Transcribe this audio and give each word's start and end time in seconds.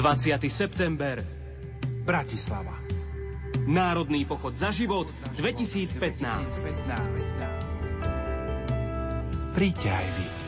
20. 0.00 0.40
september. 0.48 1.20
Bratislava. 2.08 2.72
Národný 3.68 4.24
pochod 4.24 4.56
za 4.56 4.72
život 4.72 5.12
2015. 5.36 6.00
Príďte 9.52 9.88
aj 9.92 10.06
vy. 10.16 10.39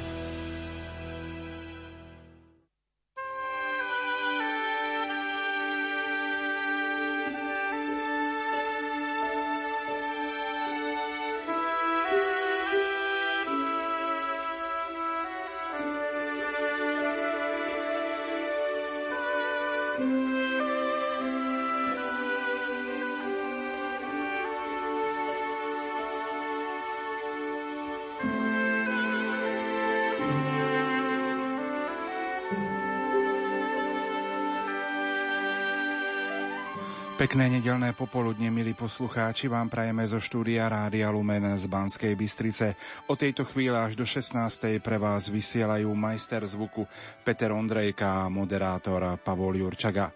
Pekné 37.22 37.54
nedelné 37.54 37.94
popoludne, 37.94 38.50
milí 38.50 38.74
poslucháči, 38.74 39.46
vám 39.46 39.70
prajeme 39.70 40.02
zo 40.10 40.18
štúdia 40.18 40.66
Rádia 40.66 41.06
Lumen 41.06 41.54
z 41.54 41.70
Banskej 41.70 42.18
Bystrice. 42.18 42.74
O 43.06 43.14
tejto 43.14 43.46
chvíle 43.46 43.78
až 43.78 43.94
do 43.94 44.02
16. 44.02 44.82
pre 44.82 44.98
vás 44.98 45.30
vysielajú 45.30 45.86
majster 45.94 46.42
zvuku 46.42 46.82
Peter 47.22 47.54
Ondrejka 47.54 48.26
a 48.26 48.32
moderátor 48.32 49.22
Pavol 49.22 49.54
Jurčaga. 49.54 50.10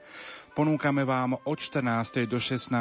Ponúkame 0.56 1.04
vám 1.04 1.36
od 1.44 1.58
14. 1.60 2.24
do 2.24 2.40
16. 2.40 2.72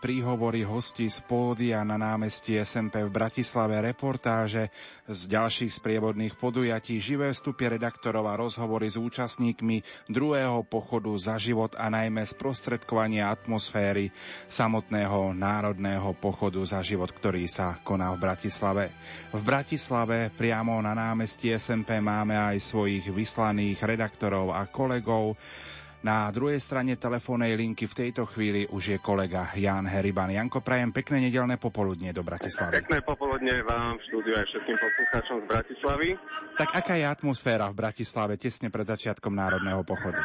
príhovory 0.00 0.64
hostí 0.64 1.12
z 1.12 1.20
pódia 1.28 1.84
na 1.84 2.00
námestí 2.00 2.56
SMP 2.56 3.04
v 3.04 3.12
Bratislave, 3.12 3.84
reportáže 3.84 4.72
z 5.04 5.28
ďalších 5.28 5.68
sprievodných 5.68 6.40
podujatí, 6.40 6.96
živé 6.96 7.36
vstupy 7.36 7.76
redaktorov 7.76 8.32
a 8.32 8.40
rozhovory 8.40 8.88
s 8.88 8.96
účastníkmi 8.96 10.08
druhého 10.08 10.64
pochodu 10.64 11.12
za 11.20 11.36
život 11.36 11.76
a 11.76 11.92
najmä 11.92 12.24
sprostredkovanie 12.24 13.20
atmosféry 13.20 14.08
samotného 14.48 15.36
národného 15.36 16.16
pochodu 16.16 16.64
za 16.64 16.80
život, 16.80 17.12
ktorý 17.12 17.44
sa 17.44 17.76
koná 17.84 18.08
v 18.16 18.24
Bratislave. 18.24 18.96
V 19.36 19.44
Bratislave 19.44 20.32
priamo 20.32 20.80
na 20.80 20.96
námestí 20.96 21.52
SMP 21.52 22.00
máme 22.00 22.40
aj 22.40 22.56
svojich 22.56 23.12
vyslaných 23.12 23.84
redaktorov 23.84 24.56
a 24.56 24.64
kolegov. 24.64 25.36
Na 25.98 26.30
druhej 26.30 26.62
strane 26.62 26.94
telefónnej 26.94 27.58
linky 27.58 27.90
v 27.90 28.06
tejto 28.06 28.22
chvíli 28.30 28.70
už 28.70 28.84
je 28.94 28.98
kolega 29.02 29.50
Jan 29.58 29.82
Heriban. 29.82 30.30
Janko, 30.30 30.62
prajem 30.62 30.94
pekné 30.94 31.26
nedelné 31.26 31.58
popoludnie 31.58 32.14
do 32.14 32.22
Bratislavy. 32.22 32.86
Pekné 32.86 33.02
popoludne 33.02 33.66
vám 33.66 33.98
v 33.98 34.02
štúdiu 34.06 34.34
aj 34.38 34.46
všetkým 34.46 34.78
poslucháčom 34.78 35.36
z 35.42 35.46
Bratislavy. 35.50 36.08
Tak 36.54 36.70
aká 36.70 36.94
je 36.94 37.06
atmosféra 37.06 37.66
v 37.74 37.78
Bratislave 37.82 38.38
tesne 38.38 38.70
pred 38.70 38.86
začiatkom 38.86 39.34
Národného 39.34 39.82
pochodu? 39.82 40.22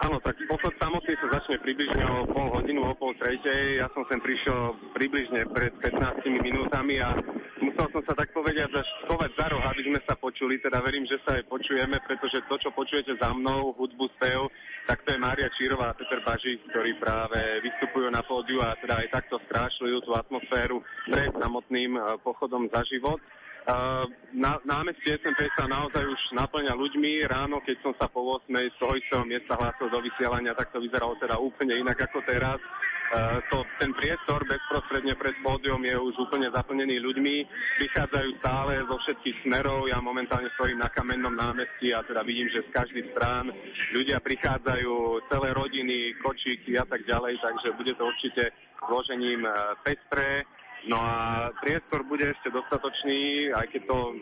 Áno, 0.00 0.16
tak 0.24 0.32
pochod 0.48 0.72
samotný 0.80 1.12
sa 1.20 1.28
začne 1.36 1.60
približne 1.60 2.00
o 2.08 2.24
pol 2.32 2.48
hodinu, 2.56 2.88
o 2.88 2.96
pol 2.96 3.12
tretej. 3.20 3.84
Ja 3.84 3.86
som 3.92 4.00
sem 4.08 4.16
prišiel 4.16 4.72
približne 4.96 5.44
pred 5.52 5.76
15 5.76 6.24
minútami 6.40 7.04
a 7.04 7.20
musel 7.60 7.84
som 7.92 8.02
sa 8.08 8.16
tak 8.16 8.32
povedať 8.32 8.72
až 8.72 8.88
schovať 9.04 9.30
za 9.36 9.46
roh, 9.52 9.60
aby 9.60 9.82
sme 9.84 10.00
sa 10.08 10.16
počuli. 10.16 10.56
Teda 10.56 10.80
verím, 10.80 11.04
že 11.04 11.20
sa 11.28 11.36
aj 11.36 11.44
počujeme, 11.52 12.00
pretože 12.08 12.40
to, 12.48 12.56
čo 12.56 12.72
počujete 12.72 13.12
za 13.20 13.28
mnou, 13.36 13.76
hudbu 13.76 14.08
spev, 14.16 14.48
tak 14.88 15.04
to 15.04 15.12
je 15.12 15.20
Mária 15.20 15.52
Čírová 15.60 15.92
a 15.92 15.96
Peter 16.00 16.24
Bažík, 16.24 16.64
ktorí 16.72 16.96
práve 16.96 17.60
vystupujú 17.60 18.08
na 18.08 18.24
pódiu 18.24 18.64
a 18.64 18.80
teda 18.80 19.04
aj 19.04 19.20
takto 19.20 19.36
skrášľujú 19.52 20.00
tú 20.00 20.16
atmosféru 20.16 20.80
pred 21.12 21.28
samotným 21.36 22.00
eh, 22.00 22.02
pochodom 22.24 22.72
za 22.72 22.80
život. 22.88 23.20
Na, 24.30 24.56
námestie 24.64 25.20
SMP 25.20 25.44
sa 25.52 25.68
naozaj 25.68 26.00
už 26.00 26.20
naplňa 26.32 26.72
ľuďmi. 26.72 27.28
Ráno, 27.28 27.60
keď 27.60 27.76
som 27.84 27.92
sa 28.00 28.08
po 28.08 28.40
8. 28.40 28.48
z 28.48 28.72
istého 28.96 29.24
miesta 29.28 29.58
hlásil 29.58 29.92
do 29.92 30.00
vysielania, 30.00 30.56
tak 30.56 30.72
to 30.72 30.80
vyzeralo 30.80 31.18
teda 31.20 31.36
úplne 31.36 31.76
inak 31.76 31.98
ako 32.08 32.24
teraz. 32.24 32.56
Uh, 33.10 33.42
to, 33.50 33.66
ten 33.82 33.90
priestor 33.90 34.38
bezprostredne 34.46 35.18
pred 35.18 35.34
pódium 35.42 35.82
je 35.82 35.98
už 35.98 36.14
úplne 36.30 36.46
zaplnený 36.54 37.02
ľuďmi. 37.02 37.42
Prichádzajú 37.82 38.28
stále 38.38 38.86
zo 38.86 38.96
všetkých 39.02 39.36
smerov. 39.42 39.90
Ja 39.90 39.98
momentálne 39.98 40.46
stojím 40.54 40.78
na 40.78 40.86
kamennom 40.94 41.34
námestí 41.34 41.90
a 41.90 42.06
teda 42.06 42.22
vidím, 42.22 42.46
že 42.54 42.62
z 42.62 42.70
každých 42.70 43.10
strán 43.10 43.50
ľudia 43.98 44.22
prichádzajú, 44.22 45.26
celé 45.26 45.48
rodiny, 45.50 46.14
kočíky 46.22 46.78
a 46.78 46.86
tak 46.86 47.02
ďalej, 47.02 47.42
takže 47.42 47.74
bude 47.74 47.92
to 47.98 48.06
určite 48.06 48.54
zložením 48.86 49.42
uh, 49.42 49.74
pestré. 49.82 50.46
No 50.88 50.96
a 50.96 51.48
priestor 51.60 52.08
bude 52.08 52.24
ešte 52.24 52.48
dostatočný, 52.48 53.52
aj 53.52 53.68
keď 53.68 53.82
to 53.84 53.98
uh, 54.00 54.14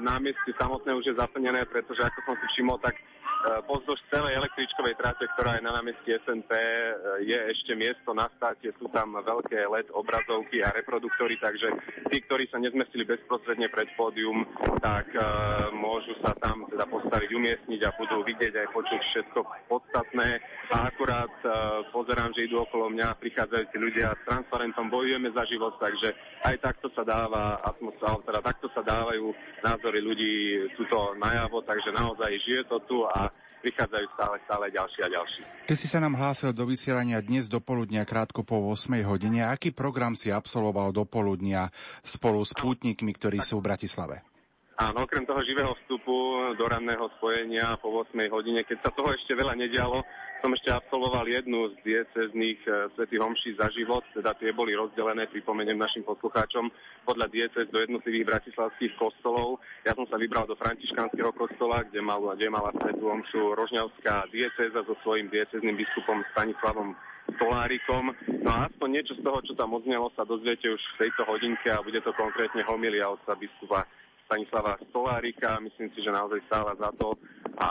námestie 0.00 0.56
samotné 0.56 0.96
už 0.96 1.12
je 1.12 1.20
zaplnené, 1.20 1.68
pretože 1.68 2.00
ako 2.00 2.18
som 2.24 2.34
si 2.40 2.46
všimol, 2.56 2.80
tak 2.80 2.96
uh, 2.96 3.60
pozdĺž 3.68 4.00
celej 4.08 4.40
električkovej 4.40 4.96
trate, 4.96 5.28
ktorá 5.36 5.60
je 5.60 5.66
na 5.68 5.76
námestí 5.76 6.16
SNP, 6.24 6.48
uh, 6.48 7.20
je 7.20 7.36
ešte 7.36 7.76
miesto 7.76 8.16
na 8.16 8.24
státe, 8.40 8.72
sú 8.80 8.88
tam 8.88 9.20
veľké 9.20 9.68
LED 9.68 9.92
obrazovky 9.92 10.64
a 10.64 10.72
reproduktory, 10.72 11.36
takže 11.36 11.68
tí, 12.08 12.24
ktorí 12.24 12.48
sa 12.48 12.56
nezmestili 12.56 13.04
bezprostredne 13.04 13.68
pred 13.68 13.92
pódium, 13.92 14.48
tak 14.80 15.12
uh, 15.12 15.68
môžu 15.76 16.16
sa 16.24 16.32
tam 16.40 16.72
teda 16.72 16.88
postaviť, 16.88 17.28
umiestniť 17.36 17.80
a 17.84 17.94
budú 18.00 18.24
vidieť 18.24 18.64
aj 18.64 18.68
počuť 18.72 19.00
všetko 19.12 19.38
podstatné. 19.68 20.40
A 20.72 20.88
akurát 20.88 21.36
uh, 21.44 21.84
pozerám, 21.92 22.32
že 22.32 22.48
idú 22.48 22.64
okolo 22.64 22.88
mňa 22.88 23.20
prichádzajúci 23.20 23.76
ľudia 23.76 24.16
s 24.16 24.24
transparentom, 24.24 24.88
bojujeme 24.88 25.28
za 25.36 25.44
život, 25.52 25.76
takže 25.82 26.14
aj 26.46 26.56
takto 26.62 26.86
sa 26.94 27.02
dáva 27.02 27.58
atmosféra, 27.66 28.22
teda 28.22 28.40
takto 28.40 28.70
sa 28.70 28.86
dávajú 28.86 29.34
názory 29.66 29.98
ľudí 29.98 30.34
túto 30.78 31.18
najavo, 31.18 31.66
takže 31.66 31.90
naozaj 31.90 32.30
žije 32.46 32.62
to 32.70 32.78
tu 32.86 33.02
a 33.10 33.26
prichádzajú 33.62 34.06
stále, 34.18 34.36
stále 34.46 34.64
ďalší 34.74 35.00
a 35.06 35.08
ďalší. 35.10 35.42
Ty 35.70 35.74
si 35.78 35.86
sa 35.86 36.02
nám 36.02 36.18
hlásil 36.18 36.50
do 36.50 36.66
vysielania 36.66 37.22
dnes 37.22 37.46
do 37.46 37.62
poludnia 37.62 38.02
krátko 38.02 38.42
po 38.42 38.58
8 38.58 39.06
hodine. 39.06 39.46
Aký 39.46 39.70
program 39.70 40.18
si 40.18 40.34
absolvoval 40.34 40.90
do 40.90 41.06
poludnia 41.06 41.70
spolu 42.02 42.42
s 42.42 42.50
pútnikmi, 42.58 43.14
ktorí 43.14 43.38
sú 43.38 43.62
v 43.62 43.70
Bratislave? 43.70 44.31
Áno, 44.72 45.04
okrem 45.04 45.28
toho 45.28 45.44
živého 45.44 45.76
vstupu 45.84 46.12
do 46.56 46.64
ranného 46.64 47.04
spojenia 47.20 47.76
po 47.76 47.92
8 47.92 48.16
hodine, 48.32 48.64
keď 48.64 48.80
sa 48.80 48.90
toho 48.96 49.12
ešte 49.12 49.36
veľa 49.36 49.52
nedialo, 49.52 50.00
som 50.40 50.48
ešte 50.48 50.72
absolvoval 50.72 51.28
jednu 51.28 51.70
z 51.70 51.74
diecezných 51.86 52.60
e, 52.66 52.70
svetých 52.96 53.20
homší 53.22 53.50
za 53.54 53.68
život, 53.70 54.02
teda 54.16 54.32
tie 54.40 54.50
boli 54.50 54.72
rozdelené, 54.72 55.28
pripomeniem 55.28 55.76
našim 55.76 56.02
poslucháčom, 56.02 56.72
podľa 57.04 57.30
diecez 57.30 57.68
do 57.68 57.78
jednotlivých 57.78 58.26
bratislavských 58.26 58.96
kostolov. 58.96 59.60
Ja 59.86 59.92
som 59.94 60.08
sa 60.08 60.16
vybral 60.18 60.48
do 60.48 60.58
františkánskeho 60.58 61.30
kostola, 61.36 61.84
kde, 61.86 62.00
mal, 62.02 62.24
kde 62.34 62.48
mala 62.50 62.74
svetú 62.74 63.06
homšu 63.06 63.54
Rožňavská 63.54 64.32
dieceza 64.34 64.82
so 64.82 64.96
svojím 65.04 65.30
diecezným 65.30 65.78
biskupom 65.78 66.24
Stanislavom 66.34 66.96
Stolárikom. 67.38 68.10
No 68.42 68.50
a 68.50 68.66
aspoň 68.66 68.88
niečo 68.98 69.14
z 69.14 69.22
toho, 69.22 69.38
čo 69.46 69.54
tam 69.54 69.78
odznelo, 69.78 70.10
sa 70.18 70.26
dozviete 70.26 70.66
už 70.74 70.82
v 70.96 71.06
tejto 71.06 71.22
hodinke 71.28 71.70
a 71.70 71.84
bude 71.84 72.02
to 72.02 72.10
konkrétne 72.18 72.66
homilia 72.66 73.06
od 73.06 73.22
biskupa 73.38 73.86
Stanislava 74.26 74.78
Stolárika. 74.90 75.60
Myslím 75.62 75.88
si, 75.92 76.02
že 76.02 76.10
naozaj 76.10 76.40
stála 76.48 76.72
za 76.78 76.90
to. 76.96 77.16
A 77.58 77.68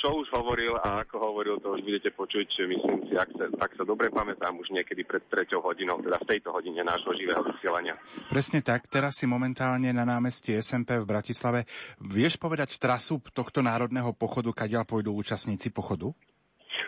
čo 0.00 0.16
už 0.16 0.32
hovoril 0.32 0.80
a 0.80 1.04
ako 1.04 1.16
hovoril, 1.20 1.60
to 1.60 1.76
už 1.76 1.84
budete 1.84 2.08
počuť, 2.16 2.48
myslím 2.72 3.04
si, 3.04 3.20
ak 3.20 3.28
sa, 3.36 3.52
ak 3.52 3.76
sa 3.76 3.84
dobre 3.84 4.08
pamätám, 4.08 4.56
už 4.56 4.72
niekedy 4.72 5.04
pred 5.04 5.20
treťou 5.28 5.60
hodinou, 5.60 6.00
teda 6.00 6.16
v 6.16 6.28
tejto 6.30 6.56
hodine 6.56 6.80
nášho 6.80 7.12
živého 7.12 7.44
vysielania. 7.44 8.00
Presne 8.32 8.64
tak, 8.64 8.88
teraz 8.88 9.20
si 9.20 9.28
momentálne 9.28 9.92
na 9.92 10.08
námestí 10.08 10.56
SMP 10.56 10.96
v 10.96 11.04
Bratislave. 11.04 11.68
Vieš 12.00 12.40
povedať 12.40 12.80
trasu 12.80 13.20
tohto 13.36 13.60
národného 13.60 14.16
pochodu, 14.16 14.48
kadiaľ 14.64 14.88
pôjdu 14.88 15.12
účastníci 15.12 15.68
pochodu? 15.68 16.16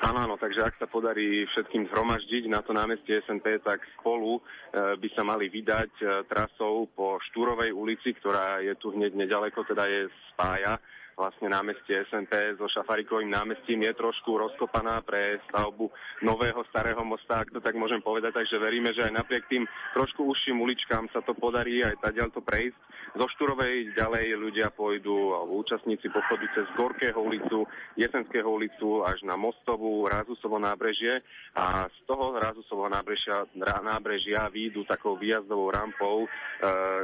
Áno, 0.02 0.18
áno, 0.18 0.34
takže 0.34 0.66
ak 0.66 0.74
sa 0.82 0.90
podarí 0.90 1.46
všetkým 1.46 1.86
zhromaždiť 1.86 2.50
na 2.50 2.58
to 2.58 2.74
námestie 2.74 3.22
SNP, 3.22 3.62
tak 3.62 3.86
spolu 3.94 4.42
e, 4.42 4.98
by 4.98 5.08
sa 5.14 5.22
mali 5.22 5.46
vydať 5.46 5.92
e, 6.02 6.04
trasou 6.26 6.90
po 6.90 7.22
Štúrovej 7.30 7.70
ulici, 7.70 8.10
ktorá 8.10 8.58
je 8.66 8.74
tu 8.82 8.90
hneď 8.90 9.14
nedaleko, 9.14 9.62
teda 9.62 9.86
je 9.86 10.10
spája 10.34 10.74
vlastne 11.16 11.52
námestie 11.52 12.02
SNP 12.08 12.56
so 12.56 12.66
Šafarikovým 12.68 13.30
námestím 13.30 13.84
je 13.84 13.92
trošku 13.94 14.34
rozkopaná 14.36 15.04
pre 15.04 15.38
stavbu 15.50 15.92
nového 16.24 16.64
starého 16.72 17.00
mosta, 17.04 17.44
ak 17.44 17.52
to 17.52 17.60
tak 17.60 17.76
môžem 17.76 18.00
povedať, 18.00 18.32
takže 18.36 18.56
veríme, 18.58 18.90
že 18.96 19.04
aj 19.06 19.12
napriek 19.12 19.44
tým 19.48 19.64
trošku 19.92 20.24
užším 20.24 20.58
uličkám 20.60 21.08
sa 21.12 21.20
to 21.20 21.36
podarí 21.36 21.84
aj 21.84 22.00
tadiaľ 22.00 22.32
to 22.32 22.40
prejsť. 22.40 22.78
Zo 23.12 23.26
Šturovej 23.36 23.92
ďalej 23.92 24.40
ľudia 24.40 24.72
pôjdu, 24.72 25.36
alebo 25.36 25.60
účastníci 25.60 26.08
pochodu 26.08 26.48
cez 26.56 26.64
Gorkého 26.78 27.20
ulicu, 27.20 27.68
Jesenského 28.00 28.48
ulicu 28.48 29.04
až 29.04 29.20
na 29.28 29.36
Mostovú, 29.36 30.08
Razusovo 30.08 30.56
nábrežie 30.56 31.20
a 31.52 31.86
z 31.92 31.98
toho 32.08 32.40
Razusovo 32.40 32.88
nábrežia, 32.88 33.44
nábrežia 33.58 34.48
výjdu 34.48 34.88
takou 34.88 35.20
výjazdovou 35.20 35.68
rampou, 35.68 36.24
e, 36.24 36.28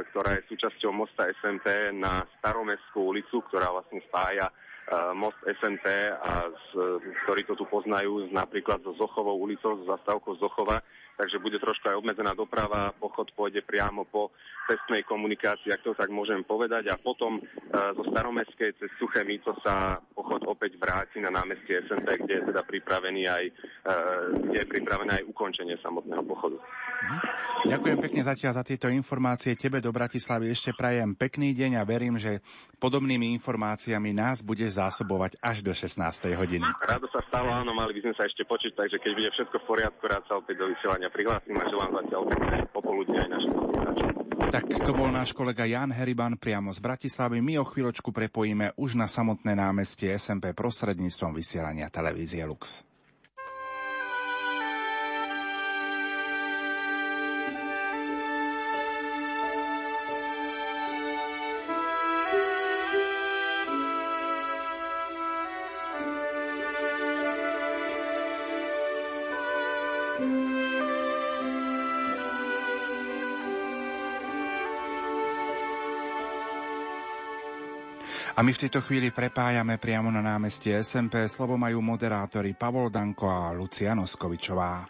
ktorá 0.09 0.39
je 0.39 0.49
súčasťou 0.49 0.89
mosta 0.89 1.29
SMP 1.37 1.93
na 1.93 2.25
Staromestskú 2.41 3.13
ulicu, 3.13 3.45
ktorá 3.45 3.69
vlastne 3.69 3.98
spája 4.07 4.47
most 5.13 5.37
SNT 5.45 5.85
a 6.17 6.49
z, 6.49 6.69
ktorí 7.25 7.45
to 7.45 7.53
tu 7.53 7.65
poznajú 7.69 8.25
napríklad 8.33 8.81
zo 8.81 8.97
Zochovou 8.97 9.37
ulicou, 9.37 9.77
zo 9.77 9.85
zastávkou 9.85 10.41
Zochova, 10.41 10.81
takže 11.19 11.43
bude 11.43 11.59
trošku 11.59 11.91
aj 11.91 11.99
obmedzená 11.99 12.31
doprava, 12.31 12.95
pochod 12.95 13.27
pôjde 13.35 13.59
priamo 13.59 14.07
po 14.07 14.31
cestnej 14.71 15.03
komunikácii, 15.03 15.75
ak 15.75 15.83
to 15.83 15.91
tak 15.91 16.07
môžem 16.07 16.47
povedať, 16.47 16.87
a 16.87 16.95
potom 16.95 17.35
e, 17.35 17.41
zo 17.73 18.03
Staromestskej 18.07 18.79
cez 18.79 18.87
Suché 18.95 19.27
Míco 19.27 19.51
sa 19.59 19.99
pochod 20.15 20.39
opäť 20.47 20.79
vráti 20.79 21.19
na 21.19 21.27
námestie 21.27 21.83
SNT, 21.83 22.07
kde 22.23 22.33
je 22.39 22.43
teda 22.53 22.61
pripravený 22.63 23.27
aj, 23.27 23.43
e, 23.49 23.53
kde 24.47 24.57
je 24.63 24.67
pripravené 24.71 25.11
aj 25.19 25.23
ukončenie 25.27 25.75
samotného 25.83 26.23
pochodu. 26.23 26.55
Mhm. 26.55 27.17
Ďakujem 27.67 27.97
pekne 27.99 28.21
zatiaľ 28.23 28.53
za 28.55 28.63
tieto 28.63 28.87
informácie. 28.87 29.59
Tebe 29.59 29.83
do 29.83 29.91
Bratislavy 29.91 30.53
ešte 30.53 30.71
prajem 30.71 31.17
pekný 31.17 31.51
deň 31.51 31.81
a 31.81 31.83
verím, 31.83 32.15
že 32.15 32.39
podobnými 32.79 33.35
informáciami 33.41 34.15
nás 34.15 34.39
bude 34.45 34.63
zásobovať 34.63 35.35
až 35.43 35.65
do 35.65 35.75
16. 35.75 35.99
hodiny. 36.37 36.63
Rádo 36.79 37.11
sa 37.11 37.19
stalo, 37.27 37.51
áno, 37.51 37.75
mali 37.75 37.97
by 37.99 38.07
sme 38.07 38.13
sa 38.15 38.23
ešte 38.23 38.47
počuť, 38.47 38.71
takže 38.77 38.97
keď 39.03 39.11
bude 39.17 39.29
všetko 39.35 39.57
v 39.59 39.65
poriadku, 39.67 40.03
rád 40.07 40.23
sa 40.29 40.39
opäť 40.39 40.63
do 40.63 40.71
vysielania 40.71 41.08
prihlásim 41.13 41.55
a 41.57 41.65
želám 41.69 41.91
zatiaľ 42.03 42.21
popoludne 42.73 43.17
aj 43.19 43.29
našim 43.29 43.53
poslucháčom. 43.53 44.07
Tak 44.49 44.65
to 44.81 44.91
bol 44.97 45.09
náš 45.13 45.29
kolega 45.37 45.69
Jan 45.69 45.93
Heriban 45.93 46.33
priamo 46.33 46.73
z 46.73 46.81
Bratislavy. 46.81 47.37
My 47.37 47.61
o 47.61 47.65
chvíľočku 47.67 48.09
prepojíme 48.09 48.73
už 48.81 48.97
na 48.97 49.05
samotné 49.05 49.53
námestie 49.53 50.09
SMP 50.17 50.57
prostredníctvom 50.57 51.37
vysielania 51.37 51.93
televízie 51.93 52.41
Lux. 52.49 52.88
A 78.39 78.43
my 78.47 78.55
v 78.55 78.61
tejto 78.63 78.79
chvíli 78.87 79.11
prepájame 79.11 79.75
priamo 79.75 80.07
na 80.07 80.23
námestie 80.23 80.79
SMP. 80.79 81.27
Slovo 81.27 81.59
majú 81.59 81.83
moderátori 81.83 82.55
Pavol 82.55 82.87
Danko 82.87 83.27
a 83.27 83.51
Lucia 83.51 83.91
Noskovičová. 83.91 84.87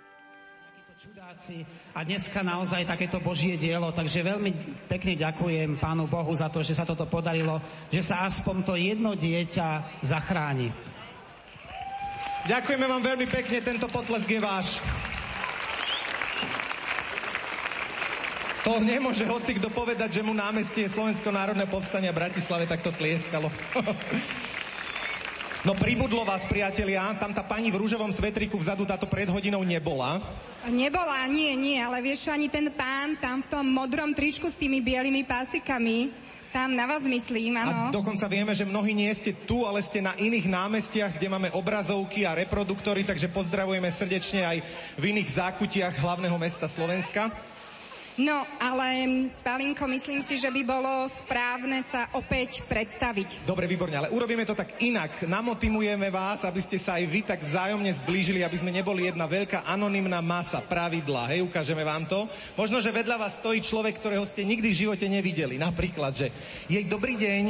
Čudáci 0.93 1.65
a 1.97 2.05
dneska 2.05 2.45
naozaj 2.45 2.85
takéto 2.85 3.17
Božie 3.17 3.57
dielo, 3.57 3.89
takže 3.89 4.21
veľmi 4.21 4.85
pekne 4.85 5.17
ďakujem 5.17 5.81
Pánu 5.81 6.05
Bohu 6.05 6.29
za 6.37 6.45
to, 6.53 6.61
že 6.61 6.77
sa 6.77 6.85
toto 6.85 7.09
podarilo, 7.09 7.57
že 7.89 8.05
sa 8.05 8.29
aspoň 8.29 8.55
to 8.61 8.77
jedno 8.77 9.17
dieťa 9.17 9.97
zachráni. 10.05 10.69
Ďakujeme 12.45 12.85
vám 12.85 13.01
veľmi 13.01 13.25
pekne, 13.33 13.65
tento 13.65 13.89
potlesk 13.89 14.29
je 14.29 14.37
váš. 14.45 14.77
To 18.67 18.83
nemôže 18.83 19.23
hoci 19.23 19.55
kto 19.55 19.71
povedať, 19.71 20.19
že 20.19 20.25
mu 20.25 20.35
námestie 20.35 20.91
Slovensko 20.91 21.31
národné 21.31 21.63
povstania 21.63 22.11
v 22.11 22.19
Bratislave 22.27 22.67
takto 22.67 22.91
tlieskalo. 22.91 23.47
No 25.59 25.75
pribudlo 25.75 26.23
vás, 26.23 26.47
priatelia, 26.47 27.03
tam 27.19 27.35
tá 27.35 27.43
pani 27.43 27.67
v 27.67 27.83
rúžovom 27.83 28.15
svetriku 28.15 28.55
vzadu 28.55 28.87
táto 28.87 29.03
pred 29.11 29.27
hodinou 29.27 29.59
nebola. 29.59 30.23
Nebola, 30.71 31.27
nie, 31.27 31.51
nie, 31.59 31.75
ale 31.75 31.99
vieš 31.99 32.23
čo, 32.23 32.29
ani 32.31 32.47
ten 32.47 32.71
pán 32.71 33.19
tam 33.19 33.43
v 33.43 33.51
tom 33.51 33.67
modrom 33.67 34.15
tričku 34.15 34.47
s 34.47 34.55
tými 34.55 34.79
bielými 34.79 35.27
pásikami, 35.27 36.15
tam 36.55 36.73
na 36.73 36.87
vás 36.87 37.03
myslím, 37.03 37.59
áno. 37.59 37.91
A 37.91 37.93
dokonca 37.93 38.31
vieme, 38.31 38.55
že 38.55 38.63
mnohí 38.63 38.95
nie 38.95 39.11
ste 39.11 39.35
tu, 39.35 39.67
ale 39.67 39.83
ste 39.83 39.99
na 39.99 40.15
iných 40.15 40.47
námestiach, 40.47 41.19
kde 41.19 41.27
máme 41.27 41.51
obrazovky 41.51 42.23
a 42.23 42.39
reproduktory, 42.39 43.03
takže 43.03 43.27
pozdravujeme 43.27 43.91
srdečne 43.91 44.47
aj 44.47 44.57
v 44.95 45.03
iných 45.11 45.29
zákutiach 45.43 45.99
hlavného 45.99 46.39
mesta 46.39 46.71
Slovenska. 46.71 47.48
No, 48.19 48.43
ale 48.59 49.07
Palinko, 49.39 49.87
myslím 49.87 50.19
si, 50.19 50.35
že 50.35 50.51
by 50.51 50.67
bolo 50.67 51.07
správne 51.23 51.79
sa 51.87 52.11
opäť 52.11 52.59
predstaviť. 52.67 53.47
Dobre, 53.47 53.63
výborne, 53.63 53.95
ale 53.95 54.11
urobíme 54.11 54.43
to 54.43 54.51
tak 54.51 54.75
inak. 54.83 55.23
Namotivujeme 55.23 56.11
vás, 56.11 56.43
aby 56.43 56.59
ste 56.59 56.75
sa 56.75 56.99
aj 56.99 57.05
vy 57.07 57.23
tak 57.23 57.39
vzájomne 57.39 57.87
zblížili, 58.03 58.43
aby 58.43 58.59
sme 58.59 58.75
neboli 58.75 59.07
jedna 59.07 59.23
veľká 59.23 59.63
anonymná 59.63 60.19
masa 60.19 60.59
pravidla. 60.59 61.31
Hej, 61.31 61.47
ukážeme 61.47 61.87
vám 61.87 62.11
to. 62.11 62.27
Možno, 62.59 62.83
že 62.83 62.91
vedľa 62.91 63.15
vás 63.15 63.39
stojí 63.39 63.63
človek, 63.63 64.03
ktorého 64.03 64.27
ste 64.27 64.43
nikdy 64.43 64.67
v 64.67 64.79
živote 64.83 65.07
nevideli. 65.07 65.55
Napríklad, 65.55 66.11
že 66.11 66.27
jej 66.67 66.83
dobrý 66.83 67.15
deň, 67.15 67.43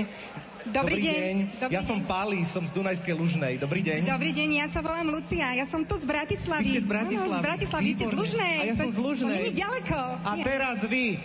Dobrý, 0.69 1.01
Dobrý 1.01 1.09
deň. 1.09 1.17
deň. 1.17 1.37
Dobrý 1.65 1.73
ja 1.73 1.81
deň. 1.81 1.89
som 1.89 1.99
Pali, 2.05 2.39
som 2.45 2.61
z 2.61 2.71
Dunajskej 2.77 3.15
Lužnej. 3.17 3.53
Dobrý 3.57 3.81
deň. 3.81 4.05
Dobrý 4.05 4.29
deň, 4.29 4.49
ja 4.53 4.67
sa 4.69 4.85
volám 4.85 5.09
Lucia, 5.09 5.57
ja 5.57 5.65
som 5.65 5.81
tu 5.81 5.97
z 5.97 6.05
Bratislavy. 6.05 6.61
Vy 6.61 6.73
ste 6.77 6.83
z 6.85 6.89
Bratislavy? 6.89 7.25
Áno, 7.25 7.41
z 7.41 7.47
Bratislavy, 7.49 7.81
vy 7.81 7.91
ste 7.97 8.05
z 8.05 8.13
Lužnej. 8.13 8.55
A 8.61 8.63
ja 8.69 8.75
som 8.77 8.89
z 8.93 8.99
Lužnej. 9.01 9.41
To 9.49 9.53
ďaleko. 9.57 9.99
A 10.21 10.31
teraz 10.45 10.77
vy. 10.85 11.17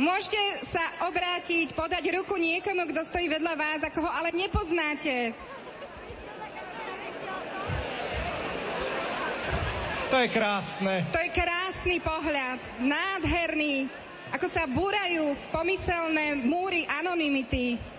Môžete 0.00 0.40
sa 0.64 0.80
obrátiť, 1.04 1.76
podať 1.76 2.04
ruku 2.16 2.40
niekomu, 2.40 2.88
kto 2.88 3.04
stojí 3.04 3.28
vedľa 3.28 3.52
vás, 3.52 3.80
ako 3.84 4.00
ho 4.00 4.10
ale 4.10 4.32
nepoznáte. 4.32 5.36
To 10.08 10.16
je 10.16 10.28
krásne. 10.32 11.04
To 11.12 11.20
je 11.20 11.30
krásny 11.32 11.96
pohľad, 12.00 12.60
nádherný, 12.80 13.88
ako 14.32 14.46
sa 14.48 14.64
búrajú 14.64 15.36
pomyselné 15.52 16.40
múry 16.48 16.88
anonymity. 16.88 17.91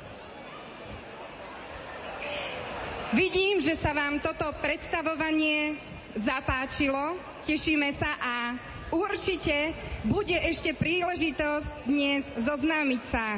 Vidím, 3.14 3.62
že 3.62 3.78
sa 3.78 3.94
vám 3.94 4.18
toto 4.18 4.50
predstavovanie 4.58 5.78
zapáčilo, 6.18 7.14
tešíme 7.46 7.94
sa 7.94 8.18
a 8.18 8.58
určite 8.90 9.78
bude 10.02 10.34
ešte 10.34 10.74
príležitosť 10.74 11.86
dnes 11.86 12.26
zoznámiť 12.42 13.02
sa. 13.06 13.38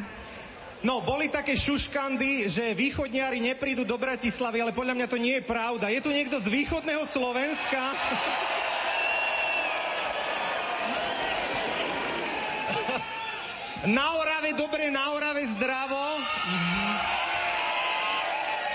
No, 0.80 1.04
boli 1.04 1.28
také 1.28 1.60
šuškandy, 1.60 2.48
že 2.48 2.72
východniari 2.72 3.44
neprídu 3.44 3.84
do 3.84 4.00
Bratislavy, 4.00 4.64
ale 4.64 4.72
podľa 4.72 4.96
mňa 4.96 5.08
to 5.12 5.20
nie 5.20 5.44
je 5.44 5.44
pravda. 5.44 5.92
Je 5.92 6.00
tu 6.00 6.08
niekto 6.08 6.40
z 6.40 6.48
východného 6.48 7.04
Slovenska? 7.04 7.92
Na 13.92 14.18
Orave, 14.18 14.56
dobre, 14.56 14.90
na 14.90 15.14
Orave, 15.14 15.46
zdravo. 15.52 16.18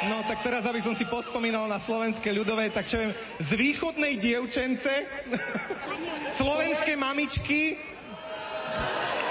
No 0.08 0.24
tak 0.24 0.40
teraz, 0.40 0.64
aby 0.64 0.80
som 0.80 0.96
si 0.96 1.04
pospomínal 1.04 1.68
na 1.68 1.76
slovenské 1.76 2.32
ľudové, 2.32 2.72
tak 2.72 2.88
čo 2.88 2.96
viem, 2.96 3.12
z 3.36 3.50
východnej 3.52 4.16
dievčence, 4.16 4.88
slovenské 6.40 6.96
mamičky 6.96 7.76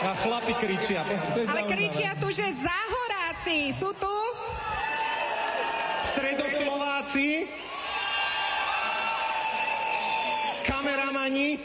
a 0.05 0.13
chlapi 0.21 0.53
kričia. 0.61 1.01
To, 1.01 1.41
to 1.41 1.49
Ale 1.49 1.65
kričia 1.65 2.13
tu, 2.21 2.29
že 2.29 2.45
záhoráci 2.53 3.73
sú 3.73 3.89
tu? 3.97 4.13
Stredoslováci, 6.05 7.49
kameramani. 10.69 11.57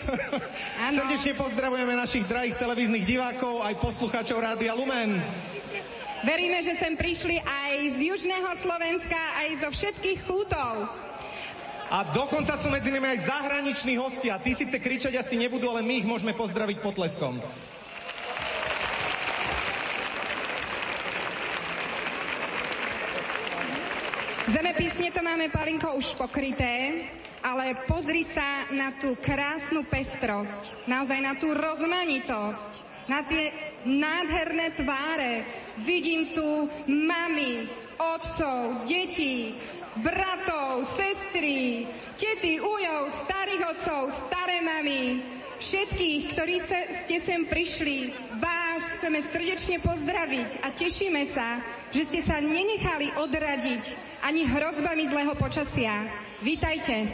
Srdečne 0.96 1.32
pozdravujeme 1.36 1.92
našich 1.92 2.24
drahých 2.24 2.56
televíznych 2.56 3.04
divákov, 3.04 3.68
aj 3.68 3.74
poslucháčov 3.84 4.40
Rádia 4.40 4.72
Lumen. 4.72 5.20
Veríme, 6.24 6.64
že 6.64 6.72
sem 6.72 6.96
prišli 6.96 7.36
aj 7.36 8.00
z 8.00 8.08
južného 8.08 8.48
Slovenska, 8.56 9.20
aj 9.44 9.60
zo 9.60 9.68
všetkých 9.68 10.24
kútov. 10.24 10.88
A 11.92 12.00
dokonca 12.16 12.56
sú 12.56 12.72
medzi 12.72 12.88
nimi 12.88 13.04
aj 13.12 13.28
zahraniční 13.28 14.00
hostia. 14.00 14.40
Tí 14.40 14.56
síce 14.56 14.80
kričať 14.80 15.20
asi 15.20 15.36
nebudú, 15.36 15.68
ale 15.68 15.84
my 15.84 16.00
ich 16.00 16.08
môžeme 16.08 16.32
pozdraviť 16.32 16.80
potleskom. 16.80 17.44
Zemepisne 24.48 25.12
to 25.12 25.20
máme, 25.20 25.52
Palinko, 25.52 25.92
už 25.92 26.16
pokryté, 26.16 27.04
ale 27.44 27.84
pozri 27.84 28.24
sa 28.24 28.64
na 28.72 28.96
tú 28.96 29.12
krásnu 29.20 29.84
pestrosť, 29.84 30.88
naozaj 30.88 31.20
na 31.20 31.36
tú 31.36 31.52
rozmanitosť, 31.52 32.70
na 33.12 33.20
tie 33.28 33.52
nádherné 33.84 34.72
tváre, 34.72 35.63
Vidím 35.82 36.30
tu 36.30 36.70
mami, 36.86 37.66
otcov, 37.98 38.86
detí, 38.86 39.58
bratov, 39.98 40.86
sestry, 40.94 41.90
tety, 42.14 42.62
ujov, 42.62 43.10
starých 43.26 43.62
otcov, 43.74 44.14
staré 44.30 44.62
mami, 44.62 45.18
všetkých, 45.58 46.22
ktorí 46.34 46.56
sa, 46.62 46.78
ste 47.06 47.18
sem 47.18 47.42
prišli, 47.46 48.14
vás 48.38 48.82
chceme 48.98 49.18
srdečne 49.18 49.76
pozdraviť 49.82 50.62
a 50.62 50.70
tešíme 50.70 51.22
sa, 51.26 51.58
že 51.90 52.06
ste 52.06 52.20
sa 52.22 52.38
nenechali 52.38 53.10
odradiť 53.18 53.84
ani 54.26 54.46
hrozbami 54.46 55.10
zlého 55.10 55.34
počasia. 55.38 56.06
Vítajte. 56.42 57.06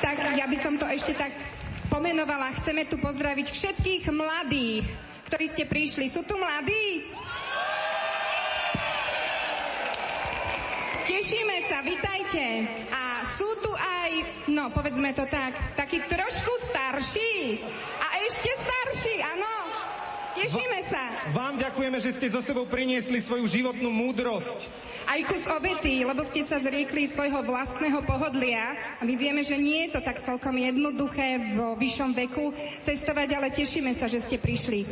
Tak 0.00 0.16
ja 0.36 0.44
by 0.48 0.56
som 0.60 0.76
to 0.76 0.84
ešte 0.88 1.12
tak 1.16 1.43
pomenovala. 1.94 2.50
Chceme 2.58 2.90
tu 2.90 2.98
pozdraviť 2.98 3.54
všetkých 3.54 4.10
mladých, 4.10 4.82
ktorí 5.30 5.46
ste 5.46 5.62
prišli. 5.70 6.10
Sú 6.10 6.26
tu 6.26 6.34
mladí? 6.34 7.06
Tešíme 11.06 11.56
sa, 11.70 11.86
vitajte. 11.86 12.66
A 12.90 13.22
sú 13.38 13.46
tu 13.62 13.70
aj, 13.70 14.10
no 14.50 14.74
povedzme 14.74 15.14
to 15.14 15.22
tak, 15.30 15.54
takí 15.78 16.02
trošku 16.10 16.50
starší 16.74 17.62
a 18.02 18.06
ešte 18.26 18.50
starší, 18.50 19.14
áno. 19.22 19.73
Tešíme 20.34 20.80
sa. 20.90 21.02
Vám 21.30 21.62
ďakujeme, 21.62 21.98
že 22.02 22.10
ste 22.10 22.26
zo 22.26 22.42
sebou 22.42 22.66
priniesli 22.66 23.22
svoju 23.22 23.46
životnú 23.46 23.86
múdrosť. 23.86 24.66
Aj 25.06 25.20
kus 25.22 25.46
obety, 25.46 26.02
lebo 26.02 26.26
ste 26.26 26.42
sa 26.42 26.58
zriekli 26.58 27.06
svojho 27.06 27.44
vlastného 27.44 28.02
pohodlia 28.02 28.74
a 28.98 29.02
my 29.06 29.14
vieme, 29.14 29.46
že 29.46 29.54
nie 29.54 29.86
je 29.86 29.94
to 29.94 30.00
tak 30.02 30.24
celkom 30.24 30.56
jednoduché 30.56 31.54
vo 31.54 31.78
vyššom 31.78 32.10
veku 32.16 32.50
cestovať, 32.82 33.28
ale 33.36 33.54
tešíme 33.54 33.92
sa, 33.94 34.10
že 34.10 34.24
ste 34.24 34.40
prišli. 34.40 34.82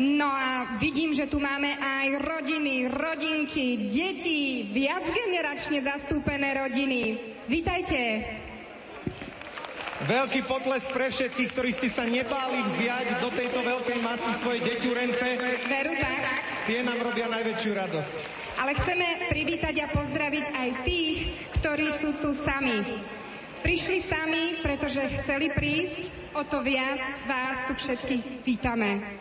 No 0.00 0.24
a 0.24 0.80
vidím, 0.80 1.12
že 1.12 1.28
tu 1.28 1.36
máme 1.36 1.76
aj 1.76 2.24
rodiny, 2.24 2.88
rodinky, 2.88 3.92
deti, 3.92 4.72
viac 4.72 5.04
generačne 5.04 5.84
zastúpené 5.84 6.56
rodiny. 6.56 7.20
Vítajte. 7.44 8.00
Veľký 10.00 10.48
potles 10.48 10.80
pre 10.96 11.12
všetkých, 11.12 11.50
ktorí 11.52 11.70
ste 11.76 11.92
sa 11.92 12.08
nebáli 12.08 12.64
vziať 12.64 13.20
do 13.20 13.28
tejto 13.36 13.60
veľkej 13.60 13.98
masy 14.00 14.32
svoje 14.40 14.64
deťurence. 14.64 15.26
Veru 15.68 15.92
tak. 16.00 16.22
Tie 16.64 16.80
nám 16.80 17.04
robia 17.04 17.28
najväčšiu 17.28 17.70
radosť. 17.76 18.14
Ale 18.56 18.72
chceme 18.80 19.06
privítať 19.28 19.74
a 19.84 19.86
pozdraviť 19.92 20.46
aj 20.56 20.68
tých, 20.88 21.18
ktorí 21.60 21.88
sú 22.00 22.16
tu 22.16 22.32
sami. 22.32 22.80
Prišli 23.60 23.98
sami, 24.00 24.44
pretože 24.64 25.04
chceli 25.20 25.52
prísť, 25.52 26.08
o 26.32 26.48
to 26.48 26.64
viac 26.64 27.00
vás 27.28 27.68
tu 27.68 27.76
všetkých 27.76 28.40
vítame. 28.40 29.20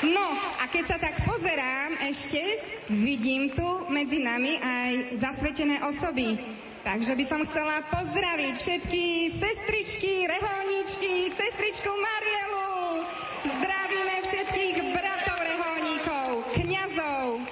No 0.00 0.32
a 0.60 0.64
keď 0.72 0.84
sa 0.86 0.96
tak 0.96 1.28
pozerám 1.28 1.92
ešte, 2.08 2.40
vidím 2.88 3.52
tu 3.52 3.84
medzi 3.92 4.20
nami 4.24 4.56
aj 4.60 4.92
zasvetené 5.20 5.84
osoby. 5.84 6.40
Takže 6.86 7.18
by 7.18 7.24
som 7.26 7.42
chcela 7.50 7.82
pozdraviť 7.90 8.54
všetky 8.62 9.34
sestričky, 9.34 10.22
reholníčky, 10.30 11.34
sestričku 11.34 11.90
Marielu. 11.90 13.02
Zdravíme 13.42 14.14
všetkých 14.22 14.76
bratov 14.94 15.38
reholníkov, 15.42 16.26
kňazov 16.54 17.42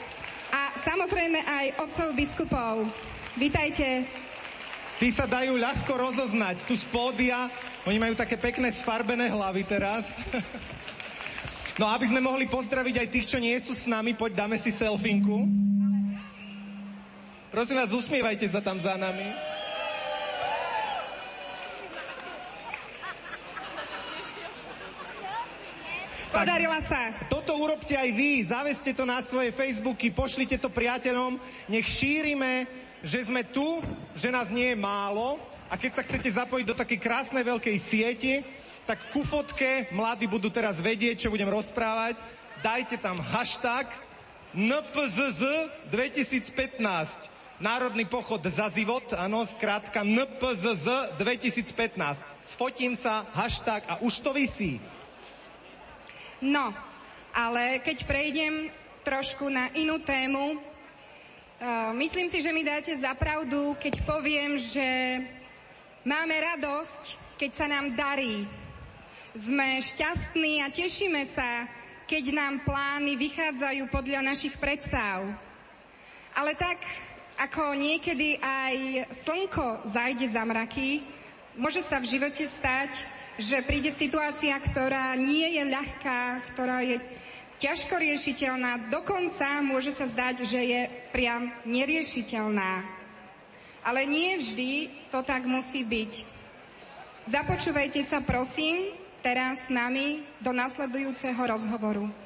a 0.55 0.71
samozrejme 0.87 1.43
aj 1.51 1.67
otcov 1.83 2.09
biskupov. 2.15 2.87
Vítajte. 3.35 4.07
Tí 5.03 5.11
sa 5.11 5.27
dajú 5.27 5.59
ľahko 5.59 5.99
rozoznať. 5.99 6.63
Tu 6.71 6.79
z 6.79 6.87
pódia, 6.87 7.51
oni 7.91 7.99
majú 7.99 8.15
také 8.15 8.39
pekné 8.39 8.71
sfarbené 8.71 9.35
hlavy 9.35 9.67
teraz. 9.67 10.07
No 11.75 11.91
aby 11.91 12.07
sme 12.07 12.23
mohli 12.23 12.47
pozdraviť 12.47 13.03
aj 13.03 13.09
tých, 13.11 13.27
čo 13.35 13.43
nie 13.43 13.59
sú 13.59 13.75
s 13.75 13.91
nami, 13.91 14.15
poď 14.15 14.47
dáme 14.47 14.55
si 14.63 14.71
selfinku. 14.71 15.64
Prosím 17.55 17.79
vás, 17.79 17.95
usmievajte 17.95 18.51
sa 18.51 18.59
tam 18.59 18.83
za 18.83 18.99
nami. 18.99 19.31
Podarila 26.35 26.83
sa. 26.83 27.15
Toto 27.31 27.55
urobte 27.55 27.95
aj 27.95 28.11
vy, 28.11 28.43
zaveste 28.43 28.91
to 28.91 29.07
na 29.07 29.23
svoje 29.23 29.55
Facebooky, 29.55 30.11
pošlite 30.11 30.59
to 30.59 30.67
priateľom, 30.67 31.39
nech 31.71 31.87
šírime, 31.87 32.67
že 33.07 33.23
sme 33.23 33.47
tu, 33.47 33.79
že 34.19 34.35
nás 34.35 34.51
nie 34.51 34.75
je 34.75 34.83
málo 34.83 35.39
a 35.71 35.79
keď 35.79 35.91
sa 35.95 36.03
chcete 36.03 36.35
zapojiť 36.35 36.67
do 36.67 36.75
takej 36.75 36.99
krásnej 36.99 37.47
veľkej 37.47 37.77
siete, 37.79 38.43
tak 38.83 39.15
ku 39.15 39.23
fotke 39.23 39.87
mladí 39.95 40.27
budú 40.27 40.51
teraz 40.51 40.83
vedieť, 40.83 41.23
čo 41.23 41.31
budem 41.31 41.47
rozprávať. 41.47 42.19
Dajte 42.67 42.99
tam 42.99 43.23
hashtag 43.23 43.87
NPZZ 44.59 45.71
2015. 45.95 47.34
Národný 47.63 48.03
pochod 48.11 48.43
za 48.43 48.67
život, 48.67 49.07
áno, 49.15 49.47
skrátka 49.47 50.03
NPZZ 50.03 51.15
2015. 51.15 52.19
Sfotím 52.43 52.99
sa, 52.99 53.31
hashtag 53.31 53.87
a 53.87 54.03
už 54.03 54.27
to 54.27 54.35
vysí. 54.35 54.83
No, 56.43 56.75
ale 57.31 57.79
keď 57.79 58.11
prejdem 58.11 58.75
trošku 59.07 59.47
na 59.47 59.71
inú 59.79 60.03
tému, 60.03 60.59
uh, 60.59 61.95
myslím 61.95 62.27
si, 62.27 62.43
že 62.43 62.51
mi 62.51 62.67
dáte 62.67 62.91
za 62.91 63.15
pravdu, 63.15 63.79
keď 63.79 64.03
poviem, 64.03 64.59
že 64.59 65.23
máme 66.03 66.35
radosť, 66.35 67.39
keď 67.39 67.51
sa 67.55 67.71
nám 67.71 67.95
darí, 67.95 68.51
sme 69.31 69.79
šťastní 69.79 70.59
a 70.59 70.75
tešíme 70.75 71.23
sa, 71.31 71.71
keď 72.11 72.35
nám 72.35 72.67
plány 72.67 73.15
vychádzajú 73.15 73.87
podľa 73.95 74.27
našich 74.27 74.59
predstav. 74.59 75.23
Ale 76.35 76.59
tak, 76.59 76.83
ako 77.35 77.75
niekedy 77.75 78.39
aj 78.39 79.07
slnko 79.27 79.91
zajde 79.91 80.27
za 80.31 80.43
mraky, 80.47 81.03
môže 81.59 81.83
sa 81.83 81.99
v 81.99 82.11
živote 82.11 82.47
stať, 82.47 83.03
že 83.35 83.67
príde 83.67 83.91
situácia, 83.91 84.55
ktorá 84.55 85.19
nie 85.19 85.59
je 85.59 85.63
ľahká, 85.67 86.47
ktorá 86.55 86.87
je 86.87 87.03
ťažko 87.59 87.99
riešiteľná, 87.99 88.91
dokonca 88.91 89.63
môže 89.63 89.91
sa 89.95 90.07
zdať, 90.07 90.47
že 90.47 90.61
je 90.63 90.81
priam 91.11 91.51
neriešiteľná. 91.67 92.87
Ale 93.85 94.07
nie 94.09 94.39
vždy 94.39 94.71
to 95.11 95.21
tak 95.27 95.45
musí 95.45 95.85
byť. 95.85 96.13
Započúvajte 97.25 98.05
sa 98.05 98.21
prosím 98.21 98.95
teraz 99.25 99.61
s 99.65 99.73
nami 99.73 100.25
do 100.41 100.53
nasledujúceho 100.53 101.41
rozhovoru. 101.41 102.24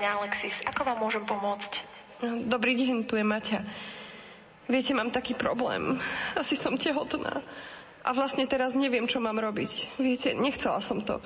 Poradňa 0.00 0.16
Alexis. 0.16 0.56
Ako 0.64 0.80
vám 0.88 0.96
môžem 0.96 1.24
pomôcť? 1.28 1.72
Dobrý 2.48 2.72
deň, 2.72 3.04
tu 3.04 3.20
je 3.20 3.24
Maťa. 3.24 3.60
Viete, 4.64 4.96
mám 4.96 5.12
taký 5.12 5.36
problém. 5.36 6.00
Asi 6.40 6.56
som 6.56 6.80
tehotná. 6.80 7.44
A 8.00 8.16
vlastne 8.16 8.48
teraz 8.48 8.72
neviem, 8.72 9.04
čo 9.04 9.20
mám 9.20 9.36
robiť. 9.36 10.00
Viete, 10.00 10.32
nechcela 10.32 10.80
som 10.80 11.04
to. 11.04 11.20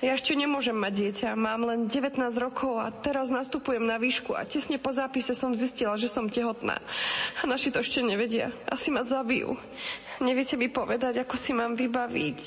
Ja 0.00 0.16
ešte 0.16 0.32
nemôžem 0.32 0.72
mať 0.72 1.04
dieťa. 1.04 1.36
Mám 1.36 1.68
len 1.68 1.80
19 1.84 2.16
rokov 2.40 2.80
a 2.80 2.88
teraz 2.96 3.28
nastupujem 3.28 3.84
na 3.84 4.00
výšku 4.00 4.32
a 4.32 4.48
tesne 4.48 4.80
po 4.80 4.88
zápise 4.88 5.36
som 5.36 5.52
zistila, 5.52 5.92
že 6.00 6.08
som 6.08 6.32
tehotná. 6.32 6.80
A 7.36 7.42
naši 7.44 7.68
to 7.76 7.84
ešte 7.84 8.00
nevedia. 8.00 8.48
Asi 8.72 8.88
ma 8.88 9.04
zabijú. 9.04 9.52
Neviete 10.24 10.56
mi 10.56 10.72
povedať, 10.72 11.20
ako 11.20 11.36
si 11.36 11.52
mám 11.52 11.76
vybaviť 11.76 12.40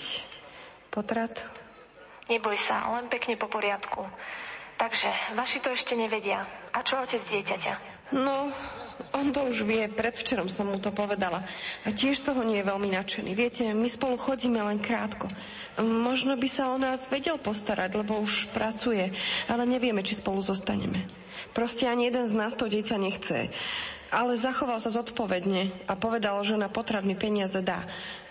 potrat? 0.89 1.45
Neboj 2.33 2.57
sa, 2.57 2.81
len 2.97 3.05
pekne 3.13 3.37
po 3.37 3.45
poriadku. 3.45 4.09
Takže, 4.77 5.09
vaši 5.33 5.57
to 5.57 5.73
ešte 5.73 5.97
nevedia. 5.97 6.45
A 6.69 6.85
čo 6.85 7.01
otec 7.01 7.21
dieťaťa? 7.25 7.97
No, 8.13 8.53
on 9.11 9.33
to 9.33 9.43
už 9.49 9.67
vie, 9.67 9.89
predvčerom 9.89 10.47
som 10.47 10.69
mu 10.69 10.79
to 10.79 10.93
povedala. 10.93 11.43
A 11.83 11.89
tiež 11.91 12.21
z 12.21 12.31
toho 12.31 12.45
nie 12.45 12.61
je 12.61 12.69
veľmi 12.69 12.93
nadšený. 12.93 13.31
Viete, 13.33 13.65
my 13.73 13.89
spolu 13.89 14.15
chodíme 14.15 14.61
len 14.61 14.79
krátko. 14.79 15.27
Možno 15.81 16.37
by 16.37 16.47
sa 16.47 16.71
o 16.71 16.77
nás 16.77 17.09
vedel 17.09 17.41
postarať, 17.41 17.99
lebo 17.99 18.21
už 18.21 18.53
pracuje, 18.53 19.11
ale 19.49 19.63
nevieme, 19.65 20.05
či 20.05 20.21
spolu 20.21 20.39
zostaneme. 20.39 21.09
Proste 21.51 21.89
ani 21.89 22.07
jeden 22.07 22.29
z 22.29 22.37
nás 22.37 22.53
to 22.53 22.69
dieťa 22.69 22.95
nechce. 23.01 23.49
Ale 24.07 24.39
zachoval 24.39 24.79
sa 24.79 24.93
zodpovedne 24.93 25.89
a 25.89 25.93
povedal, 25.99 26.39
že 26.47 26.55
na 26.55 26.71
potrat 26.71 27.03
mi 27.03 27.17
peniaze 27.17 27.59
dá. 27.59 27.83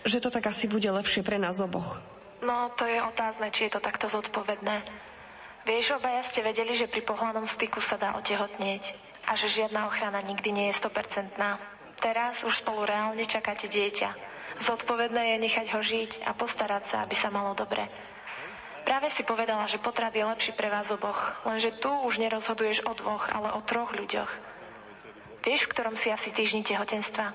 Že 0.08 0.24
to 0.24 0.28
tak 0.32 0.48
asi 0.48 0.70
bude 0.70 0.88
lepšie 0.88 1.20
pre 1.20 1.36
nás 1.36 1.60
oboch. 1.60 2.00
No, 2.40 2.72
to 2.78 2.88
je 2.88 2.96
otázne, 3.02 3.52
či 3.52 3.68
je 3.68 3.76
to 3.76 3.80
takto 3.84 4.08
zodpovedné. 4.08 4.80
Vieš, 5.66 5.98
obaja 5.98 6.22
ste 6.22 6.46
vedeli, 6.46 6.78
že 6.78 6.86
pri 6.86 7.02
pohľadnom 7.02 7.50
styku 7.50 7.82
sa 7.82 7.98
dá 7.98 8.14
otehotnieť 8.14 8.94
a 9.26 9.34
že 9.34 9.50
žiadna 9.50 9.90
ochrana 9.90 10.22
nikdy 10.22 10.54
nie 10.54 10.66
je 10.70 10.78
100%. 10.78 11.34
Teraz 11.98 12.46
už 12.46 12.62
spolu 12.62 12.86
reálne 12.86 13.26
čakáte 13.26 13.66
dieťa. 13.66 14.14
Zodpovedné 14.62 15.34
je 15.34 15.42
nechať 15.42 15.66
ho 15.74 15.80
žiť 15.82 16.22
a 16.22 16.38
postarať 16.38 16.84
sa, 16.86 16.96
aby 17.02 17.18
sa 17.18 17.34
malo 17.34 17.58
dobre. 17.58 17.90
Práve 18.86 19.10
si 19.10 19.26
povedala, 19.26 19.66
že 19.66 19.82
potrat 19.82 20.14
je 20.14 20.22
lepší 20.22 20.54
pre 20.54 20.70
vás 20.70 20.86
oboch, 20.94 21.18
lenže 21.42 21.74
tu 21.82 21.90
už 21.90 22.22
nerozhoduješ 22.22 22.86
o 22.86 22.94
dvoch, 22.94 23.26
ale 23.26 23.50
o 23.50 23.60
troch 23.66 23.90
ľuďoch. 23.90 24.30
Vieš, 25.42 25.66
v 25.66 25.72
ktorom 25.74 25.98
si 25.98 26.14
asi 26.14 26.30
týždni 26.30 26.62
tehotenstva? 26.62 27.34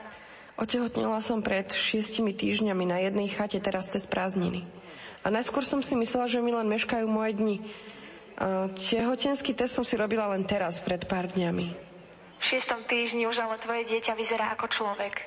Otehotnila 0.56 1.20
som 1.20 1.44
pred 1.44 1.68
šiestimi 1.68 2.32
týždňami 2.32 2.86
na 2.88 3.04
jednej 3.04 3.28
chate 3.28 3.60
teraz 3.60 3.92
cez 3.92 4.08
prázdniny. 4.08 4.64
A 5.22 5.28
najskôr 5.28 5.68
som 5.68 5.84
si 5.84 6.00
myslela, 6.00 6.32
že 6.32 6.40
mi 6.40 6.56
len 6.56 6.72
meškajú 6.72 7.04
moje 7.12 7.36
dni. 7.36 7.58
Tehotenský 8.76 9.52
test 9.54 9.76
som 9.76 9.86
si 9.86 10.00
robila 10.00 10.30
len 10.32 10.48
teraz, 10.48 10.80
pred 10.82 11.04
pár 11.06 11.30
dňami. 11.30 11.68
V 12.42 12.44
šiestom 12.44 12.86
týždni 12.90 13.30
už 13.30 13.38
ale 13.38 13.62
tvoje 13.62 13.86
dieťa 13.86 14.18
vyzerá 14.18 14.54
ako 14.58 14.66
človek. 14.72 15.22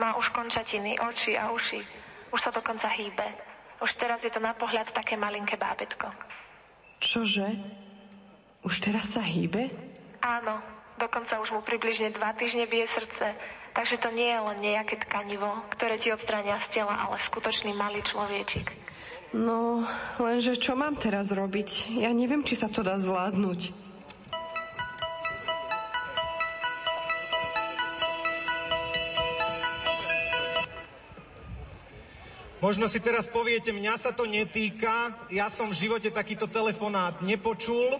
Má 0.00 0.16
už 0.16 0.32
končatiny, 0.32 0.96
oči 0.96 1.36
a 1.36 1.52
uši. 1.52 1.84
Už 2.32 2.40
sa 2.40 2.50
dokonca 2.50 2.88
hýbe. 2.88 3.28
Už 3.84 3.94
teraz 4.00 4.18
je 4.24 4.32
to 4.32 4.40
na 4.40 4.56
pohľad 4.56 4.90
také 4.90 5.14
malinké 5.14 5.60
bábetko. 5.60 6.08
Čože? 7.04 7.46
Už 8.64 8.80
teraz 8.80 9.12
sa 9.12 9.20
hýbe? 9.20 9.68
Áno, 10.24 10.56
dokonca 10.96 11.36
už 11.36 11.52
mu 11.52 11.60
približne 11.60 12.16
dva 12.16 12.32
týždne 12.32 12.64
bije 12.64 12.88
srdce. 12.88 13.36
Takže 13.74 14.00
to 14.00 14.08
nie 14.14 14.30
je 14.30 14.40
len 14.40 14.58
nejaké 14.62 15.02
tkanivo, 15.04 15.50
ktoré 15.74 15.98
ti 16.00 16.14
odstránia 16.14 16.56
z 16.62 16.80
tela, 16.80 16.94
ale 16.94 17.20
skutočný 17.20 17.74
malý 17.74 18.00
človečik. 18.06 18.70
No, 19.34 19.82
lenže 20.22 20.54
čo 20.54 20.78
mám 20.78 20.94
teraz 20.94 21.34
robiť? 21.34 21.98
Ja 21.98 22.14
neviem, 22.14 22.46
či 22.46 22.54
sa 22.54 22.70
to 22.70 22.86
dá 22.86 22.94
zvládnuť. 22.94 23.74
Možno 32.62 32.86
si 32.86 33.02
teraz 33.02 33.26
poviete, 33.26 33.74
mňa 33.74 33.98
sa 33.98 34.14
to 34.14 34.22
netýka, 34.22 35.26
ja 35.34 35.50
som 35.50 35.74
v 35.74 35.82
živote 35.82 36.14
takýto 36.14 36.46
telefonát 36.46 37.18
nepočul, 37.18 37.98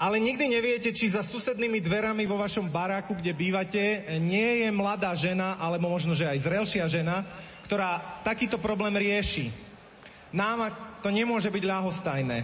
ale 0.00 0.16
nikdy 0.16 0.48
neviete, 0.48 0.96
či 0.96 1.12
za 1.12 1.20
susednými 1.20 1.78
dverami 1.84 2.24
vo 2.24 2.40
vašom 2.40 2.72
baráku, 2.72 3.20
kde 3.20 3.36
bývate, 3.36 4.16
nie 4.16 4.64
je 4.64 4.72
mladá 4.72 5.12
žena, 5.12 5.60
alebo 5.60 5.92
možno, 5.92 6.16
že 6.16 6.24
aj 6.24 6.40
zrelšia 6.40 6.88
žena, 6.88 7.22
ktorá 7.68 8.24
takýto 8.24 8.56
problém 8.56 8.96
rieši. 8.96 9.67
Nám 10.32 10.72
to 11.00 11.08
nemôže 11.08 11.48
byť 11.48 11.64
ľahostajné. 11.64 12.38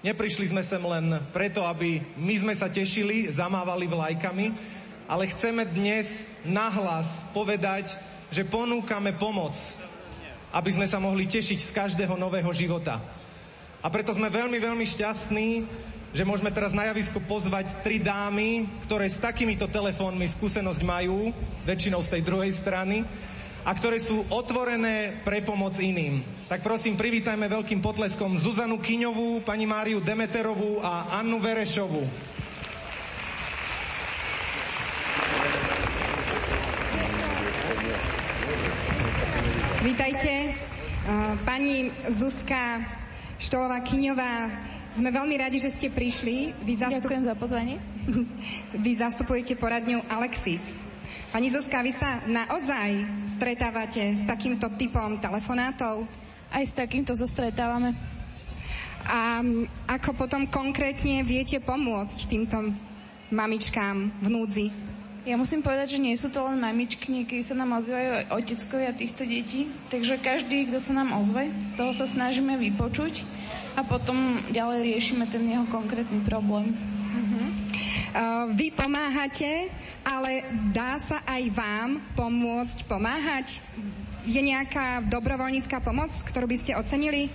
Neprišli 0.00 0.48
sme 0.48 0.64
sem 0.64 0.80
len 0.80 1.20
preto, 1.32 1.64
aby 1.64 2.00
my 2.16 2.34
sme 2.40 2.54
sa 2.56 2.72
tešili, 2.72 3.28
zamávali 3.28 3.84
vlajkami, 3.84 4.46
ale 5.04 5.28
chceme 5.28 5.68
dnes 5.68 6.08
nahlas 6.44 7.28
povedať, 7.36 7.92
že 8.32 8.48
ponúkame 8.48 9.12
pomoc 9.16 9.56
aby 10.50 10.70
sme 10.74 10.86
sa 10.90 10.98
mohli 10.98 11.30
tešiť 11.30 11.58
z 11.62 11.70
každého 11.74 12.14
nového 12.18 12.50
života. 12.50 12.98
A 13.80 13.86
preto 13.88 14.10
sme 14.12 14.28
veľmi, 14.28 14.58
veľmi 14.58 14.82
šťastní, 14.82 15.48
že 16.10 16.26
môžeme 16.26 16.50
teraz 16.50 16.74
na 16.74 16.90
javisku 16.90 17.22
pozvať 17.22 17.70
tri 17.86 18.02
dámy, 18.02 18.66
ktoré 18.84 19.06
s 19.06 19.22
takýmito 19.22 19.70
telefónmi 19.70 20.26
skúsenosť 20.26 20.82
majú, 20.82 21.30
väčšinou 21.62 22.02
z 22.02 22.18
tej 22.18 22.22
druhej 22.26 22.50
strany, 22.58 23.06
a 23.64 23.70
ktoré 23.72 24.00
sú 24.00 24.24
otvorené 24.32 25.20
pre 25.22 25.44
pomoc 25.44 25.76
iným. 25.76 26.24
Tak 26.48 26.64
prosím, 26.64 26.96
privítajme 26.96 27.46
veľkým 27.46 27.78
potleskom 27.78 28.34
Zuzanu 28.34 28.80
Kyňovú, 28.80 29.44
pani 29.44 29.68
Máriu 29.68 30.00
Demeterovú 30.02 30.80
a 30.82 31.20
Annu 31.20 31.38
Verešovú. 31.38 32.02
Vítajte. 39.80 40.54
Pani 41.48 41.88
Zuzka 42.12 42.84
Štolová 43.40 43.80
Kyňová, 43.80 44.52
sme 44.90 45.14
veľmi 45.14 45.38
radi, 45.38 45.62
že 45.62 45.70
ste 45.70 45.86
prišli. 45.88 46.52
Vy 46.66 46.72
zastup... 46.76 47.06
Ďakujem 47.06 47.24
za 47.30 47.34
pozvanie. 47.38 47.76
Vy 48.84 48.90
zastupujete 48.98 49.54
poradňu 49.54 50.02
Alexis. 50.10 50.66
Pani 51.30 51.46
Zuzka, 51.46 51.78
vy 51.78 51.94
sa 51.94 52.18
naozaj 52.26 53.06
stretávate 53.30 54.18
s 54.18 54.26
takýmto 54.26 54.66
typom 54.74 55.14
telefonátov? 55.22 56.02
Aj 56.50 56.58
s 56.66 56.74
takýmto 56.74 57.14
sa 57.14 57.22
stretávame. 57.22 57.94
A 59.06 59.38
ako 59.86 60.18
potom 60.18 60.50
konkrétne 60.50 61.22
viete 61.22 61.62
pomôcť 61.62 62.26
týmto 62.26 62.74
mamičkám 63.30 64.10
v 64.10 64.26
núdzi? 64.26 64.66
Ja 65.22 65.38
musím 65.38 65.62
povedať, 65.62 65.94
že 65.94 66.02
nie 66.02 66.18
sú 66.18 66.34
to 66.34 66.42
len 66.50 66.58
mamičky, 66.58 67.06
niekedy 67.14 67.46
sa 67.46 67.54
nám 67.54 67.78
ozývajú 67.78 68.10
aj 68.10 68.24
oteckovia 68.34 68.90
týchto 68.90 69.22
detí, 69.22 69.70
takže 69.86 70.18
každý, 70.18 70.66
kto 70.66 70.82
sa 70.82 70.98
nám 70.98 71.14
ozve, 71.14 71.46
toho 71.78 71.94
sa 71.94 72.10
snažíme 72.10 72.58
vypočuť 72.58 73.22
a 73.78 73.86
potom 73.86 74.42
ďalej 74.50 74.82
riešime 74.82 75.30
ten 75.30 75.46
jeho 75.46 75.62
konkrétny 75.70 76.26
problém. 76.26 76.74
Uh-huh. 76.74 77.69
Uh, 78.10 78.50
vy 78.58 78.74
pomáhate, 78.74 79.70
ale 80.02 80.42
dá 80.74 80.98
sa 80.98 81.22
aj 81.22 81.42
vám 81.54 82.02
pomôcť 82.18 82.82
pomáhať? 82.90 83.62
Je 84.26 84.42
nejaká 84.42 85.06
dobrovoľnícká 85.06 85.78
pomoc, 85.78 86.10
ktorú 86.26 86.50
by 86.50 86.56
ste 86.58 86.74
ocenili? 86.74 87.30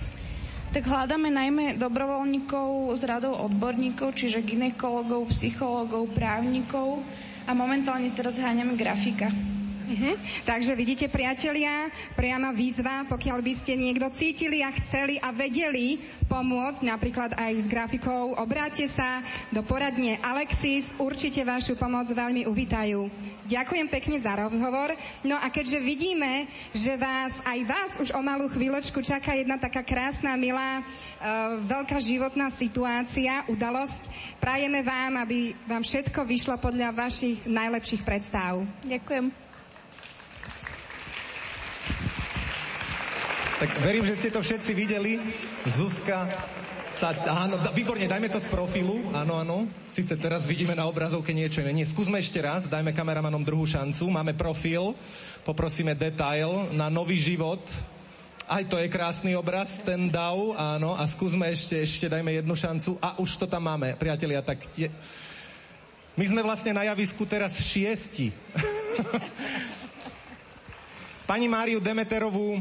Tak 0.76 0.84
hľadáme 0.84 1.32
najmä 1.32 1.64
dobrovoľníkov 1.80 2.92
z 2.92 3.02
radou 3.08 3.32
odborníkov, 3.48 4.12
čiže 4.12 4.44
ginekologov, 4.44 5.32
psychológov, 5.32 6.12
právnikov, 6.12 7.00
a 7.46 7.54
momentálne 7.54 8.10
teraz 8.10 8.36
háňame 8.36 8.74
grafika. 8.74 9.55
Uh-huh. 9.86 10.18
Takže 10.42 10.74
vidíte, 10.74 11.06
priatelia, 11.06 11.86
priama 12.18 12.50
výzva, 12.50 13.06
pokiaľ 13.06 13.38
by 13.38 13.52
ste 13.54 13.78
niekto 13.78 14.10
cítili 14.10 14.58
a 14.58 14.74
chceli 14.82 15.22
a 15.22 15.30
vedeli 15.30 16.02
pomôcť, 16.26 16.82
napríklad 16.82 17.38
aj 17.38 17.52
s 17.62 17.66
grafikou, 17.70 18.34
obráte 18.34 18.90
sa 18.90 19.22
do 19.54 19.62
poradne 19.62 20.18
Alexis, 20.18 20.90
určite 20.98 21.46
vašu 21.46 21.78
pomoc 21.78 22.10
veľmi 22.10 22.50
uvítajú. 22.50 23.06
Ďakujem 23.46 23.86
pekne 23.86 24.18
za 24.18 24.34
rozhovor. 24.34 24.90
No 25.22 25.38
a 25.38 25.46
keďže 25.54 25.78
vidíme, 25.78 26.50
že 26.74 26.98
vás, 26.98 27.30
aj 27.46 27.58
vás 27.62 27.90
už 28.02 28.10
o 28.10 28.18
malú 28.18 28.50
chvíľočku 28.50 28.98
čaká 29.06 29.38
jedna 29.38 29.54
taká 29.54 29.86
krásna, 29.86 30.34
milá, 30.34 30.82
uh, 30.82 31.62
veľká 31.62 32.02
životná 32.02 32.50
situácia, 32.50 33.46
udalosť, 33.46 34.02
prajeme 34.42 34.82
vám, 34.82 35.22
aby 35.22 35.54
vám 35.62 35.86
všetko 35.86 36.26
vyšlo 36.26 36.58
podľa 36.58 36.90
vašich 36.90 37.46
najlepších 37.46 38.02
predstav. 38.02 38.66
Ďakujem. 38.82 39.45
Tak 43.56 43.72
verím, 43.80 44.04
že 44.04 44.20
ste 44.20 44.28
to 44.28 44.44
všetci 44.44 44.76
videli. 44.76 45.16
Zuzka 45.64 46.28
sa, 47.00 47.16
áno, 47.24 47.56
výborne, 47.72 48.04
dajme 48.04 48.28
to 48.28 48.36
z 48.36 48.52
profilu. 48.52 49.08
Áno, 49.16 49.40
áno. 49.40 49.64
Sice 49.88 50.12
teraz 50.20 50.44
vidíme 50.44 50.76
na 50.76 50.84
obrazovke 50.84 51.32
niečo 51.32 51.64
iné. 51.64 51.88
Skúsme 51.88 52.20
ešte 52.20 52.36
raz, 52.44 52.68
dajme 52.68 52.92
kameramanom 52.92 53.40
druhú 53.40 53.64
šancu. 53.64 54.12
Máme 54.12 54.36
profil, 54.36 54.92
poprosíme 55.40 55.96
detail 55.96 56.68
na 56.76 56.92
nový 56.92 57.16
život. 57.16 57.64
Aj 58.44 58.60
to 58.68 58.76
je 58.76 58.92
krásny 58.92 59.32
obraz, 59.32 59.72
ten 59.88 60.12
DAO, 60.12 60.52
áno. 60.52 60.92
A 60.92 61.08
skúsme 61.08 61.48
ešte, 61.48 61.80
ešte 61.80 62.12
dajme 62.12 62.36
jednu 62.36 62.52
šancu. 62.52 63.00
A 63.00 63.16
už 63.16 63.40
to 63.40 63.48
tam 63.48 63.72
máme, 63.72 63.96
priatelia, 63.96 64.44
tak 64.44 64.68
tie... 64.68 64.92
My 66.12 66.28
sme 66.28 66.44
vlastne 66.44 66.76
na 66.76 66.84
javisku 66.92 67.24
teraz 67.24 67.56
šiesti. 67.56 68.36
Pani 71.32 71.48
Máriu 71.48 71.80
Demeterovú 71.80 72.60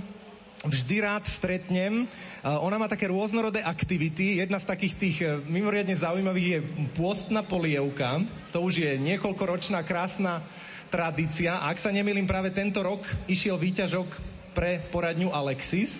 vždy 0.64 0.96
rád 1.04 1.28
stretnem. 1.28 2.08
Ona 2.46 2.78
má 2.80 2.88
také 2.88 3.12
rôznorodé 3.12 3.60
aktivity. 3.60 4.40
Jedna 4.40 4.62
z 4.62 4.70
takých 4.70 4.96
tých 4.96 5.18
e, 5.22 5.28
mimoriadne 5.50 5.98
zaujímavých 5.98 6.48
je 6.48 6.60
pôstna 6.96 7.44
polievka. 7.44 8.24
To 8.56 8.64
už 8.64 8.86
je 8.86 8.92
niekoľkoročná 8.96 9.84
krásna 9.84 10.40
tradícia. 10.88 11.60
A 11.60 11.74
ak 11.74 11.82
sa 11.82 11.92
nemýlim, 11.92 12.30
práve 12.30 12.56
tento 12.56 12.80
rok 12.80 13.04
išiel 13.28 13.60
výťažok 13.60 14.08
pre 14.56 14.80
poradňu 14.90 15.36
Alexis. 15.36 16.00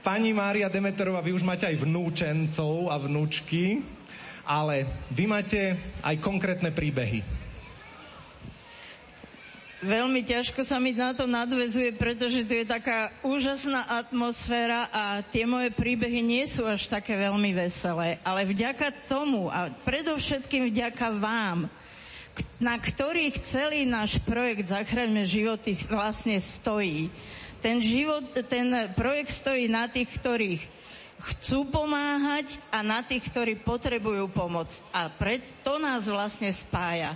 Pani 0.00 0.32
Mária 0.32 0.72
Demeterová, 0.72 1.20
vy 1.20 1.36
už 1.36 1.44
máte 1.44 1.68
aj 1.68 1.84
vnúčencov 1.84 2.88
a 2.88 2.96
vnúčky, 2.96 3.84
ale 4.48 4.88
vy 5.12 5.28
máte 5.28 5.76
aj 6.00 6.16
konkrétne 6.24 6.72
príbehy. 6.72 7.37
Veľmi 9.78 10.26
ťažko 10.26 10.66
sa 10.66 10.82
mi 10.82 10.90
na 10.90 11.14
to 11.14 11.30
nadvezuje, 11.30 11.94
pretože 11.94 12.42
tu 12.42 12.50
je 12.50 12.66
taká 12.66 13.14
úžasná 13.22 13.86
atmosféra 13.86 14.90
a 14.90 15.22
tie 15.22 15.46
moje 15.46 15.70
príbehy 15.70 16.18
nie 16.18 16.50
sú 16.50 16.66
až 16.66 16.90
také 16.90 17.14
veľmi 17.14 17.54
veselé. 17.54 18.18
Ale 18.26 18.42
vďaka 18.42 19.06
tomu 19.06 19.46
a 19.46 19.70
predovšetkým 19.86 20.74
vďaka 20.74 21.14
vám, 21.22 21.70
na 22.58 22.74
ktorých 22.74 23.38
celý 23.38 23.86
náš 23.86 24.18
projekt 24.26 24.66
Zachraňme 24.66 25.22
životy 25.22 25.78
vlastne 25.86 26.42
stojí. 26.42 27.06
Ten, 27.62 27.78
život, 27.78 28.34
ten 28.50 28.90
projekt 28.98 29.30
stojí 29.30 29.70
na 29.70 29.86
tých, 29.86 30.10
ktorých 30.18 30.62
chcú 31.22 31.70
pomáhať 31.70 32.58
a 32.74 32.82
na 32.82 33.06
tých, 33.06 33.30
ktorí 33.30 33.62
potrebujú 33.62 34.26
pomoc. 34.26 34.74
A 34.90 35.06
preto 35.06 35.78
nás 35.78 36.10
vlastne 36.10 36.50
spája. 36.50 37.14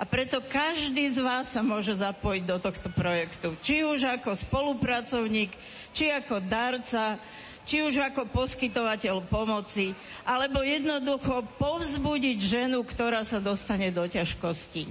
A 0.00 0.08
preto 0.08 0.40
každý 0.40 1.12
z 1.12 1.20
vás 1.20 1.52
sa 1.52 1.60
môže 1.60 1.92
zapojiť 1.96 2.42
do 2.48 2.56
tohto 2.56 2.88
projektu. 2.92 3.56
Či 3.60 3.84
už 3.84 4.08
ako 4.08 4.36
spolupracovník, 4.36 5.52
či 5.92 6.08
ako 6.08 6.40
darca, 6.40 7.20
či 7.62 7.84
už 7.84 8.00
ako 8.02 8.26
poskytovateľ 8.32 9.22
pomoci, 9.28 9.94
alebo 10.26 10.64
jednoducho 10.64 11.46
povzbudiť 11.60 12.38
ženu, 12.40 12.82
ktorá 12.82 13.22
sa 13.22 13.38
dostane 13.38 13.94
do 13.94 14.02
ťažkostí. 14.08 14.90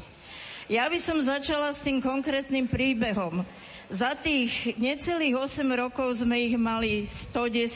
Ja 0.71 0.87
by 0.87 0.99
som 1.03 1.19
začala 1.19 1.75
s 1.75 1.83
tým 1.83 1.99
konkrétnym 1.99 2.71
príbehom. 2.71 3.43
Za 3.91 4.15
tých 4.15 4.79
necelých 4.79 5.35
8 5.35 5.67
rokov 5.75 6.23
sme 6.23 6.47
ich 6.47 6.55
mali 6.55 7.03
110. 7.03 7.67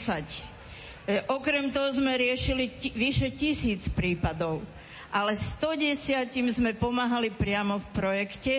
E, 1.04 1.20
okrem 1.28 1.68
toho 1.68 1.92
sme 1.92 2.16
riešili 2.16 2.72
ti, 2.72 2.88
vyše 2.96 3.36
tisíc 3.36 3.92
prípadov, 3.92 4.64
ale 5.16 5.32
110 5.32 5.96
sme 6.52 6.76
pomáhali 6.76 7.32
priamo 7.32 7.80
v 7.80 7.86
projekte 7.96 8.54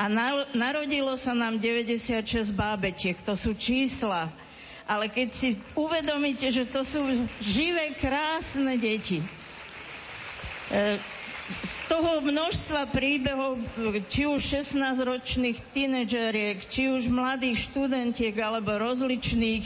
a 0.00 0.08
na, 0.08 0.48
narodilo 0.56 1.12
sa 1.20 1.36
nám 1.36 1.60
96 1.60 2.24
bábetiek. 2.56 3.20
To 3.28 3.36
sú 3.36 3.52
čísla. 3.52 4.32
Ale 4.88 5.12
keď 5.12 5.28
si 5.28 5.48
uvedomíte, 5.76 6.48
že 6.48 6.64
to 6.64 6.80
sú 6.82 7.04
živé, 7.44 7.92
krásne 8.00 8.80
deti, 8.80 9.20
e, 9.20 10.96
z 11.60 11.74
toho 11.84 12.24
množstva 12.24 12.88
príbehov, 12.88 13.60
či 14.08 14.24
už 14.24 14.40
16-ročných 14.40 15.58
tínedžeriek, 15.76 16.64
či 16.64 16.88
už 16.88 17.12
mladých 17.12 17.68
študentiek 17.68 18.32
alebo 18.40 18.80
rozličných 18.80 19.64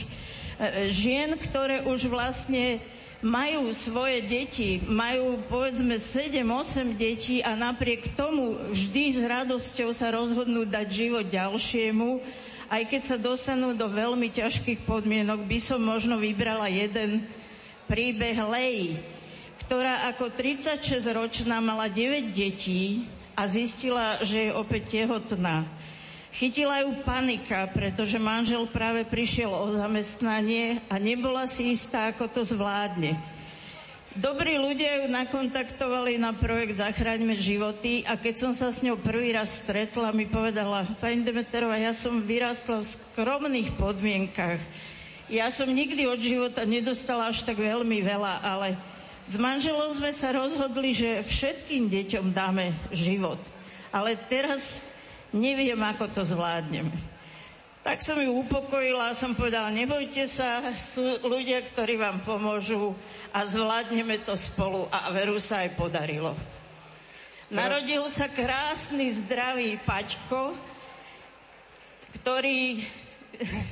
E, 0.55 0.87
žien, 0.95 1.35
ktoré 1.35 1.83
už 1.83 2.07
vlastne 2.07 2.79
majú 3.25 3.73
svoje 3.73 4.21
deti, 4.29 4.85
majú 4.85 5.41
povedzme 5.49 5.97
7-8 5.97 6.93
detí 6.93 7.41
a 7.41 7.57
napriek 7.57 8.13
tomu 8.13 8.61
vždy 8.69 9.17
s 9.17 9.21
radosťou 9.25 9.97
sa 9.97 10.13
rozhodnú 10.13 10.69
dať 10.69 10.87
život 10.93 11.25
ďalšiemu, 11.33 12.21
aj 12.69 12.83
keď 12.85 13.01
sa 13.01 13.17
dostanú 13.17 13.73
do 13.73 13.89
veľmi 13.89 14.29
ťažkých 14.29 14.85
podmienok, 14.85 15.41
by 15.49 15.57
som 15.57 15.81
možno 15.81 16.21
vybrala 16.21 16.69
jeden 16.69 17.25
príbeh 17.89 18.37
Lej, 18.45 19.01
ktorá 19.65 20.13
ako 20.13 20.29
36-ročná 20.29 21.65
mala 21.65 21.89
9 21.89 22.29
detí 22.29 23.09
a 23.33 23.49
zistila, 23.49 24.21
že 24.21 24.49
je 24.49 24.51
opäť 24.53 25.01
tehotná. 25.01 25.65
Chytila 26.35 26.83
ju 26.83 26.99
panika, 27.07 27.71
pretože 27.71 28.19
manžel 28.19 28.67
práve 28.67 29.07
prišiel 29.07 29.55
o 29.55 29.71
zamestnanie 29.71 30.83
a 30.91 30.99
nebola 30.99 31.47
si 31.47 31.71
istá, 31.71 32.11
ako 32.11 32.27
to 32.27 32.43
zvládne. 32.43 33.15
Dobrí 34.19 34.59
ľudia 34.59 35.03
ju 35.03 35.15
nakontaktovali 35.15 36.19
na 36.19 36.35
projekt 36.35 36.83
Zachráňme 36.83 37.39
životy 37.39 38.03
a 38.03 38.19
keď 38.19 38.35
som 38.35 38.51
sa 38.55 38.75
s 38.75 38.83
ňou 38.83 38.99
prvý 38.99 39.31
raz 39.31 39.63
stretla, 39.63 40.11
mi 40.11 40.27
povedala, 40.27 40.91
pani 40.99 41.23
Demeterová, 41.23 41.79
ja 41.79 41.95
som 41.95 42.23
vyrastla 42.23 42.83
v 42.83 42.91
skromných 42.95 43.71
podmienkach. 43.79 44.59
Ja 45.31 45.55
som 45.55 45.71
nikdy 45.71 46.11
od 46.11 46.19
života 46.19 46.67
nedostala 46.67 47.31
až 47.31 47.47
tak 47.47 47.63
veľmi 47.63 48.03
veľa, 48.03 48.43
ale 48.43 48.75
s 49.23 49.39
manželom 49.39 49.95
sme 49.95 50.11
sa 50.11 50.35
rozhodli, 50.35 50.95
že 50.95 51.23
všetkým 51.27 51.87
deťom 51.91 52.35
dáme 52.35 52.75
život. 52.91 53.39
Ale 53.95 54.19
teraz 54.27 54.94
neviem, 55.35 55.79
ako 55.83 56.07
to 56.15 56.23
zvládneme. 56.23 56.95
Tak 57.85 58.01
som 58.01 58.17
ju 58.17 58.33
upokojila 58.41 59.13
a 59.13 59.19
som 59.19 59.37
povedala, 59.37 59.69
nebojte 59.69 60.25
sa, 60.25 60.73
sú 60.73 61.21
ľudia, 61.21 61.61
ktorí 61.61 62.01
vám 62.01 62.25
pomôžu 62.25 62.97
a 63.29 63.45
zvládneme 63.45 64.25
to 64.25 64.33
spolu 64.41 64.89
a 64.89 65.13
veru 65.13 65.37
sa 65.37 65.69
aj 65.69 65.77
podarilo. 65.77 66.33
Narodil 67.53 68.01
sa 68.09 68.33
krásny, 68.33 69.13
zdravý 69.13 69.77
Pačko, 69.85 70.57
ktorý 72.23 72.81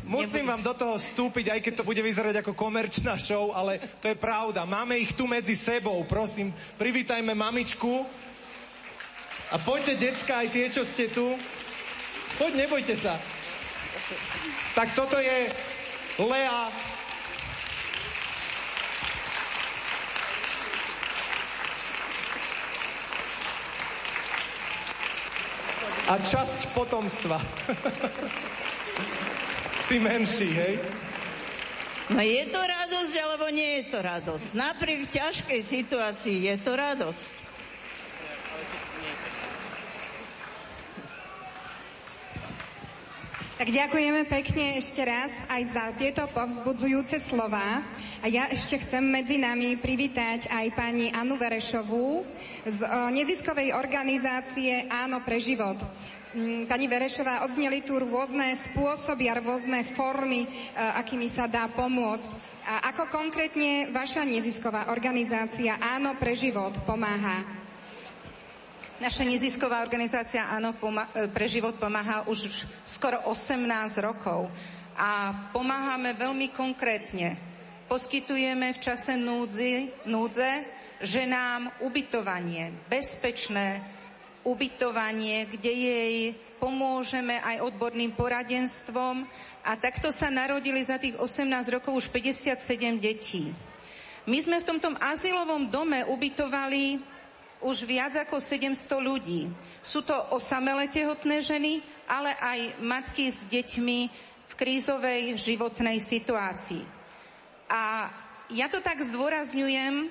Musím 0.03 0.51
vám 0.51 0.59
do 0.59 0.75
toho 0.75 0.99
vstúpiť, 0.99 1.55
aj 1.55 1.61
keď 1.63 1.73
to 1.81 1.87
bude 1.87 2.03
vyzerať 2.03 2.43
ako 2.43 2.59
komerčná 2.59 3.15
show, 3.15 3.55
ale 3.55 3.79
to 4.03 4.11
je 4.11 4.19
pravda. 4.19 4.67
Máme 4.67 4.99
ich 4.99 5.15
tu 5.15 5.31
medzi 5.31 5.55
sebou. 5.55 6.03
Prosím, 6.03 6.51
privítajme 6.75 7.31
mamičku. 7.31 8.03
A 9.53 9.61
poďte, 9.61 10.01
decka, 10.01 10.41
aj 10.41 10.49
tie, 10.49 10.67
čo 10.73 10.81
ste 10.81 11.13
tu. 11.13 11.37
Poď, 12.41 12.65
nebojte 12.65 12.97
sa. 12.97 13.21
Tak 14.73 14.97
toto 14.97 15.21
je 15.21 15.53
Lea. 16.25 16.73
A 26.09 26.15
časť 26.17 26.73
potomstva. 26.73 27.37
Ty 29.93 29.97
menší, 30.01 30.49
hej? 30.49 30.75
No 32.09 32.25
je 32.25 32.45
to 32.49 32.61
radosť, 32.61 33.15
alebo 33.21 33.53
nie 33.53 33.85
je 33.85 33.85
to 33.93 33.99
radosť? 34.01 34.47
Napriek 34.57 35.13
ťažkej 35.13 35.61
situácii 35.61 36.49
je 36.49 36.57
to 36.57 36.73
radosť. 36.73 37.42
Tak 43.63 43.71
ďakujeme 43.71 44.27
pekne 44.27 44.75
ešte 44.83 45.07
raz 45.07 45.31
aj 45.47 45.63
za 45.71 45.85
tieto 45.95 46.27
povzbudzujúce 46.35 47.23
slova. 47.23 47.79
A 48.19 48.27
ja 48.27 48.51
ešte 48.51 48.75
chcem 48.83 49.07
medzi 49.07 49.39
nami 49.39 49.79
privítať 49.79 50.51
aj 50.51 50.75
pani 50.75 51.15
Anu 51.15 51.39
Verešovú 51.39 52.27
z 52.67 52.83
neziskovej 53.15 53.71
organizácie 53.71 54.91
Áno 54.91 55.23
pre 55.23 55.39
život. 55.39 55.79
Mm, 56.35 56.67
pani 56.67 56.91
Verešová, 56.91 57.47
odzneli 57.47 57.87
tu 57.87 58.03
rôzne 58.03 58.51
spôsoby 58.59 59.31
a 59.31 59.39
rôzne 59.39 59.87
formy, 59.87 60.43
akými 60.75 61.31
sa 61.31 61.47
dá 61.47 61.71
pomôcť. 61.71 62.35
A 62.67 62.91
ako 62.91 63.15
konkrétne 63.15 63.95
vaša 63.95 64.27
nezisková 64.27 64.91
organizácia 64.91 65.79
Áno 65.79 66.19
pre 66.19 66.35
život 66.35 66.75
pomáha 66.83 67.62
Naša 69.03 69.27
nezisková 69.27 69.83
organizácia 69.83 70.47
Áno 70.47 70.71
e, 70.71 71.27
pre 71.27 71.51
život 71.51 71.75
pomáha 71.75 72.23
už 72.31 72.63
skoro 72.87 73.19
18 73.27 73.99
rokov 73.99 74.47
a 74.95 75.35
pomáhame 75.51 76.15
veľmi 76.15 76.55
konkrétne. 76.55 77.35
Poskytujeme 77.91 78.71
v 78.71 78.79
čase 78.79 79.19
núdzi, 79.19 79.91
núdze 80.07 80.47
ženám 81.03 81.83
ubytovanie, 81.83 82.71
bezpečné 82.87 83.83
ubytovanie, 84.47 85.51
kde 85.51 85.73
jej 85.75 86.15
pomôžeme 86.63 87.43
aj 87.43 87.75
odborným 87.75 88.15
poradenstvom 88.15 89.27
a 89.67 89.75
takto 89.83 90.15
sa 90.15 90.31
narodili 90.31 90.79
za 90.79 91.03
tých 91.03 91.19
18 91.19 91.51
rokov 91.75 92.07
už 92.07 92.07
57 92.07 93.03
detí. 93.03 93.51
My 94.31 94.39
sme 94.39 94.63
v 94.63 94.69
tomto 94.71 94.95
azylovom 95.03 95.67
dome 95.67 96.07
ubytovali 96.07 97.12
už 97.63 97.87
viac 97.87 98.19
ako 98.19 98.43
700 98.43 98.75
ľudí. 98.99 99.47
Sú 99.81 100.03
to 100.03 100.15
osamelé 100.35 100.91
tehotné 100.91 101.39
ženy, 101.39 101.79
ale 102.11 102.35
aj 102.39 102.83
matky 102.83 103.31
s 103.31 103.47
deťmi 103.47 103.99
v 104.51 104.53
krízovej 104.59 105.39
životnej 105.39 106.03
situácii. 106.03 106.83
A 107.71 108.11
ja 108.53 108.69
to 108.69 108.85
tak 108.85 109.01
zdôrazňujem, 109.01 110.11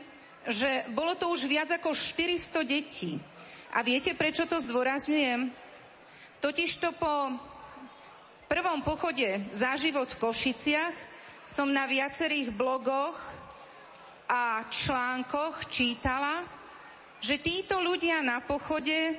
že 0.49 0.69
bolo 0.97 1.13
to 1.13 1.29
už 1.29 1.45
viac 1.45 1.69
ako 1.69 1.93
400 1.93 2.65
detí. 2.65 3.21
A 3.71 3.85
viete, 3.85 4.17
prečo 4.17 4.49
to 4.49 4.57
zdôrazňujem? 4.57 5.53
Totižto 6.41 6.97
po 6.97 7.37
prvom 8.49 8.81
pochode 8.81 9.45
za 9.53 9.77
život 9.77 10.09
v 10.09 10.19
Košiciach 10.25 10.95
som 11.45 11.69
na 11.69 11.85
viacerých 11.85 12.51
blogoch 12.51 13.15
a 14.25 14.65
článkoch 14.67 15.69
čítala, 15.69 16.61
že 17.21 17.38
títo 17.38 17.77
ľudia 17.77 18.25
na 18.25 18.41
pochode 18.41 19.13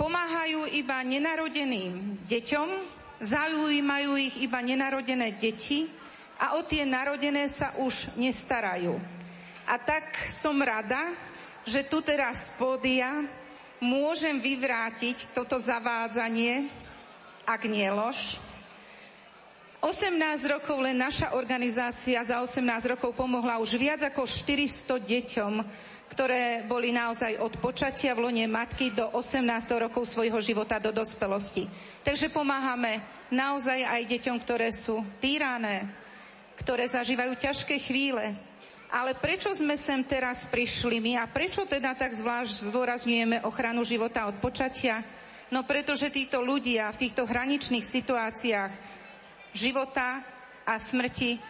pomáhajú 0.00 0.72
iba 0.72 1.04
nenarodeným 1.04 2.24
deťom, 2.24 2.68
zaujímajú 3.20 4.10
ich 4.18 4.36
iba 4.40 4.58
nenarodené 4.64 5.36
deti 5.36 5.86
a 6.40 6.58
o 6.58 6.64
tie 6.64 6.82
narodené 6.88 7.46
sa 7.46 7.76
už 7.78 8.16
nestarajú. 8.18 8.96
A 9.68 9.76
tak 9.80 10.28
som 10.32 10.56
rada, 10.60 11.12
že 11.64 11.84
tu 11.86 12.00
teraz 12.00 12.52
z 12.52 12.60
pódia 12.60 13.08
môžem 13.80 14.40
vyvrátiť 14.40 15.32
toto 15.36 15.60
zavádzanie, 15.60 16.68
ak 17.44 17.68
nie 17.68 17.88
lož. 17.92 18.40
18 19.84 20.16
rokov 20.48 20.80
len 20.80 20.96
naša 20.96 21.36
organizácia 21.36 22.16
za 22.24 22.40
18 22.40 22.96
rokov 22.96 23.12
pomohla 23.12 23.60
už 23.60 23.76
viac 23.76 24.00
ako 24.00 24.24
400 24.24 24.96
deťom 24.96 25.52
ktoré 26.12 26.62
boli 26.68 26.92
naozaj 26.94 27.40
od 27.40 27.58
počatia 27.58 28.14
v 28.14 28.28
lone 28.28 28.46
matky 28.46 28.92
do 28.92 29.08
18 29.16 29.44
rokov 29.80 30.06
svojho 30.06 30.38
života 30.38 30.78
do 30.78 30.94
dospelosti. 30.94 31.66
Takže 32.04 32.30
pomáhame 32.30 33.00
naozaj 33.32 33.82
aj 33.82 34.02
deťom, 34.06 34.36
ktoré 34.44 34.70
sú 34.70 35.02
týrané, 35.18 35.88
ktoré 36.60 36.86
zažívajú 36.86 37.34
ťažké 37.34 37.76
chvíle. 37.82 38.36
Ale 38.94 39.18
prečo 39.18 39.50
sme 39.50 39.74
sem 39.74 40.06
teraz 40.06 40.46
prišli 40.46 41.02
my 41.02 41.12
a 41.18 41.26
prečo 41.26 41.66
teda 41.66 41.98
tak 41.98 42.14
zvlášť 42.14 42.70
zdôrazňujeme 42.70 43.42
ochranu 43.42 43.82
života 43.82 44.30
od 44.30 44.38
počatia? 44.38 45.02
No 45.50 45.66
pretože 45.66 46.14
títo 46.14 46.38
ľudia 46.38 46.94
v 46.94 47.08
týchto 47.08 47.26
hraničných 47.26 47.82
situáciách 47.82 48.72
života 49.50 50.22
a 50.62 50.78
smrti 50.78 51.42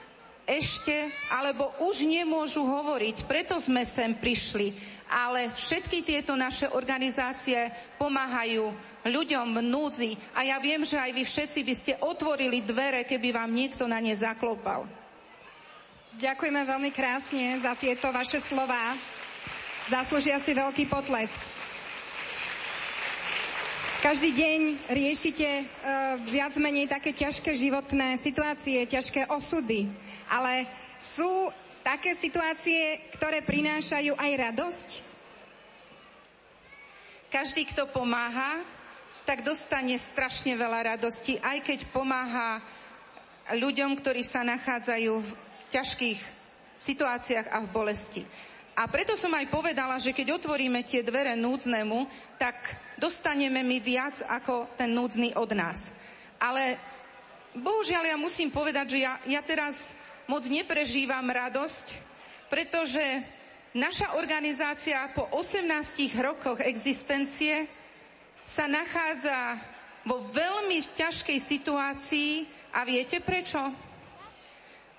ešte 0.45 1.09
alebo 1.33 1.73
už 1.85 2.05
nemôžu 2.05 2.65
hovoriť. 2.65 3.25
Preto 3.25 3.57
sme 3.61 3.85
sem 3.85 4.13
prišli. 4.13 4.73
Ale 5.09 5.53
všetky 5.53 6.01
tieto 6.01 6.33
naše 6.33 6.69
organizácie 6.73 7.69
pomáhajú 8.01 8.73
ľuďom 9.05 9.53
v 9.53 9.61
núdzi 9.61 10.11
a 10.33 10.49
ja 10.49 10.57
viem, 10.57 10.81
že 10.81 10.97
aj 10.97 11.13
vy 11.13 11.23
všetci 11.29 11.61
by 11.61 11.75
ste 11.77 11.93
otvorili 12.01 12.65
dvere, 12.65 13.05
keby 13.05 13.37
vám 13.37 13.53
niekto 13.53 13.85
na 13.85 14.01
ne 14.01 14.17
zaklopal. 14.17 14.89
Ďakujeme 16.17 16.63
veľmi 16.65 16.91
krásne 16.95 17.59
za 17.61 17.77
tieto 17.77 18.09
vaše 18.15 18.41
slova. 18.41 18.97
Zaslúžia 19.93 20.41
si 20.41 20.57
veľký 20.57 20.89
potlesk. 20.89 21.37
Každý 24.01 24.37
deň 24.37 24.61
riešite 24.93 25.49
uh, 25.49 25.65
viac 26.29 26.53
menej 26.61 26.93
také 26.93 27.17
ťažké 27.17 27.57
životné 27.57 28.21
situácie, 28.21 28.85
ťažké 28.85 29.33
osudy, 29.33 29.89
ale 30.35 30.67
sú 30.99 31.47
také 31.87 32.19
situácie, 32.19 33.07
ktoré 33.15 33.47
prinášajú 33.47 34.19
aj 34.19 34.31
radosť? 34.51 34.89
Každý, 37.31 37.63
kto 37.71 37.87
pomáha, 37.95 38.63
tak 39.23 39.47
dostane 39.47 39.95
strašne 39.95 40.59
veľa 40.59 40.99
radosti, 40.99 41.39
aj 41.39 41.63
keď 41.63 41.79
pomáha 41.95 42.59
ľuďom, 43.55 43.95
ktorí 43.95 44.27
sa 44.27 44.43
nachádzajú 44.43 45.13
v 45.23 45.31
ťažkých 45.71 46.21
situáciách 46.75 47.55
a 47.55 47.59
v 47.63 47.71
bolesti. 47.71 48.23
A 48.75 48.91
preto 48.91 49.15
som 49.15 49.31
aj 49.31 49.47
povedala, 49.55 50.03
že 50.03 50.11
keď 50.11 50.35
otvoríme 50.35 50.83
tie 50.83 51.07
dvere 51.07 51.39
núdznemu, 51.39 52.11
tak 52.43 52.59
dostaneme 52.99 53.63
my 53.63 53.79
viac 53.79 54.19
ako 54.27 54.75
ten 54.75 54.91
núdzny 54.91 55.39
od 55.39 55.55
nás. 55.55 55.95
Ale 56.43 56.75
bohužiaľ 57.55 58.03
ja 58.11 58.17
musím 58.19 58.51
povedať, 58.51 58.99
že 58.99 58.99
ja, 59.07 59.15
ja 59.31 59.41
teraz 59.47 59.95
moc 60.29 60.43
neprežívam 60.49 61.25
radosť, 61.25 61.87
pretože 62.49 63.03
naša 63.75 64.17
organizácia 64.17 65.11
po 65.13 65.27
18 65.35 65.67
rokoch 66.21 66.63
existencie 66.63 67.67
sa 68.45 68.69
nachádza 68.69 69.57
vo 70.05 70.21
veľmi 70.31 70.85
ťažkej 70.95 71.39
situácii 71.41 72.33
a 72.77 72.85
viete 72.85 73.25
prečo? 73.25 73.61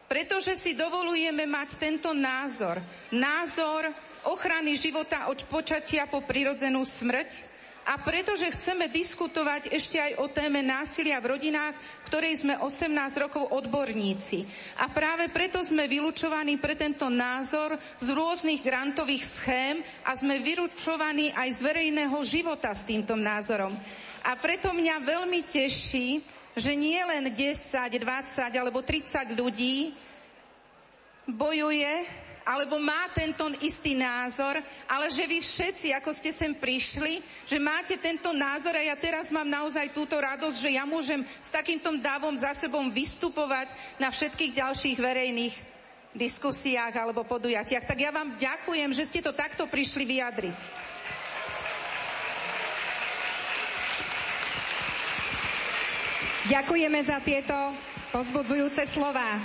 Pretože 0.05 0.53
si 0.53 0.77
dovolujeme 0.77 1.49
mať 1.49 1.69
tento 1.81 2.13
názor. 2.13 2.77
Názor 3.13 3.89
ochrany 4.25 4.73
života 4.77 5.29
od 5.29 5.45
počatia 5.49 6.09
po 6.09 6.21
prirodzenú 6.25 6.81
smrť, 6.81 7.44
a 7.85 8.01
pretože 8.01 8.49
chceme 8.49 8.89
diskutovať 8.89 9.69
ešte 9.69 10.01
aj 10.01 10.17
o 10.17 10.25
téme 10.25 10.65
násilia 10.65 11.21
v 11.21 11.37
rodinách, 11.37 11.77
ktorej 12.09 12.41
sme 12.41 12.57
18 12.57 12.89
rokov 13.21 13.45
odborníci. 13.53 14.41
A 14.81 14.89
práve 14.89 15.29
preto 15.29 15.61
sme 15.61 15.85
vylúčovaní 15.85 16.57
pre 16.57 16.73
tento 16.73 17.13
názor 17.13 17.77
z 18.01 18.07
rôznych 18.09 18.65
grantových 18.65 19.23
schém 19.29 19.85
a 20.01 20.17
sme 20.17 20.41
vylúčovaní 20.41 21.29
aj 21.37 21.49
z 21.53 21.59
verejného 21.61 22.17
života 22.25 22.73
s 22.73 22.89
týmto 22.89 23.13
názorom. 23.13 23.77
A 24.25 24.33
preto 24.33 24.73
mňa 24.73 25.05
veľmi 25.05 25.45
teší, 25.45 26.25
že 26.57 26.73
nie 26.73 26.97
len 26.97 27.29
10, 27.29 27.37
20 27.37 28.01
alebo 28.57 28.81
30 28.81 29.37
ľudí 29.37 29.93
bojuje 31.29 32.24
alebo 32.45 32.77
má 32.77 33.09
tento 33.09 33.49
istý 33.65 33.97
názor, 33.97 34.61
ale 34.85 35.09
že 35.09 35.25
vy 35.25 35.41
všetci, 35.41 35.97
ako 35.97 36.13
ste 36.13 36.29
sem 36.29 36.53
prišli, 36.53 37.25
že 37.49 37.57
máte 37.57 37.97
tento 37.97 38.29
názor 38.29 38.77
a 38.77 38.85
ja 38.85 38.93
teraz 38.93 39.33
mám 39.33 39.49
naozaj 39.49 39.89
túto 39.97 40.13
radosť, 40.13 40.57
že 40.61 40.77
ja 40.77 40.85
môžem 40.85 41.25
s 41.41 41.49
takýmto 41.49 41.97
dávom 41.97 42.37
za 42.37 42.53
sebou 42.53 42.85
vystupovať 42.85 43.73
na 43.97 44.13
všetkých 44.13 44.61
ďalších 44.61 44.97
verejných 45.01 45.55
diskusiách 46.13 46.93
alebo 46.93 47.25
podujatiach. 47.25 47.83
Tak 47.83 47.97
ja 47.97 48.13
vám 48.13 48.37
ďakujem, 48.37 48.93
že 48.93 49.09
ste 49.09 49.25
to 49.25 49.33
takto 49.33 49.65
prišli 49.65 50.05
vyjadriť. 50.05 50.85
Ďakujeme 56.45 56.99
za 57.01 57.17
tieto 57.25 57.57
pozbudzujúce 58.13 58.85
slova. 58.85 59.41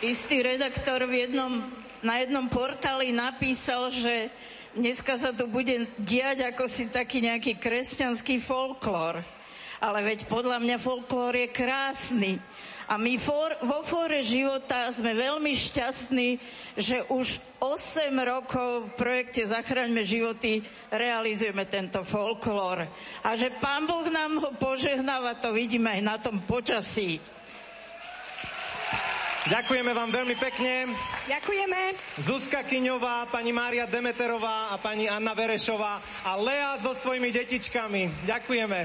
Istý 0.00 0.40
redaktor 0.40 1.04
v 1.04 1.28
jednom 1.28 1.79
na 2.00 2.20
jednom 2.20 2.48
portáli 2.48 3.12
napísal, 3.12 3.92
že 3.92 4.32
dneska 4.72 5.20
sa 5.20 5.36
tu 5.36 5.44
bude 5.48 5.88
diať 6.00 6.48
ako 6.48 6.64
si 6.68 6.88
taký 6.88 7.20
nejaký 7.24 7.60
kresťanský 7.60 8.40
folklór. 8.40 9.20
Ale 9.80 9.98
veď 10.04 10.28
podľa 10.28 10.60
mňa 10.60 10.76
folklór 10.76 11.32
je 11.40 11.48
krásny. 11.48 12.32
A 12.90 12.98
my 12.98 13.22
for, 13.22 13.54
vo 13.62 13.86
fóre 13.86 14.18
života 14.18 14.90
sme 14.90 15.14
veľmi 15.14 15.54
šťastní, 15.54 16.28
že 16.74 17.06
už 17.06 17.38
8 17.62 18.10
rokov 18.18 18.90
v 18.90 18.96
projekte 18.98 19.46
Zachraňme 19.46 20.02
životy 20.02 20.66
realizujeme 20.90 21.70
tento 21.70 22.02
folklór. 22.02 22.90
A 23.22 23.38
že 23.38 23.54
Pán 23.62 23.86
Boh 23.86 24.02
nám 24.10 24.42
ho 24.42 24.50
požehnáva, 24.58 25.38
to 25.38 25.54
vidíme 25.54 25.86
aj 25.86 26.02
na 26.02 26.16
tom 26.18 26.42
počasí. 26.42 27.22
Ďakujeme 29.48 29.96
vám 29.96 30.12
veľmi 30.12 30.36
pekne. 30.36 30.92
Ďakujeme. 31.24 31.96
Zuzka 32.20 32.60
Kyňová, 32.60 33.24
pani 33.32 33.56
Mária 33.56 33.88
Demeterová 33.88 34.68
a 34.68 34.76
pani 34.76 35.08
Anna 35.08 35.32
Verešová 35.32 36.04
a 36.28 36.36
Lea 36.36 36.76
so 36.76 36.92
svojimi 36.92 37.32
detičkami. 37.32 38.28
Ďakujeme. 38.28 38.80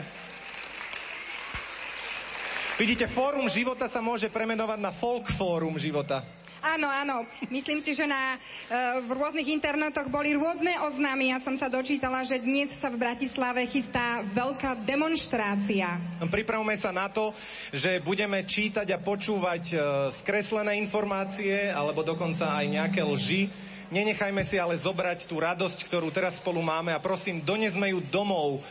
Vidíte, 2.79 3.11
Fórum 3.11 3.51
života 3.51 3.91
sa 3.91 3.99
môže 3.99 4.31
premenovať 4.31 4.79
na 4.79 4.95
Folk 4.95 5.27
Fórum 5.35 5.75
života. 5.75 6.23
Áno, 6.65 6.89
áno. 6.89 7.29
Myslím 7.53 7.77
si, 7.77 7.93
že 7.93 8.09
na, 8.09 8.41
e, 8.41 9.05
v 9.05 9.13
rôznych 9.13 9.53
internetoch 9.53 10.09
boli 10.09 10.33
rôzne 10.33 10.73
oznámy. 10.81 11.29
Ja 11.29 11.37
som 11.37 11.53
sa 11.53 11.69
dočítala, 11.69 12.25
že 12.25 12.41
dnes 12.41 12.73
sa 12.73 12.89
v 12.89 13.05
Bratislave 13.05 13.69
chystá 13.69 14.25
veľká 14.33 14.81
demonstrácia. 14.81 16.01
Pripravme 16.25 16.73
sa 16.73 16.89
na 16.89 17.05
to, 17.05 17.37
že 17.69 18.01
budeme 18.01 18.41
čítať 18.49 18.89
a 18.89 18.97
počúvať 18.97 19.63
e, 19.69 19.75
skreslené 20.09 20.81
informácie 20.81 21.69
alebo 21.69 22.01
dokonca 22.01 22.57
aj 22.57 22.65
nejaké 22.65 23.05
lži. 23.05 23.45
Nenechajme 23.93 24.41
si 24.41 24.57
ale 24.57 24.73
zobrať 24.73 25.29
tú 25.29 25.37
radosť, 25.37 25.85
ktorú 25.85 26.09
teraz 26.09 26.41
spolu 26.41 26.65
máme 26.65 26.89
a 26.89 26.97
prosím, 26.97 27.45
donesme 27.45 27.93
ju 27.93 28.01
domov 28.09 28.65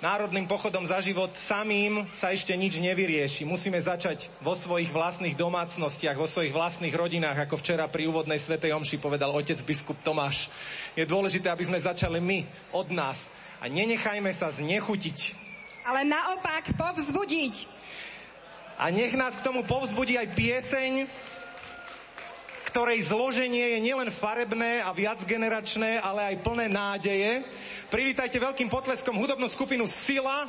národným 0.00 0.48
pochodom 0.48 0.88
za 0.88 1.04
život 1.04 1.28
samým 1.36 2.08
sa 2.16 2.32
ešte 2.32 2.56
nič 2.56 2.80
nevyrieši. 2.80 3.44
Musíme 3.44 3.76
začať 3.76 4.32
vo 4.40 4.56
svojich 4.56 4.88
vlastných 4.88 5.36
domácnostiach, 5.36 6.16
vo 6.16 6.24
svojich 6.24 6.56
vlastných 6.56 6.96
rodinách, 6.96 7.44
ako 7.44 7.60
včera 7.60 7.84
pri 7.84 8.08
úvodnej 8.08 8.40
svetej 8.40 8.72
omši 8.72 8.96
povedal 8.96 9.28
otec 9.36 9.60
biskup 9.60 10.00
Tomáš. 10.00 10.48
Je 10.96 11.04
dôležité, 11.04 11.52
aby 11.52 11.68
sme 11.68 11.76
začali 11.76 12.16
my 12.16 12.48
od 12.72 12.88
nás 12.88 13.28
a 13.60 13.68
nenechajme 13.68 14.32
sa 14.32 14.48
znechutiť. 14.48 15.18
Ale 15.84 16.08
naopak 16.08 16.72
povzbudiť. 16.80 17.54
A 18.80 18.88
nech 18.88 19.12
nás 19.12 19.36
k 19.36 19.44
tomu 19.44 19.60
povzbudí 19.68 20.16
aj 20.16 20.32
pieseň, 20.32 20.92
ktorej 22.70 23.10
zloženie 23.10 23.74
je 23.74 23.78
nielen 23.82 24.14
farebné 24.14 24.78
a 24.78 24.94
viacgeneračné, 24.94 25.98
ale 25.98 26.30
aj 26.30 26.46
plné 26.46 26.70
nádeje. 26.70 27.42
Privítajte 27.90 28.38
veľkým 28.38 28.70
potleskom 28.70 29.18
hudobnú 29.18 29.50
skupinu 29.50 29.90
Sila. 29.90 30.46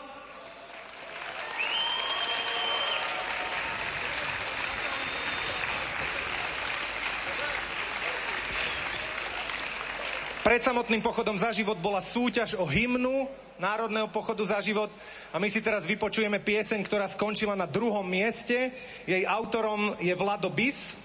Pred 10.45 10.61
samotným 10.61 11.01
pochodom 11.01 11.41
za 11.41 11.49
život 11.49 11.81
bola 11.81 12.05
súťaž 12.05 12.53
o 12.61 12.69
hymnu 12.69 13.25
Národného 13.57 14.09
pochodu 14.13 14.45
za 14.45 14.61
život 14.61 14.89
a 15.33 15.41
my 15.41 15.49
si 15.49 15.61
teraz 15.61 15.89
vypočujeme 15.89 16.37
pieseň, 16.37 16.85
ktorá 16.85 17.09
skončila 17.09 17.57
na 17.57 17.69
druhom 17.69 18.05
mieste. 18.05 18.73
Jej 19.09 19.25
autorom 19.25 19.97
je 19.97 20.13
Vlado 20.13 20.49
Bis 20.53 20.97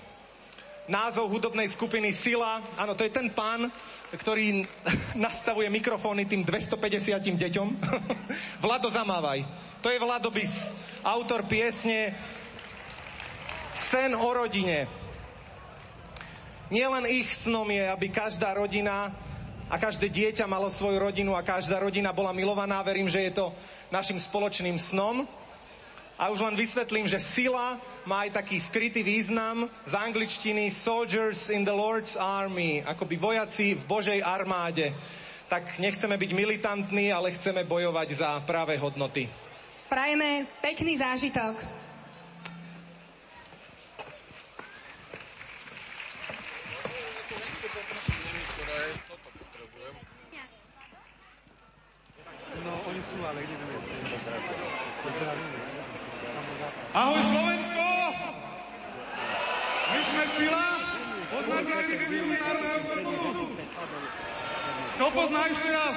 názov 0.87 1.31
hudobnej 1.31 1.67
skupiny 1.67 2.15
Sila. 2.15 2.63
Áno, 2.79 2.95
to 2.95 3.03
je 3.03 3.13
ten 3.15 3.31
pán, 3.31 3.71
ktorý 4.15 4.63
nastavuje 5.19 5.67
mikrofóny 5.71 6.27
tým 6.27 6.47
250 6.47 7.23
deťom. 7.23 7.69
Vlado 8.65 8.89
Zamávaj. 8.91 9.43
To 9.83 9.91
je 9.91 10.03
Vlado 10.03 10.31
Bis, 10.31 10.75
autor 11.03 11.47
piesne 11.47 12.15
Sen 13.77 14.17
o 14.17 14.31
rodine. 14.33 14.89
Nielen 16.73 17.07
ich 17.07 17.31
snom 17.31 17.69
je, 17.71 17.85
aby 17.87 18.11
každá 18.11 18.51
rodina 18.57 19.13
a 19.71 19.77
každé 19.79 20.11
dieťa 20.11 20.51
malo 20.51 20.73
svoju 20.73 20.99
rodinu 20.99 21.37
a 21.37 21.47
každá 21.47 21.79
rodina 21.79 22.11
bola 22.11 22.35
milovaná. 22.35 22.83
Verím, 22.83 23.07
že 23.07 23.31
je 23.31 23.33
to 23.37 23.55
našim 23.93 24.19
spoločným 24.19 24.81
snom. 24.81 25.29
A 26.17 26.33
už 26.33 26.41
len 26.41 26.57
vysvetlím, 26.57 27.05
že 27.05 27.21
sila 27.21 27.77
má 28.09 28.25
aj 28.25 28.41
taký 28.41 28.57
skrytý 28.57 29.05
význam 29.05 29.69
z 29.85 29.93
angličtiny 29.93 30.73
Soldiers 30.73 31.53
in 31.53 31.61
the 31.61 31.77
Lord's 31.77 32.17
Army, 32.17 32.81
akoby 32.81 33.21
vojaci 33.21 33.77
v 33.77 33.85
Božej 33.85 34.25
armáde. 34.25 34.97
Tak 35.53 35.77
nechceme 35.77 36.17
byť 36.17 36.31
militantní, 36.33 37.13
ale 37.13 37.37
chceme 37.37 37.69
bojovať 37.69 38.09
za 38.17 38.41
práve 38.49 38.81
hodnoty. 38.81 39.29
Prajeme 39.93 40.49
pekný 40.65 40.97
zážitok. 40.97 41.61
No, 52.67 52.73
oni 52.89 53.03
sú, 53.05 53.21
ale 53.23 53.47
neviem. 53.47 53.76
Ahoj 56.97 57.21
Slovensko! 57.29 57.85
My 59.93 60.01
sme 60.01 60.25
sila 60.33 60.65
označený 61.29 61.85
divizívny 61.93 62.37
národného 62.41 62.81
korpusu. 62.89 63.45
Kto 64.97 65.05
pozná 65.13 65.45
ešte 65.45 65.69
raz? 65.77 65.97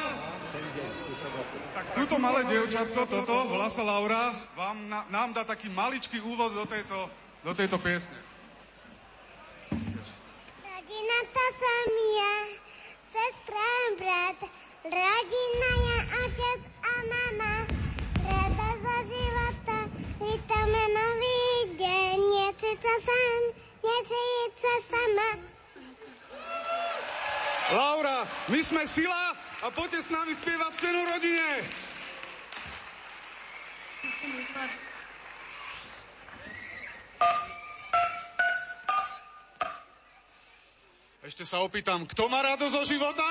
Tak 1.71 1.85
túto 1.95 2.19
malé 2.19 2.43
dievčatko, 2.51 3.07
toto, 3.07 3.47
volá 3.47 3.71
sa 3.71 3.79
Laura, 3.79 4.35
vám, 4.59 4.91
nám 5.07 5.31
dá 5.31 5.47
taký 5.47 5.71
maličký 5.71 6.19
úvod 6.19 6.51
do 6.51 6.67
tejto, 6.67 7.07
do 7.47 7.55
tejto 7.55 7.79
piesne. 7.79 8.19
Rodina 10.67 11.19
to 11.31 11.45
som 11.55 11.88
ja, 11.95 12.35
sestra 13.07 13.71
brat, 13.95 14.39
rodina 14.83 15.71
je 15.79 15.99
otec 16.27 16.62
a 16.83 16.93
mama, 17.07 17.58
sa 22.77 22.95
sám, 23.01 23.41
necíť 23.82 24.51
sa 24.53 24.73
sama. 24.86 25.29
Laura, 27.69 28.19
my 28.49 28.60
sme 28.62 28.84
sila 28.86 29.34
a 29.65 29.67
poďte 29.73 30.05
s 30.05 30.10
nami 30.13 30.34
spievať 30.38 30.71
cenu 30.77 31.01
rodine. 31.01 31.49
Ešte 41.25 41.45
sa 41.45 41.62
opýtam, 41.62 42.10
kto 42.10 42.25
má 42.25 42.41
radosť 42.41 42.73
zo 42.73 42.84
života? 42.89 43.27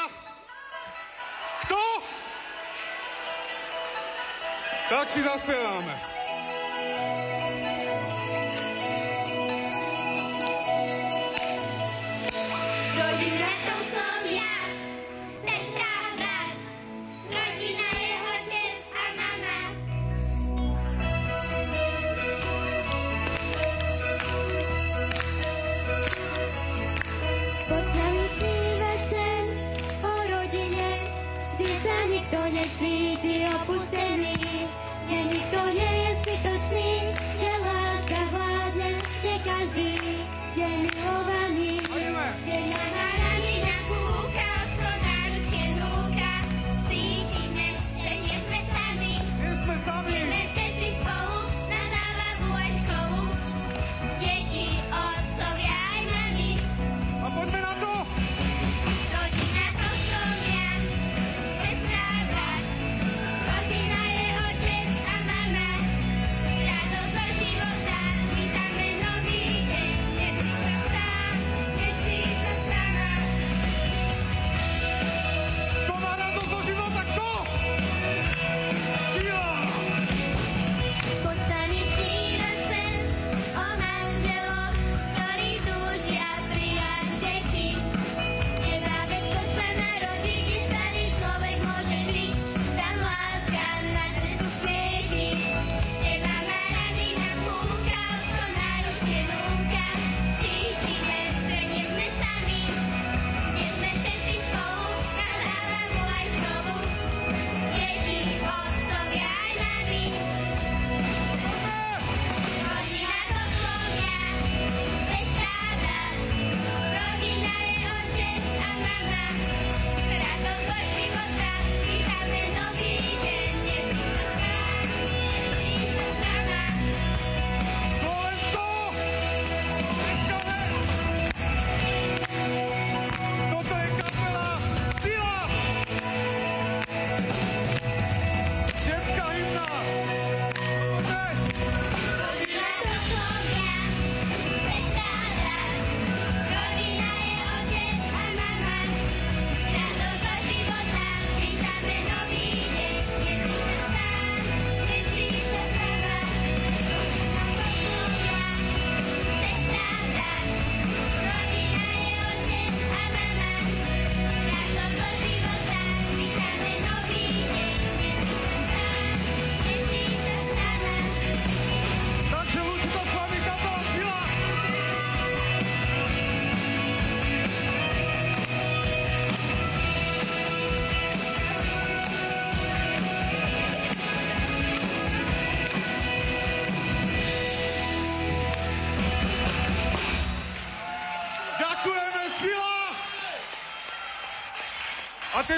Kto? 1.66 1.82
Tak 4.88 5.06
si 5.10 5.20
zaspievame. 5.20 6.17
Opustený, 33.68 34.32
kde 35.04 35.18
nikto 35.28 35.60
nie 35.76 35.90
je 36.00 36.10
zbytočný, 36.24 36.88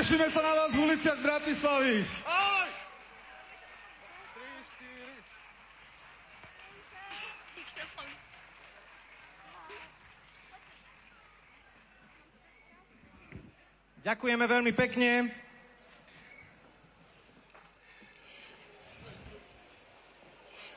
tešíme 0.00 0.32
sa 0.32 0.40
na 0.40 0.56
vás 0.56 0.72
v 0.72 0.80
uliciach 0.80 1.20
Bratislavy. 1.20 2.00
Aj! 2.24 2.68
Ďakujeme 14.00 14.44
veľmi 14.48 14.72
pekne. 14.72 15.28
Ďakujem 15.28 15.50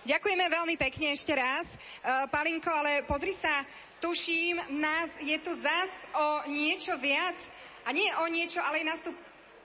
Ďakujeme 0.03 0.45
veľmi 0.51 0.75
pekne 0.75 1.15
ešte 1.15 1.31
raz. 1.31 1.63
Uh, 2.03 2.27
Palinko, 2.27 2.67
ale 2.67 3.07
pozri 3.07 3.31
sa, 3.31 3.63
tuším, 4.03 4.59
nás 4.83 5.07
je 5.23 5.39
tu 5.39 5.55
zas 5.55 5.87
o 6.11 6.51
niečo 6.51 6.99
viac. 6.99 7.39
A 7.83 7.89
nie 7.91 8.07
o 8.23 8.25
niečo, 8.31 8.63
ale 8.63 8.79
je 8.79 8.89
nás 8.89 9.01
tu 9.03 9.11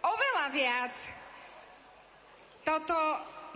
oveľa 0.03 0.47
viac. 0.51 0.95
Toto 2.67 2.97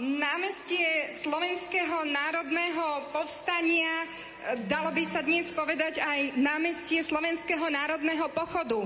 námestie 0.00 1.12
Slovenského 1.20 2.08
národného 2.08 3.12
povstania, 3.12 3.92
e, 4.02 4.06
dalo 4.64 4.88
by 4.88 5.04
sa 5.04 5.20
dnes 5.20 5.52
povedať 5.52 6.00
aj 6.00 6.40
námestie 6.40 7.04
Slovenského 7.04 7.68
národného 7.68 8.24
pochodu. 8.32 8.80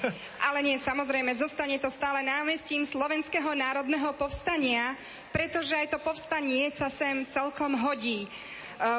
Ale 0.50 0.58
nie, 0.66 0.74
samozrejme, 0.82 1.30
zostane 1.38 1.78
to 1.78 1.86
stále 1.86 2.26
námestím 2.26 2.82
Slovenského 2.82 3.54
národného 3.54 4.10
povstania, 4.18 4.98
pretože 5.30 5.78
aj 5.78 5.94
to 5.94 5.98
povstanie 6.02 6.74
sa 6.74 6.90
sem 6.90 7.22
celkom 7.30 7.78
hodí. 7.78 8.26
E, 8.26 8.28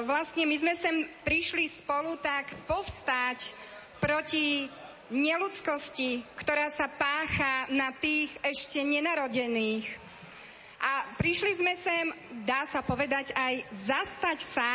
Vlastne 0.07 0.47
my 0.47 0.55
sme 0.55 0.73
sem 0.79 0.95
prišli 1.27 1.67
spolu 1.67 2.15
tak 2.23 2.55
povstať 2.71 3.51
proti 3.99 4.71
neludskosti, 5.09 6.21
ktorá 6.37 6.69
sa 6.69 6.89
pácha 6.89 7.69
na 7.73 7.93
tých 7.97 8.29
ešte 8.45 8.81
nenarodených. 8.85 9.85
A 10.79 11.13
prišli 11.19 11.59
sme 11.59 11.75
sem, 11.75 12.07
dá 12.47 12.63
sa 12.69 12.79
povedať, 12.79 13.35
aj 13.35 13.67
zastať 13.83 14.39
sa 14.39 14.71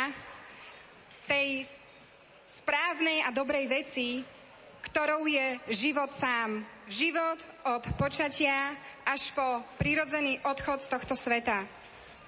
tej 1.25 1.65
správnej 2.45 3.25
a 3.25 3.33
dobrej 3.33 3.65
veci, 3.65 4.21
ktorou 4.85 5.25
je 5.25 5.57
život 5.73 6.13
sám. 6.13 6.61
Život 6.85 7.41
od 7.65 7.83
počatia 7.97 8.77
až 9.01 9.33
po 9.33 9.65
prirodzený 9.81 10.37
odchod 10.45 10.85
z 10.85 10.91
tohto 10.93 11.17
sveta. 11.17 11.65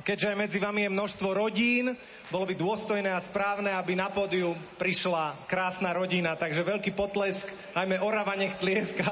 Keďže 0.08 0.32
aj 0.32 0.40
medzi 0.40 0.60
vami 0.64 0.88
je 0.88 0.96
množstvo 0.96 1.36
rodín, 1.36 1.92
bolo 2.32 2.48
by 2.48 2.56
dôstojné 2.56 3.12
a 3.12 3.20
správne, 3.20 3.76
aby 3.76 3.92
na 3.92 4.08
pódium 4.08 4.56
prišla 4.80 5.36
krásna 5.52 5.92
rodina. 5.92 6.40
Takže 6.40 6.64
veľký 6.64 6.96
potlesk, 6.96 7.44
najmä 7.76 8.00
Orava 8.00 8.40
nech 8.40 8.56
tlieska. 8.56 9.04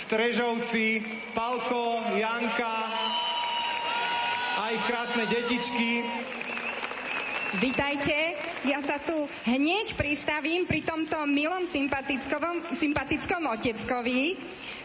Strežovci, 0.00 1.04
Palko, 1.36 2.00
Janka, 2.16 2.72
aj 4.64 4.74
krásne 4.88 5.28
detičky. 5.28 6.08
Vítajte, 7.60 8.40
ja 8.64 8.80
sa 8.80 8.96
tu 8.96 9.28
hneď 9.44 9.92
pristavím 9.92 10.64
pri 10.64 10.88
tomto 10.88 11.20
milom 11.28 11.68
sympatickom, 11.68 12.72
sympatickom 12.72 13.44
oteckovi, 13.44 14.40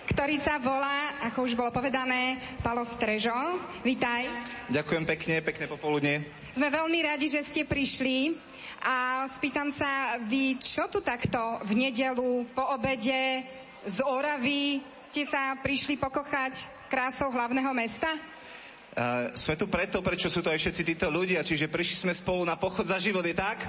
ktorý 0.05 0.37
sa 0.37 0.61
volá, 0.61 1.17
ako 1.25 1.45
už 1.45 1.57
bolo 1.57 1.73
povedané, 1.73 2.37
Palo 2.61 2.85
Strežo. 2.85 3.33
Vítaj. 3.81 4.29
Ďakujem 4.69 5.03
pekne, 5.05 5.35
pekné 5.41 5.65
popoludne. 5.65 6.13
Sme 6.53 6.71
veľmi 6.71 6.99
radi, 7.03 7.27
že 7.27 7.43
ste 7.43 7.67
prišli 7.67 8.37
a 8.85 9.25
spýtam 9.27 9.73
sa, 9.73 10.21
vy 10.23 10.61
čo 10.61 10.87
tu 10.87 11.01
takto 11.01 11.59
v 11.65 11.73
nedelu 11.73 12.45
po 12.53 12.63
obede 12.77 13.43
z 13.85 13.97
Oravy 14.05 14.81
ste 15.09 15.25
sa 15.25 15.55
prišli 15.57 15.95
pokochať 15.95 16.85
krásou 16.91 17.31
hlavného 17.31 17.71
mesta? 17.71 18.11
Uh, 18.95 19.31
sme 19.35 19.59
tu 19.59 19.67
preto, 19.67 19.99
prečo 19.99 20.31
sú 20.31 20.39
to 20.39 20.47
aj 20.47 20.59
všetci 20.59 20.95
títo 20.95 21.07
ľudia, 21.11 21.43
čiže 21.43 21.67
prišli 21.67 22.07
sme 22.07 22.13
spolu 22.15 22.47
na 22.47 22.55
pochod 22.55 22.87
za 22.87 22.95
život, 22.99 23.23
je 23.27 23.35
tak? 23.35 23.59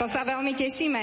To 0.00 0.08
sa 0.08 0.24
veľmi 0.24 0.56
tešíme. 0.56 1.02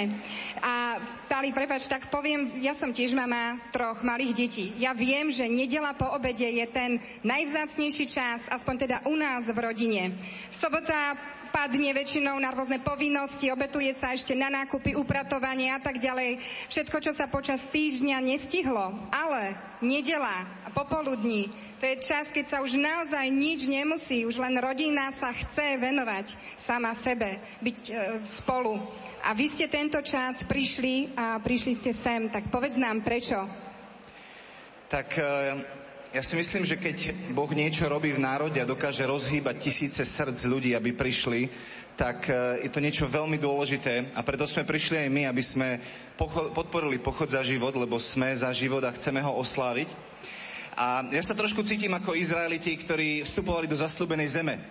A 0.66 0.98
Pali, 1.30 1.54
prepač, 1.54 1.86
tak 1.86 2.10
poviem, 2.10 2.58
ja 2.66 2.74
som 2.74 2.90
tiež 2.90 3.14
mama 3.14 3.62
troch 3.70 4.02
malých 4.02 4.34
detí. 4.34 4.66
Ja 4.82 4.98
viem, 4.98 5.30
že 5.30 5.46
nedela 5.46 5.94
po 5.94 6.10
obede 6.18 6.50
je 6.50 6.66
ten 6.66 6.98
najvzácnejší 7.22 8.10
čas, 8.10 8.50
aspoň 8.50 8.76
teda 8.90 8.98
u 9.06 9.14
nás 9.14 9.46
v 9.46 9.58
rodine. 9.62 10.18
V 10.50 10.56
sobota 10.58 11.14
padne 11.54 11.94
väčšinou 11.94 12.42
na 12.42 12.50
rôzne 12.50 12.82
povinnosti, 12.82 13.54
obetuje 13.54 13.94
sa 13.94 14.18
ešte 14.18 14.34
na 14.34 14.50
nákupy, 14.50 14.98
upratovanie 14.98 15.70
a 15.70 15.78
tak 15.78 16.02
ďalej. 16.02 16.42
Všetko, 16.66 16.98
čo 16.98 17.14
sa 17.14 17.30
počas 17.30 17.62
týždňa 17.70 18.18
nestihlo. 18.18 18.98
Ale 19.14 19.54
nedela 19.78 20.42
a 20.66 20.74
popoludní, 20.74 21.54
to 21.78 21.86
je 21.86 22.02
čas, 22.02 22.26
keď 22.34 22.46
sa 22.50 22.58
už 22.66 22.74
naozaj 22.74 23.30
nič 23.30 23.70
nemusí, 23.70 24.26
už 24.26 24.42
len 24.42 24.58
rodina 24.58 25.14
sa 25.14 25.30
chce 25.30 25.78
venovať 25.78 26.34
sama 26.58 26.98
sebe, 26.98 27.38
byť 27.62 27.80
e, 27.86 27.92
spolu. 28.26 28.82
A 29.22 29.38
vy 29.38 29.46
ste 29.46 29.70
tento 29.70 30.02
čas 30.02 30.42
prišli 30.42 31.14
a 31.14 31.38
prišli 31.38 31.74
ste 31.78 31.92
sem, 31.94 32.34
tak 32.34 32.50
povedz 32.50 32.82
nám 32.82 33.06
prečo. 33.06 33.38
Tak 34.90 35.22
e, 35.22 35.24
ja 36.18 36.24
si 36.26 36.34
myslím, 36.34 36.66
že 36.66 36.82
keď 36.82 37.14
Boh 37.38 37.52
niečo 37.54 37.86
robí 37.86 38.10
v 38.10 38.26
národe 38.26 38.58
a 38.58 38.66
dokáže 38.66 39.06
rozhýbať 39.06 39.70
tisíce 39.70 40.02
srdc 40.02 40.50
ľudí, 40.50 40.74
aby 40.74 40.98
prišli, 40.98 41.46
tak 41.94 42.26
e, 42.26 42.66
je 42.66 42.74
to 42.74 42.82
niečo 42.82 43.06
veľmi 43.06 43.38
dôležité 43.38 44.18
a 44.18 44.26
preto 44.26 44.50
sme 44.50 44.66
prišli 44.66 45.06
aj 45.06 45.10
my, 45.14 45.22
aby 45.30 45.44
sme 45.46 45.78
pocho- 46.18 46.50
podporili 46.58 46.98
pochod 46.98 47.30
za 47.30 47.46
život, 47.46 47.78
lebo 47.78 48.02
sme 48.02 48.34
za 48.34 48.50
život 48.50 48.82
a 48.82 48.96
chceme 48.98 49.22
ho 49.22 49.38
osláviť. 49.38 50.07
A 50.78 51.02
ja 51.10 51.26
sa 51.26 51.34
trošku 51.34 51.66
cítim 51.66 51.90
ako 51.90 52.14
Izraeliti, 52.14 52.78
ktorí 52.78 53.26
vstupovali 53.26 53.66
do 53.66 53.74
zaslúbenej 53.74 54.30
zeme. 54.30 54.62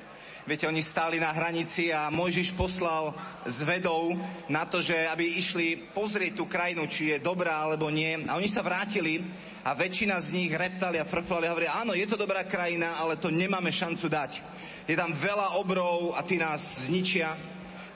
Viete, 0.47 0.71
oni 0.71 0.79
stáli 0.79 1.19
na 1.19 1.35
hranici 1.35 1.91
a 1.91 2.07
Mojžiš 2.15 2.55
poslal 2.55 3.11
s 3.43 3.67
vedou 3.67 4.15
na 4.47 4.63
to, 4.63 4.79
že 4.79 4.95
aby 5.11 5.27
išli 5.35 5.91
pozrieť 5.91 6.39
tú 6.39 6.47
krajinu, 6.47 6.87
či 6.87 7.11
je 7.11 7.19
dobrá 7.19 7.59
alebo 7.59 7.91
nie. 7.91 8.23
A 8.31 8.39
oni 8.39 8.47
sa 8.47 8.63
vrátili 8.63 9.19
a 9.67 9.75
väčšina 9.75 10.15
z 10.23 10.39
nich 10.39 10.55
reptali 10.55 11.03
a 11.03 11.09
frflali 11.11 11.51
a 11.51 11.51
hovorili, 11.51 11.75
áno, 11.75 11.91
je 11.99 12.07
to 12.07 12.15
dobrá 12.15 12.47
krajina, 12.47 13.03
ale 13.03 13.19
to 13.19 13.35
nemáme 13.35 13.75
šancu 13.75 14.07
dať. 14.07 14.39
Je 14.87 14.95
tam 14.95 15.11
veľa 15.11 15.59
obrov 15.59 16.15
a 16.15 16.23
tí 16.23 16.39
nás 16.39 16.87
zničia. 16.87 17.35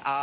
A 0.02 0.16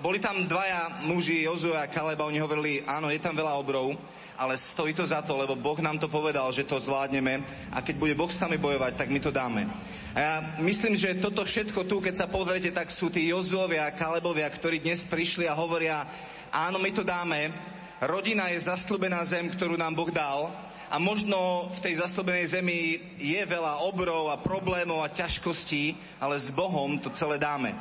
boli 0.00 0.16
tam 0.24 0.48
dvaja 0.48 1.04
muži, 1.04 1.44
Jozue 1.44 1.76
a 1.76 1.84
Kaleba, 1.84 2.24
oni 2.24 2.40
hovorili, 2.40 2.80
áno, 2.88 3.12
je 3.12 3.20
tam 3.20 3.36
veľa 3.36 3.60
obrov, 3.60 3.92
ale 4.40 4.56
stojí 4.56 4.96
to 4.96 5.04
za 5.04 5.20
to, 5.20 5.36
lebo 5.36 5.52
Boh 5.52 5.76
nám 5.84 6.00
to 6.00 6.08
povedal, 6.08 6.48
že 6.48 6.64
to 6.64 6.80
zvládneme 6.80 7.44
a 7.76 7.84
keď 7.84 7.94
bude 8.00 8.16
Boh 8.16 8.32
s 8.32 8.40
nami 8.40 8.56
bojovať, 8.56 8.96
tak 8.96 9.12
my 9.12 9.20
to 9.20 9.28
dáme. 9.28 9.68
A 10.16 10.18
ja 10.18 10.34
myslím, 10.64 10.96
že 10.96 11.20
toto 11.20 11.44
všetko 11.44 11.84
tu, 11.84 12.00
keď 12.00 12.24
sa 12.24 12.26
pozriete, 12.26 12.72
tak 12.72 12.88
sú 12.88 13.12
tí 13.12 13.28
Jozuovia 13.28 13.84
a 13.84 13.92
Kalebovia, 13.92 14.48
ktorí 14.48 14.80
dnes 14.80 15.04
prišli 15.04 15.44
a 15.44 15.52
hovoria, 15.52 16.08
áno, 16.48 16.80
my 16.80 16.88
to 16.88 17.04
dáme, 17.04 17.52
rodina 18.00 18.48
je 18.48 18.64
zaslúbená 18.64 19.20
zem, 19.28 19.44
ktorú 19.52 19.76
nám 19.76 19.92
Boh 19.92 20.08
dal 20.08 20.48
a 20.88 20.96
možno 20.96 21.68
v 21.76 21.82
tej 21.84 22.00
zaslúbenej 22.00 22.46
zemi 22.48 22.96
je 23.20 23.38
veľa 23.44 23.84
obrov 23.84 24.32
a 24.32 24.40
problémov 24.40 25.04
a 25.04 25.12
ťažkostí, 25.12 26.16
ale 26.16 26.40
s 26.40 26.48
Bohom 26.48 26.96
to 26.96 27.12
celé 27.12 27.36
dáme. 27.36 27.76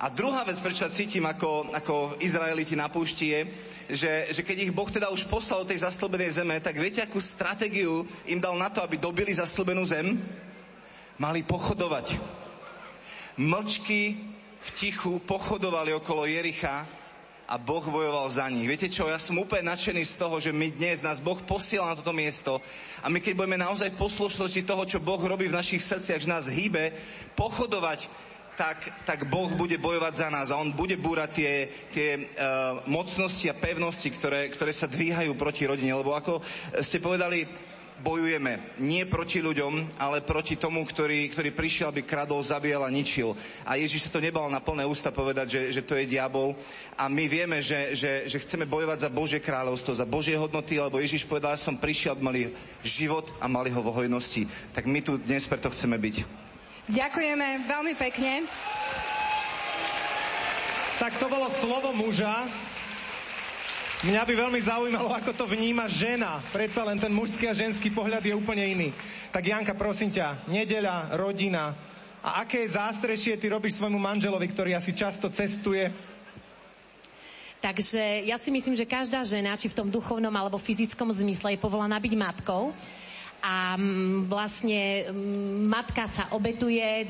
A 0.00 0.08
druhá 0.08 0.48
vec, 0.48 0.56
prečo 0.64 0.80
sa 0.80 0.90
cítim 0.90 1.28
ako, 1.28 1.76
ako 1.76 2.16
Izraeliti 2.24 2.72
na 2.72 2.88
púšti 2.88 3.36
je, 3.36 3.40
že, 3.92 4.30
že 4.30 4.42
keď 4.46 4.70
ich 4.70 4.72
Boh 4.74 4.86
teda 4.86 5.10
už 5.10 5.26
poslal 5.26 5.66
do 5.66 5.70
tej 5.70 5.82
zaslúbenej 5.82 6.38
zeme, 6.38 6.56
tak 6.62 6.78
viete, 6.78 7.02
akú 7.02 7.18
stratégiu 7.18 8.06
im 8.26 8.38
dal 8.38 8.54
na 8.54 8.70
to, 8.70 8.82
aby 8.82 8.96
dobili 8.96 9.34
zaslúbenú 9.34 9.82
zem? 9.82 10.18
Mali 11.18 11.44
pochodovať. 11.44 12.16
Mlčky 13.36 14.16
v 14.60 14.68
tichu 14.76 15.18
pochodovali 15.24 15.96
okolo 15.96 16.28
Jericha 16.28 16.84
a 17.50 17.58
Boh 17.58 17.82
bojoval 17.82 18.30
za 18.30 18.46
nich. 18.46 18.68
Viete 18.68 18.86
čo, 18.86 19.10
ja 19.10 19.18
som 19.18 19.34
úplne 19.42 19.74
nadšený 19.74 20.06
z 20.06 20.14
toho, 20.14 20.38
že 20.38 20.54
my 20.54 20.70
dnes 20.70 21.02
nás 21.02 21.18
Boh 21.18 21.42
posiela 21.42 21.90
na 21.90 21.98
toto 21.98 22.14
miesto 22.14 22.62
a 23.02 23.10
my 23.10 23.18
keď 23.18 23.34
budeme 23.34 23.58
naozaj 23.58 23.98
poslušnosti 23.98 24.62
toho, 24.62 24.86
čo 24.86 25.02
Boh 25.02 25.18
robí 25.18 25.50
v 25.50 25.58
našich 25.58 25.82
srdciach, 25.82 26.22
že 26.22 26.30
nás 26.30 26.46
hýbe, 26.46 26.94
pochodovať 27.34 28.06
tak, 28.60 28.92
tak 29.08 29.24
Boh 29.24 29.48
bude 29.56 29.80
bojovať 29.80 30.20
za 30.20 30.28
nás 30.28 30.52
a 30.52 30.60
On 30.60 30.68
bude 30.68 31.00
búrať 31.00 31.40
tie, 31.40 31.52
tie 31.96 32.08
uh, 32.20 32.84
mocnosti 32.84 33.48
a 33.48 33.56
pevnosti, 33.56 34.12
ktoré, 34.12 34.52
ktoré 34.52 34.68
sa 34.76 34.84
dvíhajú 34.84 35.32
proti 35.32 35.64
rodine. 35.64 35.96
Lebo 35.96 36.12
ako 36.12 36.44
ste 36.84 37.00
povedali, 37.00 37.48
bojujeme 38.04 38.76
nie 38.84 39.08
proti 39.08 39.40
ľuďom, 39.40 39.96
ale 39.96 40.20
proti 40.20 40.60
tomu, 40.60 40.84
ktorý, 40.84 41.32
ktorý 41.32 41.56
prišiel, 41.56 41.88
aby 41.88 42.04
kradol, 42.04 42.44
zabíjal 42.44 42.84
a 42.84 42.92
ničil. 42.92 43.32
A 43.64 43.80
Ježiš 43.80 44.08
sa 44.08 44.12
to 44.12 44.24
nebal 44.24 44.44
na 44.52 44.60
plné 44.60 44.84
ústa 44.84 45.08
povedať, 45.08 45.56
že, 45.56 45.80
že 45.80 45.82
to 45.84 45.96
je 45.96 46.04
diabol. 46.04 46.52
A 47.00 47.08
my 47.08 47.24
vieme, 47.32 47.64
že, 47.64 47.96
že, 47.96 48.28
že 48.28 48.44
chceme 48.44 48.68
bojovať 48.68 49.08
za 49.08 49.10
Božie 49.12 49.40
kráľovstvo, 49.40 49.96
za 49.96 50.04
Božie 50.04 50.36
hodnoty, 50.36 50.76
lebo 50.76 51.00
Ježiš 51.00 51.24
povedal, 51.24 51.56
že 51.56 51.64
som 51.64 51.80
prišiel, 51.80 52.12
aby 52.12 52.22
mali 52.24 52.42
život 52.84 53.24
a 53.40 53.48
mali 53.48 53.72
ho 53.72 53.80
vo 53.80 53.96
hojnosti. 53.96 54.44
Tak 54.76 54.84
my 54.84 55.00
tu 55.00 55.16
dnes 55.16 55.44
preto 55.48 55.72
chceme 55.72 55.96
byť. 55.96 56.49
Ďakujeme 56.90 57.70
veľmi 57.70 57.94
pekne. 57.94 58.50
Tak 60.98 61.22
to 61.22 61.30
bolo 61.30 61.46
slovo 61.46 61.94
muža. 61.94 62.50
Mňa 64.02 64.22
by 64.26 64.34
veľmi 64.34 64.58
zaujímalo, 64.58 65.14
ako 65.14 65.30
to 65.30 65.44
vníma 65.46 65.86
žena. 65.86 66.42
Predsa 66.50 66.82
len 66.82 66.98
ten 66.98 67.14
mužský 67.14 67.46
a 67.46 67.54
ženský 67.54 67.94
pohľad 67.94 68.26
je 68.26 68.34
úplne 68.34 68.66
iný. 68.66 68.88
Tak 69.30 69.46
Janka, 69.46 69.78
prosím 69.78 70.10
ťa, 70.10 70.50
nedeľa, 70.50 71.14
rodina. 71.14 71.78
A 72.26 72.42
aké 72.42 72.66
zástrešie 72.66 73.38
ty 73.38 73.46
robíš 73.46 73.78
svojmu 73.78 73.96
manželovi, 73.96 74.50
ktorý 74.50 74.74
asi 74.74 74.90
často 74.90 75.30
cestuje? 75.30 75.94
Takže 77.62 78.26
ja 78.26 78.34
si 78.34 78.50
myslím, 78.50 78.74
že 78.74 78.88
každá 78.88 79.22
žena, 79.22 79.54
či 79.54 79.70
v 79.70 79.78
tom 79.78 79.88
duchovnom 79.94 80.32
alebo 80.34 80.58
fyzickom 80.58 81.12
zmysle, 81.14 81.54
je 81.54 81.62
povolaná 81.62 82.02
byť 82.02 82.14
matkou. 82.18 82.74
A 83.40 83.74
mm, 83.76 84.28
vlastne 84.28 85.08
mm, 85.08 85.68
matka 85.68 86.04
sa 86.06 86.28
obetuje, 86.32 87.08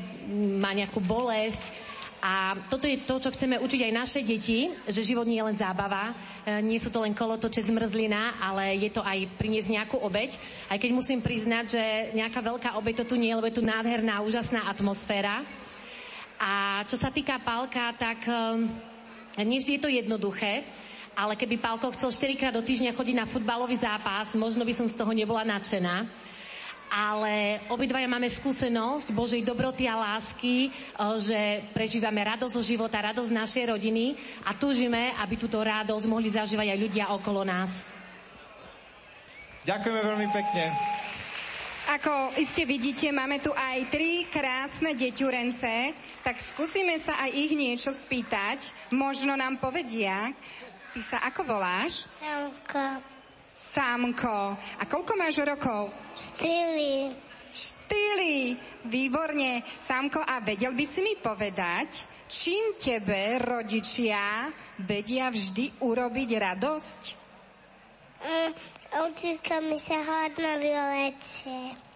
má 0.59 0.71
nejakú 0.71 1.03
bolesť 1.03 1.91
a 2.21 2.53
toto 2.69 2.85
je 2.85 3.01
to, 3.01 3.17
čo 3.17 3.33
chceme 3.33 3.57
učiť 3.57 3.81
aj 3.81 3.93
naše 3.97 4.19
deti, 4.21 4.69
že 4.85 5.01
život 5.01 5.25
nie 5.25 5.41
je 5.41 5.47
len 5.49 5.57
zábava, 5.57 6.13
e, 6.45 6.61
nie 6.61 6.77
sú 6.77 6.93
to 6.93 7.01
len 7.01 7.17
kolotoče 7.17 7.65
zmrzlina, 7.65 8.37
ale 8.37 8.77
je 8.77 8.93
to 8.93 9.01
aj 9.01 9.25
priniesť 9.41 9.73
nejakú 9.73 9.97
obeď. 9.97 10.37
Aj 10.69 10.77
keď 10.77 10.93
musím 10.93 11.25
priznať, 11.25 11.65
že 11.73 11.83
nejaká 12.13 12.45
veľká 12.45 12.69
obeď 12.77 13.01
to 13.01 13.05
tu 13.09 13.15
nie 13.17 13.33
lebo 13.33 13.49
je 13.49 13.57
tu 13.57 13.65
nádherná, 13.65 14.21
úžasná 14.21 14.69
atmosféra. 14.69 15.41
A 16.37 16.85
čo 16.85 16.93
sa 16.93 17.09
týka 17.09 17.41
Pálka, 17.41 17.89
tak 17.97 18.21
um, 18.29 18.69
nie 19.41 19.57
vždy 19.57 19.77
je 19.77 19.81
to 19.81 19.89
jednoduché, 19.89 20.61
ale 21.15 21.35
keby 21.35 21.59
Pálko 21.59 21.91
chcel 21.93 22.11
4 22.11 22.39
krát 22.39 22.53
do 22.55 22.63
týždňa 22.63 22.95
chodiť 22.95 23.15
na 23.15 23.29
futbalový 23.29 23.75
zápas, 23.77 24.31
možno 24.35 24.63
by 24.63 24.73
som 24.75 24.87
z 24.87 24.95
toho 24.95 25.11
nebola 25.11 25.43
nadšená 25.43 26.07
ale 26.91 27.63
obidvaja 27.71 28.03
máme 28.03 28.27
skúsenosť 28.27 29.15
Božej 29.15 29.47
dobroty 29.47 29.87
a 29.87 29.95
lásky, 29.95 30.67
e, 30.67 30.69
že 31.23 31.39
prežívame 31.71 32.19
radosť 32.19 32.51
zo 32.51 32.59
života, 32.59 32.99
radosť 32.99 33.31
našej 33.31 33.71
rodiny 33.71 34.19
a 34.43 34.51
túžime, 34.51 35.15
aby 35.15 35.39
túto 35.39 35.63
radosť 35.63 36.05
mohli 36.11 36.27
zažívať 36.27 36.67
aj 36.67 36.79
ľudia 36.83 37.05
okolo 37.15 37.47
nás. 37.47 37.79
Ďakujeme 39.63 40.01
veľmi 40.03 40.27
pekne. 40.35 40.63
Ako 41.91 42.39
iste 42.39 42.63
vidíte, 42.63 43.11
máme 43.11 43.39
tu 43.39 43.51
aj 43.51 43.87
tri 43.91 44.27
krásne 44.27 44.95
deťurence, 44.95 45.95
tak 46.23 46.39
skúsime 46.39 46.95
sa 46.99 47.19
aj 47.23 47.31
ich 47.35 47.51
niečo 47.55 47.91
spýtať. 47.91 48.71
Možno 48.95 49.35
nám 49.35 49.59
povedia. 49.59 50.31
Ty 50.91 50.99
sa 50.99 51.17
ako 51.23 51.47
voláš? 51.47 52.03
Samko. 52.19 52.99
Sámko. 53.55 54.59
A 54.59 54.83
koľko 54.83 55.15
máš 55.15 55.39
rokov? 55.39 55.87
Štyri. 56.19 57.15
Štyri. 57.55 58.59
Výborne. 58.91 59.63
Sámko, 59.79 60.19
a 60.19 60.43
vedel 60.43 60.75
by 60.75 60.85
si 60.87 60.99
mi 60.99 61.15
povedať, 61.15 62.03
čím 62.27 62.75
tebe 62.75 63.39
rodičia 63.39 64.51
vedia 64.83 65.31
vždy 65.31 65.79
urobiť 65.79 66.29
radosť? 66.35 67.01
Mm, 68.21 68.51
s 68.51 68.85
autiskami 68.91 69.75
sa 69.79 70.03
hrať 70.03 70.33
na 70.43 70.53
vylete. 70.59 71.90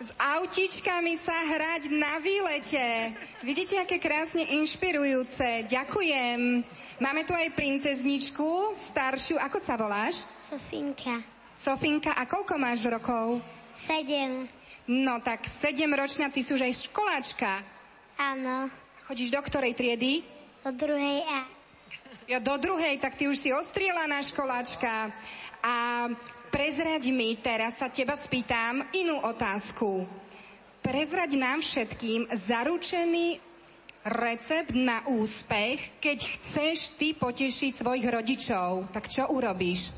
S 0.00 0.16
autičkami 0.16 1.20
sa 1.20 1.44
hrať 1.44 1.92
na 1.92 2.16
výlete. 2.24 3.12
Vidíte, 3.44 3.76
aké 3.76 4.00
krásne 4.00 4.48
inšpirujúce. 4.48 5.68
Ďakujem. 5.68 6.64
Máme 6.96 7.28
tu 7.28 7.36
aj 7.36 7.52
princezničku, 7.52 8.80
staršiu. 8.80 9.36
Ako 9.36 9.60
sa 9.60 9.76
voláš? 9.76 10.24
Sofinka. 10.48 11.20
Sofinka, 11.52 12.16
a 12.16 12.24
koľko 12.24 12.56
máš 12.56 12.80
rokov? 12.88 13.44
Sedem. 13.76 14.48
No 14.88 15.20
tak 15.20 15.44
sedem 15.60 15.92
ročná, 15.92 16.32
ty 16.32 16.40
si 16.40 16.56
už 16.56 16.64
aj 16.64 16.88
školáčka. 16.88 17.60
Áno. 18.16 18.72
Chodíš 19.04 19.28
do 19.28 19.40
ktorej 19.44 19.76
triedy? 19.76 20.24
Do 20.64 20.72
druhej 20.80 21.28
A. 21.28 21.44
Ja 22.24 22.40
do 22.40 22.56
druhej, 22.56 22.96
tak 23.04 23.20
ty 23.20 23.28
už 23.28 23.36
si 23.36 23.52
ostrielaná 23.52 24.24
školáčka. 24.24 25.12
A 25.60 26.08
prezraď 26.50 27.08
mi, 27.14 27.38
teraz 27.38 27.78
sa 27.78 27.88
teba 27.88 28.18
spýtam 28.18 28.84
inú 28.92 29.22
otázku. 29.22 30.04
Prezraď 30.82 31.38
nám 31.38 31.62
všetkým 31.62 32.28
zaručený 32.34 33.38
recept 34.04 34.72
na 34.72 35.04
úspech, 35.06 36.02
keď 36.02 36.18
chceš 36.18 36.98
ty 36.98 37.12
potešiť 37.14 37.80
svojich 37.80 38.06
rodičov. 38.08 38.90
Tak 38.90 39.06
čo 39.06 39.28
urobíš? 39.30 39.92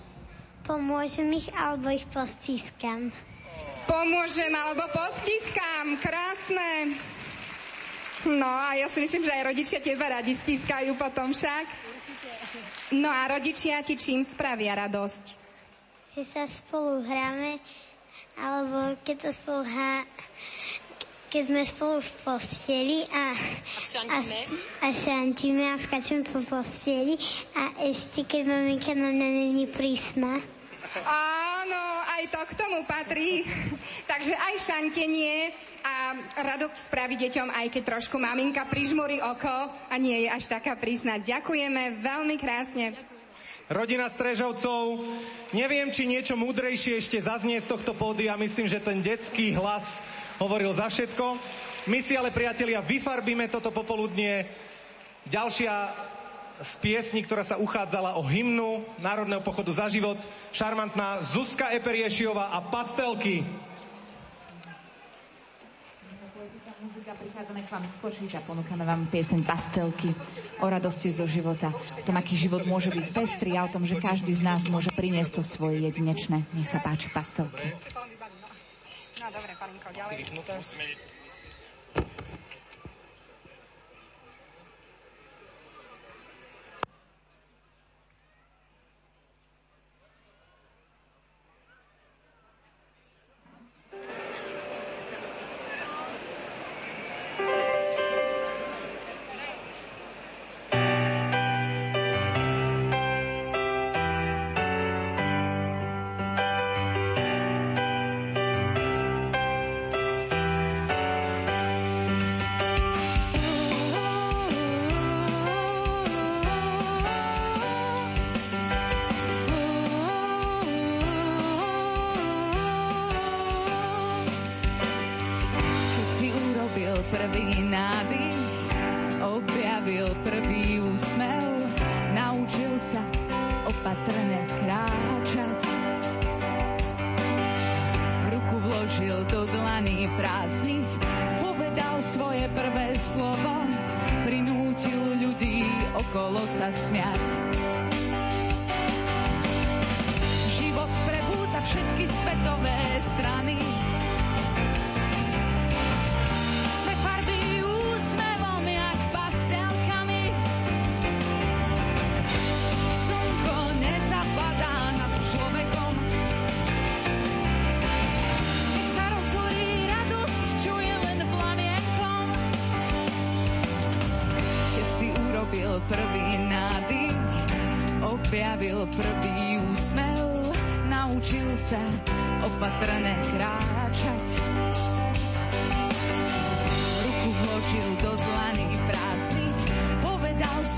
Pomôžem 0.63 1.27
ich 1.35 1.51
alebo 1.55 1.91
ich 1.91 2.07
postískam. 2.11 3.11
Pomôžem 3.87 4.51
alebo 4.55 4.87
postiskám. 4.95 5.99
Krásne. 5.99 6.95
No 8.23 8.47
a 8.47 8.79
ja 8.79 8.87
si 8.87 9.03
myslím, 9.03 9.27
že 9.27 9.35
aj 9.35 9.47
rodičia 9.51 9.81
teba 9.83 10.07
radi 10.07 10.39
stiskajú 10.39 10.95
potom 10.95 11.35
však. 11.35 11.67
No 12.95 13.11
a 13.11 13.27
rodičia 13.27 13.83
ti 13.83 13.99
čím 13.99 14.23
spravia 14.23 14.79
radosť? 14.87 15.42
Že 16.13 16.29
sa 16.29 16.45
spolu 16.45 17.01
hráme, 17.09 17.57
alebo 18.37 19.01
keď 19.01 19.17
to 19.17 19.31
spolu 19.33 19.65
há, 19.65 20.05
keď 21.33 21.43
sme 21.49 21.63
spolu 21.65 21.97
v 22.05 22.11
posteli 22.21 22.99
a, 23.09 23.33
a, 24.13 24.19
a 24.85 24.89
šantíme 24.93 25.73
a 25.73 25.81
skačeme 25.81 26.21
po 26.29 26.45
posteli 26.45 27.17
a 27.57 27.81
ešte 27.89 28.29
keď 28.29 28.45
maminka 28.45 28.93
na 28.93 29.09
mňa 29.09 29.29
není 29.41 29.65
prísna. 29.65 30.37
Áno, 31.01 31.83
aj 32.05 32.29
to 32.29 32.41
k 32.45 32.53
tomu 32.61 32.85
patrí. 32.85 33.49
Takže 34.13 34.37
aj 34.37 34.55
šantenie 34.61 35.49
a 35.81 36.13
radosť 36.45 36.93
spraví 36.93 37.17
deťom, 37.17 37.49
aj 37.49 37.73
keď 37.73 37.83
trošku 37.97 38.21
maminka 38.21 38.69
prižmúri 38.69 39.17
oko 39.17 39.73
a 39.89 39.95
nie 39.97 40.29
je 40.29 40.29
až 40.29 40.45
taká 40.45 40.77
prísna. 40.77 41.25
Ďakujeme 41.25 42.05
veľmi 42.05 42.37
krásne. 42.37 43.12
Rodina 43.71 44.11
Strežovcov, 44.11 44.99
neviem, 45.55 45.95
či 45.95 46.09
niečo 46.09 46.35
múdrejšie 46.35 46.99
ešte 46.99 47.23
zaznie 47.23 47.63
z 47.63 47.71
tohto 47.71 47.95
pódia. 47.95 48.35
Myslím, 48.35 48.67
že 48.67 48.83
ten 48.83 48.99
detský 48.99 49.55
hlas 49.55 49.87
hovoril 50.43 50.75
za 50.75 50.91
všetko. 50.91 51.39
My 51.87 51.99
si 52.03 52.19
ale, 52.19 52.35
priatelia, 52.35 52.83
vyfarbíme 52.83 53.47
toto 53.47 53.71
popoludnie. 53.71 54.47
Ďalšia 55.31 55.75
z 56.63 56.73
piesní, 56.79 57.27
ktorá 57.27 57.43
sa 57.43 57.59
uchádzala 57.59 58.15
o 58.19 58.23
hymnu 58.23 58.87
Národného 59.03 59.43
pochodu 59.43 59.75
za 59.75 59.91
život, 59.91 60.19
šarmantná 60.55 61.19
Zuzka 61.27 61.75
Eperiešiová 61.75 62.55
a 62.55 62.63
Pastelky. 62.63 63.43
Muzika, 66.83 67.15
prichádzame 67.15 67.63
k 67.63 67.71
vám 67.71 67.87
z 67.87 67.95
a 68.35 68.43
ponúkame 68.43 68.83
vám 68.83 69.07
pieseň 69.07 69.47
Pastelky 69.47 70.11
o 70.59 70.67
radosti 70.67 71.15
zo 71.15 71.31
života. 71.31 71.71
O 71.71 72.03
tom, 72.03 72.19
aký 72.19 72.35
život 72.35 72.67
môže 72.67 72.91
byť 72.91 73.07
pestrý 73.15 73.55
a 73.55 73.71
o 73.71 73.73
tom, 73.73 73.87
že 73.87 74.03
každý 74.03 74.35
z 74.35 74.43
nás 74.43 74.67
môže 74.67 74.91
priniesť 74.91 75.39
to 75.39 75.43
svoje 75.47 75.79
jedinečné. 75.87 76.43
Nech 76.59 76.67
sa 76.67 76.83
páči 76.83 77.07
Pastelky. 77.15 77.71
No 79.23 79.27
dobre, 79.31 79.55
Palinko, 79.55 79.95
ďalej. 79.95 80.27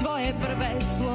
Povedal 0.05 0.36
svoje 0.36 1.13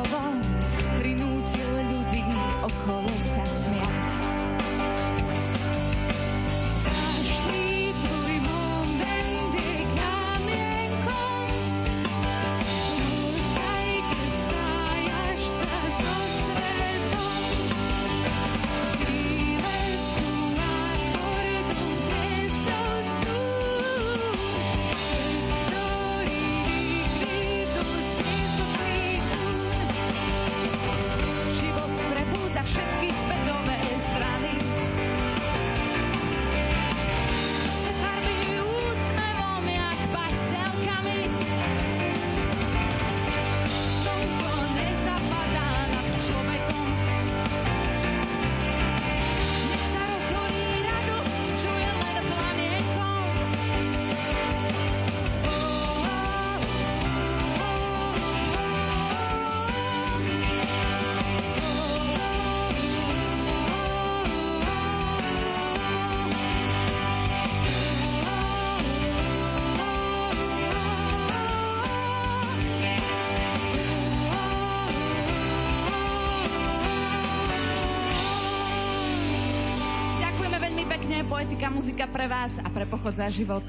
poetika, 81.40 81.72
muzika 81.72 82.04
pre 82.12 82.28
vás 82.28 82.60
a 82.60 82.68
pre 82.68 82.84
pochod 82.84 83.16
za 83.16 83.32
život. 83.32 83.64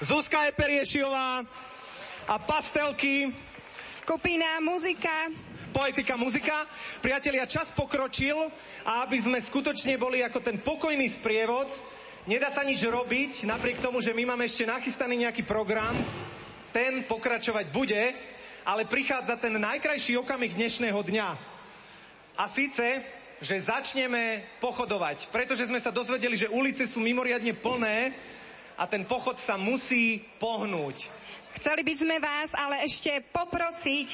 Zuzka 0.00 0.48
Eperiešiová 0.48 1.44
a 2.24 2.34
pastelky. 2.40 3.28
Skupina 3.84 4.64
muzika. 4.64 5.28
Poetika 5.76 6.16
muzika. 6.16 6.64
Priatelia, 7.04 7.44
čas 7.44 7.68
pokročil 7.68 8.40
a 8.88 9.04
aby 9.04 9.20
sme 9.20 9.44
skutočne 9.44 10.00
boli 10.00 10.24
ako 10.24 10.40
ten 10.40 10.56
pokojný 10.56 11.04
sprievod, 11.04 11.68
nedá 12.32 12.48
sa 12.48 12.64
nič 12.64 12.80
robiť, 12.80 13.44
napriek 13.44 13.84
tomu, 13.84 14.00
že 14.00 14.16
my 14.16 14.24
máme 14.24 14.48
ešte 14.48 14.64
nachystaný 14.64 15.28
nejaký 15.28 15.44
program, 15.44 15.92
ten 16.72 17.04
pokračovať 17.04 17.68
bude, 17.68 18.29
ale 18.64 18.84
prichádza 18.84 19.36
ten 19.36 19.56
najkrajší 19.56 20.20
okamih 20.20 20.52
dnešného 20.54 21.00
dňa. 21.00 21.28
A 22.36 22.44
síce, 22.48 23.04
že 23.40 23.64
začneme 23.64 24.44
pochodovať, 24.60 25.32
pretože 25.32 25.68
sme 25.68 25.80
sa 25.80 25.92
dozvedeli, 25.92 26.36
že 26.36 26.52
ulice 26.52 26.84
sú 26.84 27.00
mimoriadne 27.00 27.56
plné 27.56 28.12
a 28.76 28.84
ten 28.84 29.04
pochod 29.08 29.36
sa 29.40 29.56
musí 29.56 30.20
pohnúť. 30.36 31.08
Chceli 31.50 31.82
by 31.82 31.94
sme 31.98 32.16
vás 32.22 32.54
ale 32.54 32.86
ešte 32.86 33.10
poprosiť, 33.34 34.08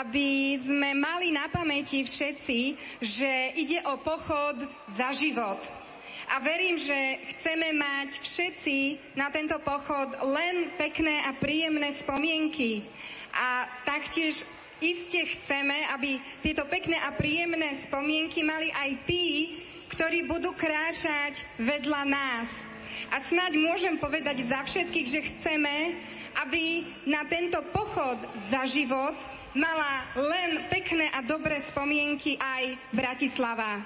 aby 0.00 0.56
sme 0.56 0.96
mali 0.96 1.28
na 1.28 1.50
pamäti 1.52 2.00
všetci, 2.00 2.60
že 3.02 3.30
ide 3.60 3.84
o 3.84 4.00
pochod 4.00 4.56
za 4.88 5.12
život. 5.12 5.60
A 6.28 6.40
verím, 6.44 6.76
že 6.76 7.24
chceme 7.36 7.72
mať 7.72 8.20
všetci 8.20 8.76
na 9.16 9.32
tento 9.32 9.56
pochod 9.64 10.12
len 10.28 10.76
pekné 10.76 11.24
a 11.24 11.32
príjemné 11.36 11.92
spomienky. 11.96 12.84
A 13.32 13.68
taktiež 13.84 14.42
iste 14.78 15.18
chceme, 15.38 15.86
aby 15.94 16.22
tieto 16.42 16.66
pekné 16.70 16.98
a 17.02 17.14
príjemné 17.14 17.74
spomienky 17.86 18.46
mali 18.46 18.70
aj 18.70 18.90
tí, 19.04 19.26
ktorí 19.90 20.30
budú 20.30 20.54
kráčať 20.54 21.42
vedľa 21.58 22.02
nás. 22.06 22.48
A 23.12 23.20
snáď 23.20 23.58
môžem 23.60 24.00
povedať 24.00 24.46
za 24.46 24.64
všetkých, 24.64 25.08
že 25.08 25.26
chceme, 25.34 25.98
aby 26.46 26.86
na 27.08 27.26
tento 27.26 27.58
pochod 27.74 28.16
za 28.48 28.64
život 28.64 29.16
mala 29.56 30.06
len 30.14 30.70
pekné 30.70 31.10
a 31.10 31.24
dobré 31.24 31.58
spomienky 31.58 32.38
aj 32.38 32.78
Bratislava. 32.94 33.82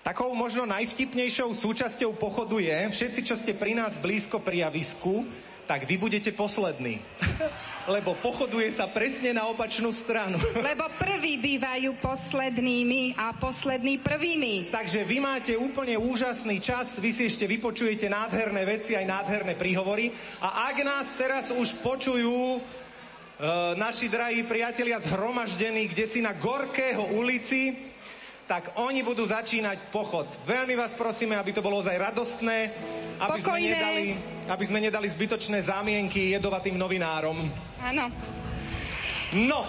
Takou 0.00 0.32
možno 0.32 0.64
najvtipnejšou 0.64 1.52
súčasťou 1.52 2.16
pochodu 2.16 2.56
je, 2.56 2.78
všetci, 2.88 3.20
čo 3.20 3.36
ste 3.36 3.52
pri 3.52 3.76
nás 3.76 4.00
blízko 4.00 4.40
pri 4.40 4.64
javisku, 4.64 5.28
tak 5.70 5.86
vy 5.86 6.02
budete 6.02 6.34
poslední. 6.34 6.98
Lebo 7.94 8.18
pochoduje 8.18 8.74
sa 8.74 8.90
presne 8.90 9.30
na 9.30 9.46
opačnú 9.46 9.94
stranu. 9.94 10.34
Lebo 10.68 10.90
prví 10.98 11.38
bývajú 11.38 11.94
poslednými 12.02 13.14
a 13.14 13.30
poslední 13.38 14.02
prvými. 14.02 14.74
Takže 14.74 15.06
vy 15.06 15.22
máte 15.22 15.54
úplne 15.54 15.94
úžasný 15.94 16.58
čas, 16.58 16.98
vy 16.98 17.14
si 17.14 17.30
ešte 17.30 17.46
vypočujete 17.46 18.10
nádherné 18.10 18.66
veci, 18.66 18.98
aj 18.98 19.06
nádherné 19.06 19.54
príhovory. 19.54 20.10
A 20.42 20.74
ak 20.74 20.76
nás 20.82 21.06
teraz 21.14 21.54
už 21.54 21.78
počujú 21.86 22.58
e, 22.58 22.60
naši 23.78 24.10
drahí 24.10 24.42
priatelia 24.42 24.98
zhromaždení 24.98 25.86
kde 25.86 26.04
si 26.10 26.18
na 26.18 26.34
Gorkého 26.34 27.14
ulici, 27.14 27.89
tak 28.50 28.74
oni 28.82 29.06
budú 29.06 29.22
začínať 29.22 29.94
pochod. 29.94 30.26
Veľmi 30.42 30.74
vás 30.74 30.90
prosíme, 30.98 31.38
aby 31.38 31.54
to 31.54 31.62
bolo 31.62 31.78
ozaj 31.78 31.94
radostné, 31.94 32.74
aby 33.22 33.38
sme, 33.38 33.62
nedali, 33.62 34.18
aby 34.50 34.64
sme 34.66 34.82
nedali 34.82 35.06
zbytočné 35.06 35.62
zámienky 35.62 36.34
jedovatým 36.34 36.74
novinárom. 36.74 37.46
Áno. 37.78 38.10
No, 39.38 39.62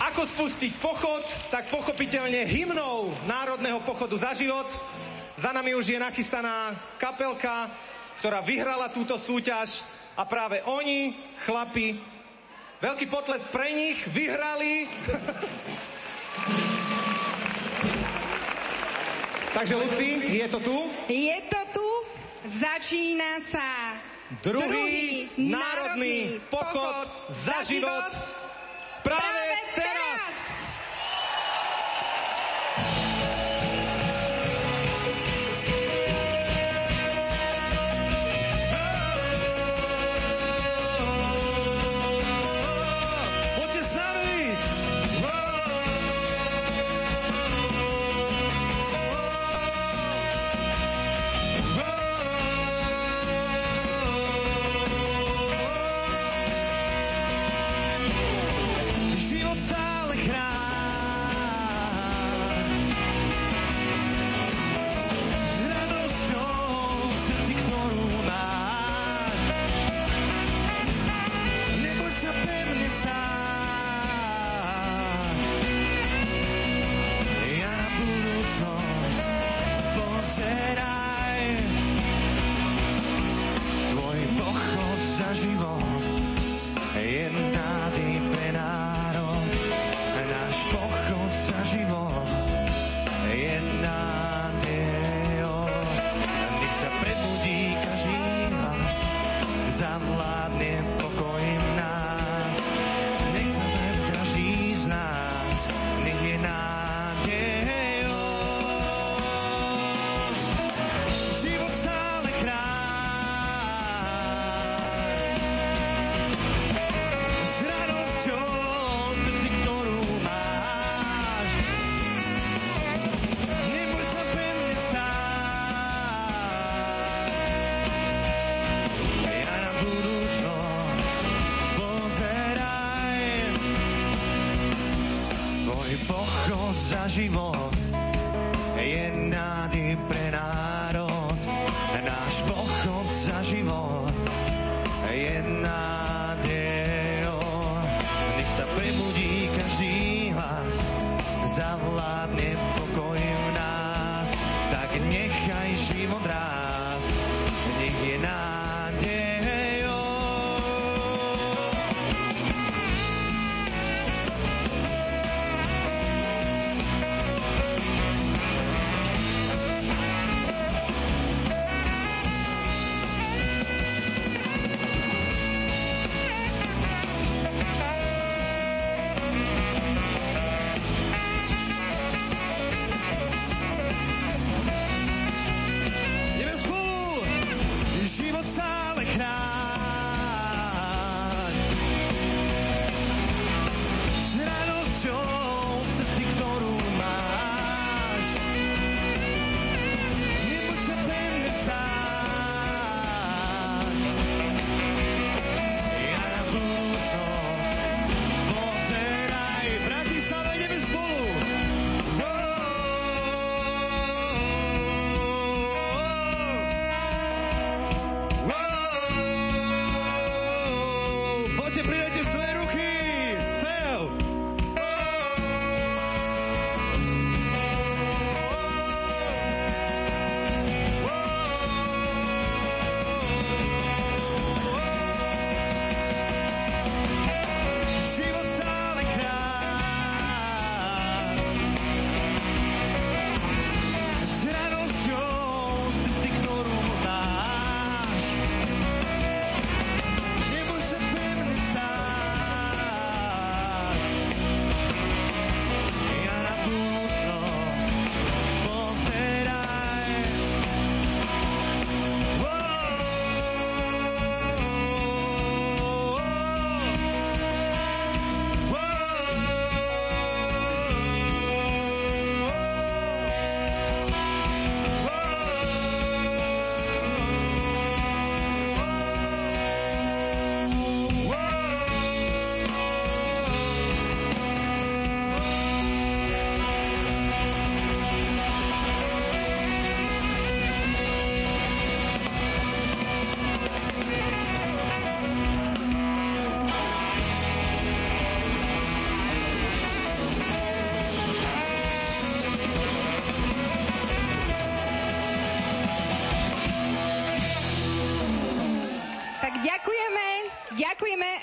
ako 0.00 0.24
spustiť 0.32 0.80
pochod, 0.80 1.20
tak 1.52 1.68
pochopiteľne 1.68 2.48
hymnou 2.48 3.12
Národného 3.28 3.84
pochodu 3.84 4.16
za 4.16 4.32
život. 4.32 4.64
Za 5.36 5.52
nami 5.52 5.76
už 5.76 5.84
je 5.84 6.00
nachystaná 6.00 6.72
kapelka, 6.96 7.68
ktorá 8.24 8.40
vyhrala 8.40 8.88
túto 8.88 9.20
súťaž 9.20 9.84
a 10.16 10.24
práve 10.24 10.64
oni, 10.64 11.12
chlapi, 11.44 12.00
veľký 12.80 13.12
potles 13.12 13.44
pre 13.52 13.76
nich, 13.76 14.00
vyhrali. 14.08 14.88
Takže 19.56 19.72
Luci, 19.72 20.20
je 20.36 20.46
to 20.52 20.60
tu? 20.60 20.76
Je 21.08 21.38
to 21.48 21.60
tu, 21.72 21.88
začína 22.44 23.40
sa 23.48 23.96
Druhý 24.44 25.32
národný 25.40 26.44
pochod 26.52 27.08
za 27.32 27.64
život 27.64 28.04
práve 29.00 29.48
teraz. 29.72 30.05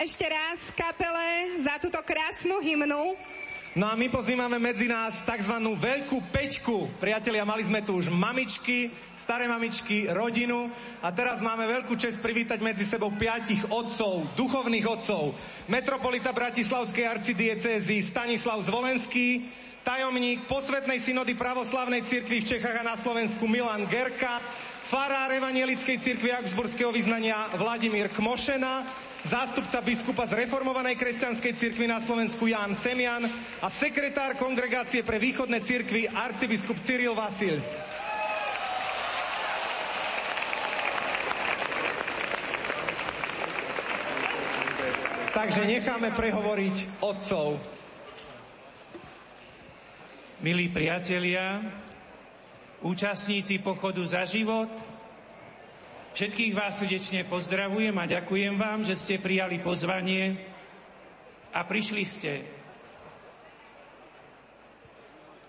Ešte 0.04 0.28
raz 0.28 0.60
kapele 0.76 1.64
za 1.64 1.80
túto 1.80 1.96
krásnu 2.04 2.60
hymnu. 2.60 3.16
No 3.72 3.88
a 3.88 3.96
my 3.96 4.12
pozývame 4.12 4.60
medzi 4.60 4.92
nás 4.92 5.24
tzv. 5.24 5.56
veľkú 5.64 6.28
peťku. 6.28 7.00
Priatelia, 7.00 7.48
mali 7.48 7.64
sme 7.64 7.80
tu 7.80 7.96
už 7.96 8.12
mamičky, 8.12 8.92
staré 9.16 9.48
mamičky, 9.48 10.12
rodinu 10.12 10.68
a 11.00 11.08
teraz 11.16 11.40
máme 11.40 11.64
veľkú 11.80 11.96
čest 11.96 12.20
privítať 12.20 12.60
medzi 12.60 12.84
sebou 12.84 13.16
piatich 13.16 13.64
otcov, 13.72 14.28
duchovných 14.36 14.84
otcov. 14.84 15.40
Metropolita 15.72 16.36
Bratislavskej 16.36 17.08
arcidiecézy 17.08 18.04
Stanislav 18.04 18.60
Zvolenský, 18.60 19.48
tajomník 19.88 20.44
posvetnej 20.52 21.00
synody 21.00 21.32
pravoslavnej 21.34 22.04
cirkvi 22.04 22.44
v 22.44 22.50
Čechách 22.60 22.84
a 22.84 22.90
na 22.92 23.00
Slovensku 23.00 23.48
Milan 23.48 23.88
Gerka, 23.88 24.44
farár 24.84 25.32
evanielickej 25.32 25.98
cirkvi 26.04 26.36
Augsburského 26.36 26.92
vyznania 26.92 27.56
Vladimír 27.56 28.12
Kmošena, 28.12 28.84
zástupca 29.24 29.80
biskupa 29.80 30.28
z 30.28 30.46
reformovanej 30.46 31.00
kresťanskej 31.00 31.54
cirkvi 31.56 31.88
na 31.88 32.04
Slovensku 32.04 32.44
Ján 32.48 32.76
Semian 32.76 33.24
a 33.64 33.68
sekretár 33.72 34.36
kongregácie 34.36 35.02
pre 35.02 35.20
východné 35.20 35.64
cirkvi 35.64 36.12
arcibiskup 36.12 36.78
Cyril 36.84 37.16
Vasil. 37.16 37.64
Takže 45.34 45.66
necháme 45.66 46.14
prehovoriť 46.14 47.02
otcov. 47.02 47.58
Milí 50.46 50.70
priatelia, 50.70 51.64
účastníci 52.84 53.64
pochodu 53.64 54.04
za 54.06 54.28
život, 54.30 54.93
všetkých 56.14 56.54
vás 56.54 56.78
srdečne 56.78 57.26
pozdravujem 57.26 57.98
a 57.98 58.06
ďakujem 58.06 58.54
vám, 58.54 58.86
že 58.86 58.94
ste 58.94 59.18
prijali 59.18 59.58
pozvanie 59.58 60.38
a 61.50 61.66
prišli 61.66 62.04
ste. 62.06 62.34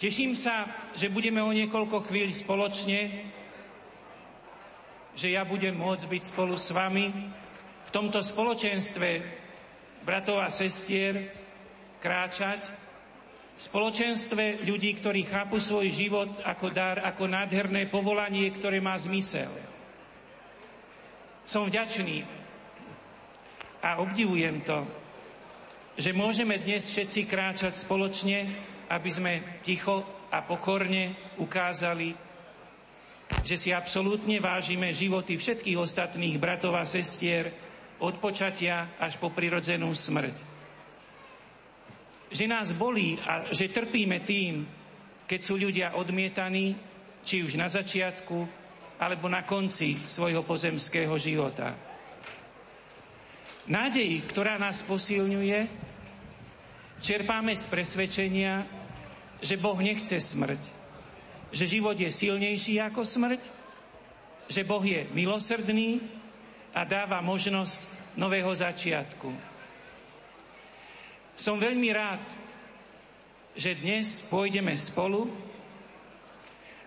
Teším 0.01 0.33
sa, 0.33 0.65
že 0.97 1.12
budeme 1.12 1.45
o 1.45 1.53
niekoľko 1.53 2.09
chvíľ 2.09 2.33
spoločne, 2.33 3.29
že 5.12 5.37
ja 5.37 5.45
budem 5.45 5.77
môcť 5.77 6.09
byť 6.09 6.23
spolu 6.33 6.57
s 6.57 6.73
vami 6.73 7.12
v 7.85 7.91
tomto 7.93 8.25
spoločenstve 8.25 9.09
bratov 10.01 10.41
a 10.41 10.49
sestier 10.49 11.29
kráčať 12.01 12.61
v 13.55 13.61
spoločenstve 13.61 14.65
ľudí, 14.65 14.97
ktorí 14.97 15.29
chápu 15.29 15.61
svoj 15.61 15.93
život 15.93 16.41
ako 16.41 16.73
dar, 16.73 17.05
ako 17.05 17.29
nádherné 17.29 17.87
povolanie, 17.87 18.49
ktoré 18.51 18.81
má 18.81 18.97
zmysel. 18.97 19.74
Som 21.45 21.68
vďačný 21.68 22.24
a 23.84 24.01
obdivujem 24.01 24.64
to, 24.64 24.80
že 26.01 26.16
môžeme 26.16 26.57
dnes 26.57 26.88
všetci 26.88 27.28
kráčať 27.28 27.84
spoločne, 27.84 28.49
aby 28.88 29.11
sme 29.12 29.32
ticho 29.61 30.26
a 30.32 30.40
pokorne 30.40 31.36
ukázali, 31.36 32.16
že 33.45 33.61
si 33.61 33.70
absolútne 33.76 34.40
vážime 34.40 34.88
životy 34.97 35.36
všetkých 35.36 35.76
ostatných 35.76 36.40
bratov 36.40 36.80
a 36.80 36.88
sestier 36.88 37.53
od 38.01 38.16
počatia 38.18 38.97
až 38.97 39.20
po 39.20 39.28
prirodzenú 39.28 39.92
smrť. 39.92 40.36
Že 42.32 42.45
nás 42.49 42.72
bolí 42.72 43.20
a 43.20 43.53
že 43.53 43.68
trpíme 43.68 44.24
tým, 44.24 44.64
keď 45.28 45.40
sú 45.45 45.61
ľudia 45.61 45.92
odmietaní, 45.95 46.72
či 47.20 47.45
už 47.45 47.61
na 47.61 47.68
začiatku, 47.68 48.64
alebo 49.05 49.29
na 49.29 49.45
konci 49.45 50.01
svojho 50.09 50.41
pozemského 50.49 51.13
života. 51.21 51.77
Nádej, 53.69 54.25
ktorá 54.25 54.57
nás 54.57 54.81
posilňuje, 54.81 55.69
čerpáme 57.05 57.53
z 57.53 57.65
presvedčenia, 57.69 58.65
že 59.45 59.61
Boh 59.61 59.77
nechce 59.77 60.17
smrť, 60.17 60.61
že 61.53 61.69
život 61.69 61.97
je 62.01 62.09
silnejší 62.09 62.81
ako 62.81 63.05
smrť, 63.05 63.41
že 64.49 64.65
Boh 64.65 64.81
je 64.81 65.05
milosrdný 65.13 66.01
a 66.73 66.89
dáva 66.89 67.21
možnosť 67.21 68.17
nového 68.17 68.53
začiatku. 68.53 69.29
Som 71.37 71.61
veľmi 71.61 71.89
rád, 71.93 72.25
že 73.53 73.77
dnes 73.77 74.25
pôjdeme 74.29 74.73
spolu, 74.81 75.29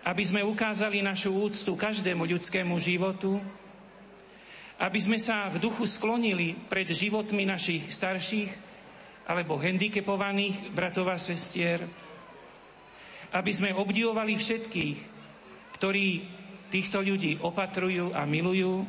aby 0.08 0.24
sme 0.24 0.40
ukázali 0.40 1.04
našu 1.04 1.36
úctu 1.36 1.76
každému 1.76 2.24
ľudskému 2.24 2.80
životu, 2.80 3.36
aby 4.80 4.96
sme 5.04 5.20
sa 5.20 5.52
v 5.52 5.60
duchu 5.60 5.84
sklonili 5.84 6.56
pred 6.72 6.88
životmi 6.88 7.44
našich 7.44 7.84
starších 7.92 8.48
alebo 9.28 9.60
handicapovaných 9.60 10.72
bratov 10.72 11.12
a 11.12 11.20
sestier, 11.20 11.84
aby 13.36 13.52
sme 13.52 13.76
obdivovali 13.76 14.32
všetkých, 14.32 14.98
ktorí 15.76 16.24
týchto 16.72 17.04
ľudí 17.04 17.36
opatrujú 17.44 18.16
a 18.16 18.24
milujú, 18.24 18.88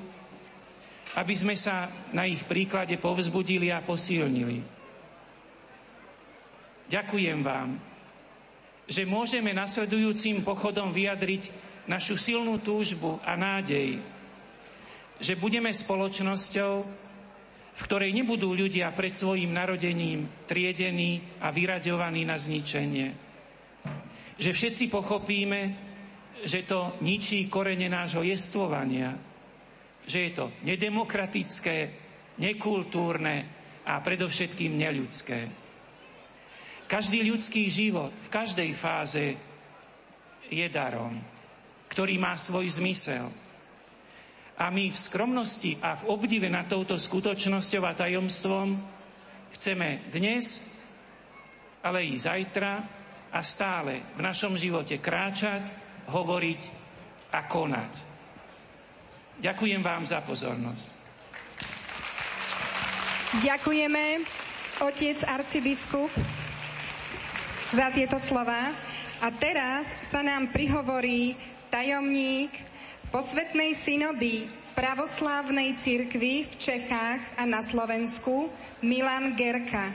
aby 1.19 1.33
sme 1.35 1.59
sa 1.59 1.91
na 2.15 2.23
ich 2.23 2.47
príklade 2.47 2.95
povzbudili 2.95 3.67
a 3.75 3.83
posilnili. 3.83 4.63
Ďakujem 6.87 7.39
vám, 7.43 7.88
že 8.89 9.05
môžeme 9.05 9.53
nasledujúcim 9.53 10.41
pochodom 10.41 10.89
vyjadriť 10.89 11.53
našu 11.85 12.17
silnú 12.17 12.57
túžbu 12.57 13.21
a 13.21 13.37
nádej, 13.37 14.01
že 15.21 15.37
budeme 15.37 15.69
spoločnosťou, 15.69 16.73
v 17.79 17.81
ktorej 17.85 18.11
nebudú 18.11 18.51
ľudia 18.57 18.89
pred 18.91 19.13
svojim 19.13 19.53
narodením 19.53 20.25
triedení 20.49 21.21
a 21.39 21.53
vyraďovaní 21.53 22.25
na 22.25 22.35
zničenie. 22.35 23.07
Že 24.41 24.51
všetci 24.51 24.83
pochopíme, 24.89 25.59
že 26.43 26.65
to 26.65 26.97
ničí 27.05 27.45
korene 27.45 27.87
nášho 27.87 28.25
jestvovania, 28.25 29.13
že 30.03 30.19
je 30.27 30.31
to 30.33 30.45
nedemokratické, 30.65 31.77
nekultúrne 32.41 33.35
a 33.85 33.99
predovšetkým 34.01 34.73
neľudské. 34.79 35.68
Každý 36.89 37.21
ľudský 37.21 37.69
život 37.69 38.09
v 38.09 38.29
každej 38.33 38.73
fáze 38.73 39.37
je 40.49 40.65
darom, 40.73 41.21
ktorý 41.85 42.17
má 42.17 42.33
svoj 42.33 42.65
zmysel. 42.81 43.29
A 44.57 44.73
my 44.73 44.89
v 44.89 44.97
skromnosti 44.97 45.77
a 45.85 45.93
v 45.93 46.09
obdive 46.09 46.49
nad 46.49 46.65
touto 46.65 46.97
skutočnosťou 46.97 47.85
a 47.85 47.93
tajomstvom 47.93 48.73
chceme 49.53 50.09
dnes, 50.09 50.73
ale 51.85 52.09
i 52.09 52.17
zajtra 52.17 52.73
a 53.29 53.39
stále 53.45 54.17
v 54.17 54.25
našom 54.25 54.57
živote 54.57 54.97
kráčať, 54.97 55.61
hovoriť 56.09 56.61
a 57.37 57.45
konať. 57.45 57.93
Ďakujem 59.39 59.81
vám 59.85 60.09
za 60.09 60.25
pozornosť. 60.25 60.87
Ďakujeme, 63.45 64.25
otec 64.81 65.17
arcibiskup 65.21 66.38
za 67.73 67.93
tieto 67.93 68.17
slova. 68.17 68.73
A 69.19 69.27
teraz 69.35 69.85
sa 70.07 70.23
nám 70.23 70.49
prihovorí 70.55 71.35
tajomník 71.67 72.49
posvetnej 73.11 73.75
synody 73.75 74.47
pravoslávnej 74.73 75.75
cirkvi 75.75 76.47
v 76.47 76.53
Čechách 76.55 77.19
a 77.35 77.43
na 77.43 77.59
Slovensku 77.59 78.47
Milan 78.79 79.35
Gerka. 79.35 79.91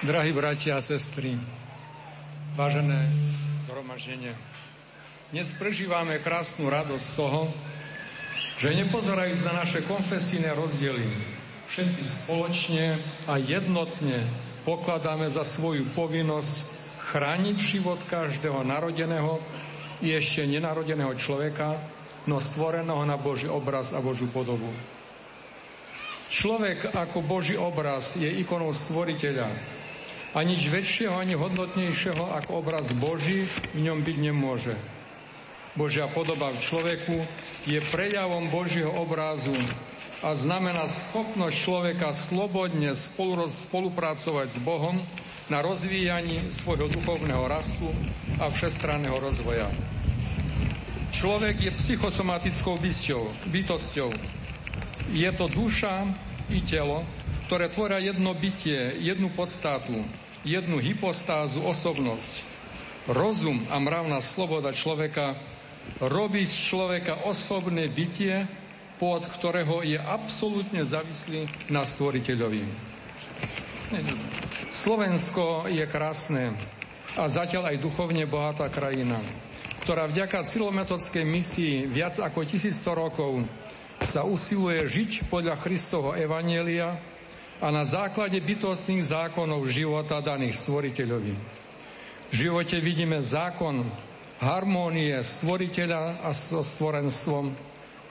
Drahí 0.00 0.32
bratia 0.32 0.80
a 0.80 0.82
sestry, 0.82 1.36
vážené 2.56 3.12
zhromaždenie, 3.68 4.32
dnes 5.30 5.52
prežívame 5.60 6.16
krásnu 6.24 6.72
radosť 6.72 7.08
toho, 7.14 7.52
že 8.56 8.72
nepozerajúc 8.72 9.44
na 9.44 9.64
naše 9.64 9.84
konfesijné 9.84 10.56
rozdiely, 10.56 11.04
všetci 11.68 12.02
spoločne 12.02 12.96
a 13.28 13.36
jednotne 13.36 14.24
pokladáme 14.64 15.28
za 15.28 15.44
svoju 15.44 15.84
povinnosť 15.92 16.54
chrániť 17.12 17.56
život 17.60 18.00
každého 18.08 18.64
narodeného 18.64 19.38
i 20.02 20.16
ešte 20.16 20.48
nenarodeného 20.48 21.12
človeka, 21.20 21.78
no 22.26 22.40
stvoreného 22.42 23.04
na 23.06 23.14
Boží 23.20 23.46
obraz 23.46 23.94
a 23.94 24.02
Božiu 24.02 24.26
podobu. 24.32 24.68
Človek 26.26 26.90
ako 26.90 27.22
Boží 27.22 27.54
obraz 27.54 28.18
je 28.18 28.26
ikonou 28.26 28.74
stvoriteľa 28.74 29.46
a 30.34 30.38
nič 30.42 30.66
väčšieho 30.66 31.14
ani 31.14 31.38
hodnotnejšieho 31.38 32.34
ako 32.42 32.66
obraz 32.66 32.90
Boží 32.98 33.46
v 33.76 33.78
ňom 33.86 34.02
byť 34.02 34.16
nemôže. 34.18 34.74
Božia 35.76 36.08
podoba 36.08 36.56
v 36.56 36.64
človeku 36.64 37.16
je 37.68 37.76
prejavom 37.92 38.48
Božieho 38.48 38.88
obrázu 38.96 39.52
a 40.24 40.32
znamená 40.32 40.88
schopnosť 40.88 41.52
človeka 41.52 42.16
slobodne 42.16 42.96
spolu, 42.96 43.44
spolupracovať 43.44 44.56
s 44.56 44.58
Bohom 44.64 44.96
na 45.52 45.60
rozvíjaní 45.60 46.48
svojho 46.48 46.88
duchovného 46.88 47.44
rastu 47.44 47.92
a 48.40 48.48
všestranného 48.48 49.20
rozvoja. 49.20 49.68
Človek 51.12 51.68
je 51.68 51.70
psychosomatickou 51.76 52.80
byťou, 52.80 53.52
bytosťou. 53.52 54.10
Je 55.12 55.30
to 55.36 55.46
duša 55.52 56.08
i 56.48 56.64
telo, 56.64 57.04
ktoré 57.52 57.68
tvoria 57.68 58.00
jedno 58.00 58.32
bytie, 58.32 58.96
jednu 58.96 59.28
podstatu, 59.28 59.92
jednu 60.40 60.80
hypostázu, 60.80 61.60
osobnosť. 61.60 62.56
Rozum 63.06 63.68
a 63.68 63.76
mravná 63.76 64.18
sloboda 64.24 64.74
človeka 64.74 65.36
robí 66.02 66.44
z 66.44 66.54
človeka 66.54 67.24
osobné 67.24 67.88
bytie, 67.88 68.46
pod 68.96 69.24
ktorého 69.28 69.84
je 69.84 70.00
absolútne 70.00 70.80
závislý 70.84 71.44
na 71.68 71.84
stvoriteľovi. 71.84 72.64
Slovensko 74.72 75.68
je 75.68 75.84
krásne 75.86 76.52
a 77.16 77.28
zatiaľ 77.30 77.72
aj 77.72 77.80
duchovne 77.80 78.24
bohatá 78.28 78.68
krajina, 78.68 79.20
ktorá 79.84 80.08
vďaka 80.10 80.42
cilometodskej 80.42 81.24
misii 81.24 81.86
viac 81.86 82.18
ako 82.18 82.44
1100 82.44 82.72
rokov 82.92 83.46
sa 84.02 84.28
usiluje 84.28 84.84
žiť 84.84 85.10
podľa 85.32 85.56
Kristovho 85.56 86.12
Evanielia 86.12 87.00
a 87.56 87.72
na 87.72 87.86
základe 87.86 88.36
bytostných 88.36 89.00
zákonov 89.00 89.64
života 89.72 90.20
daných 90.20 90.60
stvoriteľovi. 90.60 91.34
V 92.28 92.34
živote 92.34 92.76
vidíme 92.82 93.22
zákon 93.22 93.86
harmónie 94.40 95.16
stvoriteľa 95.20 96.20
a 96.24 96.30
so 96.36 96.60
stvorenstvom, 96.60 97.56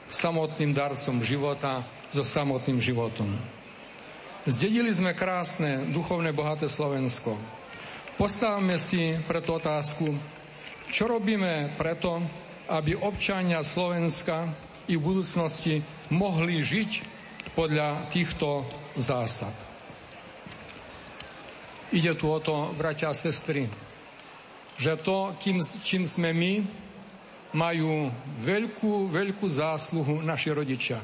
samotným 0.09 0.71
darcom 0.73 1.21
života, 1.21 1.85
so 2.09 2.21
samotným 2.21 2.77
životom. 2.81 3.33
Zdedili 4.45 4.93
sme 4.93 5.17
krásne, 5.17 5.89
duchovné, 5.89 6.29
bohaté 6.29 6.69
Slovensko. 6.69 7.33
Postavme 8.15 8.77
si 8.77 9.17
preto 9.25 9.57
otázku, 9.57 10.05
čo 10.93 11.09
robíme 11.09 11.73
preto, 11.75 12.21
aby 12.69 12.93
občania 12.93 13.65
Slovenska 13.65 14.49
i 14.85 14.95
v 14.95 15.01
budúcnosti 15.01 15.81
mohli 16.13 16.61
žiť 16.61 16.89
podľa 17.57 18.05
týchto 18.13 18.65
zásad. 18.93 19.53
Ide 21.93 22.13
tu 22.17 22.29
o 22.29 22.39
to, 22.41 22.73
bratia 22.77 23.09
a 23.09 23.17
sestry, 23.17 23.65
že 24.75 24.99
to, 24.99 25.31
kým, 25.39 25.63
čím 25.83 26.03
sme 26.03 26.35
my, 26.35 26.53
majú 27.55 28.11
veľkú, 28.43 29.07
veľkú 29.07 29.47
zásluhu 29.47 30.19
naši 30.19 30.51
rodičia. 30.51 30.99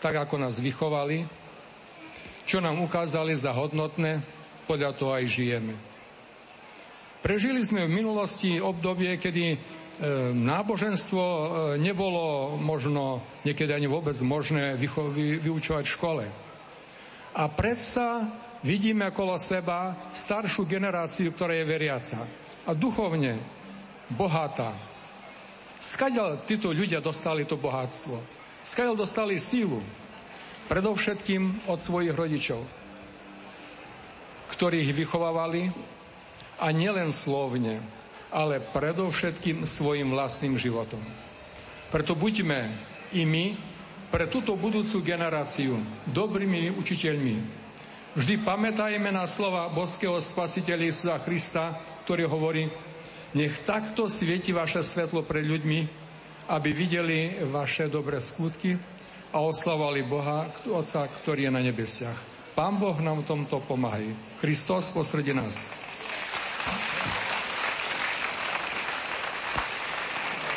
Tak 0.00 0.24
ako 0.24 0.40
nás 0.40 0.56
vychovali, 0.56 1.28
čo 2.48 2.58
nám 2.64 2.80
ukázali 2.80 3.36
za 3.36 3.52
hodnotné, 3.52 4.24
podľa 4.64 4.96
toho 4.96 5.12
aj 5.12 5.24
žijeme. 5.28 5.74
Prežili 7.20 7.60
sme 7.62 7.86
v 7.86 7.96
minulosti 8.02 8.58
obdobie, 8.58 9.14
kedy 9.20 9.44
e, 9.54 9.56
náboženstvo 10.32 11.22
e, 11.22 11.46
nebolo 11.78 12.56
možno, 12.58 13.22
niekedy 13.46 13.70
ani 13.70 13.86
vôbec 13.86 14.16
možné 14.26 14.74
vyučovať 15.38 15.84
v 15.86 15.94
škole. 15.94 16.24
A 17.36 17.42
predsa 17.46 18.26
vidíme 18.64 19.12
okolo 19.12 19.38
seba 19.38 20.10
staršiu 20.10 20.66
generáciu, 20.66 21.30
ktorá 21.30 21.54
je 21.54 21.68
veriaca 21.68 22.41
a 22.66 22.70
duchovne 22.74 23.38
bohatá. 24.12 24.76
Skadiaľ 25.82 26.46
títo 26.46 26.70
ľudia 26.70 27.02
dostali 27.02 27.42
to 27.42 27.58
bohatstvo? 27.58 28.14
Skadiaľ 28.62 28.94
dostali 28.94 29.42
sílu? 29.42 29.82
Predovšetkým 30.70 31.66
od 31.66 31.78
svojich 31.78 32.14
rodičov, 32.14 32.62
ktorých 34.54 34.94
vychovávali 34.94 35.74
a 36.62 36.70
nielen 36.70 37.10
slovne, 37.10 37.82
ale 38.30 38.62
predovšetkým 38.62 39.66
svojim 39.66 40.14
vlastným 40.14 40.54
životom. 40.54 41.02
Preto 41.90 42.14
buďme 42.14 42.72
i 43.12 43.26
my 43.26 43.58
pre 44.08 44.30
túto 44.30 44.54
budúcu 44.54 45.02
generáciu 45.02 45.76
dobrými 46.08 46.72
učiteľmi. 46.78 47.36
Vždy 48.12 48.44
pamätajme 48.44 49.08
na 49.08 49.26
slova 49.26 49.66
boského 49.72 50.20
spasiteľa 50.20 50.84
Isusa 50.84 51.16
Krista, 51.20 51.64
ktorý 52.02 52.26
hovorí, 52.26 52.66
nech 53.32 53.64
takto 53.64 54.10
svieti 54.10 54.52
vaše 54.52 54.84
svetlo 54.84 55.24
pred 55.24 55.46
ľuďmi, 55.46 55.80
aby 56.52 56.70
videli 56.74 57.40
vaše 57.48 57.88
dobré 57.88 58.20
skutky 58.20 58.76
a 59.32 59.40
oslavovali 59.40 60.04
Boha, 60.04 60.52
Otca, 60.68 61.08
ktorý 61.08 61.48
je 61.48 61.52
na 61.54 61.62
nebesiach. 61.64 62.18
Pán 62.52 62.76
Boh 62.76 62.98
nám 63.00 63.24
v 63.24 63.28
tomto 63.32 63.64
pomáha. 63.64 64.04
Kristus 64.36 64.92
posredí 64.92 65.32
nás. 65.32 65.64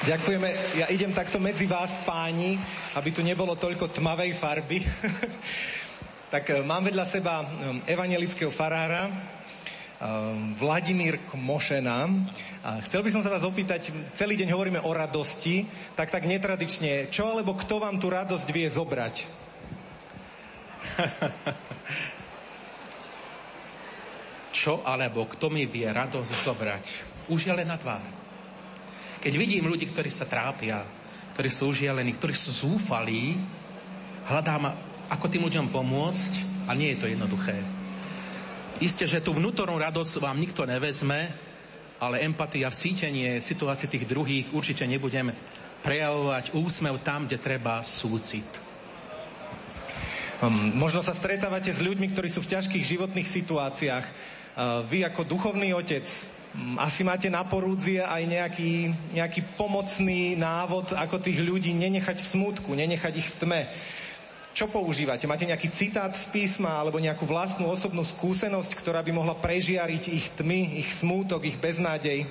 Ďakujeme. 0.06 0.78
Ja 0.78 0.86
idem 0.93 1.10
takto 1.18 1.41
medzi 1.41 1.66
vás, 1.66 1.98
páni, 2.06 2.62
aby 2.93 3.10
tu 3.10 3.26
nebolo 3.26 3.58
toľko 3.58 3.89
tmavej 3.89 4.38
farby. 4.38 4.86
tak 6.34 6.46
e, 6.54 6.62
mám 6.62 6.86
vedľa 6.86 7.06
seba 7.10 7.41
e, 7.41 7.46
evangelického 7.89 8.54
farára, 8.54 9.10
Vladimír 10.60 11.18
Kmošena. 11.30 12.10
Chcel 12.86 13.01
by 13.06 13.10
som 13.14 13.22
sa 13.22 13.30
vás 13.34 13.45
opýtať, 13.45 13.89
celý 14.18 14.38
deň 14.38 14.49
hovoríme 14.53 14.82
o 14.82 14.91
radosti, 14.93 15.66
tak 15.93 16.12
tak 16.12 16.26
netradične, 16.26 17.10
čo 17.10 17.30
alebo 17.32 17.53
kto 17.53 17.80
vám 17.82 17.97
tú 18.01 18.10
radosť 18.10 18.47
vie 18.53 18.68
zobrať? 18.70 19.16
Čo 24.56 24.82
alebo 24.88 25.28
kto 25.28 25.51
mi 25.51 25.68
vie 25.68 25.86
radosť 25.86 26.32
zobrať? 26.32 26.86
Už 27.28 27.45
je 27.45 27.53
len 27.53 27.68
na 27.68 27.76
tvár. 27.76 28.01
Keď 29.20 29.34
vidím 29.36 29.68
ľudí, 29.68 29.86
ktorí 29.89 30.08
sa 30.08 30.24
trápia, 30.26 30.82
ktorí 31.36 31.49
sú 31.51 31.76
užialení, 31.76 32.16
ktorí 32.16 32.32
sú 32.32 32.56
zúfalí, 32.56 33.36
hľadám, 34.26 34.72
ako 35.12 35.26
tým 35.28 35.43
ľuďom 35.45 35.70
pomôcť 35.70 36.34
a 36.66 36.74
nie 36.74 36.95
je 36.95 36.99
to 37.03 37.12
jednoduché. 37.12 37.60
Isté, 38.84 39.07
že 39.07 39.23
tú 39.23 39.32
vnútornú 39.32 39.80
radosť 39.80 40.19
vám 40.19 40.36
nikto 40.36 40.67
nevezme, 40.67 41.32
ale 41.95 42.28
empatia, 42.28 42.67
vcítenie 42.67 43.39
situácie 43.39 43.88
tých 43.88 44.03
druhých 44.03 44.51
určite 44.51 44.84
nebudem 44.84 45.32
prejavovať 45.80 46.51
úsmev 46.51 46.99
tam, 46.99 47.23
kde 47.23 47.39
treba 47.39 47.80
súcit. 47.88 48.43
Um, 50.43 50.76
možno 50.76 50.99
sa 50.99 51.15
stretávate 51.15 51.71
s 51.71 51.80
ľuďmi, 51.80 52.11
ktorí 52.11 52.28
sú 52.28 52.43
v 52.43 52.51
ťažkých 52.51 52.84
životných 52.84 53.23
situáciách. 53.23 54.05
Uh, 54.59 54.84
vy 54.91 55.07
ako 55.07 55.23
duchovný 55.23 55.71
otec 55.71 56.03
um, 56.03 56.76
asi 56.76 57.07
máte 57.07 57.32
na 57.32 57.47
porúdzie 57.47 58.03
aj 58.03 58.28
nejaký, 58.28 58.91
nejaký 59.15 59.55
pomocný 59.55 60.36
návod, 60.36 60.91
ako 60.99 61.23
tých 61.23 61.39
ľudí 61.39 61.71
nenechať 61.71 62.19
v 62.19 62.28
smútku, 62.28 62.76
nenechať 62.76 63.13
ich 63.23 63.30
v 63.32 63.39
tme. 63.39 63.61
Čo 64.56 64.72
používate? 64.72 65.28
Máte 65.28 65.43
nejaký 65.43 65.68
citát 65.76 66.16
z 66.16 66.32
písma 66.32 66.80
alebo 66.80 66.95
nejakú 66.95 67.28
vlastnú 67.28 67.68
osobnú 67.68 68.08
skúsenosť, 68.08 68.72
ktorá 68.80 69.03
by 69.03 69.12
mohla 69.12 69.36
prežiariť 69.36 70.03
ich 70.08 70.32
tmy, 70.32 70.80
ich 70.80 70.95
smútok, 70.95 71.43
ich 71.43 71.60
beznádej? 71.60 72.24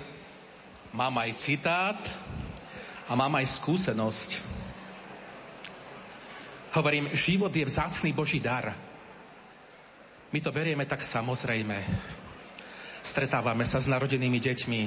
Mám 0.96 1.20
aj 1.20 1.30
citát 1.36 2.00
a 3.04 3.12
mám 3.12 3.28
aj 3.36 3.60
skúsenosť. 3.60 4.40
Hovorím, 6.72 7.12
život 7.12 7.52
je 7.52 7.68
vzácný 7.68 8.16
Boží 8.16 8.40
dar. 8.40 8.72
My 10.32 10.40
to 10.40 10.48
berieme 10.48 10.88
tak 10.88 11.04
samozrejme. 11.04 11.76
Stretávame 13.04 13.68
sa 13.68 13.84
s 13.84 13.86
narodenými 13.86 14.40
deťmi. 14.40 14.82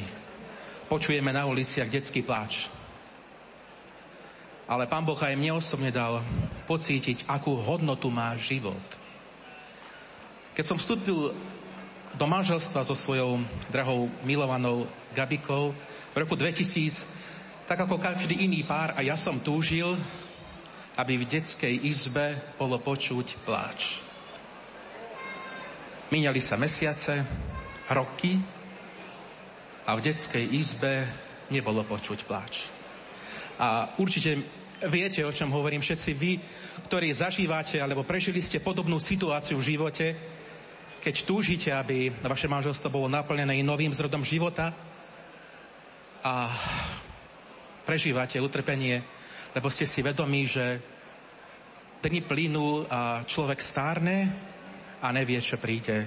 Počujeme 0.90 1.30
na 1.30 1.46
uliciach 1.46 1.86
detský 1.86 2.26
pláč. 2.26 2.66
Ale 4.68 4.84
Pán 4.92 5.08
Boh 5.08 5.16
aj 5.16 5.40
mne 5.40 5.56
osobne 5.56 5.96
dal 5.96 6.20
pocítiť, 6.68 7.24
akú 7.32 7.56
hodnotu 7.56 8.12
má 8.12 8.36
život. 8.36 8.84
Keď 10.52 10.66
som 10.68 10.76
vstúpil 10.76 11.32
do 12.18 12.26
manželstva 12.28 12.84
so 12.84 12.92
svojou 12.92 13.40
drahou 13.72 14.12
milovanou 14.28 14.92
Gabikou 15.16 15.72
v 16.12 16.16
roku 16.20 16.36
2000, 16.36 17.08
tak 17.64 17.80
ako 17.88 17.96
každý 17.96 18.44
iný 18.44 18.68
pár, 18.68 18.92
a 18.96 19.04
ja 19.04 19.16
som 19.16 19.40
túžil, 19.40 19.96
aby 20.98 21.20
v 21.20 21.30
detskej 21.30 21.88
izbe 21.88 22.36
bolo 22.58 22.82
počuť 22.82 23.40
pláč. 23.48 24.02
Míňali 26.12 26.40
sa 26.40 26.56
mesiace, 26.60 27.24
roky 27.92 28.40
a 29.88 29.96
v 29.96 30.04
detskej 30.04 30.44
izbe 30.56 31.08
nebolo 31.54 31.84
počuť 31.88 32.24
pláč. 32.28 32.77
A 33.58 33.98
určite 33.98 34.38
viete, 34.86 35.26
o 35.26 35.34
čom 35.34 35.50
hovorím 35.54 35.82
všetci 35.82 36.12
vy, 36.14 36.32
ktorí 36.86 37.10
zažívate 37.10 37.82
alebo 37.82 38.06
prežili 38.06 38.42
ste 38.42 38.62
podobnú 38.62 39.02
situáciu 39.02 39.58
v 39.58 39.68
živote, 39.74 40.08
keď 41.02 41.16
túžite, 41.26 41.70
aby 41.74 42.14
vaše 42.22 42.46
manželstvo 42.46 42.94
bolo 42.94 43.10
naplnené 43.10 43.58
novým 43.66 43.94
zrodom 43.94 44.22
života 44.22 44.74
a 46.22 46.52
prežívate 47.88 48.38
utrpenie 48.38 49.18
lebo 49.58 49.74
ste 49.74 49.90
si 49.90 50.06
vedomí, 50.06 50.46
že 50.46 50.78
dni 52.06 52.22
plynú 52.22 52.86
a 52.86 53.26
človek 53.26 53.58
stárne 53.58 54.30
a 55.02 55.10
nevie, 55.10 55.42
čo 55.42 55.58
príde. 55.58 56.06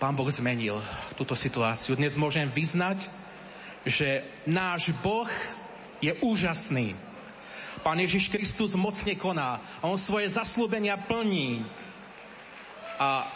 Pán 0.00 0.16
Boh 0.16 0.32
zmenil 0.32 0.80
túto 1.20 1.36
situáciu. 1.36 2.00
Dnes 2.00 2.16
môžem 2.16 2.48
vyznať, 2.48 3.12
že 3.84 4.24
náš 4.48 4.96
Boh 5.04 5.28
je 6.02 6.12
úžasný. 6.18 6.98
Pán 7.86 7.98
Ježiš 8.02 8.26
Kristus 8.26 8.74
mocne 8.74 9.14
koná 9.14 9.62
a 9.78 9.86
On 9.86 9.98
svoje 9.98 10.26
zaslúbenia 10.26 10.98
plní. 10.98 11.62
A 12.98 13.26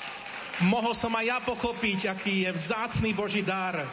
mohol 0.66 0.94
som 0.94 1.14
aj 1.14 1.24
ja 1.24 1.38
pochopiť, 1.42 2.10
aký 2.10 2.46
je 2.46 2.50
vzácný 2.50 3.14
Boží 3.14 3.42
dar, 3.46 3.86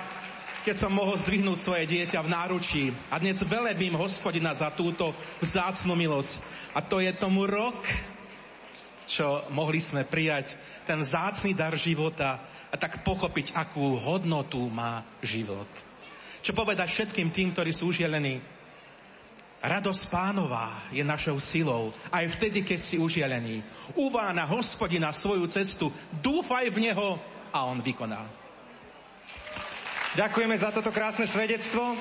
keď 0.65 0.75
som 0.77 0.91
mohol 0.93 1.17
zdvihnúť 1.17 1.59
svoje 1.61 1.85
dieťa 1.89 2.19
v 2.21 2.33
náručí. 2.33 2.83
A 3.13 3.21
dnes 3.21 3.41
velebím 3.45 3.97
hospodina 3.97 4.53
za 4.57 4.73
túto 4.73 5.13
vzácnu 5.41 5.93
milosť. 5.93 6.41
A 6.73 6.81
to 6.81 7.01
je 7.01 7.13
tomu 7.13 7.45
rok, 7.45 7.77
čo 9.05 9.45
mohli 9.53 9.81
sme 9.81 10.05
prijať 10.05 10.57
ten 10.85 11.01
vzácný 11.01 11.53
dar 11.57 11.73
života 11.75 12.41
a 12.69 12.75
tak 12.77 13.05
pochopiť, 13.05 13.53
akú 13.53 13.97
hodnotu 14.01 14.61
má 14.69 15.05
život. 15.21 15.69
Čo 16.43 16.51
povedať 16.51 16.91
všetkým 16.91 17.31
tým, 17.31 17.55
ktorí 17.55 17.71
sú 17.71 17.89
užielení? 17.89 18.52
Radosť 19.63 20.11
pánová 20.11 20.91
je 20.91 20.99
našou 21.07 21.39
silou, 21.39 21.95
aj 22.11 22.35
vtedy, 22.35 22.67
keď 22.67 22.79
si 22.83 22.99
užielený. 22.99 23.63
Uvá 23.95 24.27
na 24.35 24.43
hospodina 24.43 25.15
svoju 25.15 25.47
cestu, 25.47 25.87
dúfaj 26.19 26.67
v 26.67 26.91
neho 26.91 27.15
a 27.47 27.63
on 27.63 27.79
vykoná. 27.79 28.27
Ďakujeme 30.19 30.59
za 30.59 30.67
toto 30.75 30.91
krásne 30.91 31.31
svedectvo. 31.31 31.95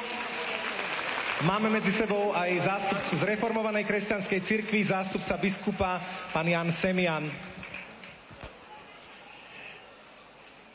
Máme 1.46 1.70
medzi 1.70 1.94
sebou 1.94 2.34
aj 2.34 2.66
zástupcu 2.66 3.12
z 3.14 3.22
reformovanej 3.30 3.86
kresťanskej 3.86 4.40
cirkvi, 4.42 4.82
zástupca 4.82 5.38
biskupa, 5.38 6.02
pán 6.34 6.50
Jan 6.50 6.74
Semian. 6.74 7.30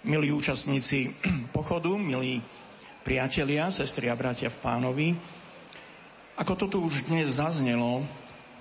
Milí 0.08 0.32
účastníci 0.32 1.12
pochodu, 1.56 2.00
milí 2.00 2.40
priatelia, 3.04 3.68
sestri 3.76 4.08
a 4.08 4.16
bratia 4.16 4.48
v 4.48 4.60
pánovi, 4.64 5.08
ako 6.38 6.54
to 6.54 6.66
tu 6.70 6.78
už 6.86 7.10
dnes 7.10 7.42
zaznelo, 7.42 8.06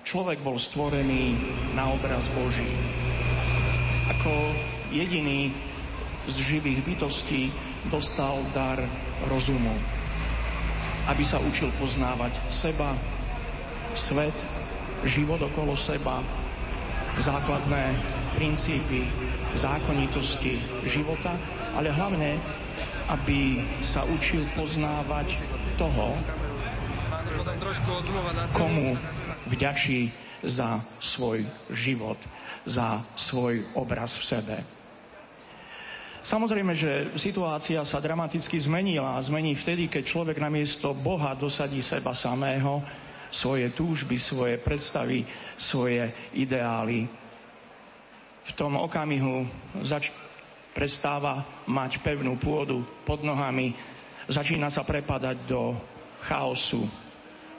človek 0.00 0.40
bol 0.40 0.56
stvorený 0.56 1.36
na 1.76 1.92
obraz 1.92 2.24
Boží. 2.32 2.72
Ako 4.08 4.32
jediný 4.88 5.52
z 6.24 6.40
živých 6.40 6.80
bytostí 6.88 7.52
dostal 7.92 8.40
dar 8.56 8.80
rozumu, 9.28 9.76
aby 11.04 11.20
sa 11.20 11.36
učil 11.36 11.68
poznávať 11.76 12.40
seba, 12.48 12.96
svet, 13.92 14.34
život 15.04 15.44
okolo 15.44 15.76
seba, 15.76 16.24
základné 17.20 17.92
princípy, 18.40 19.04
zákonitosti 19.52 20.64
života, 20.88 21.36
ale 21.76 21.92
hlavne, 21.92 22.40
aby 23.12 23.60
sa 23.84 24.00
učil 24.08 24.48
poznávať 24.56 25.36
toho, 25.76 26.16
komu 28.52 28.96
vďačí 29.48 30.10
za 30.44 30.80
svoj 31.00 31.44
život, 31.72 32.18
za 32.68 33.02
svoj 33.16 33.64
obraz 33.74 34.16
v 34.20 34.24
sebe. 34.24 34.56
Samozrejme, 36.26 36.74
že 36.74 37.14
situácia 37.14 37.86
sa 37.86 38.02
dramaticky 38.02 38.58
zmenila 38.58 39.14
a 39.14 39.22
zmení 39.22 39.54
vtedy, 39.54 39.86
keď 39.86 40.02
človek 40.02 40.42
namiesto 40.42 40.90
Boha 40.90 41.38
dosadí 41.38 41.78
seba 41.78 42.18
samého, 42.18 42.82
svoje 43.30 43.70
túžby, 43.70 44.18
svoje 44.18 44.58
predstavy, 44.58 45.22
svoje 45.54 46.10
ideály. 46.34 47.06
V 48.46 48.52
tom 48.58 48.74
okamihu 48.74 49.46
zač- 49.86 50.10
prestáva 50.74 51.40
mať 51.64 52.04
pevnú 52.04 52.36
pôdu 52.36 52.84
pod 53.06 53.24
nohami, 53.24 53.72
začína 54.28 54.68
sa 54.68 54.84
prepadať 54.84 55.48
do 55.48 55.72
chaosu, 56.26 56.84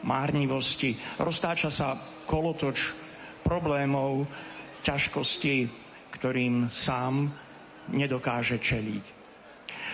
márnivosti. 0.04 0.98
Roztáča 1.18 1.70
sa 1.74 1.98
kolotoč 2.28 2.94
problémov, 3.42 4.28
ťažkostí, 4.84 5.68
ktorým 6.14 6.70
sám 6.70 7.32
nedokáže 7.94 8.60
čeliť. 8.60 9.06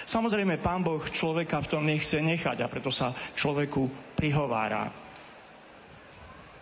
Samozrejme, 0.03 0.59
pán 0.59 0.83
Boh 0.83 0.99
človeka 0.99 1.63
v 1.63 1.71
tom 1.71 1.83
nechce 1.87 2.19
nechať 2.19 2.59
a 2.59 2.67
preto 2.67 2.91
sa 2.91 3.15
človeku 3.15 4.15
prihovára 4.19 4.91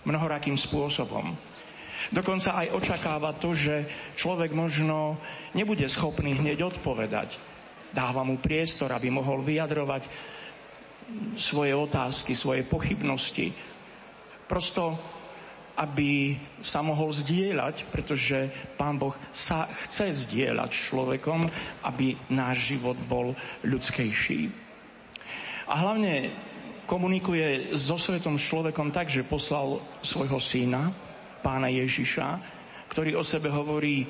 mnohorakým 0.05 0.57
spôsobom. 0.57 1.33
Dokonca 2.09 2.57
aj 2.65 2.73
očakáva 2.73 3.37
to, 3.37 3.53
že 3.53 3.85
človek 4.17 4.53
možno 4.57 5.21
nebude 5.53 5.85
schopný 5.85 6.33
hneď 6.33 6.73
odpovedať. 6.73 7.37
Dáva 7.93 8.25
mu 8.25 8.41
priestor, 8.41 8.89
aby 8.95 9.13
mohol 9.13 9.45
vyjadrovať 9.45 10.09
svoje 11.35 11.73
otázky, 11.75 12.35
svoje 12.35 12.63
pochybnosti. 12.67 13.53
Prosto 14.47 14.99
aby 15.81 16.35
sa 16.61 16.83
mohol 16.83 17.09
zdieľať, 17.09 17.89
pretože 17.89 18.51
Pán 18.75 19.01
Boh 19.01 19.15
sa 19.31 19.65
chce 19.65 20.13
zdieľať 20.27 20.69
človekom, 20.69 21.47
aby 21.87 22.13
náš 22.29 22.75
život 22.75 22.99
bol 23.09 23.33
ľudskejší. 23.65 24.51
A 25.71 25.73
hlavne 25.81 26.29
komunikuje 26.85 27.71
so 27.73 27.95
svetom 27.95 28.35
človekom 28.35 28.91
tak, 28.91 29.07
že 29.07 29.25
poslal 29.25 29.79
svojho 30.03 30.37
syna, 30.37 30.91
pána 31.41 31.71
Ježiša, 31.71 32.27
ktorý 32.91 33.17
o 33.17 33.23
sebe 33.23 33.49
hovorí, 33.49 34.05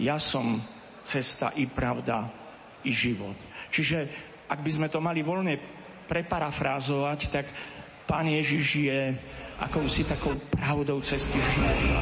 ja 0.00 0.16
som 0.18 0.58
cesta 1.04 1.52
i 1.54 1.68
pravda 1.68 2.26
i 2.82 2.90
život. 2.90 3.36
Čiže 3.68 3.98
ak 4.48 4.64
by 4.64 4.70
sme 4.72 4.88
to 4.88 4.98
mali 5.04 5.20
voľne 5.20 5.77
preparafrázovať, 6.08 7.20
tak 7.28 7.46
pán 8.08 8.24
Ježiš 8.24 8.66
je 8.88 9.00
akousi 9.60 10.08
takou 10.08 10.34
pravdou 10.48 11.04
cesty 11.04 11.36
života. 11.36 12.00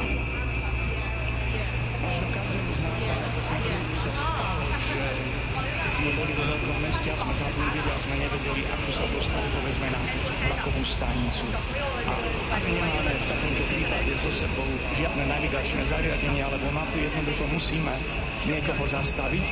Možno 1.99 2.25
každému 2.31 2.71
z 2.71 2.81
nás, 2.87 3.03
ako 3.03 3.39
sa 3.99 4.11
stalo, 4.15 4.63
že 4.87 5.36
sme 5.97 6.13
boli 6.13 6.29
vo 6.37 6.45
veľkom 6.45 6.77
meste 6.77 7.09
a 7.09 7.17
sme 7.17 7.33
zablúdili 7.33 7.89
a 7.89 7.97
sme 7.97 8.21
nevedeli, 8.21 8.69
ako 8.69 8.89
sa 8.93 9.03
dostali, 9.09 9.49
povedzme, 9.49 9.89
na 9.89 10.01
vlakovú 10.45 10.85
stanicu. 10.85 11.49
A 12.05 12.13
ak 12.53 12.63
nemáme 12.69 13.17
v 13.17 13.25
takomto 13.25 13.63
prípade 13.65 14.13
so 14.13 14.29
sebou 14.29 14.69
žiadne 14.93 15.25
navigačné 15.25 15.81
zariadenie 15.89 16.45
alebo 16.45 16.69
mapu, 16.69 17.01
jednoducho 17.01 17.49
musíme 17.49 17.97
niekoho 18.45 18.85
zastaviť 18.85 19.45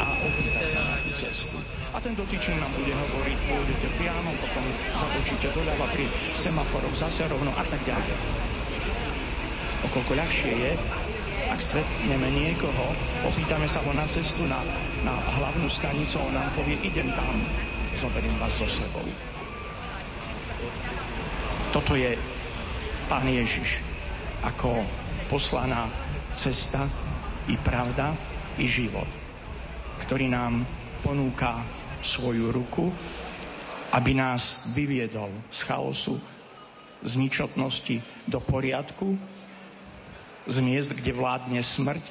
a 0.00 0.16
opýtať 0.24 0.66
sa 0.72 0.80
na 0.88 0.96
tú 1.04 1.12
cestu. 1.12 1.60
A 1.92 2.00
ten 2.00 2.16
dotyčný 2.16 2.56
nám 2.56 2.72
bude 2.72 2.96
hovoriť, 2.96 3.36
pôjdete 3.52 3.88
priamo, 4.00 4.32
potom 4.40 4.64
zabočíte 4.96 5.52
doľava 5.52 5.84
pri 5.92 6.08
semaforoch 6.32 6.96
zase 6.96 7.28
rovno 7.28 7.52
a 7.52 7.64
tak 7.68 7.84
ďalej. 7.84 8.16
Okoľko 9.84 10.12
ľahšie 10.16 10.52
je, 10.64 10.72
ak 11.46 11.60
stretneme 11.62 12.28
niekoho, 12.34 12.94
opýtame 13.22 13.70
sa 13.70 13.78
ho 13.86 13.94
na 13.94 14.06
cestu 14.06 14.46
na, 14.46 14.62
na 15.06 15.14
hlavnú 15.38 15.70
stanicu, 15.70 16.18
on 16.18 16.34
nám 16.34 16.50
povie, 16.58 16.78
idem 16.82 17.14
tam, 17.14 17.46
zoberiem 17.94 18.34
vás 18.38 18.54
so 18.54 18.66
sebou. 18.66 19.06
Toto 21.70 21.94
je 21.94 22.18
Pán 23.08 23.26
Ježiš 23.26 23.80
ako 24.44 24.84
poslaná 25.26 25.88
cesta 26.36 26.86
i 27.48 27.56
pravda 27.58 28.14
i 28.60 28.68
život, 28.68 29.08
ktorý 30.04 30.30
nám 30.30 30.62
ponúka 31.00 31.64
svoju 32.04 32.52
ruku, 32.52 32.92
aby 33.94 34.12
nás 34.12 34.70
vyviedol 34.76 35.32
z 35.48 35.60
chaosu, 35.64 36.16
z 37.00 37.12
ničotnosti 37.16 38.02
do 38.26 38.42
poriadku, 38.42 39.16
z 40.48 40.56
miest, 40.64 40.96
kde 40.96 41.12
vládne 41.12 41.60
smrť, 41.60 42.04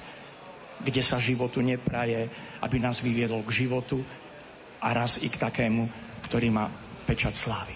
kde 0.85 1.01
sa 1.01 1.17
životu 1.17 1.59
nepraje, 1.65 2.29
aby 2.61 2.77
nás 2.77 3.01
vyviedol 3.01 3.41
k 3.41 3.65
životu 3.65 4.05
a 4.77 4.93
raz 4.93 5.17
i 5.25 5.27
k 5.27 5.41
takému, 5.41 5.89
ktorý 6.29 6.53
má 6.53 6.69
pečať 7.09 7.33
slávy. 7.33 7.73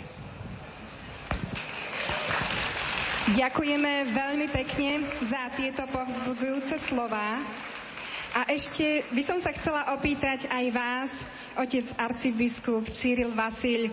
Ďakujeme 3.32 4.12
veľmi 4.12 4.47
pekne 4.49 5.07
za 5.24 5.49
tieto 5.53 5.86
povzbudzujúce 5.89 6.78
slova. 6.82 7.39
A 8.32 8.47
ešte 8.47 9.05
by 9.12 9.22
som 9.24 9.38
sa 9.43 9.51
chcela 9.51 9.91
opýtať 9.93 10.47
aj 10.47 10.66
vás, 10.72 11.12
otec 11.59 11.86
arcibiskup 11.99 12.88
Cyril 12.88 13.36
Vasil. 13.36 13.91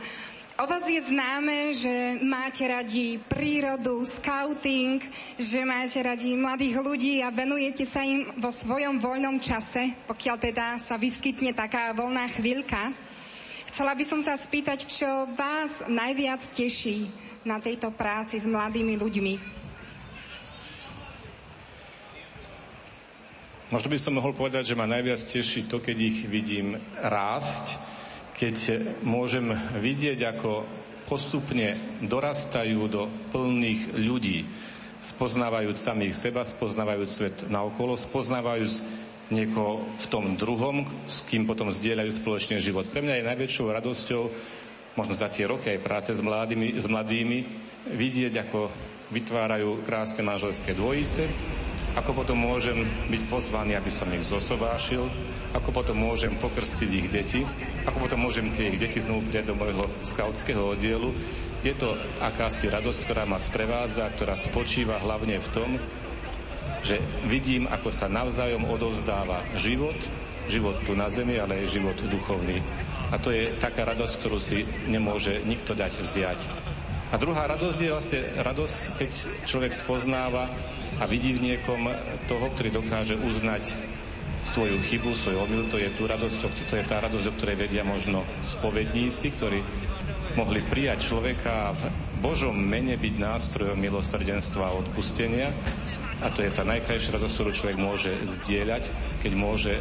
O 0.58 0.66
vás 0.66 0.82
je 0.90 0.98
známe, 0.98 1.70
že 1.70 2.18
máte 2.18 2.66
radi 2.66 3.22
prírodu, 3.30 4.02
scouting, 4.02 4.98
že 5.38 5.62
máte 5.62 6.02
radi 6.02 6.34
mladých 6.34 6.82
ľudí 6.82 7.14
a 7.22 7.30
venujete 7.30 7.86
sa 7.86 8.02
im 8.02 8.26
vo 8.42 8.50
svojom 8.50 8.98
voľnom 8.98 9.38
čase, 9.38 9.94
pokiaľ 10.10 10.36
teda 10.42 10.82
sa 10.82 10.98
vyskytne 10.98 11.54
taká 11.54 11.94
voľná 11.94 12.26
chvíľka. 12.34 12.90
Chcela 13.70 13.94
by 13.94 14.02
som 14.02 14.18
sa 14.18 14.34
spýtať, 14.34 14.82
čo 14.90 15.30
vás 15.38 15.78
najviac 15.86 16.42
teší 16.50 17.06
na 17.46 17.62
tejto 17.62 17.94
práci 17.94 18.42
s 18.42 18.50
mladými 18.50 18.98
ľuďmi. 18.98 19.34
Možno 23.70 23.88
by 23.94 23.98
som 24.02 24.18
mohol 24.18 24.34
povedať, 24.34 24.66
že 24.66 24.74
ma 24.74 24.90
najviac 24.90 25.22
teší 25.22 25.70
to, 25.70 25.78
keď 25.78 25.96
ich 26.02 26.18
vidím 26.26 26.82
rásť, 26.98 27.78
keď 28.38 28.56
môžem 29.02 29.50
vidieť, 29.82 30.22
ako 30.30 30.62
postupne 31.10 31.74
dorastajú 32.06 32.86
do 32.86 33.10
plných 33.34 33.98
ľudí, 33.98 34.46
spoznávajúc 35.02 35.74
samých 35.74 36.14
seba, 36.14 36.46
spoznávajúc 36.46 37.10
svet 37.10 37.36
naokolo, 37.50 37.98
spoznávajúc 37.98 38.86
niekoho 39.34 39.84
v 39.98 40.06
tom 40.06 40.38
druhom, 40.38 40.86
s 41.10 41.26
kým 41.26 41.44
potom 41.50 41.68
zdieľajú 41.68 42.10
spoločne 42.14 42.62
život. 42.62 42.86
Pre 42.86 43.02
mňa 43.02 43.20
je 43.20 43.28
najväčšou 43.28 43.66
radosťou, 43.74 44.22
možno 44.94 45.14
za 45.18 45.28
tie 45.28 45.44
roky 45.50 45.74
aj 45.74 45.84
práce 45.84 46.10
s 46.14 46.22
mladými, 46.22 46.78
s 46.78 46.86
mladými 46.86 47.38
vidieť, 47.92 48.34
ako 48.48 48.70
vytvárajú 49.12 49.82
krásne 49.82 50.22
manželské 50.22 50.78
dvojice, 50.78 51.26
ako 51.96 52.22
potom 52.22 52.38
môžem 52.38 52.86
byť 53.10 53.22
pozvaný, 53.26 53.74
aby 53.74 53.90
som 53.90 54.08
ich 54.14 54.24
zosobášil, 54.24 55.08
ako 55.56 55.72
potom 55.72 55.96
môžem 55.96 56.36
pokrstiť 56.36 56.90
ich 56.92 57.08
deti, 57.08 57.40
ako 57.88 58.04
potom 58.04 58.28
môžem 58.28 58.52
tie 58.52 58.72
ich 58.72 58.80
deti 58.80 59.00
znovu 59.00 59.24
prijať 59.28 59.52
do 59.52 59.54
môjho 59.56 59.84
skautského 60.04 60.60
oddielu. 60.76 61.16
Je 61.64 61.72
to 61.72 61.96
akási 62.20 62.68
radosť, 62.68 63.00
ktorá 63.08 63.24
ma 63.24 63.40
sprevádza, 63.40 64.12
ktorá 64.12 64.36
spočíva 64.36 65.00
hlavne 65.00 65.40
v 65.40 65.48
tom, 65.50 65.70
že 66.84 67.00
vidím, 67.26 67.66
ako 67.66 67.88
sa 67.88 68.06
navzájom 68.06 68.68
odovzdáva 68.68 69.42
život, 69.58 69.98
život 70.46 70.78
tu 70.84 70.94
na 70.94 71.10
zemi, 71.10 71.40
ale 71.40 71.64
aj 71.64 71.74
život 71.80 71.98
duchovný. 72.06 72.62
A 73.08 73.16
to 73.16 73.32
je 73.32 73.56
taká 73.56 73.88
radosť, 73.88 74.14
ktorú 74.20 74.38
si 74.38 74.68
nemôže 74.84 75.40
nikto 75.48 75.72
dať 75.72 76.04
vziať. 76.04 76.40
A 77.08 77.16
druhá 77.16 77.48
radosť 77.48 77.78
je 77.80 77.94
vlastne 77.96 78.20
radosť, 78.36 78.78
keď 79.00 79.10
človek 79.48 79.72
spoznáva 79.72 80.52
a 81.00 81.08
vidí 81.08 81.32
v 81.32 81.52
niekom 81.52 81.88
toho, 82.28 82.52
ktorý 82.52 82.68
dokáže 82.68 83.16
uznať 83.16 83.96
svoju 84.42 84.78
chybu, 84.78 85.14
svoj 85.14 85.44
omyl, 85.44 85.66
to 85.66 85.78
je, 85.78 85.90
tú 85.94 86.06
radosť, 86.06 86.38
to 86.70 86.74
je 86.78 86.84
tá 86.86 87.02
radosť, 87.02 87.26
o 87.28 87.36
ktorej 87.36 87.68
vedia 87.68 87.82
možno 87.82 88.22
spovedníci, 88.46 89.34
ktorí 89.34 89.60
mohli 90.38 90.62
prijať 90.62 91.10
človeka 91.10 91.70
a 91.70 91.74
v 91.74 91.84
Božom 92.22 92.54
mene 92.54 92.94
byť 92.94 93.14
nástrojom 93.18 93.78
milosrdenstva 93.78 94.70
a 94.70 94.76
odpustenia. 94.78 95.50
A 96.18 96.34
to 96.34 96.42
je 96.42 96.50
tá 96.50 96.66
najkrajšia 96.66 97.14
radosť, 97.14 97.34
ktorú 97.34 97.50
človek 97.54 97.78
môže 97.78 98.12
zdieľať, 98.26 98.90
keď 99.22 99.32
môže 99.38 99.74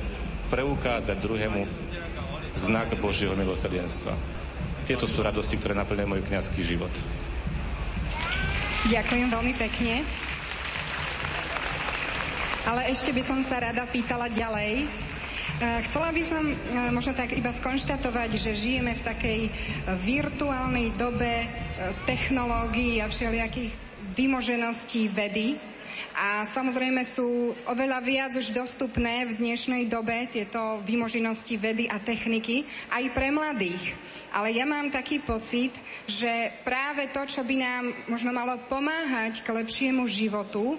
preukázať 0.54 1.18
druhému 1.18 1.66
znak 2.54 2.94
Božieho 2.98 3.34
milosrdenstva. 3.34 4.14
Tieto 4.86 5.10
sú 5.10 5.20
radosti, 5.26 5.58
ktoré 5.58 5.76
naplňujú 5.78 6.08
môj 6.08 6.22
kniazský 6.26 6.62
život. 6.64 6.94
Ďakujem 8.88 9.28
veľmi 9.28 9.54
pekne. 9.58 10.06
Ale 12.68 12.92
ešte 12.92 13.16
by 13.16 13.24
som 13.24 13.40
sa 13.48 13.64
rada 13.64 13.88
pýtala 13.88 14.28
ďalej. 14.28 14.84
E, 14.84 14.86
chcela 15.88 16.12
by 16.12 16.20
som 16.28 16.44
e, 16.52 16.56
možno 16.92 17.16
tak 17.16 17.32
iba 17.32 17.56
skonštatovať, 17.56 18.36
že 18.36 18.60
žijeme 18.60 18.92
v 18.92 19.06
takej 19.08 19.42
e, 19.48 19.52
virtuálnej 19.96 20.92
dobe 21.00 21.48
technológií 22.04 23.00
a 23.00 23.08
všelijakých 23.08 23.72
vymožeností 24.20 25.08
vedy. 25.08 25.56
A 26.20 26.44
samozrejme 26.44 27.08
sú 27.08 27.56
oveľa 27.72 28.04
viac 28.04 28.32
už 28.36 28.52
dostupné 28.52 29.24
v 29.32 29.40
dnešnej 29.40 29.88
dobe 29.88 30.28
tieto 30.28 30.84
vymoženosti 30.84 31.56
vedy 31.56 31.88
a 31.88 32.04
techniky 32.04 32.68
aj 32.92 33.16
pre 33.16 33.32
mladých. 33.32 33.96
Ale 34.36 34.52
ja 34.52 34.68
mám 34.68 34.92
taký 34.92 35.24
pocit, 35.24 35.72
že 36.04 36.52
práve 36.68 37.08
to, 37.16 37.24
čo 37.24 37.48
by 37.48 37.56
nám 37.56 37.84
možno 38.12 38.36
malo 38.36 38.60
pomáhať 38.68 39.40
k 39.40 39.56
lepšiemu 39.56 40.04
životu, 40.04 40.76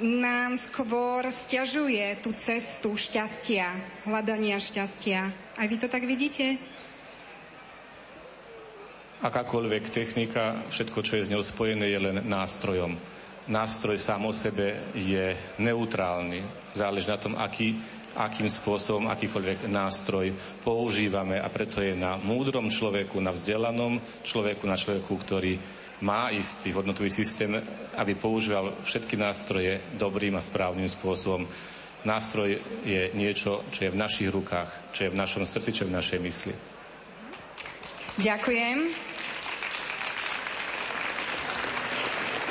nám 0.00 0.56
skôr 0.56 1.28
stiažuje 1.28 2.18
tú 2.24 2.32
cestu 2.34 2.96
šťastia, 2.96 3.68
hľadania 4.08 4.56
šťastia. 4.56 5.20
Aj 5.56 5.66
vy 5.68 5.76
to 5.76 5.86
tak 5.86 6.08
vidíte? 6.08 6.56
akákoľvek 9.20 9.92
technika, 9.92 10.64
všetko, 10.72 10.98
čo 11.04 11.12
je 11.20 11.26
s 11.28 11.32
ňou 11.32 11.44
spojené, 11.44 11.92
je 11.92 12.00
len 12.00 12.16
nástrojom. 12.24 12.96
Nástroj 13.50 14.00
sám 14.00 14.24
o 14.24 14.32
sebe 14.32 14.92
je 14.96 15.36
neutrálny. 15.60 16.40
Záleží 16.72 17.08
na 17.08 17.20
tom, 17.20 17.36
aký, 17.36 17.76
akým 18.16 18.48
spôsobom 18.48 19.10
akýkoľvek 19.12 19.68
nástroj 19.68 20.32
používame 20.64 21.36
a 21.36 21.48
preto 21.52 21.84
je 21.84 21.92
na 21.92 22.16
múdrom 22.16 22.72
človeku, 22.72 23.20
na 23.20 23.34
vzdelanom 23.34 24.00
človeku, 24.24 24.64
na 24.64 24.80
človeku, 24.80 25.12
ktorý 25.12 25.60
má 26.00 26.32
istý 26.32 26.72
hodnotový 26.72 27.10
systém, 27.12 27.60
aby 27.96 28.14
používal 28.16 28.80
všetky 28.84 29.16
nástroje 29.16 29.80
dobrým 29.94 30.36
a 30.36 30.44
správnym 30.44 30.88
spôsobom. 30.88 31.44
Nástroj 32.00 32.56
je 32.84 33.12
niečo, 33.12 33.60
čo 33.68 33.84
je 33.84 33.92
v 33.92 34.00
našich 34.00 34.32
rukách, 34.32 34.96
čo 34.96 35.04
je 35.04 35.12
v 35.12 35.20
našom 35.20 35.44
srdci, 35.44 35.70
čo 35.72 35.84
je 35.84 35.90
v 35.92 35.96
našej 36.00 36.18
mysli. 36.24 36.54
Ďakujem. 38.20 38.78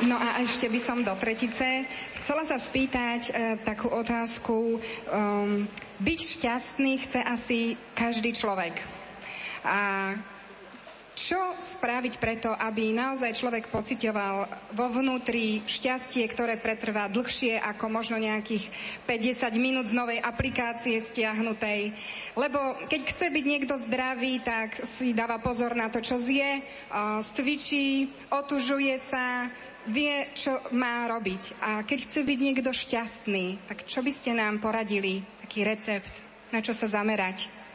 No 0.07 0.15
a 0.15 0.39
ešte 0.39 0.71
by 0.71 0.79
som 0.79 1.03
do 1.03 1.11
tretice 1.19 1.83
chcela 2.23 2.47
sa 2.47 2.55
spýtať 2.55 3.21
e, 3.27 3.31
takú 3.67 3.91
otázku. 3.91 4.79
Um, 5.11 5.67
byť 5.99 6.19
šťastný 6.39 6.93
chce 7.03 7.19
asi 7.19 7.59
každý 7.97 8.31
človek. 8.31 8.79
A 9.67 10.13
čo 11.19 11.59
spraviť 11.59 12.15
preto, 12.15 12.55
aby 12.55 12.95
naozaj 12.95 13.35
človek 13.35 13.67
pocitoval 13.67 14.47
vo 14.71 14.87
vnútri 14.87 15.59
šťastie, 15.67 16.23
ktoré 16.31 16.55
pretrvá 16.55 17.11
dlhšie 17.11 17.59
ako 17.59 17.91
možno 17.91 18.15
nejakých 18.15 18.71
50 19.03 19.51
minút 19.59 19.91
z 19.91 19.97
novej 19.99 20.23
aplikácie 20.23 20.95
stiahnutej. 21.03 21.91
Lebo 22.39 22.79
keď 22.87 23.01
chce 23.11 23.27
byť 23.35 23.45
niekto 23.45 23.75
zdravý, 23.75 24.39
tak 24.39 24.79
si 24.87 25.11
dáva 25.11 25.43
pozor 25.43 25.75
na 25.75 25.91
to, 25.91 25.99
čo 25.99 26.15
zje, 26.15 26.63
stvičí, 27.35 28.07
otužuje 28.31 28.95
sa, 29.03 29.51
vie, 29.91 30.31
čo 30.37 30.55
má 30.71 31.03
robiť. 31.11 31.59
A 31.59 31.69
keď 31.83 31.99
chce 32.07 32.19
byť 32.23 32.39
niekto 32.39 32.71
šťastný, 32.71 33.67
tak 33.67 33.83
čo 33.83 33.99
by 33.99 34.11
ste 34.15 34.37
nám 34.37 34.63
poradili? 34.63 35.19
Taký 35.43 35.67
recept, 35.67 36.13
na 36.55 36.63
čo 36.63 36.71
sa 36.71 36.87
zamerať? 36.87 37.68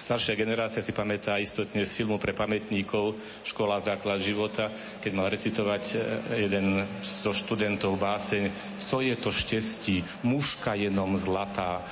Staršia 0.00 0.32
generácia 0.32 0.80
si 0.80 0.96
pamätá 0.96 1.36
istotne 1.36 1.84
z 1.84 1.92
filmu 1.92 2.16
pre 2.16 2.32
pamätníkov 2.32 3.20
Škola 3.44 3.76
základ 3.76 4.24
života, 4.24 4.72
keď 5.04 5.10
mal 5.12 5.28
recitovať 5.28 5.82
e, 5.92 5.96
jeden 6.48 6.88
zo 7.04 7.36
študentov 7.36 8.00
báseň 8.00 8.48
Co 8.80 9.04
je 9.04 9.12
to 9.20 9.28
štestí, 9.28 10.00
mužka 10.24 10.72
jenom 10.72 11.20
zlatá. 11.20 11.84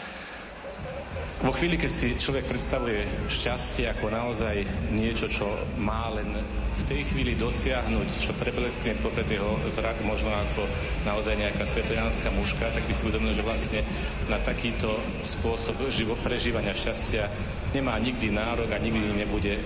Vo 1.38 1.54
chvíli, 1.54 1.78
keď 1.78 1.90
si 1.94 2.18
človek 2.18 2.50
predstavuje 2.50 3.06
šťastie 3.30 3.86
ako 3.94 4.10
naozaj 4.10 4.58
niečo, 4.90 5.30
čo 5.30 5.46
má 5.78 6.10
len 6.10 6.34
v 6.74 6.82
tej 6.82 7.06
chvíli 7.14 7.38
dosiahnuť, 7.38 8.08
čo 8.26 8.34
prebleskne 8.34 8.98
popred 8.98 9.30
jeho 9.30 9.54
zrak, 9.70 10.02
možno 10.02 10.34
ako 10.34 10.66
naozaj 11.06 11.38
nejaká 11.38 11.62
svetojanská 11.62 12.34
mužka, 12.34 12.74
tak 12.74 12.82
by 12.82 12.90
si 12.90 13.06
uvedomil, 13.06 13.38
že 13.38 13.46
vlastne 13.46 13.86
na 14.26 14.42
takýto 14.42 14.98
spôsob 15.22 15.78
živo, 15.94 16.18
prežívania 16.26 16.74
šťastia 16.74 17.30
nemá 17.70 17.94
nikdy 18.02 18.34
nárok 18.34 18.74
a 18.74 18.82
nikdy 18.82 19.06
nebude 19.14 19.62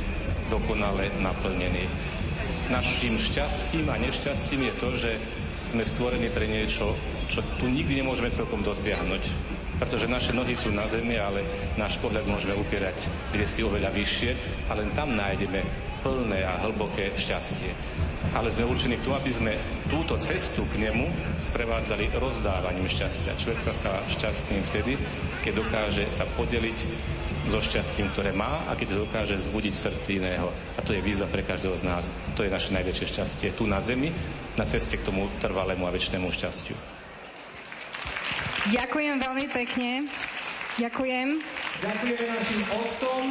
dokonale 0.52 1.08
naplnený. 1.24 1.88
Naším 2.68 3.16
šťastím 3.16 3.88
a 3.88 3.96
nešťastím 3.96 4.68
je 4.68 4.74
to, 4.76 4.88
že 4.92 5.10
sme 5.64 5.88
stvorení 5.88 6.28
pre 6.28 6.44
niečo, 6.44 7.00
čo 7.32 7.40
tu 7.56 7.64
nikdy 7.64 8.04
nemôžeme 8.04 8.28
celkom 8.28 8.60
dosiahnuť 8.60 9.51
pretože 9.82 10.06
naše 10.06 10.30
nohy 10.30 10.54
sú 10.54 10.70
na 10.70 10.86
zemi, 10.86 11.18
ale 11.18 11.42
náš 11.74 11.98
pohľad 11.98 12.22
môžeme 12.30 12.54
upierať 12.54 13.10
kde 13.34 13.46
si 13.50 13.66
oveľa 13.66 13.90
vyššie 13.90 14.30
a 14.70 14.78
len 14.78 14.94
tam 14.94 15.10
nájdeme 15.10 15.58
plné 16.06 16.46
a 16.46 16.62
hlboké 16.62 17.10
šťastie. 17.18 17.74
Ale 18.30 18.54
sme 18.54 18.70
určení 18.70 19.02
k 19.02 19.10
aby 19.10 19.30
sme 19.34 19.52
túto 19.90 20.14
cestu 20.22 20.62
k 20.70 20.86
nemu 20.86 21.10
sprevádzali 21.42 22.14
rozdávaním 22.14 22.86
šťastia. 22.86 23.34
Človek 23.34 23.60
sa 23.60 23.74
sa 23.74 23.92
šťastným 24.06 24.62
vtedy, 24.70 24.94
keď 25.42 25.52
dokáže 25.66 26.04
sa 26.14 26.30
podeliť 26.38 26.78
so 27.50 27.58
šťastím, 27.58 28.14
ktoré 28.14 28.30
má 28.30 28.62
a 28.70 28.78
keď 28.78 29.02
dokáže 29.02 29.34
zbudiť 29.34 29.74
v 29.74 29.84
srdci 29.90 30.10
iného. 30.22 30.54
A 30.78 30.80
to 30.86 30.94
je 30.94 31.02
výzva 31.02 31.26
pre 31.26 31.42
každého 31.42 31.74
z 31.74 31.82
nás. 31.82 32.14
To 32.38 32.46
je 32.46 32.54
naše 32.54 32.70
najväčšie 32.70 33.06
šťastie 33.10 33.48
tu 33.58 33.66
na 33.66 33.82
zemi, 33.82 34.14
na 34.54 34.62
ceste 34.62 34.94
k 34.94 35.06
tomu 35.06 35.26
trvalému 35.42 35.82
a 35.82 35.90
väčšnému 35.90 36.30
šťastiu. 36.30 37.01
Ďakujem 38.70 39.18
veľmi 39.18 39.46
pekne. 39.50 40.06
Ďakujem. 40.78 41.28
Ďakujeme 41.82 42.24
našim 42.30 42.62
otcom. 42.70 43.22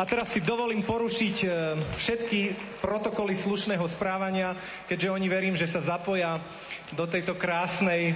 A 0.00 0.02
teraz 0.08 0.32
si 0.32 0.40
dovolím 0.40 0.80
porušiť 0.80 1.36
e, 1.44 1.46
všetky 2.00 2.40
protokoly 2.80 3.36
slušného 3.36 3.84
správania, 3.86 4.56
keďže 4.88 5.12
oni 5.12 5.26
verím, 5.28 5.54
že 5.54 5.68
sa 5.68 5.84
zapoja 5.84 6.40
do 6.96 7.04
tejto 7.04 7.36
krásnej 7.36 8.10
e, 8.10 8.14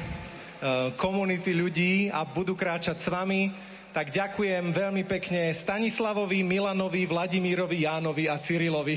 komunity 0.97 1.53
ľudí 1.53 2.09
a 2.09 2.25
budú 2.25 2.57
kráčať 2.57 3.05
s 3.05 3.13
vami. 3.13 3.53
Tak 3.93 4.11
ďakujem 4.11 4.73
veľmi 4.73 5.05
pekne 5.05 5.53
Stanislavovi, 5.53 6.41
Milanovi, 6.41 7.05
Vladimírovi, 7.05 7.85
Jánovi 7.85 8.33
a 8.33 8.41
Cyrilovi. 8.41 8.97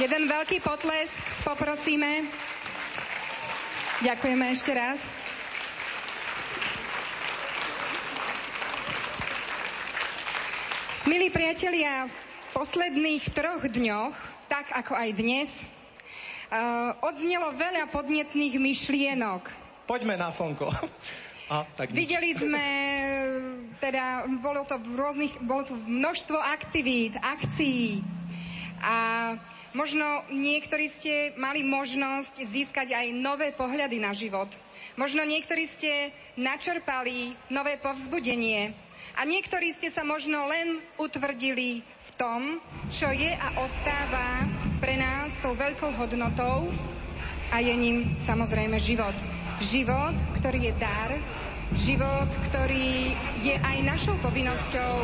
Jeden 0.00 0.24
veľký 0.24 0.58
potlesk 0.64 1.12
poprosíme. 1.44 2.32
Ďakujeme 4.02 4.44
ešte 4.50 4.72
raz. 4.74 5.21
Milí 11.02 11.34
priatelia, 11.34 12.06
v 12.06 12.14
posledných 12.54 13.34
troch 13.34 13.66
dňoch, 13.66 14.14
tak 14.46 14.70
ako 14.70 14.94
aj 14.94 15.10
dnes, 15.18 15.50
uh, 15.50 16.94
odznelo 17.02 17.50
veľa 17.58 17.90
podnetných 17.90 18.54
myšlienok. 18.54 19.42
Poďme 19.90 20.14
na 20.14 20.30
slnko. 20.30 20.70
A, 21.50 21.66
tak 21.74 21.90
nič. 21.90 22.06
Videli 22.06 22.38
sme, 22.38 22.66
teda 23.82 24.30
bolo 24.38 24.62
to 24.62 24.78
v 24.78 24.94
rôznych, 24.94 25.34
bolo 25.42 25.66
tu 25.66 25.74
množstvo 25.74 26.38
aktivít, 26.38 27.18
akcií 27.18 27.98
a 28.78 28.94
možno 29.74 30.06
niektorí 30.30 30.86
ste 30.86 31.34
mali 31.34 31.66
možnosť 31.66 32.46
získať 32.46 32.94
aj 32.94 33.06
nové 33.10 33.50
pohľady 33.50 33.98
na 33.98 34.14
život. 34.14 34.54
Možno 34.94 35.26
niektorí 35.26 35.66
ste 35.66 36.14
načerpali 36.38 37.34
nové 37.50 37.74
povzbudenie, 37.82 38.91
a 39.16 39.20
niektorí 39.28 39.72
ste 39.76 39.92
sa 39.92 40.02
možno 40.02 40.48
len 40.48 40.80
utvrdili 40.96 41.84
v 41.84 42.10
tom, 42.16 42.60
čo 42.88 43.12
je 43.12 43.28
a 43.28 43.60
ostáva 43.60 44.48
pre 44.80 44.96
nás 44.96 45.36
tou 45.40 45.52
veľkou 45.52 45.92
hodnotou 45.96 46.72
a 47.52 47.60
je 47.60 47.74
ním 47.76 48.16
samozrejme 48.18 48.80
život. 48.80 49.14
Život, 49.60 50.16
ktorý 50.40 50.72
je 50.72 50.74
dar, 50.80 51.10
život, 51.76 52.28
ktorý 52.50 53.14
je 53.44 53.54
aj 53.56 53.78
našou 53.84 54.16
povinnosťou 54.24 54.94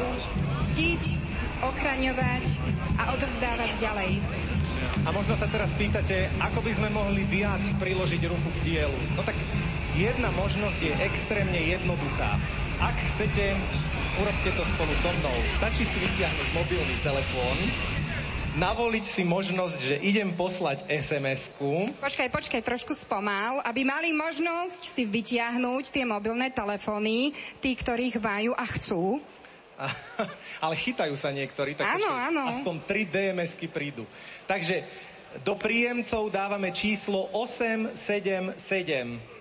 ctiť, 0.72 1.02
ochraňovať 1.62 2.44
a 2.98 3.14
odovzdávať 3.14 3.70
ďalej. 3.78 4.12
A 5.06 5.08
možno 5.10 5.34
sa 5.38 5.46
teraz 5.50 5.70
pýtate, 5.74 6.30
ako 6.38 6.62
by 6.62 6.72
sme 6.74 6.88
mohli 6.90 7.22
viac 7.26 7.62
priložiť 7.78 8.22
ruku 8.30 8.48
k 8.58 8.62
dielu. 8.64 8.98
No 9.14 9.22
tak 9.22 9.36
jedna 9.96 10.28
možnosť 10.34 10.80
je 10.82 10.92
extrémne 11.06 11.56
jednoduchá. 11.56 12.36
Ak 12.78 12.94
chcete, 13.14 13.56
urobte 14.20 14.50
to 14.52 14.62
spolu 14.76 14.92
so 14.98 15.10
mnou. 15.22 15.36
Stačí 15.56 15.86
si 15.86 15.98
vytiahnuť 15.98 16.48
mobilný 16.54 16.96
telefón, 17.02 17.56
navoliť 18.58 19.04
si 19.06 19.22
možnosť, 19.22 19.78
že 19.78 19.96
idem 20.02 20.34
poslať 20.34 20.82
SMS-ku. 20.90 21.94
Počkaj, 22.02 22.28
počkaj, 22.28 22.60
trošku 22.66 22.90
spomal, 22.94 23.62
aby 23.62 23.86
mali 23.86 24.10
možnosť 24.10 24.82
si 24.82 25.06
vytiahnuť 25.06 25.94
tie 25.94 26.02
mobilné 26.02 26.50
telefóny, 26.50 27.30
tí, 27.62 27.78
ktorých 27.78 28.18
majú 28.18 28.58
a 28.58 28.66
chcú. 28.66 29.22
Ale 30.64 30.74
chytajú 30.74 31.14
sa 31.14 31.30
niektorí, 31.30 31.78
tak 31.78 31.86
Áno, 31.86 32.10
počkaj, 32.10 32.26
áno. 32.34 32.42
aspoň 32.50 32.74
3 32.82 33.14
DMS-ky 33.14 33.70
prídu. 33.70 34.02
Takže 34.50 34.82
do 35.46 35.54
príjemcov 35.54 36.26
dávame 36.34 36.74
číslo 36.74 37.30
877. 37.30 39.37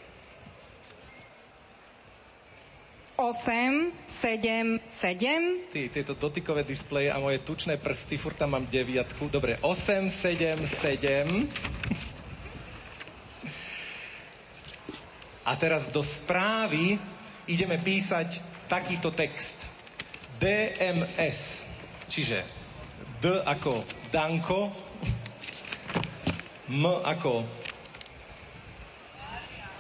8, 3.28 3.92
7, 4.08 4.80
7. 4.88 5.68
Ty, 5.68 5.82
tieto 5.92 6.16
dotykové 6.16 6.64
displeje 6.64 7.12
a 7.12 7.20
moje 7.20 7.44
tučné 7.44 7.76
prsty, 7.76 8.16
furt 8.16 8.40
tam 8.40 8.56
mám 8.56 8.64
deviatku. 8.72 9.28
Dobre, 9.28 9.60
8, 9.60 10.08
7, 10.08 10.64
7. 10.64 11.52
A 15.44 15.52
teraz 15.60 15.92
do 15.92 16.00
správy 16.00 16.96
ideme 17.52 17.76
písať 17.84 18.40
takýto 18.72 19.12
text. 19.12 19.60
DMS. 20.40 21.68
Čiže 22.08 22.48
D 23.20 23.44
ako 23.44 23.84
Danko, 24.08 24.72
M 26.72 26.84
ako 26.88 27.44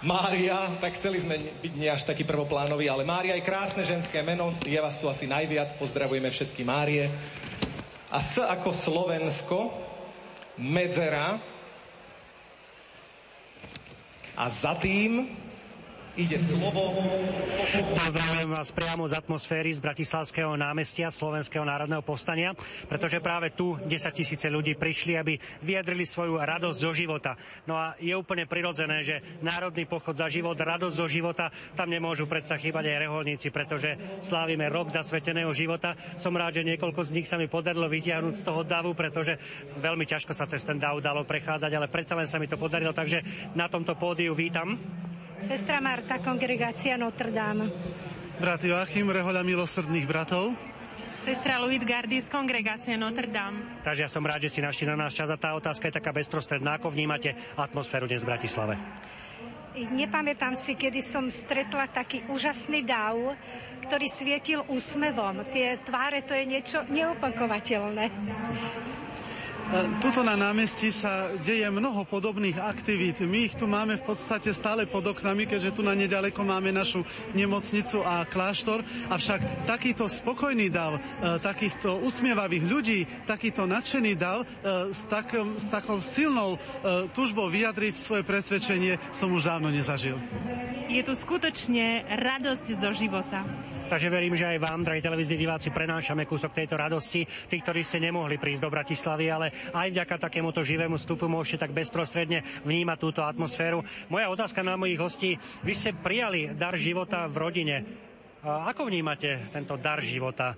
Mária, 0.06 0.78
tak 0.78 0.94
chceli 0.94 1.18
sme 1.18 1.57
byť 1.57 1.74
nie 1.74 1.90
až 1.90 2.06
taký 2.06 2.22
prvoplánový, 2.22 2.86
ale 2.86 3.02
Mária 3.02 3.34
je 3.34 3.41
krásne 3.41 3.82
ženské 3.82 4.22
meno, 4.22 4.53
je 4.61 4.78
vás 4.78 5.02
tu 5.02 5.10
asi 5.10 5.26
najviac, 5.26 5.74
pozdravujeme 5.74 6.30
všetky 6.30 6.61
Márie. 6.61 7.10
A 8.14 8.22
S 8.22 8.38
ako 8.38 8.69
Slovensko, 8.78 9.74
medzera. 10.61 11.41
A 14.38 14.45
za 14.53 14.78
tým 14.78 15.34
ide 16.18 16.41
slovo 16.41 16.98
Pozdravujem 17.77 18.49
vás 18.49 18.73
priamo 18.73 19.06
z 19.06 19.14
atmosféry 19.14 19.69
z 19.69 19.84
Bratislavského 19.84 20.57
námestia 20.57 21.14
Slovenského 21.14 21.61
národného 21.61 22.02
povstania, 22.02 22.57
pretože 22.89 23.22
práve 23.22 23.53
tu 23.53 23.77
10 23.85 23.91
tisíce 24.18 24.49
ľudí 24.49 24.73
prišli, 24.73 25.14
aby 25.14 25.38
vyjadrili 25.61 26.07
svoju 26.07 26.41
radosť 26.41 26.80
zo 26.80 26.91
života. 26.95 27.38
No 27.69 27.77
a 27.77 27.94
je 28.02 28.18
úplne 28.18 28.49
prirodzené, 28.49 29.06
že 29.06 29.22
Národný 29.45 29.85
pochod 29.85 30.18
za 30.18 30.26
život, 30.26 30.57
radosť 30.57 30.95
zo 30.95 31.06
života, 31.06 31.53
tam 31.77 31.91
nemôžu 31.91 32.26
predsa 32.26 32.57
chýbať 32.57 32.89
aj 32.89 33.02
reholníci, 33.03 33.48
pretože 33.53 33.94
slávime 34.23 34.72
rok 34.73 34.89
zasveteného 34.89 35.53
života. 35.53 35.94
Som 36.18 36.34
rád, 36.34 36.64
že 36.64 36.68
niekoľko 36.72 37.03
z 37.03 37.14
nich 37.14 37.30
sa 37.30 37.38
mi 37.38 37.45
podarilo 37.45 37.85
vytiahnuť 37.85 38.41
z 38.41 38.45
toho 38.48 38.65
davu, 38.65 38.98
pretože 38.98 39.38
veľmi 39.77 40.07
ťažko 40.10 40.34
sa 40.34 40.49
cez 40.49 40.65
ten 40.65 40.81
dav 40.81 40.98
dalo 40.98 41.27
prechádzať, 41.27 41.72
ale 41.77 41.91
predsa 41.91 42.18
len 42.18 42.26
sa 42.26 42.41
mi 42.41 42.49
to 42.49 42.57
podarilo, 42.57 42.95
takže 42.95 43.22
na 43.53 43.69
tomto 43.69 43.94
pódiu 43.94 44.34
vítam 44.34 44.80
Sestra 45.38 45.77
Marta, 45.77 46.18
kongregácia 46.18 46.97
Notre 46.97 47.30
Dame. 47.30 47.69
Brat 48.41 48.61
Joachim, 48.65 49.05
rehoľa 49.09 49.45
milosrdných 49.45 50.09
bratov. 50.09 50.57
Sestra 51.22 51.61
Louis 51.61 51.81
Gardis, 51.81 52.26
kongregácia 52.26 52.97
Notre 52.97 53.30
Dame. 53.30 53.81
Takže 53.85 54.05
ja 54.05 54.09
som 54.09 54.26
rád, 54.26 54.49
že 54.49 54.57
si 54.57 54.59
našli 54.65 54.89
na 54.89 54.97
nás 54.97 55.14
čas 55.14 55.30
a 55.30 55.38
tá 55.38 55.53
otázka 55.53 55.89
je 55.89 55.97
taká 56.01 56.09
bezprostredná. 56.09 56.81
Ako 56.81 56.89
vnímate 56.89 57.38
atmosféru 57.53 58.09
dnes 58.09 58.26
v 58.26 58.34
Bratislave? 58.34 58.73
Nepamätám 59.77 60.57
si, 60.57 60.73
kedy 60.73 61.05
som 61.05 61.30
stretla 61.30 61.85
taký 61.85 62.26
úžasný 62.34 62.81
dav, 62.81 63.38
ktorý 63.85 64.09
svietil 64.09 64.65
úsmevom. 64.65 65.45
Tie 65.53 65.77
tváre, 65.85 66.26
to 66.26 66.34
je 66.34 66.49
niečo 66.49 66.81
neopakovateľné. 66.89 68.09
Tuto 69.99 70.23
na 70.23 70.39
námestí 70.39 70.95
sa 70.95 71.27
deje 71.44 71.68
mnoho 71.68 72.07
podobných 72.07 72.56
aktivít. 72.56 73.19
My 73.27 73.52
ich 73.52 73.56
tu 73.60 73.68
máme 73.68 73.99
v 73.99 74.07
podstate 74.07 74.56
stále 74.56 74.88
pod 74.88 75.03
oknami, 75.03 75.44
keďže 75.44 75.76
tu 75.76 75.81
na 75.84 75.91
nedaleko 75.91 76.39
máme 76.39 76.72
našu 76.72 77.03
nemocnicu 77.35 77.99
a 77.99 78.23
kláštor. 78.23 78.80
Avšak 79.11 79.68
takýto 79.68 80.07
spokojný 80.07 80.72
dav, 80.72 80.95
e, 80.95 80.99
takýchto 81.44 81.99
usmievavých 81.99 82.64
ľudí, 82.64 82.99
takýto 83.27 83.68
nadšený 83.68 84.14
dav 84.15 84.48
e, 84.48 84.95
s, 84.95 85.03
takom, 85.11 85.60
s 85.60 85.68
takou 85.68 85.99
silnou 85.99 86.56
e, 86.56 86.60
tužbou 87.11 87.52
vyjadriť 87.52 87.99
svoje 87.99 88.23
presvedčenie 88.23 88.95
som 89.11 89.35
už 89.35 89.52
dávno 89.52 89.68
nezažil. 89.68 90.15
Je 90.88 91.03
tu 91.03 91.11
skutočne 91.11 92.07
radosť 92.07 92.65
zo 92.72 92.95
života. 92.95 93.44
Takže 93.88 94.11
verím, 94.11 94.35
že 94.35 94.44
aj 94.44 94.60
vám, 94.60 94.84
drahí 94.84 94.99
televízni 94.99 95.39
diváci, 95.39 95.72
prenášame 95.72 96.27
kúsok 96.27 96.52
tejto 96.52 96.76
radosti. 96.76 97.23
Tí, 97.23 97.56
ktorí 97.64 97.88
ste 97.88 98.03
nemohli 98.03 98.35
prísť 98.35 98.68
do 98.68 98.69
Bratislavy, 98.69 99.26
ale 99.31 99.48
aj 99.73 99.88
vďaka 99.93 100.15
takémuto 100.17 100.61
živému 100.63 100.97
vstupu 100.97 101.29
môžete 101.29 101.67
tak 101.67 101.75
bezprostredne 101.75 102.43
vnímať 102.63 102.97
túto 102.97 103.21
atmosféru. 103.23 103.84
Moja 104.07 104.29
otázka 104.31 104.61
na 104.65 104.77
mojich 104.79 105.01
hostí. 105.01 105.31
Vy 105.61 105.73
ste 105.73 105.91
prijali 105.95 106.53
dar 106.53 106.75
života 106.75 107.25
v 107.25 107.35
rodine. 107.38 107.75
Ako 108.43 108.88
vnímate 108.88 109.49
tento 109.51 109.75
dar 109.75 109.99
života 109.99 110.55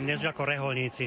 dnes 0.00 0.24
ako 0.24 0.42
reholníci? 0.42 1.06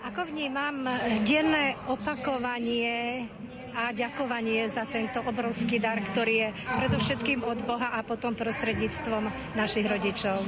Ako 0.00 0.24
vnímam 0.32 0.88
denné 1.28 1.76
opakovanie 1.84 3.28
a 3.76 3.92
ďakovanie 3.92 4.64
za 4.64 4.88
tento 4.88 5.20
obrovský 5.20 5.76
dar, 5.76 6.00
ktorý 6.00 6.34
je 6.40 6.48
predovšetkým 6.56 7.44
od 7.44 7.60
Boha 7.68 7.92
a 7.92 8.00
potom 8.00 8.32
prostredníctvom 8.32 9.28
našich 9.54 9.84
rodičov. 9.84 10.40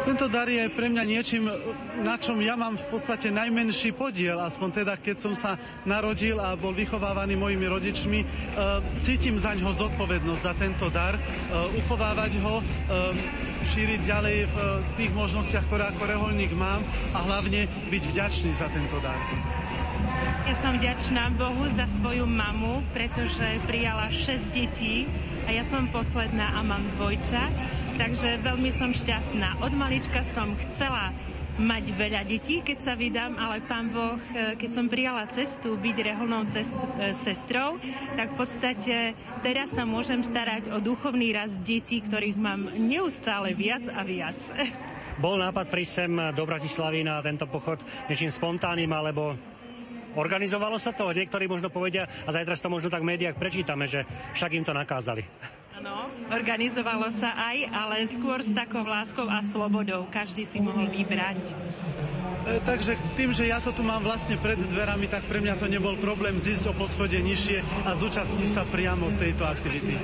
Tento 0.00 0.26
dar 0.32 0.48
je 0.48 0.64
pre 0.72 0.88
mňa 0.88 1.04
niečím, 1.04 1.44
na 2.00 2.16
čom 2.16 2.38
ja 2.40 2.56
mám 2.56 2.78
v 2.78 2.86
podstate 2.88 3.28
najmenší 3.28 3.92
podiel, 3.92 4.38
aspoň 4.40 4.82
teda 4.82 4.94
keď 4.96 5.16
som 5.18 5.34
sa 5.36 5.60
narodil 5.84 6.40
a 6.40 6.56
bol 6.56 6.72
vychovávaný 6.72 7.36
mojimi 7.36 7.66
rodičmi. 7.68 8.18
E, 8.22 8.26
cítim 9.04 9.36
za 9.36 9.52
ňo 9.52 9.70
zodpovednosť 9.70 10.42
za 10.42 10.54
tento 10.56 10.88
dar, 10.88 11.18
e, 11.18 11.22
uchovávať 11.84 12.32
ho, 12.40 12.54
e, 12.58 12.64
šíriť 13.60 14.00
ďalej 14.00 14.38
v 14.48 14.56
tých 14.96 15.12
možnostiach, 15.12 15.68
ktoré 15.68 15.92
ako 15.92 16.02
reholník 16.08 16.56
mám 16.56 16.80
a 17.12 17.20
hlavne 17.26 17.68
byť 17.92 18.02
vďačný 18.08 18.50
za 18.56 18.72
tento 18.72 18.96
dar. 19.04 19.20
Ja 20.48 20.54
som 20.58 20.74
vďačná 20.76 21.30
Bohu 21.38 21.68
za 21.70 21.86
svoju 22.00 22.26
mamu, 22.26 22.82
pretože 22.90 23.62
prijala 23.70 24.10
6 24.10 24.50
detí 24.50 25.06
a 25.46 25.54
ja 25.54 25.62
som 25.66 25.86
posledná 25.90 26.58
a 26.58 26.60
mám 26.66 26.84
dvojča, 26.98 27.42
takže 28.00 28.42
veľmi 28.42 28.70
som 28.74 28.90
šťastná. 28.90 29.62
Od 29.62 29.72
malička 29.76 30.26
som 30.32 30.56
chcela 30.58 31.14
mať 31.60 31.92
veľa 31.92 32.24
detí, 32.24 32.64
keď 32.64 32.78
sa 32.80 32.94
vydám, 32.96 33.36
ale 33.36 33.60
pán 33.60 33.92
Boh, 33.92 34.16
e, 34.32 34.56
keď 34.56 34.70
som 34.72 34.86
prijala 34.88 35.28
cestu 35.28 35.76
byť 35.76 35.96
reholnou 36.00 36.48
cest, 36.48 36.72
e, 36.72 37.12
sestrou, 37.12 37.76
tak 38.16 38.32
v 38.32 38.36
podstate 38.40 38.96
teraz 39.44 39.68
sa 39.76 39.84
môžem 39.84 40.24
starať 40.24 40.72
o 40.72 40.80
duchovný 40.80 41.36
rast 41.36 41.60
detí, 41.60 42.00
ktorých 42.00 42.40
mám 42.40 42.72
neustále 42.80 43.52
viac 43.52 43.84
a 43.92 44.00
viac. 44.00 44.40
Bol 45.20 45.36
nápad 45.36 45.68
prísť 45.68 45.92
sem 45.92 46.12
do 46.32 46.48
Bratislavy 46.48 47.04
na 47.04 47.20
tento 47.20 47.44
pochod 47.44 47.76
niečím 48.08 48.32
spontánnym, 48.32 48.88
alebo 48.88 49.36
Organizovalo 50.18 50.78
sa 50.78 50.90
to? 50.90 51.10
Niektorí 51.14 51.46
možno 51.46 51.70
povedia, 51.70 52.06
a 52.26 52.30
zajtra 52.30 52.58
to 52.58 52.72
možno 52.72 52.88
tak 52.90 53.02
v 53.02 53.14
médiách 53.14 53.38
prečítame, 53.38 53.86
že 53.86 54.02
však 54.34 54.50
im 54.58 54.64
to 54.66 54.74
nakázali. 54.74 55.22
Áno, 55.80 56.12
organizovalo 56.28 57.08
sa 57.14 57.32
aj, 57.32 57.72
ale 57.72 58.04
skôr 58.10 58.44
s 58.44 58.52
takou 58.52 58.84
láskou 58.84 59.24
a 59.24 59.40
slobodou. 59.40 60.04
Každý 60.12 60.44
si 60.44 60.60
mohol 60.60 60.92
vybrať. 60.92 61.56
E, 62.44 62.60
takže 62.64 62.96
tým, 63.16 63.32
že 63.32 63.48
ja 63.48 63.64
to 63.64 63.72
tu 63.72 63.80
mám 63.80 64.04
vlastne 64.04 64.36
pred 64.36 64.60
dverami, 64.60 65.08
tak 65.08 65.24
pre 65.24 65.40
mňa 65.40 65.56
to 65.56 65.72
nebol 65.72 65.96
problém 65.96 66.36
zísť 66.36 66.72
o 66.72 66.76
poschode 66.76 67.16
nižšie 67.16 67.86
a 67.88 67.96
zúčastniť 67.96 68.50
sa 68.52 68.68
priamo 68.68 69.12
tejto 69.16 69.48
aktivity. 69.48 69.96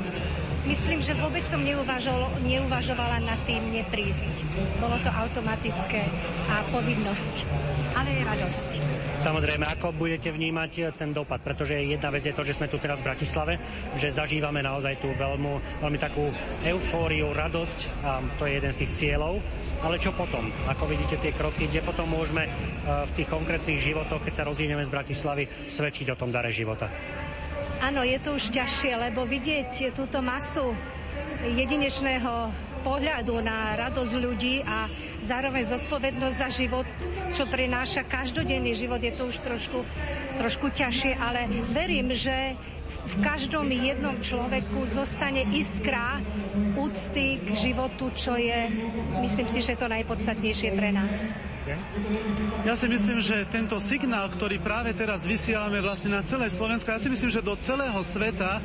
Myslím, 0.67 0.99
že 0.99 1.15
vôbec 1.15 1.47
som 1.47 1.63
neuvažovala 1.63 3.23
nad 3.23 3.39
tým 3.47 3.71
neprísť. 3.71 4.43
Bolo 4.83 4.99
to 4.99 5.07
automatické 5.15 6.03
a 6.51 6.67
povinnosť, 6.75 7.47
ale 7.95 8.19
je 8.19 8.23
radosť. 8.27 8.71
Samozrejme, 9.23 9.63
ako 9.63 9.95
budete 9.95 10.35
vnímať 10.35 10.73
eh, 10.83 10.85
ten 10.91 11.15
dopad, 11.15 11.39
pretože 11.47 11.79
jedna 11.79 12.11
vec 12.11 12.27
je 12.27 12.35
to, 12.35 12.43
že 12.43 12.59
sme 12.59 12.67
tu 12.67 12.83
teraz 12.83 12.99
v 12.99 13.15
Bratislave, 13.15 13.63
že 13.95 14.11
zažívame 14.11 14.59
naozaj 14.59 14.99
tú 14.99 15.15
veľmi, 15.15 15.83
veľmi 15.87 15.99
takú 16.03 16.35
eufóriu, 16.67 17.31
radosť 17.31 17.79
a 18.03 18.19
to 18.35 18.51
je 18.51 18.59
jeden 18.59 18.73
z 18.75 18.81
tých 18.83 18.95
cieľov. 18.99 19.39
Ale 19.87 20.03
čo 20.03 20.11
potom? 20.19 20.51
Ako 20.67 20.91
vidíte 20.91 21.15
tie 21.23 21.31
kroky, 21.31 21.71
kde 21.71 21.87
potom 21.87 22.11
môžeme 22.11 22.43
eh, 22.43 22.51
v 23.07 23.15
tých 23.15 23.31
konkrétnych 23.31 23.79
životoch, 23.79 24.27
keď 24.27 24.35
sa 24.35 24.43
rozídeme 24.43 24.83
z 24.83 24.91
Bratislavy, 24.91 25.47
svedčiť 25.71 26.11
o 26.11 26.19
tom 26.19 26.35
dare 26.35 26.51
života? 26.51 26.91
Áno, 27.81 28.01
je 28.03 28.19
to 28.21 28.37
už 28.37 28.49
ťažšie, 28.53 28.93
lebo 28.97 29.29
vidieť 29.29 29.93
túto 29.93 30.25
masu 30.25 30.73
jedinečného 31.45 32.51
pohľadu 32.87 33.43
na 33.43 33.75
radosť 33.77 34.13
ľudí 34.17 34.63
a 34.63 34.87
zároveň 35.19 35.67
zodpovednosť 35.67 36.37
za 36.39 36.49
život, 36.49 36.87
čo 37.35 37.45
prináša 37.51 38.07
každodenný 38.07 38.79
život, 38.79 39.03
je 39.03 39.13
to 39.13 39.27
už 39.27 39.43
trošku, 39.43 39.83
trošku 40.39 40.67
ťažšie, 40.71 41.19
ale 41.19 41.51
verím, 41.75 42.15
že 42.15 42.55
v 42.87 43.15
každom 43.19 43.67
jednom 43.67 44.15
človeku 44.23 44.87
zostane 44.87 45.43
iskra 45.51 46.23
úcty 46.79 47.43
k 47.43 47.49
životu, 47.59 48.15
čo 48.15 48.39
je, 48.39 48.71
myslím 49.27 49.49
si, 49.51 49.59
že 49.59 49.75
to 49.75 49.91
najpodstatnejšie 49.91 50.71
pre 50.73 50.95
nás. 50.95 51.35
Ja 52.63 52.79
si 52.79 52.87
myslím, 52.87 53.19
že 53.19 53.43
tento 53.51 53.75
signál, 53.83 54.31
ktorý 54.31 54.63
práve 54.63 54.95
teraz 54.95 55.27
vysielame 55.27 55.83
vlastne 55.83 56.15
na 56.15 56.23
celé 56.23 56.47
Slovensko, 56.47 56.95
ja 56.95 57.03
si 57.03 57.11
myslím, 57.11 57.31
že 57.31 57.43
do 57.43 57.59
celého 57.59 57.99
sveta 58.07 58.59
e, 58.59 58.61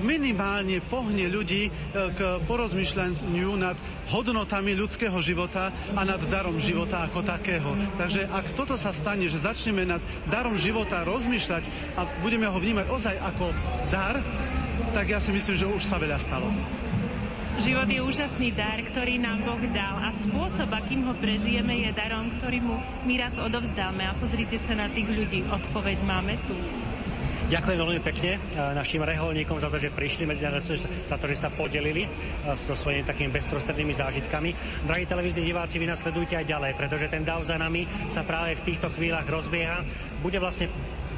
minimálne 0.00 0.80
pohne 0.88 1.28
ľudí 1.28 1.68
e, 1.68 1.70
k 1.92 2.40
porozmýšľaniu 2.48 3.52
nad 3.60 3.76
hodnotami 4.08 4.72
ľudského 4.72 5.16
života 5.20 5.72
a 5.92 6.00
nad 6.08 6.20
darom 6.32 6.56
života 6.56 7.04
ako 7.04 7.20
takého. 7.20 7.76
Takže 8.00 8.24
ak 8.24 8.56
toto 8.56 8.80
sa 8.80 8.96
stane, 8.96 9.28
že 9.28 9.36
začneme 9.36 9.84
nad 9.84 10.00
darom 10.32 10.56
života 10.56 11.04
rozmýšľať 11.04 11.64
a 12.00 12.08
budeme 12.24 12.48
ho 12.48 12.56
vnímať 12.56 12.86
ozaj 12.88 13.16
ako 13.20 13.52
dar, 13.92 14.24
tak 14.96 15.08
ja 15.08 15.20
si 15.20 15.32
myslím, 15.36 15.56
že 15.56 15.68
už 15.68 15.84
sa 15.84 16.00
veľa 16.00 16.16
stalo. 16.16 16.48
Život 17.60 17.84
je 17.84 18.00
úžasný 18.00 18.48
dar, 18.56 18.80
ktorý 18.80 19.20
nám 19.20 19.44
Boh 19.44 19.60
dal 19.76 20.00
a 20.00 20.08
spôsob, 20.08 20.72
akým 20.72 21.04
ho 21.04 21.12
prežijeme, 21.20 21.84
je 21.84 21.90
darom, 21.92 22.32
ktorý 22.40 22.64
mu 22.64 22.80
my 23.04 23.14
raz 23.20 23.36
odovzdáme. 23.36 24.08
A 24.08 24.16
pozrite 24.16 24.56
sa 24.64 24.72
na 24.72 24.88
tých 24.88 25.04
ľudí, 25.12 25.44
odpoveď 25.44 26.00
máme 26.00 26.40
tu. 26.48 26.56
Ďakujem 27.52 27.78
veľmi 27.84 28.00
pekne 28.00 28.30
e, 28.32 28.40
našim 28.72 29.04
reholníkom 29.04 29.60
za 29.60 29.68
to, 29.68 29.76
že 29.76 29.92
prišli 29.92 30.24
medzi 30.24 30.48
nás, 30.48 30.64
za 31.04 31.16
to, 31.20 31.28
že 31.28 31.36
sa 31.36 31.52
podelili 31.52 32.08
e, 32.08 32.10
so 32.56 32.72
svojimi 32.72 33.04
takými 33.04 33.28
bezprostrednými 33.28 33.92
zážitkami. 33.92 34.50
Drahí 34.88 35.04
televízni 35.04 35.44
diváci, 35.44 35.76
vy 35.76 35.92
nás 35.92 36.00
sledujte 36.00 36.40
aj 36.40 36.48
ďalej, 36.48 36.72
pretože 36.80 37.12
ten 37.12 37.20
dav 37.20 37.44
za 37.44 37.60
nami 37.60 37.84
sa 38.08 38.24
práve 38.24 38.56
v 38.56 38.64
týchto 38.72 38.88
chvíľach 38.96 39.28
rozbieha. 39.28 39.84
Bude 40.24 40.40
vlastne 40.40 40.72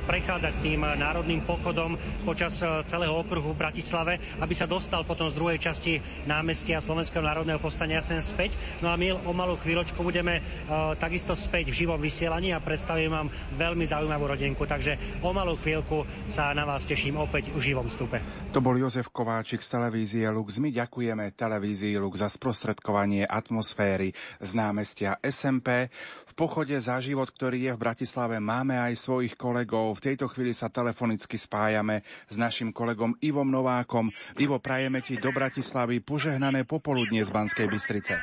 prechádzať 0.05 0.61
tým 0.61 0.85
národným 0.85 1.43
pochodom 1.49 1.97
počas 2.23 2.61
e, 2.61 2.85
celého 2.85 3.17
okruhu 3.17 3.53
v 3.53 3.61
Bratislave, 3.61 4.21
aby 4.41 4.55
sa 4.55 4.69
dostal 4.69 5.03
potom 5.05 5.27
z 5.27 5.37
druhej 5.37 5.59
časti 5.61 5.99
námestia 6.29 6.81
Slovenského 6.81 7.25
národného 7.25 7.61
povstania 7.61 8.05
sem 8.05 8.21
späť. 8.21 8.57
No 8.85 8.93
a 8.93 8.97
my 8.97 9.17
o 9.25 9.33
malú 9.33 9.57
chvíľočku 9.61 10.01
budeme 10.05 10.41
uh, 10.41 10.93
takisto 10.97 11.33
späť 11.33 11.73
v 11.73 11.85
živom 11.85 12.01
vysielaní 12.01 12.53
a 12.53 12.61
predstavím 12.61 13.13
vám 13.13 13.29
veľmi 13.57 13.85
zaujímavú 13.89 14.29
rodinku, 14.29 14.69
takže 14.69 15.21
o 15.25 15.31
malú 15.33 15.57
chvíľku 15.57 16.05
sa 16.29 16.53
na 16.53 16.69
vás 16.69 16.85
teším 16.85 17.21
opäť 17.21 17.53
v 17.53 17.61
živom 17.61 17.89
vstupe. 17.89 18.21
To 18.53 18.61
bol 18.61 18.77
Jozef 18.77 19.09
Kováčik 19.09 19.65
z 19.65 19.81
televízie 19.81 20.29
Lux. 20.29 20.61
My 20.61 20.71
ďakujeme 20.71 21.33
televízii 21.33 21.97
Lux 21.97 22.21
za 22.21 22.29
sprostredkovanie 22.29 23.25
atmosféry 23.25 24.13
z 24.41 24.51
námestia 24.53 25.17
SMP. 25.25 25.89
Pochode 26.35 26.75
za 26.83 26.99
život, 26.99 27.31
ktorý 27.31 27.71
je 27.71 27.73
v 27.79 27.83
Bratislave, 27.87 28.43
máme 28.43 28.75
aj 28.75 28.99
svojich 28.99 29.39
kolegov. 29.39 29.95
V 29.95 30.11
tejto 30.11 30.27
chvíli 30.27 30.51
sa 30.51 30.67
telefonicky 30.67 31.39
spájame 31.39 32.03
s 32.27 32.35
našim 32.35 32.75
kolegom 32.75 33.15
Ivom 33.23 33.47
Novákom. 33.47 34.11
Ivo, 34.43 34.59
prajeme 34.59 34.99
ti 34.99 35.15
do 35.15 35.31
Bratislavy 35.31 36.03
požehnané 36.03 36.67
popoludnie 36.67 37.23
z 37.23 37.31
Banskej 37.31 37.71
Bystrice. 37.71 38.19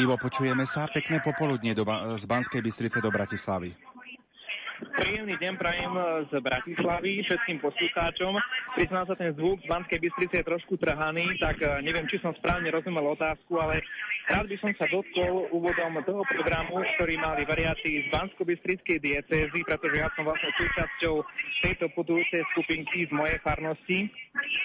Ivo, 0.00 0.16
počujeme 0.16 0.64
sa. 0.64 0.88
Pekné 0.88 1.20
popoludnie 1.20 1.76
do, 1.76 1.84
z 2.16 2.24
Banskej 2.24 2.64
Bystrice 2.64 3.04
do 3.04 3.12
Bratislavy. 3.12 3.89
Príjemný 4.80 5.36
deň 5.36 5.54
prajem 5.60 5.92
z 6.32 6.32
Bratislavy 6.40 7.20
všetkým 7.28 7.60
poslucháčom. 7.60 8.32
Priznám 8.80 9.04
sa, 9.04 9.12
ten 9.12 9.36
zvuk 9.36 9.60
z 9.60 9.68
Banskej 9.68 10.00
Bystrice 10.00 10.40
je 10.40 10.48
trošku 10.48 10.80
trhaný, 10.80 11.36
tak 11.36 11.60
eh, 11.60 11.84
neviem, 11.84 12.08
či 12.08 12.16
som 12.24 12.32
správne 12.40 12.72
rozumel 12.72 13.04
otázku, 13.12 13.60
ale 13.60 13.84
rád 14.32 14.48
by 14.48 14.56
som 14.56 14.72
sa 14.80 14.88
dotkol 14.88 15.52
úvodom 15.52 16.00
toho 16.08 16.24
programu, 16.24 16.80
ktorý 16.96 17.20
mali 17.20 17.44
variácii 17.44 18.08
z 18.08 18.12
Bansko-Bystrickej 18.14 18.98
diecézy, 19.04 19.60
pretože 19.68 20.00
ja 20.00 20.08
som 20.16 20.24
vlastne 20.24 20.48
súčasťou 20.56 21.14
tejto 21.60 21.86
budúcej 21.92 22.40
skupinky 22.56 23.04
z 23.04 23.12
mojej 23.12 23.36
farnosti. 23.44 24.08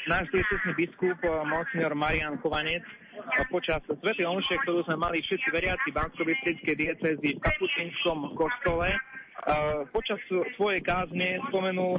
Náš 0.08 0.32
diecézny 0.32 0.80
biskup, 0.80 1.20
eh, 1.28 1.44
monsignor 1.44 1.92
Marian 1.92 2.40
Kovanec, 2.40 2.88
eh, 2.88 3.44
počas 3.52 3.84
Svetej 3.84 4.32
Omše, 4.32 4.64
ktorú 4.64 4.80
sme 4.88 4.96
mali 4.96 5.20
všetci 5.20 5.52
veriaci 5.52 5.92
Bansko-Bystrickej 5.92 6.76
diecézy 6.80 7.36
v 7.36 7.44
Kapucínskom 7.44 8.32
kostole, 8.40 8.96
počas 9.94 10.18
svojej 10.58 10.82
kázne 10.82 11.38
spomenul 11.50 11.98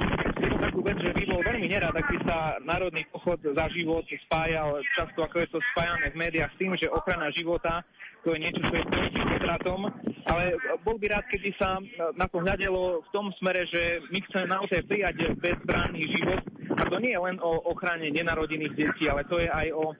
takú 0.57 0.83
vec, 0.83 0.97
že 0.99 1.15
by 1.15 1.23
bol 1.31 1.41
veľmi 1.45 1.67
nerad, 1.71 1.95
ak 1.95 2.07
by 2.07 2.17
sa 2.27 2.37
národný 2.65 3.07
pochod 3.13 3.39
za 3.39 3.65
život 3.71 4.03
spájal. 4.27 4.83
Často, 4.97 5.23
ako 5.23 5.35
je 5.41 5.49
to 5.55 5.59
spájane 5.71 6.11
v 6.11 6.19
médiách, 6.19 6.51
s 6.51 6.59
tým, 6.59 6.73
že 6.75 6.91
ochrana 6.91 7.31
života 7.31 7.85
to 8.27 8.35
je 8.35 8.43
niečo, 8.43 8.59
čo 8.59 8.75
je 8.75 8.91
proti 8.91 9.21
potratom, 9.23 9.87
ale 10.27 10.43
bol 10.83 10.99
by 10.99 11.07
rád, 11.07 11.25
keby 11.31 11.47
sa 11.55 11.79
na 12.19 12.27
to 12.27 12.43
hľadelo 12.43 12.99
v 12.99 13.09
tom 13.15 13.31
smere, 13.39 13.63
že 13.71 14.03
my 14.11 14.19
chceme 14.27 14.51
naozaj 14.51 14.83
prijať 14.83 15.31
bezbranný 15.39 16.03
život. 16.11 16.43
A 16.75 16.83
to 16.91 16.99
nie 16.99 17.15
je 17.15 17.23
len 17.23 17.39
o 17.39 17.51
ochrane 17.71 18.11
nenarodených 18.11 18.75
detí, 18.75 19.07
ale 19.07 19.23
to 19.31 19.39
je 19.39 19.47
aj 19.47 19.71
o 19.71 19.95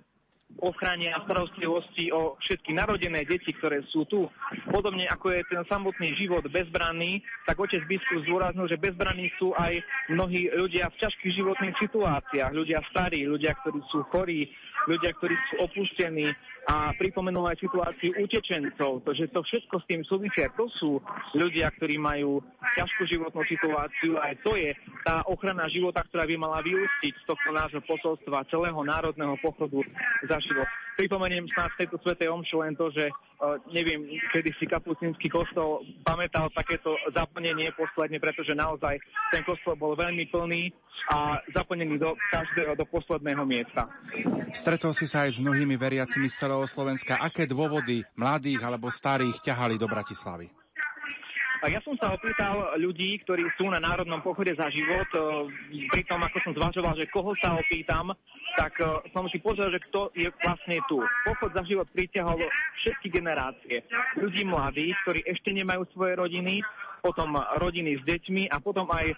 ochrane 0.57 1.11
a 1.11 1.21
starostlivosti 1.27 2.09
o 2.09 2.39
všetky 2.41 2.73
narodené 2.73 3.27
deti, 3.27 3.53
ktoré 3.53 3.83
sú 3.93 4.07
tu. 4.09 4.25
Podobne 4.71 5.05
ako 5.11 5.35
je 5.35 5.41
ten 5.51 5.61
samotný 5.67 6.15
život 6.17 6.41
bezbranný, 6.49 7.21
tak 7.45 7.59
otec 7.59 7.83
biskup 7.85 8.25
zdôraznil, 8.25 8.65
že 8.65 8.81
bezbranní 8.81 9.29
sú 9.37 9.53
aj 9.53 9.77
mnohí 10.09 10.49
ľudia 10.55 10.89
v 10.89 10.99
ťažkých 11.03 11.33
životných 11.43 11.75
situáciách. 11.77 12.51
Ľudia 12.55 12.79
starí, 12.89 13.27
ľudia, 13.27 13.53
ktorí 13.61 13.79
sú 13.91 14.01
chorí, 14.09 14.49
ľudia, 14.87 15.11
ktorí 15.19 15.35
sú 15.51 15.53
opustení 15.61 16.31
a 16.67 16.91
pripomenul 16.99 17.47
aj 17.47 17.63
situáciu 17.63 18.11
utečencov, 18.19 18.99
to, 19.07 19.11
že 19.15 19.31
to 19.31 19.39
všetko 19.39 19.75
s 19.79 19.85
tým 19.87 20.01
súvisia. 20.03 20.51
To 20.59 20.67
sú 20.75 20.99
ľudia, 21.31 21.71
ktorí 21.79 21.95
majú 21.95 22.43
ťažkú 22.75 23.07
životnú 23.07 23.39
situáciu 23.47 24.19
a 24.19 24.35
aj 24.35 24.35
to 24.43 24.59
je 24.59 24.75
tá 25.07 25.23
ochrana 25.31 25.71
života, 25.71 26.03
ktorá 26.03 26.27
by 26.27 26.35
mala 26.35 26.59
vyústiť 26.59 27.13
z 27.15 27.23
tohto 27.23 27.49
nášho 27.55 27.79
posolstva 27.87 28.51
celého 28.51 28.79
národného 28.83 29.39
pochodu 29.39 29.79
za 30.27 30.37
život. 30.43 30.67
Pripomeniem 30.99 31.47
snad 31.55 31.71
v 31.77 31.85
tejto 31.85 32.03
svetej 32.03 32.27
omšu 32.33 32.59
len 32.59 32.73
to, 32.75 32.89
že 32.91 33.07
uh, 33.07 33.61
neviem, 33.69 34.03
kedy 34.33 34.49
si 34.57 34.65
kapucínsky 34.65 35.29
kostol 35.29 35.85
pamätal 36.01 36.49
takéto 36.51 36.97
zaplnenie 37.13 37.69
posledne, 37.77 38.17
pretože 38.17 38.57
naozaj 38.57 38.97
ten 39.29 39.45
kostol 39.45 39.77
bol 39.77 39.93
veľmi 39.93 40.25
plný 40.27 40.73
a 41.13 41.37
zaplnený 41.53 42.01
do 42.01 42.17
každého, 42.33 42.73
do 42.73 42.85
posledného 42.89 43.45
miesta. 43.45 43.85
Stretol 44.49 44.97
si 44.97 45.05
sa 45.05 45.29
aj 45.29 45.37
s 45.37 45.39
mnohými 45.39 45.77
veriacimi 45.77 46.25
z 46.25 46.33
celého 46.33 46.56
Slovenska. 46.65 47.21
Aké 47.21 47.45
dôvody 47.45 48.01
mladých 48.17 48.63
alebo 48.65 48.89
starých 48.89 49.37
ťahali 49.45 49.77
do 49.77 49.85
Bratislavy? 49.85 50.49
Ja 51.65 51.81
som 51.81 51.97
sa 51.97 52.13
opýtal 52.13 52.77
ľudí, 52.77 53.17
ktorí 53.25 53.41
sú 53.57 53.65
na 53.73 53.81
Národnom 53.81 54.21
pochode 54.21 54.53
za 54.53 54.69
život, 54.69 55.09
e, 55.09 55.19
pri 55.89 56.05
tom, 56.05 56.21
ako 56.21 56.37
som 56.45 56.53
zvažoval, 56.53 56.93
že 56.93 57.09
koho 57.09 57.33
sa 57.41 57.57
opýtam, 57.57 58.13
tak 58.61 58.77
e, 58.77 58.85
som 59.09 59.25
si 59.25 59.41
pozrel, 59.41 59.73
že 59.73 59.81
kto 59.89 60.13
je 60.13 60.29
vlastne 60.45 60.77
tu. 60.85 61.01
Pochod 61.25 61.49
za 61.57 61.65
život 61.65 61.89
pritiahol 61.89 62.37
všetky 62.85 63.09
generácie. 63.09 63.81
Ľudí 64.21 64.45
mladých, 64.45 64.93
ktorí 65.01 65.19
ešte 65.25 65.49
nemajú 65.57 65.89
svoje 65.97 66.13
rodiny, 66.13 66.61
potom 67.01 67.33
rodiny 67.35 67.99
s 67.99 68.03
deťmi 68.05 68.53
a 68.53 68.61
potom 68.61 68.85
aj 68.93 69.05
e, 69.09 69.15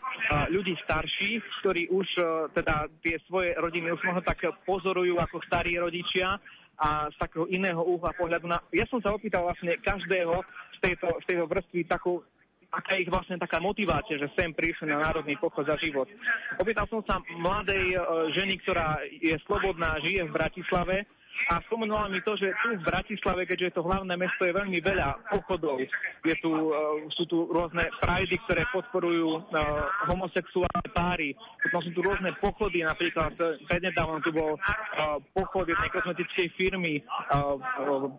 ľudí 0.56 0.80
starších, 0.88 1.44
ktorí 1.60 1.92
už 1.92 2.08
teda 2.56 2.88
tie 3.04 3.20
svoje 3.28 3.52
rodiny 3.60 3.92
už 3.92 4.00
možno 4.00 4.24
tak 4.24 4.48
pozorujú 4.64 5.20
ako 5.20 5.44
starí 5.44 5.76
rodičia 5.76 6.40
a 6.80 7.12
z 7.12 7.16
takého 7.20 7.46
iného 7.52 7.84
uhla 7.84 8.16
pohľadu. 8.16 8.48
Na... 8.48 8.64
Ja 8.72 8.88
som 8.88 9.04
sa 9.04 9.12
opýtal 9.12 9.44
vlastne 9.44 9.76
každého 9.84 10.40
z 10.76 10.78
tejto, 10.80 11.08
z 11.20 11.26
tejto 11.28 11.46
vrstvy 11.46 11.80
takú, 11.92 12.24
aká 12.72 12.96
ich 12.96 13.12
vlastne 13.12 13.36
taká 13.36 13.60
motivácia, 13.60 14.16
že 14.16 14.32
sem 14.40 14.56
prišli 14.56 14.88
na 14.88 15.04
Národný 15.04 15.36
pochod 15.36 15.68
za 15.68 15.76
život. 15.84 16.08
Opýtal 16.56 16.88
som 16.88 17.04
sa 17.04 17.20
mladej 17.36 17.94
e, 17.94 18.00
ženy, 18.40 18.56
ktorá 18.64 19.04
je 19.12 19.36
slobodná, 19.44 20.00
žije 20.00 20.24
v 20.24 20.36
Bratislave 20.36 21.04
a 21.48 21.64
spomenula 21.64 22.12
mi 22.12 22.20
to, 22.28 22.36
že 22.36 22.52
tu 22.60 22.76
v 22.76 22.84
Bratislave, 22.84 23.48
keďže 23.48 23.66
je 23.72 23.76
to 23.80 23.88
hlavné 23.88 24.14
mesto, 24.20 24.44
je 24.44 24.52
veľmi 24.52 24.80
veľa 24.84 25.32
pochodov. 25.32 25.80
Je 26.28 26.36
tu, 26.44 26.52
uh, 26.52 27.00
sú 27.16 27.24
tu 27.30 27.48
rôzne 27.48 27.88
prajdy, 28.04 28.36
ktoré 28.44 28.68
podporujú 28.76 29.40
uh, 29.40 29.44
homosexuálne 30.12 30.90
páry. 30.92 31.32
Potom 31.64 31.80
sú 31.88 31.92
tu 31.96 32.02
rôzne 32.04 32.36
pochody, 32.44 32.84
napríklad 32.84 33.34
uh, 33.40 33.56
prednedávno 33.72 34.20
tu 34.20 34.36
bol 34.36 34.60
pochod 35.32 35.64
jednej 35.64 35.90
kozmetickej 35.94 36.48
firmy 36.60 37.02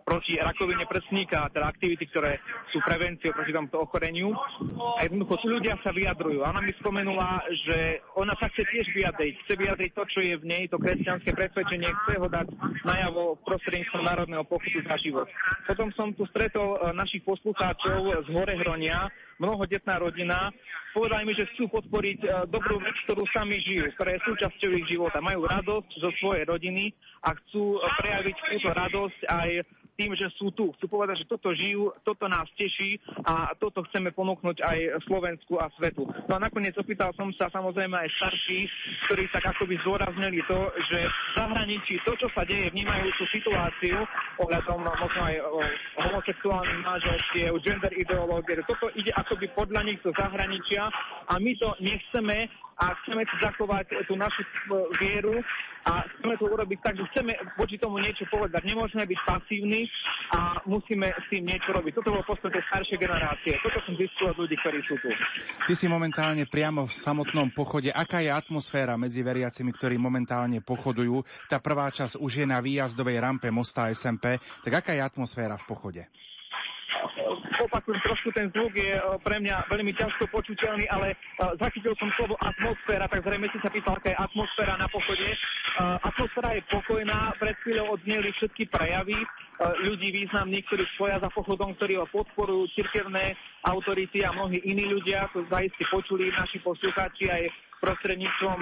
proti 0.03 0.39
rakovine 0.39 0.83
prsníka, 0.89 1.51
teda 1.53 1.69
aktivity, 1.69 2.09
ktoré 2.09 2.41
sú 2.73 2.81
prevenciou 2.81 3.35
proti 3.35 3.51
tomuto 3.53 3.77
ochoreniu. 3.85 4.33
A 4.97 5.05
jednoducho 5.05 5.37
tu 5.45 5.47
ľudia 5.51 5.77
sa 5.85 5.93
vyjadrujú. 5.93 6.41
Ona 6.41 6.61
mi 6.63 6.73
spomenula, 6.81 7.43
že 7.67 8.01
ona 8.17 8.33
sa 8.39 8.49
chce 8.49 8.63
tiež 8.65 8.87
vyjadriť. 8.95 9.33
Chce 9.45 9.53
vyjadriť 9.59 9.91
to, 9.93 10.03
čo 10.09 10.19
je 10.25 10.33
v 10.41 10.45
nej, 10.47 10.63
to 10.71 10.77
kresťanské 10.81 11.31
presvedčenie, 11.35 11.89
chce 11.91 12.13
ho 12.17 12.27
dať 12.27 12.47
najav 12.87 13.10
vo 13.11 13.37
prostredníctvom 13.43 14.03
Národného 14.03 14.43
pochodu 14.47 14.79
za 14.87 14.95
život. 14.99 15.27
Potom 15.67 15.91
som 15.93 16.15
tu 16.15 16.23
stretol 16.31 16.79
e, 16.79 16.95
našich 16.95 17.21
poslucháčov 17.27 18.25
z 18.25 18.27
Horehronia, 18.31 19.11
mnohodetná 19.37 19.99
rodina. 19.99 20.49
Povedali 20.91 21.23
mi, 21.23 21.33
že 21.35 21.47
chcú 21.55 21.71
podporiť 21.71 22.19
e, 22.23 22.27
dobrú 22.51 22.79
vec, 22.79 22.95
ktorú 23.07 23.23
sami 23.31 23.59
žijú, 23.63 23.87
ktorá 23.95 24.15
je 24.15 24.25
súčasťou 24.27 24.71
ich 24.79 24.87
života. 24.91 25.23
Majú 25.23 25.47
radosť 25.47 25.91
zo 25.99 26.09
svojej 26.19 26.43
rodiny 26.47 26.91
a 27.23 27.35
chcú 27.35 27.75
e, 27.75 27.79
prejaviť 27.99 28.35
túto 28.35 28.69
radosť 28.71 29.19
aj 29.27 29.49
tým, 30.01 30.17
že 30.17 30.33
sú 30.33 30.49
tu. 30.57 30.73
Chcú 30.73 30.85
povedať, 30.89 31.21
že 31.21 31.29
toto 31.29 31.53
žijú, 31.53 31.93
toto 32.01 32.25
nás 32.25 32.49
teší 32.57 32.97
a 33.21 33.53
toto 33.53 33.85
chceme 33.85 34.09
ponúknuť 34.09 34.57
aj 34.65 34.77
Slovensku 35.05 35.61
a 35.61 35.69
svetu. 35.77 36.09
No 36.25 36.41
a 36.41 36.41
nakoniec 36.41 36.73
opýtal 36.73 37.13
som 37.13 37.29
sa 37.37 37.53
samozrejme 37.53 37.93
aj 37.93 38.09
starších, 38.17 38.69
ktorí 39.05 39.29
tak 39.29 39.45
akoby 39.53 39.77
zdôraznili 39.85 40.41
to, 40.49 40.59
že 40.89 41.05
v 41.05 41.17
zahraničí 41.37 42.01
to, 42.01 42.17
čo 42.17 42.27
sa 42.33 42.41
deje, 42.49 42.73
vnímajú 42.73 43.13
tú 43.21 43.29
situáciu 43.29 44.01
ohľadom 44.41 44.81
možno 44.81 45.21
aj 45.21 45.35
o 45.45 45.61
homosexuálnym 46.09 46.81
manželstiev, 46.81 47.53
gender 47.61 47.93
ideológie. 47.93 48.57
Toto 48.65 48.89
ide 48.97 49.13
akoby 49.13 49.53
podľa 49.53 49.85
nich 49.85 50.01
do 50.01 50.09
zahraničia 50.17 50.89
a 51.29 51.37
my 51.37 51.53
to 51.61 51.69
nechceme 51.77 52.49
a 52.81 52.97
chceme 53.05 53.21
si 53.29 53.35
zachovať 53.37 53.85
tú 54.09 54.17
našu 54.17 54.41
e, 54.41 54.49
vieru 54.97 55.37
a 55.85 56.01
chceme 56.17 56.33
to 56.37 56.45
urobiť 56.49 56.79
tak, 56.81 56.93
že 56.97 57.05
chceme 57.13 57.33
voči 57.57 57.77
tomu 57.77 58.01
niečo 58.01 58.25
povedať. 58.29 58.61
Nemôžeme 58.65 59.05
byť 59.05 59.19
pasívni 59.25 59.85
a 60.33 60.57
musíme 60.65 61.09
s 61.13 61.25
tým 61.29 61.45
niečo 61.45 61.73
robiť. 61.73 62.01
Toto 62.01 62.13
bolo 62.13 62.25
podstate 62.25 62.61
staršie 62.69 62.97
generácie. 62.97 63.57
Toto 63.61 63.81
som 63.85 63.93
zistil 63.97 64.33
od 64.33 64.37
ľudí, 64.41 64.57
ktorí 64.61 64.81
sú 64.85 64.97
tu. 65.01 65.09
Ty 65.65 65.73
si 65.77 65.85
momentálne 65.89 66.45
priamo 66.49 66.89
v 66.89 66.93
samotnom 66.93 67.53
pochode. 67.53 67.93
Aká 67.93 68.21
je 68.21 68.33
atmosféra 68.33 68.97
medzi 68.97 69.21
veriacimi, 69.21 69.73
ktorí 69.73 69.97
momentálne 70.01 70.61
pochodujú? 70.61 71.21
Tá 71.49 71.61
prvá 71.61 71.89
časť 71.93 72.17
už 72.17 72.45
je 72.45 72.45
na 72.49 72.61
výjazdovej 72.61 73.21
rampe 73.21 73.49
mosta 73.53 73.89
SMP. 73.93 74.41
Tak 74.65 74.73
aká 74.85 74.91
je 74.97 75.01
atmosféra 75.01 75.57
v 75.57 75.65
pochode? 75.69 76.03
Opakujem, 77.59 77.99
trošku 78.05 78.29
ten 78.31 78.47
zvuk 78.53 78.71
je 78.75 78.95
e, 78.95 79.01
pre 79.23 79.37
mňa 79.41 79.67
veľmi 79.67 79.91
ťažko 79.97 80.29
počuteľný, 80.31 80.85
ale 80.87 81.13
uh, 81.13 81.51
zachytil 81.59 81.91
som 81.99 82.07
slovo 82.15 82.35
atmosféra, 82.39 83.09
tak 83.11 83.25
zrejme 83.25 83.47
si 83.51 83.59
sa 83.59 83.69
pýtal, 83.69 83.97
aká 83.97 84.13
je 84.13 84.17
atmosféra 84.17 84.73
na 84.79 84.87
pochode. 84.87 85.27
Uh, 85.27 85.97
atmosféra 86.05 86.55
je 86.55 86.63
pokojná, 86.71 87.35
pred 87.37 87.55
chvíľou 87.65 87.99
odzneli 87.99 88.29
všetky 88.37 88.69
prejavy. 88.71 89.17
ľudí 89.61 90.09
významných, 90.09 90.65
ktorí 90.71 90.83
stoja 90.97 91.21
za 91.21 91.29
pochodom, 91.29 91.77
ktorí 91.77 92.01
ho 92.01 92.07
podporujú, 92.09 92.65
cirkevné 92.73 93.37
autority 93.69 94.25
a 94.25 94.33
mnohí 94.33 94.57
iní 94.65 94.89
ľudia, 94.89 95.29
to 95.35 95.45
zaiste 95.53 95.85
počuli 95.93 96.33
naši 96.33 96.57
poslucháči 96.65 97.29
aj 97.29 97.43
prostredníctvom 97.77 98.57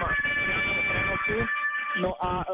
prenosu. 0.91 1.69
No 1.98 2.14
a 2.22 2.45
e, 2.45 2.53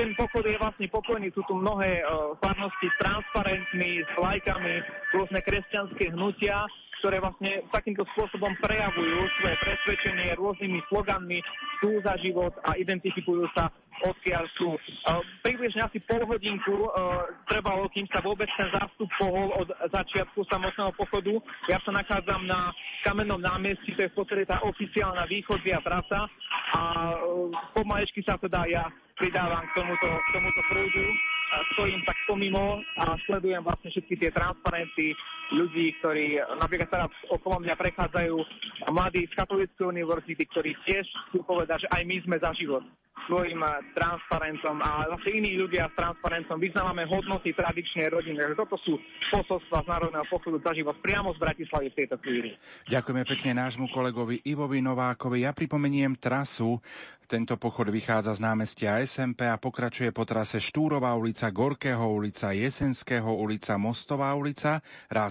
ten 0.00 0.16
pochod 0.16 0.40
je 0.40 0.56
vlastne 0.56 0.88
pokojný, 0.88 1.28
sú 1.36 1.44
tu 1.44 1.54
mnohé 1.54 2.02
uh, 2.02 2.34
farnosti 2.40 2.88
s 2.88 4.00
s 4.02 4.10
vlajkami, 4.16 4.74
rôzne 5.14 5.40
kresťanské 5.44 6.10
hnutia, 6.10 6.64
ktoré 7.04 7.20
vlastne 7.20 7.60
takýmto 7.68 8.00
spôsobom 8.16 8.56
prejavujú 8.64 9.28
svoje 9.36 9.56
presvedčenie 9.60 10.32
rôznymi 10.40 10.80
sloganmi, 10.88 11.36
sú 11.76 12.00
za 12.00 12.16
život 12.24 12.56
a 12.64 12.80
identifikujú 12.80 13.44
sa 13.52 13.68
odkiaľ 14.08 14.48
sú. 14.56 14.72
Uh, 14.72 15.20
približne 15.44 15.84
asi 15.84 16.00
pol 16.08 16.24
hodinku 16.24 16.72
uh, 16.72 17.28
trebalo, 17.44 17.92
kým 17.92 18.08
sa 18.08 18.24
vôbec 18.24 18.48
ten 18.56 18.72
zástup 18.72 19.06
pohol 19.20 19.52
od 19.52 19.68
začiatku 19.92 20.48
samotného 20.48 20.96
pochodu. 20.96 21.36
Ja 21.68 21.76
sa 21.84 21.92
nachádzam 21.92 22.48
na 22.48 22.72
kamennom 23.04 23.38
námestí, 23.38 23.92
to 23.92 24.08
je 24.08 24.10
v 24.10 24.16
podstate 24.16 24.48
tá 24.48 24.64
oficiálna 24.64 25.28
východzia 25.28 25.84
trasa 25.84 26.24
a 26.72 26.80
uh, 27.20 27.52
pomalečky 27.76 28.24
sa 28.24 28.40
teda 28.40 28.64
ja 28.64 28.88
pridávam 29.20 29.60
k 29.60 29.76
tomuto, 29.76 30.08
k 30.08 30.28
tomuto 30.32 30.60
prúdu. 30.72 31.06
Stojím 31.76 32.02
tak 32.02 32.18
pomimo 32.26 32.82
a 32.98 33.14
sledujem 33.30 33.62
vlastne 33.62 33.86
všetky 33.94 34.18
tie 34.18 34.30
transparenty 34.34 35.14
ľudí, 35.52 35.98
ktorí 36.00 36.40
napríklad 36.56 36.88
teraz 36.88 37.12
okolo 37.28 37.60
mňa 37.60 37.74
prechádzajú 37.76 38.36
mladí 38.88 39.28
z 39.28 39.36
katolíckej 39.36 39.84
univerzity, 39.84 40.42
ktorí 40.48 40.72
tiež 40.88 41.04
chcú 41.28 41.44
povedať, 41.44 41.84
že 41.84 41.92
aj 41.92 42.02
my 42.06 42.16
sme 42.24 42.36
za 42.40 42.50
život 42.56 42.84
svojim 43.26 43.60
eh, 43.62 43.72
transparentom 43.96 44.76
a 44.84 45.08
zase 45.16 45.40
iní 45.40 45.56
ľudia 45.56 45.88
s 45.88 45.94
transparentom 45.96 46.60
vyznávame 46.60 47.08
hodnoty 47.08 47.56
tradičnej 47.56 48.12
rodiny. 48.12 48.36
Takže 48.36 48.56
toto 48.58 48.76
sú 48.84 49.00
posolstva 49.32 49.84
z 49.84 49.88
Národného 49.88 50.26
pochodu 50.28 50.58
za 50.60 50.72
život 50.76 50.96
priamo 51.00 51.32
z 51.32 51.38
Bratislavy 51.40 51.88
v 51.92 51.98
tejto 52.04 52.16
chvíli. 52.20 52.50
Ďakujeme 52.88 53.24
pekne 53.24 53.52
nášmu 53.64 53.88
kolegovi 53.90 54.44
Ivovi 54.44 54.84
Novákovi. 54.84 55.44
Ja 55.44 55.56
pripomeniem 55.56 56.16
trasu. 56.20 56.80
Tento 57.24 57.56
pochod 57.56 57.88
vychádza 57.88 58.36
z 58.36 58.44
námestia 58.44 59.00
SMP 59.00 59.48
a 59.48 59.56
pokračuje 59.56 60.12
po 60.12 60.28
trase 60.28 60.60
Štúrová 60.60 61.16
ulica, 61.16 61.48
Gorkého 61.48 62.04
ulica, 62.12 62.52
Jesenského 62.52 63.32
ulica, 63.32 63.80
Mostová 63.80 64.28
ulica, 64.36 64.84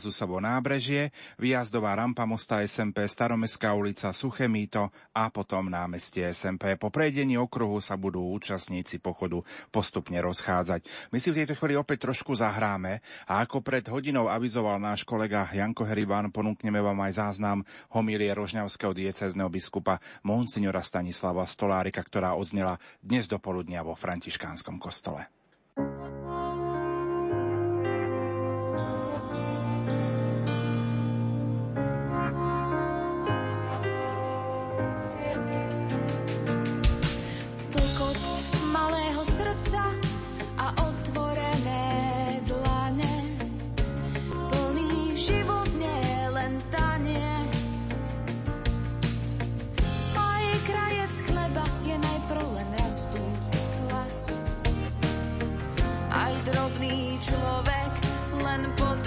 Rázusovo 0.03 0.43
nábrežie, 0.43 1.15
výjazdová 1.39 1.95
rampa 1.95 2.27
mosta 2.27 2.59
SMP, 2.59 3.07
Staromestská 3.07 3.71
ulica, 3.71 4.11
Suché 4.11 4.51
Mýto 4.51 4.91
a 5.15 5.31
potom 5.31 5.71
námestie 5.71 6.27
SMP. 6.35 6.75
Po 6.75 6.91
prejdení 6.91 7.39
okruhu 7.39 7.79
sa 7.79 7.95
budú 7.95 8.19
účastníci 8.35 8.99
pochodu 8.99 9.39
postupne 9.71 10.19
rozchádzať. 10.19 10.83
My 11.15 11.23
si 11.23 11.31
v 11.31 11.39
tejto 11.39 11.55
chvíli 11.55 11.79
opäť 11.79 12.11
trošku 12.11 12.35
zahráme 12.35 12.99
a 13.31 13.47
ako 13.47 13.63
pred 13.63 13.87
hodinou 13.87 14.27
avizoval 14.27 14.75
náš 14.75 15.07
kolega 15.07 15.47
Janko 15.47 15.87
Heribán, 15.87 16.35
ponúkneme 16.35 16.83
vám 16.83 16.99
aj 17.07 17.23
záznam 17.23 17.63
homílie 17.95 18.27
rožňavského 18.35 18.91
diecezneho 18.91 19.47
biskupa 19.47 20.03
Monsignora 20.27 20.83
Stanislava 20.83 21.47
Stolárika, 21.47 22.03
ktorá 22.03 22.35
odznela 22.35 22.75
dnes 22.99 23.31
do 23.31 23.39
poludnia 23.39 23.87
vo 23.87 23.95
františkánskom 23.95 24.83
kostole. 24.83 25.42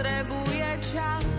Potrebuje 0.07 0.79
čas. 0.95 1.36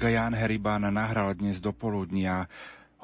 Kolega 0.00 0.16
Jan 0.16 0.32
Heribán 0.32 0.88
nahral 0.88 1.36
dnes 1.36 1.60
do 1.60 1.76
poludnia 1.76 2.48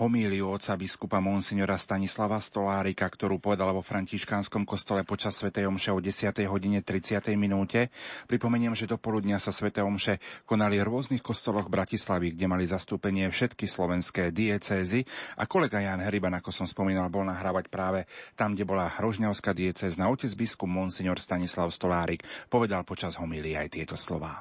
homíliu 0.01 0.49
oca 0.49 0.73
biskupa 0.81 1.21
monsignora 1.21 1.77
Stanislava 1.77 2.41
Stolárika, 2.41 3.05
ktorú 3.05 3.37
povedala 3.37 3.77
vo 3.77 3.85
františkánskom 3.85 4.65
kostole 4.65 5.05
počas 5.05 5.37
Sv. 5.37 5.53
Omše 5.53 5.93
o 5.93 6.01
10. 6.01 6.33
hodine 6.49 6.81
30. 6.81 7.37
minúte. 7.37 7.93
Pripomeniem, 8.25 8.73
že 8.73 8.89
do 8.89 8.97
poludnia 8.97 9.37
sa 9.37 9.53
Sv. 9.53 9.77
Omše 9.77 10.25
konali 10.49 10.81
v 10.81 10.89
rôznych 10.89 11.21
kostoloch 11.21 11.69
Bratislavy, 11.69 12.33
kde 12.33 12.49
mali 12.49 12.65
zastúpenie 12.65 13.29
všetky 13.29 13.69
slovenské 13.69 14.33
diecézy 14.33 15.05
a 15.37 15.45
kolega 15.45 15.85
Jan 15.85 16.01
Heriban, 16.01 16.33
ako 16.33 16.49
som 16.49 16.65
spomínal, 16.65 17.13
bol 17.13 17.29
nahrávať 17.29 17.69
práve 17.69 18.09
tam, 18.41 18.57
kde 18.57 18.65
bola 18.65 18.89
Hrožňavská 18.89 19.53
diecézna. 19.53 20.09
Otec 20.09 20.33
biskup 20.33 20.73
monsignor 20.73 21.21
Stanislav 21.21 21.69
Stolárik 21.77 22.25
povedal 22.49 22.89
počas 22.89 23.21
homílie 23.21 23.53
aj 23.53 23.69
tieto 23.69 24.01
slová. 24.01 24.41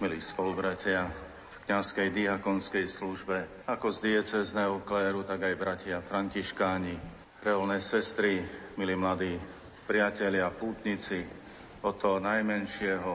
Milí 0.00 0.16
spolubratia, 0.16 1.29
kňazskej 1.70 2.10
diakonskej 2.10 2.90
službe, 2.90 3.62
ako 3.70 3.94
z 3.94 4.02
diecezného 4.02 4.82
kléru, 4.82 5.22
tak 5.22 5.46
aj 5.46 5.54
bratia 5.54 6.02
františkáni, 6.02 6.98
reolné 7.46 7.78
sestry, 7.78 8.42
milí 8.74 8.98
mladí 8.98 9.38
priatelia, 9.86 10.50
pútnici, 10.50 11.22
od 11.86 11.94
toho 11.94 12.18
najmenšieho 12.18 13.14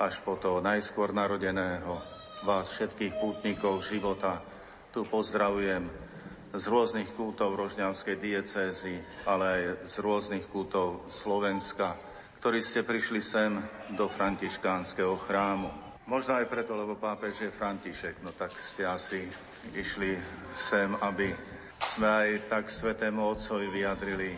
až 0.00 0.24
po 0.24 0.40
toho 0.40 0.64
najskôr 0.64 1.12
narodeného, 1.12 2.00
vás 2.48 2.72
všetkých 2.72 3.12
pútnikov 3.20 3.84
života, 3.84 4.40
tu 4.88 5.04
pozdravujem 5.04 5.84
z 6.56 6.64
rôznych 6.72 7.12
kútov 7.12 7.60
Rožňavskej 7.60 8.16
diecézy, 8.16 9.04
ale 9.28 9.44
aj 9.44 9.62
z 9.84 9.94
rôznych 10.00 10.48
kútov 10.48 11.12
Slovenska, 11.12 12.00
ktorí 12.40 12.64
ste 12.64 12.88
prišli 12.88 13.20
sem 13.20 13.60
do 13.92 14.08
františkánskeho 14.08 15.20
chrámu. 15.28 15.91
Možno 16.02 16.34
aj 16.34 16.50
preto, 16.50 16.74
lebo 16.74 16.98
pápež 16.98 17.46
je 17.46 17.50
František, 17.54 18.26
no 18.26 18.34
tak 18.34 18.50
ste 18.58 18.82
asi 18.82 19.22
išli 19.70 20.18
sem, 20.50 20.90
aby 20.98 21.30
sme 21.78 22.08
aj 22.10 22.28
tak 22.50 22.64
Svetému 22.74 23.22
Otcovi 23.22 23.70
vyjadrili 23.70 24.34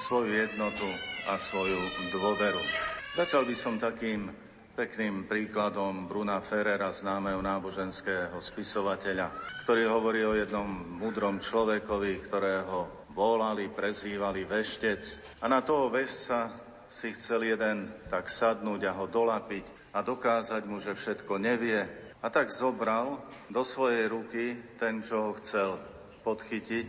svoju 0.00 0.32
jednotu 0.32 0.88
a 1.28 1.36
svoju 1.36 1.76
dôveru. 2.16 2.62
Začal 3.12 3.44
by 3.44 3.54
som 3.56 3.76
takým 3.76 4.32
pekným 4.76 5.24
príkladom 5.24 6.08
Bruna 6.08 6.40
Ferrera, 6.40 6.92
známeho 6.92 7.40
náboženského 7.44 8.36
spisovateľa, 8.36 9.32
ktorý 9.64 9.88
hovorí 9.88 10.20
o 10.24 10.36
jednom 10.36 10.68
mudrom 10.96 11.40
človekovi, 11.40 12.24
ktorého 12.24 13.08
volali, 13.12 13.72
prezývali 13.72 14.44
veštec. 14.44 15.02
A 15.40 15.48
na 15.48 15.64
toho 15.64 15.88
vešca 15.88 16.52
si 16.88 17.12
chcel 17.16 17.56
jeden 17.56 17.88
tak 18.12 18.28
sadnúť 18.28 18.80
a 18.88 18.96
ho 18.96 19.08
dolapiť 19.08 19.75
a 19.96 20.04
dokázať 20.04 20.62
mu, 20.68 20.76
že 20.76 20.92
všetko 20.92 21.40
nevie. 21.40 21.80
A 22.20 22.28
tak 22.28 22.52
zobral 22.52 23.24
do 23.48 23.64
svojej 23.64 24.04
ruky 24.12 24.76
ten, 24.76 25.00
čo 25.00 25.32
ho 25.32 25.32
chcel 25.40 25.80
podchytiť 26.20 26.86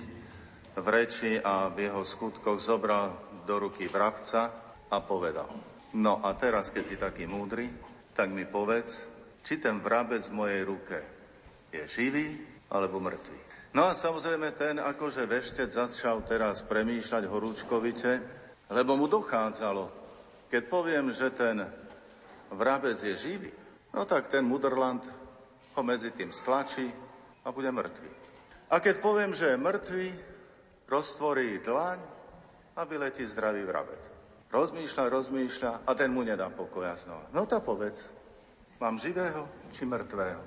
v 0.76 0.88
reči 0.92 1.40
a 1.40 1.72
v 1.72 1.88
jeho 1.88 2.04
skutkoch 2.04 2.60
zobral 2.60 3.16
do 3.48 3.56
ruky 3.64 3.88
vrabca 3.88 4.52
a 4.92 4.98
povedal. 5.00 5.48
No 5.96 6.20
a 6.20 6.36
teraz, 6.36 6.68
keď 6.68 6.84
si 6.84 6.96
taký 7.00 7.24
múdry, 7.24 7.72
tak 8.12 8.28
mi 8.28 8.44
povedz, 8.44 9.00
či 9.40 9.56
ten 9.56 9.80
vrabec 9.80 10.28
v 10.28 10.38
mojej 10.44 10.62
ruke 10.68 10.98
je 11.72 11.88
živý 11.88 12.36
alebo 12.68 13.00
mŕtvý. 13.00 13.40
No 13.72 13.88
a 13.88 13.96
samozrejme 13.96 14.52
ten 14.60 14.84
akože 14.84 15.24
veštec 15.24 15.70
začal 15.72 16.28
teraz 16.28 16.60
premýšľať 16.68 17.24
horúčkovite, 17.24 18.12
lebo 18.68 19.00
mu 19.00 19.08
dochádzalo, 19.08 19.86
keď 20.52 20.64
poviem, 20.68 21.14
že 21.16 21.32
ten 21.32 21.87
vrabec 22.52 23.00
je 23.00 23.16
živý, 23.16 23.52
no 23.94 24.06
tak 24.06 24.28
ten 24.28 24.46
mudrland 24.46 25.04
ho 25.76 25.82
medzi 25.84 26.12
tým 26.12 26.32
stlačí 26.32 26.90
a 27.46 27.52
bude 27.52 27.72
mŕtvý. 27.72 28.12
A 28.74 28.84
keď 28.84 28.96
poviem, 29.00 29.32
že 29.32 29.56
je 29.56 29.64
mŕtvý, 29.64 30.08
roztvorí 30.88 31.60
dlaň 31.64 32.00
a 32.76 32.82
vyletí 32.84 33.24
zdravý 33.28 33.64
vrabec. 33.64 34.02
Rozmýšľa, 34.48 35.04
rozmýšľa 35.12 35.72
a 35.84 35.92
ten 35.96 36.12
mu 36.12 36.24
nedá 36.24 36.48
pokoja 36.48 36.96
znova. 36.96 37.28
No 37.36 37.44
tá 37.44 37.60
povedz, 37.60 38.08
mám 38.80 38.96
živého 38.96 39.48
či 39.76 39.84
mŕtvého? 39.84 40.42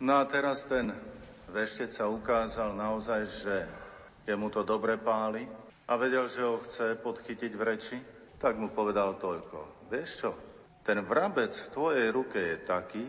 No 0.00 0.20
a 0.20 0.24
teraz 0.28 0.64
ten 0.64 0.92
veštec 1.52 1.92
sa 1.92 2.08
ukázal 2.08 2.76
naozaj, 2.76 3.20
že 3.28 3.54
je 4.24 4.34
mu 4.36 4.48
to 4.48 4.64
dobre 4.64 4.96
páli 4.96 5.48
a 5.88 5.96
vedel, 5.96 6.26
že 6.28 6.42
ho 6.44 6.60
chce 6.64 6.98
podchytiť 7.00 7.52
v 7.54 7.62
reči, 7.62 7.96
tak 8.36 8.58
mu 8.58 8.68
povedal 8.72 9.16
toľko. 9.16 9.88
Vieš 9.88 10.10
čo, 10.20 10.30
ten 10.86 11.02
vrabec 11.02 11.50
v 11.50 11.72
tvojej 11.74 12.08
ruke 12.14 12.38
je 12.38 12.62
taký, 12.62 13.02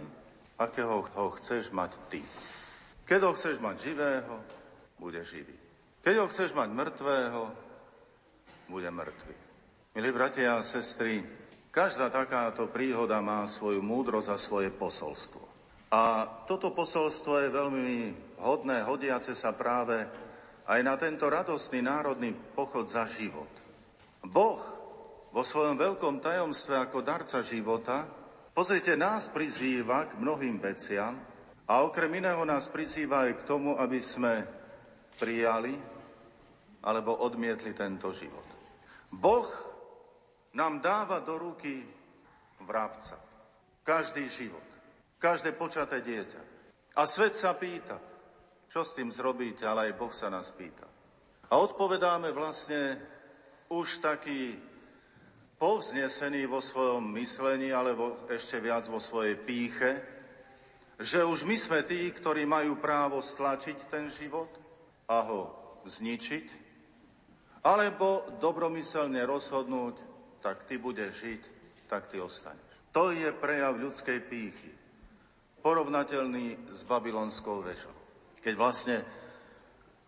akého 0.58 1.06
ho 1.06 1.30
chceš 1.38 1.70
mať 1.70 1.94
ty. 2.10 2.26
Keď 3.06 3.20
ho 3.22 3.32
chceš 3.38 3.62
mať 3.62 3.94
živého, 3.94 4.42
bude 4.98 5.22
živý. 5.22 5.54
Keď 6.02 6.16
ho 6.18 6.26
chceš 6.34 6.58
mať 6.58 6.74
mŕtvého, 6.74 7.42
bude 8.74 8.90
mŕtvý. 8.90 9.36
Milí 9.94 10.10
bratia 10.10 10.58
a 10.58 10.66
sestry, 10.66 11.22
každá 11.70 12.10
takáto 12.10 12.66
príhoda 12.66 13.22
má 13.22 13.46
svoju 13.46 13.86
múdrosť 13.86 14.30
a 14.34 14.42
svoje 14.42 14.74
posolstvo. 14.74 15.46
A 15.94 16.26
toto 16.50 16.74
posolstvo 16.74 17.46
je 17.46 17.54
veľmi 17.54 17.98
hodné, 18.42 18.82
hodiace 18.90 19.38
sa 19.38 19.54
práve 19.54 20.02
aj 20.66 20.80
na 20.82 20.98
tento 20.98 21.30
radostný 21.30 21.86
národný 21.86 22.34
pochod 22.34 22.90
za 22.90 23.06
život. 23.06 23.48
Boh 24.26 24.77
vo 25.38 25.46
svojom 25.46 25.78
veľkom 25.78 26.18
tajomstve 26.18 26.74
ako 26.82 27.06
darca 27.06 27.46
života, 27.46 28.10
pozrite, 28.58 28.98
nás 28.98 29.30
prizýva 29.30 30.10
k 30.10 30.18
mnohým 30.18 30.58
veciam 30.58 31.14
a 31.70 31.86
okrem 31.86 32.10
iného 32.18 32.42
nás 32.42 32.66
prizýva 32.74 33.30
aj 33.30 33.38
k 33.38 33.46
tomu, 33.46 33.78
aby 33.78 34.02
sme 34.02 34.42
prijali 35.14 35.78
alebo 36.82 37.22
odmietli 37.22 37.78
tento 37.78 38.10
život. 38.10 38.50
Boh 39.14 39.46
nám 40.58 40.82
dáva 40.82 41.22
do 41.22 41.38
ruky 41.38 41.86
vrabca. 42.66 43.22
Každý 43.86 44.26
život, 44.34 44.66
každé 45.22 45.54
počaté 45.54 46.02
dieťa. 46.02 46.42
A 46.98 47.06
svet 47.06 47.38
sa 47.38 47.54
pýta, 47.54 48.02
čo 48.66 48.82
s 48.82 48.98
tým 48.98 49.14
zrobíte, 49.14 49.70
ale 49.70 49.94
aj 49.94 50.02
Boh 50.02 50.10
sa 50.18 50.34
nás 50.34 50.50
pýta. 50.50 50.90
A 51.46 51.62
odpovedáme 51.62 52.34
vlastne 52.34 52.98
už 53.70 54.02
taký 54.02 54.58
povznesený 55.58 56.46
vo 56.46 56.62
svojom 56.62 57.02
myslení, 57.18 57.74
alebo 57.74 58.30
ešte 58.30 58.62
viac 58.62 58.86
vo 58.86 59.02
svojej 59.02 59.34
píche, 59.38 59.92
že 60.98 61.22
už 61.22 61.46
my 61.46 61.58
sme 61.58 61.80
tí, 61.86 62.10
ktorí 62.10 62.46
majú 62.46 62.78
právo 62.78 63.22
stlačiť 63.22 63.78
ten 63.90 64.10
život 64.14 64.50
a 65.10 65.22
ho 65.26 65.42
zničiť, 65.86 66.46
alebo 67.66 68.38
dobromyselne 68.38 69.22
rozhodnúť, 69.26 69.96
tak 70.42 70.66
ty 70.70 70.78
budeš 70.78 71.12
žiť, 71.26 71.42
tak 71.90 72.10
ty 72.10 72.22
ostaneš. 72.22 72.66
To 72.94 73.14
je 73.14 73.30
prejav 73.34 73.78
ľudskej 73.78 74.20
pýchy, 74.26 74.72
porovnateľný 75.62 76.74
s 76.74 76.82
babylonskou 76.86 77.62
väžou. 77.66 77.94
Keď 78.42 78.54
vlastne 78.58 78.98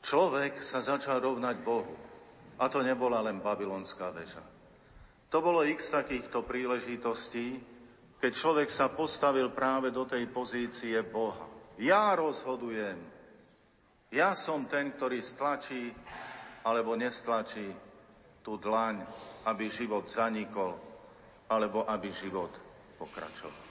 človek 0.02 0.62
sa 0.62 0.82
začal 0.82 1.22
rovnať 1.22 1.58
Bohu, 1.62 1.98
a 2.60 2.66
to 2.68 2.84
nebola 2.84 3.24
len 3.24 3.40
babylonská 3.40 4.12
väža. 4.12 4.59
To 5.30 5.38
bolo 5.46 5.62
x 5.62 5.94
takýchto 5.94 6.42
príležitostí, 6.42 7.62
keď 8.18 8.32
človek 8.34 8.70
sa 8.74 8.90
postavil 8.90 9.54
práve 9.54 9.94
do 9.94 10.04
tej 10.10 10.26
pozície 10.34 10.98
Boha. 11.06 11.46
Ja 11.78 12.18
rozhodujem. 12.18 12.98
Ja 14.10 14.34
som 14.34 14.66
ten, 14.66 14.90
ktorý 14.98 15.22
stlačí 15.22 15.94
alebo 16.66 16.98
nestlačí 16.98 17.70
tú 18.42 18.58
dlaň, 18.58 19.06
aby 19.46 19.70
život 19.70 20.10
zanikol, 20.10 20.74
alebo 21.46 21.86
aby 21.86 22.10
život 22.10 22.50
pokračoval. 22.98 23.70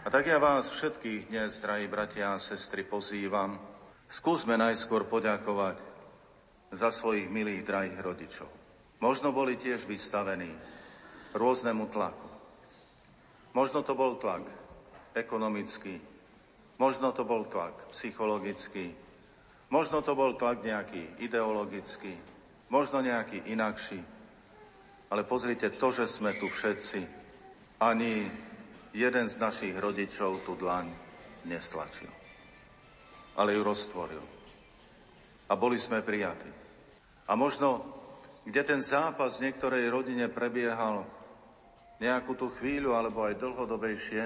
A 0.00 0.08
tak 0.10 0.26
ja 0.26 0.42
vás 0.42 0.72
všetkých 0.74 1.30
dnes, 1.30 1.62
drahí 1.62 1.86
bratia 1.86 2.34
a 2.34 2.42
sestry, 2.42 2.82
pozývam, 2.82 3.62
skúsme 4.10 4.58
najskôr 4.58 5.06
poďakovať 5.06 5.78
za 6.74 6.90
svojich 6.90 7.30
milých, 7.30 7.62
drahých 7.62 7.98
rodičov. 8.02 8.50
Možno 8.98 9.30
boli 9.30 9.54
tiež 9.54 9.86
vystavení 9.86 10.79
rôznemu 11.34 11.86
tlaku. 11.90 12.28
Možno 13.50 13.82
to 13.82 13.98
bol 13.98 14.14
tlak 14.18 14.46
ekonomický, 15.14 15.98
možno 16.78 17.10
to 17.10 17.26
bol 17.26 17.42
tlak 17.50 17.74
psychologický, 17.90 18.94
možno 19.74 20.02
to 20.06 20.14
bol 20.14 20.34
tlak 20.38 20.62
nejaký 20.62 21.18
ideologický, 21.18 22.14
možno 22.70 23.02
nejaký 23.02 23.42
inakší. 23.50 24.00
Ale 25.10 25.26
pozrite, 25.26 25.74
to, 25.74 25.90
že 25.90 26.06
sme 26.06 26.38
tu 26.38 26.46
všetci, 26.46 27.02
ani 27.82 28.30
jeden 28.94 29.26
z 29.26 29.36
našich 29.42 29.74
rodičov 29.74 30.46
tú 30.46 30.54
dlaň 30.54 30.86
nestlačil, 31.50 32.10
ale 33.34 33.58
ju 33.58 33.62
roztvoril. 33.66 34.24
A 35.50 35.58
boli 35.58 35.82
sme 35.82 36.06
prijatí. 36.06 36.50
A 37.26 37.34
možno, 37.34 37.82
kde 38.46 38.62
ten 38.62 38.78
zápas 38.78 39.38
v 39.38 39.50
niektorej 39.50 39.90
rodine 39.90 40.30
prebiehal 40.30 41.02
nejakú 42.00 42.32
tú 42.32 42.48
chvíľu 42.48 42.96
alebo 42.96 43.28
aj 43.28 43.36
dlhodobejšie, 43.36 44.22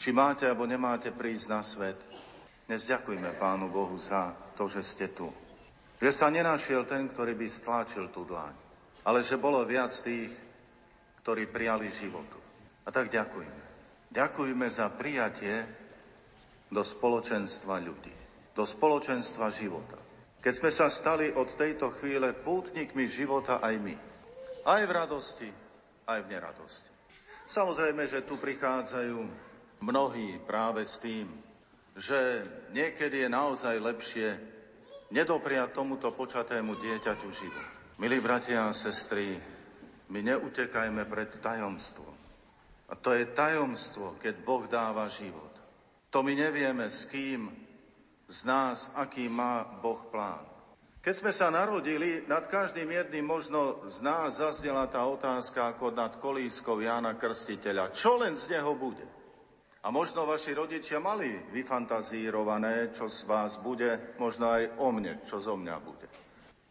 či 0.00 0.08
máte 0.10 0.48
alebo 0.48 0.64
nemáte 0.64 1.12
prísť 1.12 1.46
na 1.52 1.60
svet. 1.60 2.00
Dnes 2.64 2.88
ďakujme 2.88 3.36
Pánu 3.36 3.68
Bohu 3.68 3.96
za 4.00 4.32
to, 4.56 4.66
že 4.72 4.80
ste 4.80 5.12
tu. 5.12 5.28
Že 6.00 6.10
sa 6.10 6.32
nenašiel 6.32 6.88
ten, 6.88 7.04
ktorý 7.12 7.36
by 7.36 7.46
stláčil 7.48 8.08
tú 8.08 8.24
dlaň, 8.24 8.54
ale 9.04 9.20
že 9.20 9.36
bolo 9.36 9.60
viac 9.68 9.92
tých, 9.92 10.32
ktorí 11.20 11.52
prijali 11.52 11.92
životu. 11.92 12.40
A 12.84 12.90
tak 12.90 13.12
ďakujme. 13.12 13.60
Ďakujme 14.08 14.66
za 14.72 14.88
prijatie 14.88 15.68
do 16.72 16.80
spoločenstva 16.80 17.76
ľudí, 17.84 18.14
do 18.56 18.64
spoločenstva 18.64 19.52
života. 19.52 20.00
Keď 20.40 20.52
sme 20.54 20.70
sa 20.72 20.88
stali 20.88 21.28
od 21.34 21.52
tejto 21.52 21.92
chvíle 22.00 22.32
pútnikmi 22.32 23.04
života 23.10 23.60
aj 23.60 23.74
my, 23.76 23.96
aj 24.64 24.82
v 24.86 24.94
radosti, 24.94 25.50
aj 26.08 26.24
v 26.24 26.30
neradosti. 26.32 26.90
Samozrejme, 27.44 28.08
že 28.08 28.24
tu 28.24 28.40
prichádzajú 28.40 29.18
mnohí 29.84 30.40
práve 30.48 30.88
s 30.88 30.96
tým, 30.96 31.28
že 31.92 32.44
niekedy 32.72 33.24
je 33.24 33.28
naozaj 33.28 33.76
lepšie 33.76 34.28
nedopriať 35.12 35.76
tomuto 35.76 36.12
počatému 36.12 36.76
dieťaťu 36.80 37.28
život. 37.28 37.68
Milí 38.00 38.20
bratia 38.22 38.68
a 38.68 38.76
sestry, 38.76 39.36
my 40.08 40.20
neutekajme 40.22 41.04
pred 41.04 41.30
tajomstvom. 41.40 42.14
A 42.88 42.96
to 42.96 43.12
je 43.12 43.28
tajomstvo, 43.28 44.16
keď 44.16 44.34
Boh 44.40 44.64
dáva 44.64 45.12
život. 45.12 45.52
To 46.08 46.24
my 46.24 46.32
nevieme, 46.32 46.88
s 46.88 47.04
kým 47.04 47.52
z 48.28 48.38
nás, 48.48 48.92
aký 48.96 49.28
má 49.28 49.64
Boh 49.64 50.08
plán. 50.08 50.44
Keď 51.08 51.24
sme 51.24 51.32
sa 51.32 51.48
narodili, 51.48 52.28
nad 52.28 52.44
každým 52.52 52.92
jedným 52.92 53.24
možno 53.24 53.80
z 53.88 54.04
nás 54.04 54.44
zaznela 54.44 54.84
tá 54.92 55.08
otázka 55.08 55.72
ako 55.72 55.96
nad 55.96 56.20
kolískou 56.20 56.84
Jána 56.84 57.16
Krstiteľa. 57.16 57.96
Čo 57.96 58.20
len 58.20 58.36
z 58.36 58.52
neho 58.52 58.76
bude? 58.76 59.08
A 59.80 59.88
možno 59.88 60.28
vaši 60.28 60.52
rodičia 60.52 61.00
mali 61.00 61.48
vyfantazírované, 61.48 62.92
čo 62.92 63.08
z 63.08 63.24
vás 63.24 63.56
bude, 63.56 64.20
možno 64.20 64.52
aj 64.52 64.76
o 64.76 64.92
mne, 64.92 65.24
čo 65.24 65.40
zo 65.40 65.56
mňa 65.56 65.76
bude. 65.80 66.12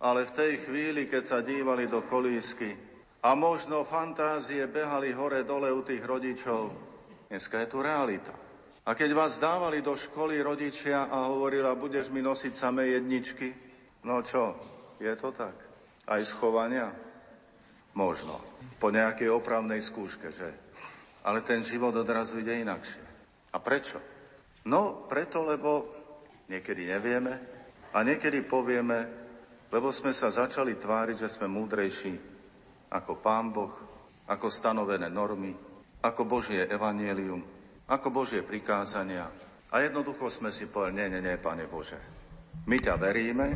Ale 0.06 0.30
v 0.30 0.36
tej 0.38 0.70
chvíli, 0.70 1.10
keď 1.10 1.24
sa 1.26 1.42
dívali 1.42 1.90
do 1.90 2.06
kolísky 2.06 2.78
a 3.26 3.34
možno 3.34 3.90
fantázie 3.90 4.70
behali 4.70 5.18
hore-dole 5.18 5.74
u 5.74 5.82
tých 5.82 6.06
rodičov, 6.06 6.78
dneska 7.26 7.66
je 7.66 7.72
tu 7.74 7.82
realita. 7.82 8.38
A 8.86 8.94
keď 8.94 9.18
vás 9.18 9.42
dávali 9.42 9.82
do 9.82 9.98
školy 9.98 10.38
rodičia 10.46 11.10
a 11.10 11.26
hovorila, 11.26 11.74
budeš 11.74 12.14
mi 12.14 12.22
nosiť 12.22 12.54
samé 12.54 12.94
jedničky, 12.94 13.67
no 14.08 14.24
čo, 14.24 14.56
je 15.04 15.12
to 15.20 15.36
tak? 15.36 15.54
Aj 16.08 16.24
schovania? 16.24 16.88
Možno. 17.92 18.40
Po 18.80 18.88
nejakej 18.88 19.28
opravnej 19.28 19.84
skúške, 19.84 20.32
že? 20.32 20.50
Ale 21.28 21.44
ten 21.44 21.66
život 21.68 21.92
odrazu 21.92 22.40
ide 22.40 22.64
inakšie. 22.64 23.04
A 23.52 23.60
prečo? 23.60 24.00
No, 24.64 25.04
preto, 25.12 25.44
lebo 25.44 25.92
niekedy 26.48 26.88
nevieme 26.88 27.34
a 27.92 28.04
niekedy 28.04 28.44
povieme, 28.48 29.00
lebo 29.68 29.92
sme 29.92 30.16
sa 30.16 30.32
začali 30.32 30.80
tváriť, 30.80 31.18
že 31.28 31.34
sme 31.34 31.52
múdrejší 31.52 32.16
ako 32.88 33.20
Pán 33.20 33.52
Boh, 33.52 33.74
ako 34.28 34.48
stanovené 34.48 35.12
normy, 35.12 35.52
ako 36.04 36.24
Božie 36.24 36.68
evanielium, 36.68 37.44
ako 37.88 38.08
Božie 38.12 38.44
prikázania. 38.44 39.28
A 39.68 39.84
jednoducho 39.84 40.32
sme 40.32 40.52
si 40.52 40.68
povedali, 40.68 40.96
nie, 40.96 41.08
nie, 41.18 41.22
nie, 41.28 41.36
Pane 41.36 41.68
Bože, 41.68 42.00
my 42.68 42.78
ťa 42.80 42.96
veríme, 42.96 43.48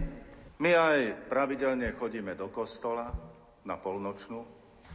my 0.62 0.72
aj 0.78 1.00
pravidelne 1.26 1.90
chodíme 1.98 2.38
do 2.38 2.54
kostola 2.54 3.10
na 3.66 3.76
polnočnú, 3.82 4.46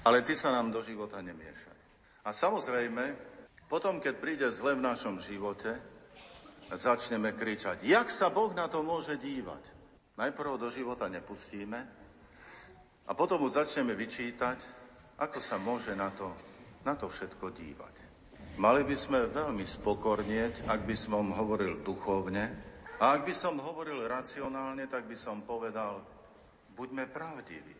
ale 0.06 0.22
ty 0.22 0.38
sa 0.38 0.54
nám 0.54 0.70
do 0.70 0.78
života 0.78 1.18
nemiešaj. 1.18 1.78
A 2.22 2.30
samozrejme, 2.30 3.04
potom, 3.66 3.98
keď 3.98 4.14
príde 4.22 4.46
zle 4.54 4.78
v 4.78 4.86
našom 4.86 5.18
živote, 5.18 5.74
začneme 6.70 7.34
kričať, 7.34 7.82
jak 7.82 8.06
sa 8.14 8.30
Boh 8.30 8.54
na 8.54 8.70
to 8.70 8.82
môže 8.86 9.18
dívať. 9.18 9.62
Najprv 10.14 10.58
do 10.58 10.70
života 10.70 11.10
nepustíme 11.10 11.78
a 13.06 13.12
potom 13.14 13.42
mu 13.42 13.50
začneme 13.50 13.94
vyčítať, 13.98 14.58
ako 15.18 15.38
sa 15.42 15.58
môže 15.58 15.94
na 15.98 16.14
to, 16.14 16.30
na 16.86 16.94
to 16.94 17.10
všetko 17.10 17.50
dívať. 17.50 17.94
Mali 18.56 18.86
by 18.86 18.96
sme 18.96 19.28
veľmi 19.28 19.66
spokornieť, 19.66 20.64
ak 20.70 20.86
by 20.86 20.94
som 20.96 21.34
hovoril 21.34 21.84
duchovne, 21.84 22.65
a 22.96 23.12
ak 23.12 23.28
by 23.28 23.34
som 23.36 23.60
hovoril 23.60 24.08
racionálne, 24.08 24.88
tak 24.88 25.04
by 25.04 25.16
som 25.16 25.44
povedal, 25.44 26.00
buďme 26.72 27.08
pravdiví. 27.12 27.76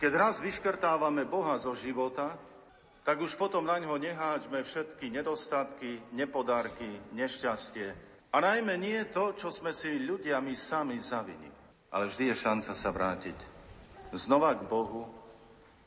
Keď 0.00 0.12
raz 0.16 0.40
vyškrtávame 0.40 1.28
Boha 1.28 1.60
zo 1.60 1.76
života, 1.76 2.36
tak 3.04 3.20
už 3.20 3.36
potom 3.36 3.68
na 3.68 3.76
ňo 3.76 4.00
neháčme 4.00 4.64
všetky 4.64 5.12
nedostatky, 5.12 6.16
nepodarky, 6.16 7.12
nešťastie. 7.12 7.92
A 8.32 8.36
najmä 8.40 8.80
nie 8.80 8.98
to, 9.12 9.36
čo 9.36 9.52
sme 9.52 9.76
si 9.76 10.00
ľudia 10.00 10.40
my 10.40 10.56
sami 10.56 10.96
zavinili. 10.96 11.52
Ale 11.92 12.08
vždy 12.08 12.32
je 12.32 12.36
šanca 12.36 12.72
sa 12.72 12.90
vrátiť 12.90 13.38
znova 14.16 14.56
k 14.56 14.64
Bohu 14.64 15.06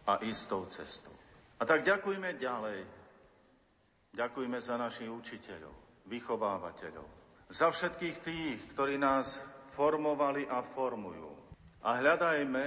a 0.05 0.21
istou 0.23 0.63
cestou. 0.69 1.11
A 1.57 1.65
tak 1.65 1.81
ďakujme 1.83 2.37
ďalej. 2.37 2.79
Ďakujme 4.13 4.57
za 4.61 4.77
našich 4.77 5.09
učiteľov, 5.09 6.05
vychovávateľov, 6.07 7.07
za 7.47 7.71
všetkých 7.71 8.17
tých, 8.23 8.57
ktorí 8.75 8.99
nás 8.99 9.39
formovali 9.71 10.47
a 10.47 10.59
formujú. 10.63 11.31
A 11.87 12.03
hľadajme, 12.03 12.65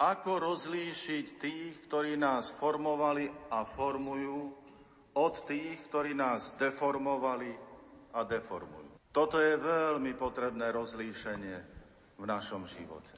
ako 0.00 0.30
rozlíšiť 0.40 1.26
tých, 1.40 1.72
ktorí 1.88 2.16
nás 2.16 2.52
formovali 2.56 3.28
a 3.52 3.64
formujú, 3.64 4.60
od 5.10 5.34
tých, 5.44 5.90
ktorí 5.90 6.14
nás 6.14 6.54
deformovali 6.56 7.52
a 8.14 8.20
deformujú. 8.24 9.10
Toto 9.10 9.42
je 9.42 9.58
veľmi 9.58 10.14
potrebné 10.14 10.70
rozlíšenie 10.70 11.56
v 12.20 12.24
našom 12.24 12.62
živote. 12.64 13.10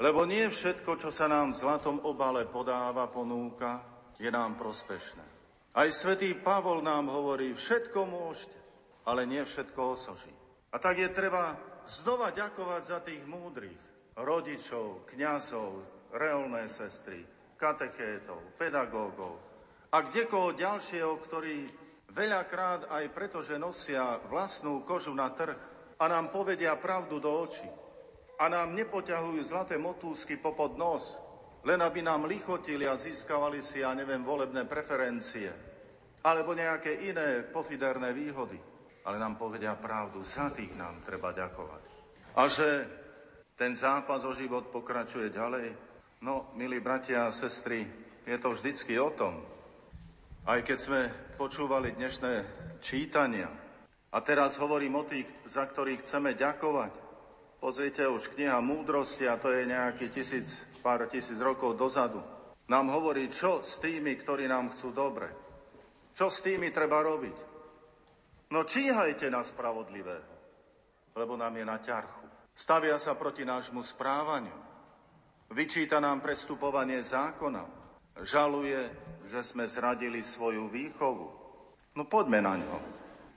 Lebo 0.00 0.24
nie 0.24 0.48
všetko, 0.48 0.96
čo 0.96 1.10
sa 1.12 1.28
nám 1.28 1.52
v 1.52 1.60
zlatom 1.60 2.00
obale 2.06 2.48
podáva, 2.48 3.10
ponúka, 3.10 3.84
je 4.16 4.30
nám 4.30 4.56
prospešné. 4.56 5.26
Aj 5.76 5.88
svätý 5.92 6.32
Pavol 6.38 6.80
nám 6.80 7.12
hovorí, 7.12 7.52
všetko 7.52 7.98
môžete, 8.08 8.58
ale 9.04 9.28
nie 9.28 9.42
všetko 9.44 9.80
osoží. 9.92 10.39
A 10.70 10.78
tak 10.78 11.02
je 11.02 11.10
treba 11.10 11.58
znova 11.82 12.30
ďakovať 12.30 12.82
za 12.86 12.98
tých 13.02 13.26
múdrych, 13.26 13.80
rodičov, 14.14 15.10
kňazov, 15.10 15.82
reálne 16.14 16.66
sestry, 16.70 17.26
katechétov, 17.58 18.54
pedagógov 18.54 19.38
a 19.90 20.06
kdekoho 20.06 20.54
ďalšieho, 20.54 21.12
ktorí 21.26 21.56
veľakrát 22.14 22.86
aj 22.90 23.04
preto, 23.10 23.42
že 23.42 23.58
nosia 23.58 24.22
vlastnú 24.30 24.86
kožu 24.86 25.10
na 25.14 25.30
trh 25.34 25.58
a 25.98 26.04
nám 26.06 26.30
povedia 26.30 26.78
pravdu 26.78 27.18
do 27.18 27.30
očí 27.30 27.66
a 28.38 28.46
nám 28.46 28.72
nepoťahujú 28.72 29.42
zlaté 29.42 29.76
motúsky 29.76 30.38
popod 30.38 30.78
nos, 30.78 31.18
len 31.66 31.82
aby 31.82 32.00
nám 32.00 32.24
lichotili 32.24 32.86
a 32.86 32.96
získavali 32.96 33.60
si, 33.60 33.82
ja 33.82 33.92
neviem, 33.92 34.22
volebné 34.22 34.64
preferencie 34.64 35.50
alebo 36.20 36.54
nejaké 36.54 37.10
iné 37.10 37.42
pofiderné 37.48 38.14
výhody 38.14 38.69
ale 39.04 39.16
nám 39.18 39.36
povedia 39.40 39.76
pravdu. 39.76 40.24
Za 40.24 40.52
tých 40.52 40.72
nám 40.76 41.04
treba 41.04 41.32
ďakovať. 41.32 41.82
A 42.36 42.46
že 42.46 42.68
ten 43.56 43.76
zápas 43.76 44.24
o 44.24 44.32
život 44.32 44.72
pokračuje 44.72 45.32
ďalej, 45.34 45.76
no, 46.24 46.52
milí 46.56 46.80
bratia 46.80 47.28
a 47.28 47.34
sestry, 47.34 47.84
je 48.24 48.36
to 48.38 48.56
vždycky 48.56 48.96
o 48.96 49.12
tom. 49.12 49.44
Aj 50.48 50.60
keď 50.64 50.78
sme 50.78 51.00
počúvali 51.36 51.92
dnešné 51.92 52.32
čítania, 52.80 53.50
a 54.10 54.18
teraz 54.26 54.58
hovorím 54.58 54.98
o 54.98 55.04
tých, 55.06 55.26
za 55.46 55.62
ktorých 55.70 56.02
chceme 56.02 56.34
ďakovať. 56.34 56.92
Pozrite 57.62 58.10
už 58.10 58.34
kniha 58.34 58.58
múdrosti, 58.58 59.30
a 59.30 59.38
to 59.38 59.54
je 59.54 59.70
nejaký 59.70 60.10
tisíc, 60.10 60.58
pár 60.82 61.06
tisíc 61.06 61.38
rokov 61.38 61.78
dozadu. 61.78 62.18
Nám 62.66 62.90
hovorí, 62.90 63.30
čo 63.30 63.62
s 63.62 63.78
tými, 63.78 64.18
ktorí 64.18 64.50
nám 64.50 64.74
chcú 64.74 64.90
dobre. 64.90 65.30
Čo 66.10 66.26
s 66.26 66.42
tými 66.42 66.74
treba 66.74 67.06
robiť. 67.06 67.49
No 68.50 68.66
číhajte 68.66 69.30
na 69.30 69.46
spravodlivého, 69.46 70.34
lebo 71.14 71.38
nám 71.38 71.54
je 71.54 71.64
na 71.64 71.78
ťarchu. 71.78 72.26
Stavia 72.50 72.98
sa 72.98 73.14
proti 73.14 73.46
nášmu 73.46 73.78
správaniu. 73.86 74.58
Vyčíta 75.54 76.02
nám 76.02 76.18
prestupovanie 76.18 76.98
zákona. 76.98 77.62
Žaluje, 78.26 78.80
že 79.30 79.40
sme 79.46 79.70
zradili 79.70 80.26
svoju 80.26 80.66
výchovu. 80.66 81.26
No 81.94 82.02
poďme 82.10 82.42
na 82.42 82.54
ňo. 82.58 82.78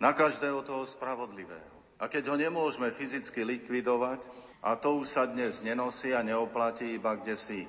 Na 0.01 0.17
každého 0.17 0.65
toho 0.65 0.83
spravodlivého. 0.89 1.71
A 2.01 2.09
keď 2.09 2.33
ho 2.33 2.35
nemôžeme 2.35 2.89
fyzicky 2.89 3.45
likvidovať, 3.45 4.19
a 4.65 4.75
to 4.81 4.97
už 4.97 5.13
sa 5.13 5.23
dnes 5.29 5.61
nenosí 5.61 6.09
a 6.11 6.25
neoplatí 6.25 6.97
iba 6.97 7.15
kde 7.15 7.37
si 7.37 7.63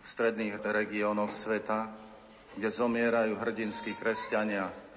v 0.00 0.06
stredných 0.06 0.56
regiónoch 0.58 1.30
sveta, 1.30 1.92
kde 2.56 2.68
zomierajú 2.72 3.36
hrdinskí 3.38 3.94
kresťania, 3.94 4.87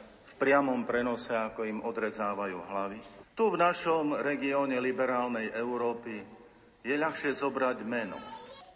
priamom 0.42 0.82
prenose, 0.90 1.38
ako 1.38 1.70
im 1.70 1.86
odrezávajú 1.86 2.58
hlavy. 2.66 2.98
Tu 3.38 3.46
v 3.46 3.62
našom 3.62 4.18
regióne 4.18 4.82
liberálnej 4.82 5.54
Európy 5.54 6.18
je 6.82 6.98
ľahšie 6.98 7.30
zobrať 7.38 7.86
meno 7.86 8.18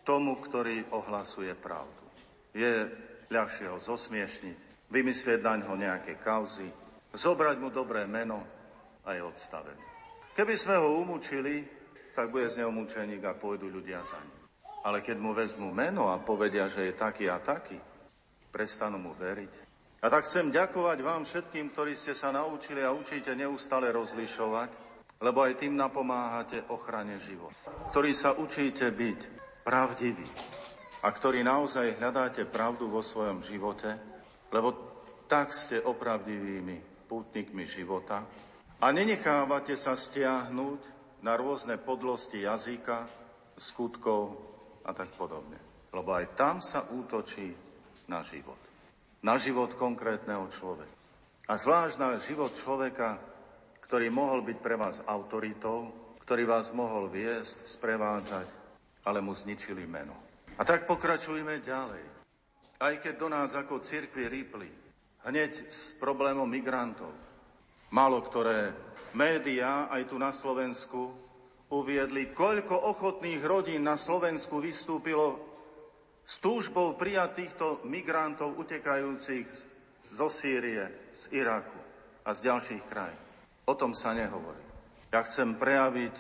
tomu, 0.05 0.37
ktorý 0.37 0.93
ohlasuje 0.93 1.57
pravdu. 1.57 2.05
Je 2.53 2.85
ľahšie 3.33 3.73
ho 3.73 3.81
zosmiešniť, 3.81 4.87
vymyslieť 4.93 5.41
na 5.41 5.57
ňo 5.65 5.73
nejaké 5.73 6.21
kauzy, 6.21 6.69
zobrať 7.09 7.57
mu 7.57 7.73
dobré 7.73 8.05
meno 8.05 8.45
a 9.01 9.17
je 9.17 9.25
odstavený. 9.25 9.81
Keby 10.37 10.53
sme 10.53 10.77
ho 10.77 11.01
umúčili, 11.01 11.65
tak 12.13 12.29
bude 12.29 12.45
z 12.45 12.61
neho 12.61 12.69
mučeník 12.69 13.25
a 13.25 13.33
pôjdu 13.33 13.73
ľudia 13.73 14.05
za 14.05 14.21
ním. 14.21 14.45
Ale 14.85 15.01
keď 15.01 15.17
mu 15.17 15.33
vezmu 15.33 15.73
meno 15.73 16.13
a 16.13 16.21
povedia, 16.21 16.69
že 16.69 16.85
je 16.85 16.93
taký 16.93 17.25
a 17.25 17.41
taký, 17.41 17.81
prestanú 18.53 19.01
mu 19.01 19.17
veriť. 19.17 19.64
A 20.05 20.09
tak 20.13 20.29
chcem 20.29 20.53
ďakovať 20.53 21.01
vám 21.01 21.25
všetkým, 21.25 21.73
ktorí 21.73 21.97
ste 21.97 22.13
sa 22.13 22.29
naučili 22.29 22.85
a 22.85 22.93
učíte 22.93 23.33
neustále 23.33 23.89
rozlišovať, 23.89 24.69
lebo 25.17 25.41
aj 25.41 25.57
tým 25.57 25.73
napomáhate 25.73 26.61
ochrane 26.69 27.17
života. 27.17 27.73
Ktorí 27.89 28.13
sa 28.13 28.37
učíte 28.37 28.85
byť 28.93 29.19
pravdiví 29.65 30.29
a 31.01 31.09
ktorí 31.09 31.41
naozaj 31.41 31.97
hľadáte 31.97 32.45
pravdu 32.45 32.85
vo 32.85 33.01
svojom 33.01 33.41
živote, 33.41 33.97
lebo 34.53 34.77
tak 35.25 35.49
ste 35.49 35.81
opravdivými 35.81 37.09
pútnikmi 37.09 37.65
života 37.65 38.29
a 38.77 38.85
nenechávate 38.93 39.73
sa 39.73 39.97
stiahnuť 39.97 40.81
na 41.25 41.33
rôzne 41.33 41.81
podlosti 41.81 42.45
jazyka, 42.45 43.09
skutkov 43.57 44.37
a 44.85 44.93
tak 44.93 45.17
podobne. 45.17 45.89
Lebo 45.89 46.13
aj 46.13 46.37
tam 46.37 46.61
sa 46.61 46.85
útočí 46.93 47.49
na 48.05 48.21
život. 48.21 48.64
Na 49.25 49.41
život 49.41 49.73
konkrétneho 49.73 50.45
človeka. 50.53 50.93
A 51.49 51.57
zvlášť 51.57 51.95
na 51.97 52.13
život 52.21 52.53
človeka, 52.53 53.17
ktorý 53.81 54.13
mohol 54.13 54.45
byť 54.45 54.57
pre 54.61 54.77
vás 54.77 55.01
autoritou, 55.01 55.89
ktorý 56.21 56.45
vás 56.45 56.69
mohol 56.77 57.09
viesť, 57.09 57.65
sprevádzať, 57.65 58.47
ale 59.01 59.25
mu 59.25 59.33
zničili 59.33 59.89
meno. 59.89 60.13
A 60.57 60.61
tak 60.61 60.85
pokračujeme 60.85 61.57
ďalej. 61.65 62.03
Aj 62.77 62.93
keď 63.01 63.13
do 63.17 63.27
nás 63.33 63.57
ako 63.57 63.81
cirkvi 63.81 64.29
rýpli, 64.29 64.69
hneď 65.25 65.73
s 65.73 65.97
problémom 65.97 66.45
migrantov, 66.45 67.25
Málo 67.93 68.19
ktoré 68.25 68.73
médiá 69.15 69.87
aj 69.87 70.09
tu 70.11 70.19
na 70.19 70.35
Slovensku 70.35 71.15
uviedli, 71.71 72.35
koľko 72.35 72.75
ochotných 72.75 73.39
rodín 73.45 73.87
na 73.87 73.95
Slovensku 73.95 74.59
vystúpilo 74.59 75.54
s 76.25 76.41
túžbou 76.41 76.97
prijať 76.97 77.45
týchto 77.45 77.85
migrantov 77.85 78.57
utekajúcich 78.57 79.45
zo 80.09 80.27
Sýrie, 80.27 81.13
z 81.13 81.23
Iraku 81.37 81.79
a 82.25 82.33
z 82.33 82.49
ďalších 82.49 82.83
krajín. 82.89 83.21
O 83.69 83.73
tom 83.77 83.93
sa 83.93 84.17
nehovorí. 84.17 84.65
Ja 85.13 85.21
chcem 85.21 85.55
prejaviť 85.55 86.15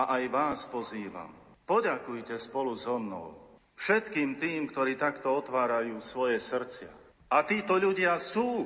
a 0.00 0.16
aj 0.16 0.22
vás 0.32 0.60
pozývam. 0.72 1.30
Poďakujte 1.68 2.40
spolu 2.40 2.72
so 2.72 2.96
mnou 2.96 3.36
všetkým 3.76 4.40
tým, 4.40 4.66
ktorí 4.72 4.96
takto 4.96 5.30
otvárajú 5.36 6.00
svoje 6.00 6.40
srdcia. 6.40 6.90
A 7.28 7.44
títo 7.44 7.76
ľudia 7.76 8.16
sú 8.16 8.64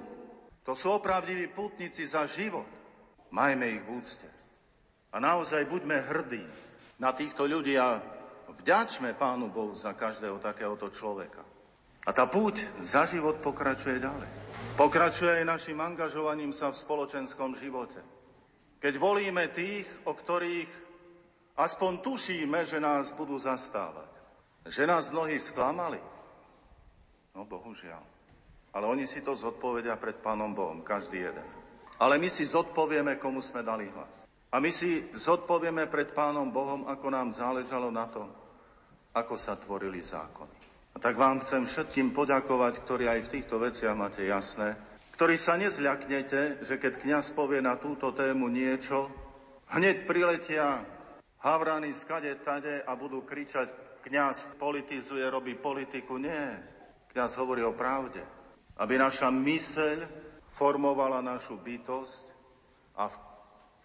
to 0.63 0.79
sú 0.79 0.95
opravdiví 0.95 1.51
putníci 1.51 2.07
za 2.07 2.23
život. 2.23 2.67
Majme 3.35 3.67
ich 3.67 3.83
v 3.83 3.99
úcte. 3.99 4.29
A 5.11 5.19
naozaj 5.19 5.67
buďme 5.67 6.07
hrdí 6.07 6.47
na 7.03 7.11
týchto 7.11 7.51
ľudí 7.51 7.75
a 7.75 7.99
vďačme 8.61 9.17
Pánu 9.17 9.49
Bohu 9.49 9.73
za 9.73 9.97
každého 9.97 10.37
takéhoto 10.43 10.93
človeka. 10.93 11.41
A 12.03 12.11
tá 12.11 12.27
púť 12.27 12.67
za 12.83 13.07
život 13.07 13.39
pokračuje 13.39 14.03
ďalej. 14.03 14.31
Pokračuje 14.75 15.43
aj 15.43 15.47
našim 15.47 15.79
angažovaním 15.79 16.51
sa 16.51 16.75
v 16.75 16.81
spoločenskom 16.83 17.55
živote. 17.55 18.03
Keď 18.83 18.95
volíme 18.99 19.47
tých, 19.55 19.87
o 20.03 20.11
ktorých 20.11 20.71
aspoň 21.55 21.93
tušíme, 22.03 22.67
že 22.67 22.83
nás 22.83 23.15
budú 23.15 23.39
zastávať. 23.39 24.11
Že 24.67 24.83
nás 24.91 25.07
mnohí 25.15 25.39
sklamali. 25.39 26.03
No 27.39 27.47
bohužiaľ. 27.47 28.03
Ale 28.75 28.85
oni 28.91 29.07
si 29.07 29.23
to 29.23 29.39
zodpovedia 29.39 29.95
pred 30.01 30.19
Pánom 30.19 30.51
Bohom, 30.51 30.83
každý 30.83 31.23
jeden. 31.23 31.47
Ale 32.03 32.19
my 32.19 32.27
si 32.27 32.43
zodpovieme, 32.43 33.21
komu 33.23 33.39
sme 33.39 33.63
dali 33.63 33.87
hlas. 33.95 34.27
A 34.51 34.59
my 34.59 34.75
si 34.75 35.07
zodpovieme 35.15 35.87
pred 35.87 36.11
Pánom 36.11 36.51
Bohom, 36.51 36.91
ako 36.91 37.07
nám 37.15 37.31
záležalo 37.31 37.95
na 37.95 38.11
tom, 38.11 38.33
ako 39.13 39.35
sa 39.37 39.57
tvorili 39.61 40.01
zákony. 40.01 40.57
A 40.93 41.01
tak 41.01 41.17
vám 41.17 41.41
chcem 41.41 41.65
všetkým 41.65 42.13
poďakovať, 42.13 42.75
ktorí 42.85 43.05
aj 43.09 43.21
v 43.29 43.33
týchto 43.39 43.57
veciach 43.61 43.97
máte 43.97 44.25
jasné, 44.29 44.77
ktorí 45.17 45.37
sa 45.41 45.57
nezľaknete, 45.57 46.65
že 46.65 46.75
keď 46.77 47.01
kňaz 47.01 47.37
povie 47.37 47.61
na 47.65 47.77
túto 47.81 48.13
tému 48.13 48.49
niečo, 48.49 49.09
hneď 49.73 50.05
priletia 50.05 50.85
havrany 51.41 51.93
skade 51.97 52.33
tade 52.45 52.85
a 52.85 52.93
budú 52.97 53.25
kričať, 53.25 53.69
kňaz 54.05 54.59
politizuje, 54.61 55.23
robí 55.29 55.57
politiku. 55.57 56.19
Nie, 56.21 56.61
kňaz 57.13 57.39
hovorí 57.41 57.63
o 57.65 57.77
pravde 57.77 58.43
aby 58.81 58.95
naša 58.97 59.29
myseľ 59.29 59.99
formovala 60.49 61.21
našu 61.21 61.61
bytosť 61.61 62.25
a 62.97 63.09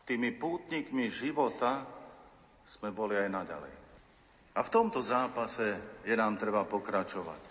tými 0.08 0.36
pútnikmi 0.40 1.12
života 1.12 1.84
sme 2.64 2.96
boli 2.96 3.20
aj 3.20 3.30
naďalej. 3.32 3.74
A 4.58 4.66
v 4.66 4.74
tomto 4.74 5.06
zápase 5.06 6.02
je 6.02 6.18
nám 6.18 6.34
treba 6.42 6.66
pokračovať. 6.66 7.42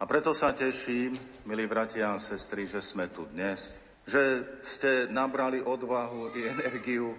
A 0.00 0.02
preto 0.02 0.34
sa 0.34 0.50
teším, 0.50 1.14
milí 1.46 1.70
bratia 1.70 2.10
a 2.10 2.18
sestry, 2.18 2.66
že 2.66 2.82
sme 2.82 3.06
tu 3.06 3.30
dnes, 3.30 3.62
že 4.02 4.42
ste 4.66 5.06
nabrali 5.06 5.62
odvahu 5.62 6.34
i 6.34 6.50
energiu 6.50 7.14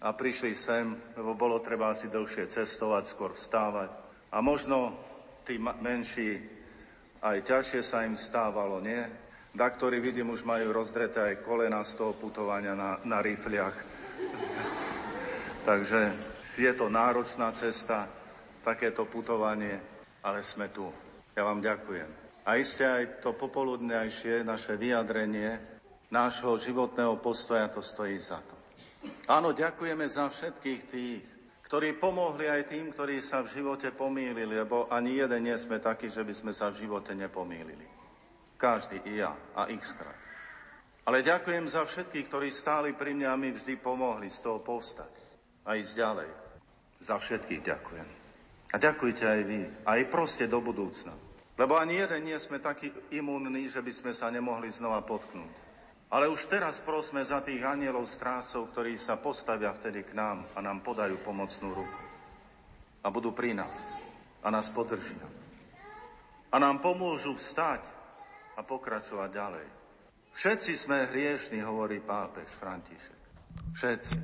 a 0.00 0.16
prišli 0.16 0.56
sem, 0.56 0.96
lebo 1.12 1.36
bolo 1.36 1.60
treba 1.60 1.92
asi 1.92 2.08
dlhšie 2.08 2.48
cestovať, 2.48 3.02
skôr 3.04 3.36
vstávať. 3.36 3.92
A 4.32 4.40
možno 4.40 4.96
tí 5.44 5.60
menší 5.60 6.40
aj 7.20 7.44
ťažšie 7.44 7.82
sa 7.84 8.08
im 8.08 8.16
stávalo, 8.16 8.80
nie? 8.80 9.04
Da, 9.52 9.68
ktorí 9.68 10.00
vidím, 10.00 10.32
už 10.32 10.46
majú 10.48 10.72
rozdreté 10.72 11.20
aj 11.20 11.44
kolena 11.44 11.84
z 11.84 12.00
toho 12.00 12.16
putovania 12.16 12.72
na, 12.72 12.96
na 13.04 13.20
rifliach. 13.20 13.76
Takže 15.68 16.00
je 16.56 16.72
to 16.72 16.88
náročná 16.88 17.52
cesta, 17.52 18.19
takéto 18.60 19.08
putovanie, 19.08 19.76
ale 20.24 20.44
sme 20.44 20.68
tu. 20.72 20.88
Ja 21.36 21.44
vám 21.48 21.64
ďakujem. 21.64 22.08
A 22.44 22.56
iste 22.56 22.84
aj 22.84 23.24
to 23.24 23.36
popoludnejšie 23.36 24.44
naše 24.44 24.76
vyjadrenie 24.76 25.80
nášho 26.10 26.58
životného 26.58 27.22
postoja 27.22 27.70
to 27.70 27.80
stojí 27.80 28.18
za 28.18 28.42
to. 28.42 28.54
Áno, 29.30 29.54
ďakujeme 29.54 30.04
za 30.10 30.28
všetkých 30.28 30.80
tých, 30.90 31.22
ktorí 31.70 31.96
pomohli 31.96 32.50
aj 32.50 32.74
tým, 32.74 32.90
ktorí 32.90 33.22
sa 33.22 33.46
v 33.46 33.62
živote 33.62 33.94
pomýlili, 33.94 34.58
lebo 34.58 34.90
ani 34.90 35.22
jeden 35.22 35.46
nie 35.46 35.56
sme 35.56 35.78
takí, 35.78 36.10
že 36.10 36.26
by 36.26 36.34
sme 36.34 36.52
sa 36.52 36.68
v 36.74 36.84
živote 36.84 37.14
nepomýlili. 37.14 37.86
Každý, 38.58 39.06
i 39.06 39.22
ja, 39.22 39.32
a 39.56 39.70
x 39.70 39.94
krát. 39.94 40.18
Ale 41.06 41.24
ďakujem 41.24 41.64
za 41.64 41.86
všetkých, 41.86 42.28
ktorí 42.28 42.52
stáli 42.52 42.92
pri 42.92 43.16
mňa 43.16 43.28
a 43.32 43.40
mi 43.40 43.54
vždy 43.54 43.80
pomohli 43.80 44.28
z 44.28 44.44
toho 44.44 44.60
povstať 44.60 45.14
a 45.64 45.78
ísť 45.78 45.92
ďalej. 45.96 46.30
Za 47.00 47.16
všetkých 47.16 47.62
ďakujem. 47.64 48.19
A 48.70 48.76
ďakujte 48.78 49.24
aj 49.26 49.40
vy, 49.42 49.60
aj 49.82 50.00
proste 50.06 50.46
do 50.46 50.62
budúcna. 50.62 51.10
Lebo 51.58 51.76
ani 51.76 52.00
jeden 52.00 52.30
nie 52.30 52.38
sme 52.38 52.62
takí 52.62 52.88
imunní, 53.12 53.68
že 53.68 53.82
by 53.82 53.92
sme 53.92 54.12
sa 54.14 54.30
nemohli 54.30 54.70
znova 54.72 55.02
potknúť. 55.04 55.52
Ale 56.10 56.26
už 56.26 56.50
teraz 56.50 56.82
prosme 56.82 57.22
za 57.22 57.38
tých 57.44 57.62
anielov 57.62 58.08
strásov, 58.10 58.74
ktorí 58.74 58.98
sa 58.98 59.20
postavia 59.20 59.70
vtedy 59.70 60.02
k 60.02 60.16
nám 60.16 60.42
a 60.54 60.58
nám 60.58 60.82
podajú 60.82 61.22
pomocnú 61.22 61.70
ruku. 61.70 62.02
A 63.04 63.12
budú 63.14 63.30
pri 63.30 63.54
nás. 63.54 63.76
A 64.42 64.50
nás 64.50 64.72
podržia. 64.72 65.22
A 66.50 66.56
nám 66.58 66.82
pomôžu 66.82 67.38
vstať 67.38 67.84
a 68.58 68.64
pokračovať 68.66 69.30
ďalej. 69.30 69.66
Všetci 70.34 70.72
sme 70.74 71.06
hriešni, 71.10 71.62
hovorí 71.62 72.02
pápež 72.02 72.48
František. 72.58 73.20
Všetci. 73.76 74.14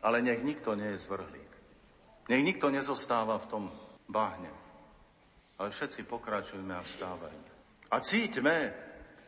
Ale 0.00 0.22
nech 0.24 0.40
nikto 0.40 0.72
nie 0.78 0.96
je 0.96 1.02
zvrhlík. 1.02 1.47
Nech 2.28 2.44
nikto 2.44 2.68
nezostáva 2.68 3.40
v 3.40 3.50
tom 3.50 3.64
bahne. 4.04 4.52
Ale 5.58 5.72
všetci 5.72 6.06
pokračujeme 6.06 6.76
a 6.76 6.84
vstávajme. 6.84 7.48
A 7.88 7.96
cíťme, 7.98 8.56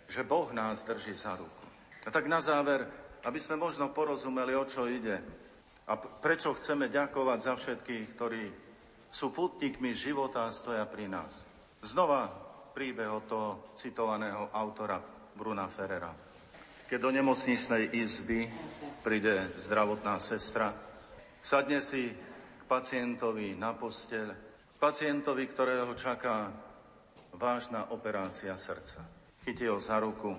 že 0.07 0.23
Boh 0.23 0.53
nás 0.53 0.85
drží 0.85 1.17
za 1.17 1.35
ruku. 1.35 1.65
A 2.05 2.09
tak 2.13 2.29
na 2.29 2.45
záver, 2.45 2.87
aby 3.25 3.41
sme 3.41 3.57
možno 3.57 3.91
porozumeli, 3.91 4.53
o 4.55 4.69
čo 4.69 4.85
ide 4.87 5.19
a 5.91 5.99
prečo 5.99 6.55
chceme 6.55 6.87
ďakovať 6.87 7.39
za 7.43 7.55
všetkých, 7.59 8.05
ktorí 8.15 8.45
sú 9.11 9.35
putníkmi 9.35 9.91
života 9.91 10.47
a 10.47 10.55
stoja 10.55 10.87
pri 10.87 11.11
nás. 11.11 11.43
Znova 11.83 12.31
príbeh 12.71 13.11
od 13.11 13.25
toho 13.27 13.51
citovaného 13.75 14.55
autora 14.55 15.03
Bruna 15.35 15.67
Ferrera. 15.67 16.15
Keď 16.87 16.99
do 17.03 17.11
nemocničnej 17.11 17.91
izby 17.99 18.47
príde 19.03 19.51
zdravotná 19.59 20.23
sestra, 20.23 20.71
sadne 21.43 21.83
si 21.83 22.15
pacientovi 22.71 23.59
na 23.59 23.75
posteľ, 23.75 24.31
pacientovi, 24.79 25.51
ktorého 25.51 25.91
čaká 25.99 26.55
vážna 27.35 27.91
operácia 27.91 28.55
srdca. 28.55 29.03
Chytí 29.43 29.67
ho 29.67 29.83
za 29.83 29.99
ruku 29.99 30.31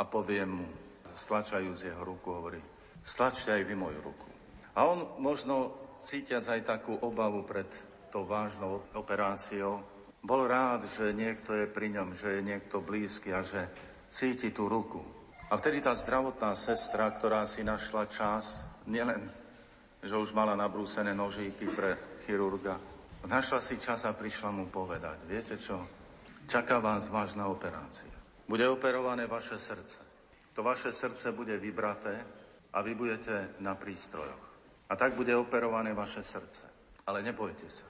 a 0.00 0.02
povie 0.08 0.48
mu, 0.48 0.64
stlačajúc 1.12 1.84
jeho 1.84 2.00
ruku, 2.00 2.32
hovorí, 2.32 2.60
stlačte 3.04 3.52
aj 3.52 3.62
vy 3.68 3.74
moju 3.76 4.00
ruku. 4.00 4.26
A 4.72 4.88
on 4.88 5.20
možno 5.20 5.76
cítiac 6.00 6.48
aj 6.48 6.64
takú 6.64 6.96
obavu 7.04 7.44
pred 7.44 7.68
tou 8.08 8.24
vážnou 8.24 8.80
operáciou, 8.96 9.84
bol 10.24 10.48
rád, 10.48 10.88
že 10.88 11.12
niekto 11.12 11.52
je 11.52 11.68
pri 11.68 11.92
ňom, 11.92 12.16
že 12.16 12.40
je 12.40 12.48
niekto 12.48 12.80
blízky 12.80 13.28
a 13.28 13.44
že 13.44 13.68
cíti 14.08 14.56
tú 14.56 14.72
ruku. 14.72 15.04
A 15.52 15.60
vtedy 15.60 15.84
tá 15.84 15.92
zdravotná 15.92 16.56
sestra, 16.56 17.12
ktorá 17.12 17.44
si 17.44 17.60
našla 17.60 18.08
čas, 18.08 18.56
nielen, 18.88 19.28
že 20.04 20.12
už 20.12 20.36
mala 20.36 20.52
nabrúsené 20.52 21.16
nožíky 21.16 21.64
pre 21.72 22.20
chirurga. 22.28 22.76
Našla 23.24 23.60
si 23.64 23.80
čas 23.80 24.04
a 24.04 24.12
prišla 24.12 24.52
mu 24.52 24.68
povedať, 24.68 25.24
viete 25.24 25.56
čo, 25.56 25.80
čaká 26.44 26.76
vás 26.76 27.08
vážna 27.08 27.48
operácia. 27.48 28.12
Bude 28.44 28.68
operované 28.68 29.24
vaše 29.24 29.56
srdce. 29.56 30.04
To 30.52 30.60
vaše 30.60 30.92
srdce 30.92 31.32
bude 31.32 31.56
vybraté 31.56 32.20
a 32.76 32.84
vy 32.84 32.92
budete 32.92 33.56
na 33.64 33.72
prístrojoch. 33.72 34.44
A 34.88 34.92
tak 34.92 35.16
bude 35.16 35.32
operované 35.32 35.96
vaše 35.96 36.20
srdce. 36.20 36.68
Ale 37.08 37.24
nebojte 37.24 37.64
sa. 37.72 37.88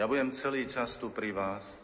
Ja 0.00 0.08
budem 0.08 0.32
celý 0.32 0.64
čas 0.64 0.96
tu 0.96 1.12
pri 1.12 1.36
vás, 1.36 1.76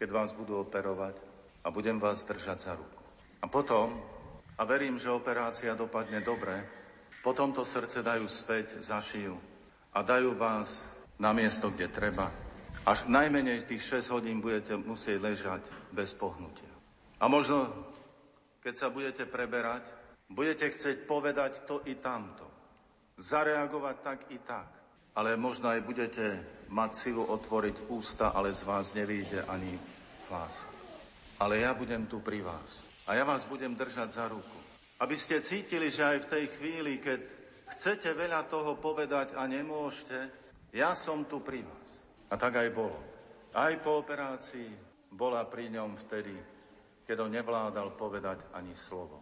keď 0.00 0.08
vás 0.08 0.32
budú 0.32 0.56
operovať 0.64 1.20
a 1.60 1.68
budem 1.68 2.00
vás 2.00 2.24
držať 2.24 2.58
za 2.64 2.72
ruku. 2.72 3.00
A 3.44 3.46
potom, 3.46 4.00
a 4.56 4.62
verím, 4.64 4.96
že 4.96 5.12
operácia 5.12 5.76
dopadne 5.76 6.24
dobre, 6.24 6.81
potom 7.22 7.54
to 7.54 7.62
srdce 7.62 8.02
dajú 8.02 8.26
späť, 8.26 8.82
zašijú 8.82 9.38
a 9.94 9.98
dajú 10.02 10.34
vás 10.34 10.82
na 11.22 11.30
miesto, 11.30 11.70
kde 11.70 11.86
treba. 11.86 12.34
Až 12.82 13.06
najmenej 13.06 13.62
tých 13.70 14.02
6 14.02 14.14
hodín 14.18 14.42
budete 14.42 14.74
musieť 14.74 15.22
ležať 15.22 15.62
bez 15.94 16.10
pohnutia. 16.18 16.66
A 17.22 17.30
možno, 17.30 17.70
keď 18.58 18.74
sa 18.74 18.88
budete 18.90 19.22
preberať, 19.30 19.86
budete 20.26 20.66
chcieť 20.66 21.06
povedať 21.06 21.62
to 21.62 21.86
i 21.86 21.94
tamto. 22.02 22.50
Zareagovať 23.22 23.96
tak 24.02 24.18
i 24.34 24.38
tak. 24.42 24.66
Ale 25.14 25.38
možno 25.38 25.70
aj 25.70 25.84
budete 25.86 26.42
mať 26.72 26.90
silu 26.90 27.22
otvoriť 27.28 27.86
ústa, 27.92 28.34
ale 28.34 28.50
z 28.50 28.66
vás 28.66 28.96
nevíde 28.98 29.44
ani 29.46 29.78
hlas. 30.32 30.64
Ale 31.38 31.62
ja 31.62 31.76
budem 31.76 32.08
tu 32.08 32.18
pri 32.18 32.42
vás. 32.42 32.88
A 33.06 33.14
ja 33.14 33.22
vás 33.22 33.44
budem 33.44 33.76
držať 33.76 34.08
za 34.10 34.26
ruku. 34.26 34.61
Aby 35.02 35.18
ste 35.18 35.42
cítili, 35.42 35.90
že 35.90 36.06
aj 36.06 36.18
v 36.22 36.30
tej 36.30 36.44
chvíli, 36.54 37.02
keď 37.02 37.20
chcete 37.74 38.14
veľa 38.14 38.46
toho 38.46 38.78
povedať 38.78 39.34
a 39.34 39.50
nemôžete, 39.50 40.30
ja 40.70 40.94
som 40.94 41.26
tu 41.26 41.42
pri 41.42 41.66
vás. 41.66 41.88
A 42.30 42.38
tak 42.38 42.62
aj 42.62 42.70
bolo. 42.70 43.02
Aj 43.50 43.74
po 43.82 43.98
operácii 43.98 44.70
bola 45.10 45.42
pri 45.50 45.74
ňom 45.74 45.98
vtedy, 46.06 46.38
keď 47.02 47.16
on 47.18 47.34
nevládal 47.34 47.98
povedať 47.98 48.54
ani 48.54 48.78
slovo. 48.78 49.18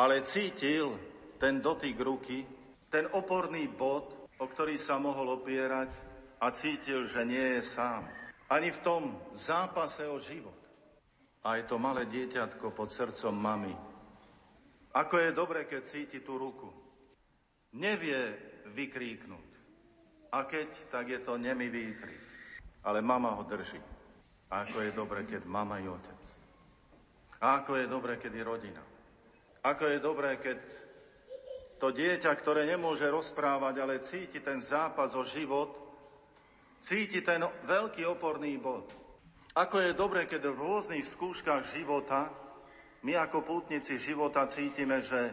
Ale 0.00 0.24
cítil 0.24 0.96
ten 1.36 1.60
dotyk 1.60 2.00
ruky, 2.00 2.48
ten 2.88 3.04
oporný 3.12 3.68
bod, 3.68 4.32
o 4.40 4.48
ktorý 4.48 4.80
sa 4.80 4.96
mohol 4.96 5.44
opierať 5.44 5.92
a 6.40 6.48
cítil, 6.56 7.04
že 7.04 7.20
nie 7.28 7.60
je 7.60 7.62
sám. 7.62 8.08
Ani 8.48 8.72
v 8.72 8.80
tom 8.80 9.02
zápase 9.36 10.08
o 10.08 10.16
život. 10.16 10.56
Aj 11.44 11.60
to 11.68 11.76
malé 11.76 12.08
dieťatko 12.08 12.72
pod 12.72 12.88
srdcom 12.88 13.36
mamy. 13.36 13.89
Ako 14.90 15.22
je 15.22 15.30
dobre, 15.30 15.70
keď 15.70 15.82
cíti 15.86 16.18
tú 16.18 16.34
ruku. 16.34 16.66
Nevie 17.78 18.34
vykríknuť. 18.74 19.48
A 20.34 20.46
keď, 20.46 20.68
tak 20.90 21.10
je 21.10 21.20
to 21.22 21.38
nemý 21.38 21.70
výkrik. 21.70 22.22
Ale 22.82 23.02
mama 23.02 23.34
ho 23.38 23.46
drží. 23.46 23.78
A 24.50 24.66
ako 24.66 24.78
je 24.82 24.90
dobre, 24.90 25.22
keď 25.26 25.46
mama 25.46 25.78
i 25.78 25.86
otec. 25.86 26.22
A 27.38 27.62
ako 27.62 27.78
je 27.78 27.86
dobre, 27.86 28.18
keď 28.18 28.32
je 28.34 28.44
rodina. 28.44 28.82
Ako 29.62 29.84
je 29.86 29.98
dobré, 30.02 30.40
keď 30.42 30.58
to 31.78 31.94
dieťa, 31.94 32.32
ktoré 32.36 32.66
nemôže 32.66 33.06
rozprávať, 33.08 33.74
ale 33.80 34.04
cíti 34.04 34.42
ten 34.42 34.60
zápas 34.60 35.14
o 35.14 35.24
život, 35.24 35.72
cíti 36.82 37.22
ten 37.24 37.40
veľký 37.64 38.04
oporný 38.10 38.58
bod. 38.60 38.90
Ako 39.54 39.80
je 39.80 39.96
dobré, 39.96 40.26
keď 40.26 40.50
v 40.50 40.60
rôznych 40.60 41.06
skúškach 41.06 41.64
života 41.72 42.32
my 43.02 43.12
ako 43.16 43.44
pútnici 43.44 43.96
života 43.96 44.44
cítime, 44.48 45.00
že 45.00 45.32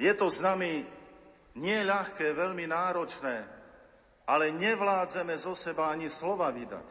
je 0.00 0.12
to 0.16 0.32
s 0.32 0.40
nami 0.40 0.84
nie 1.56 1.80
veľmi 2.32 2.64
náročné, 2.68 3.36
ale 4.28 4.52
nevládzeme 4.52 5.32
zo 5.36 5.56
seba 5.56 5.92
ani 5.92 6.12
slova 6.12 6.52
vydať. 6.52 6.88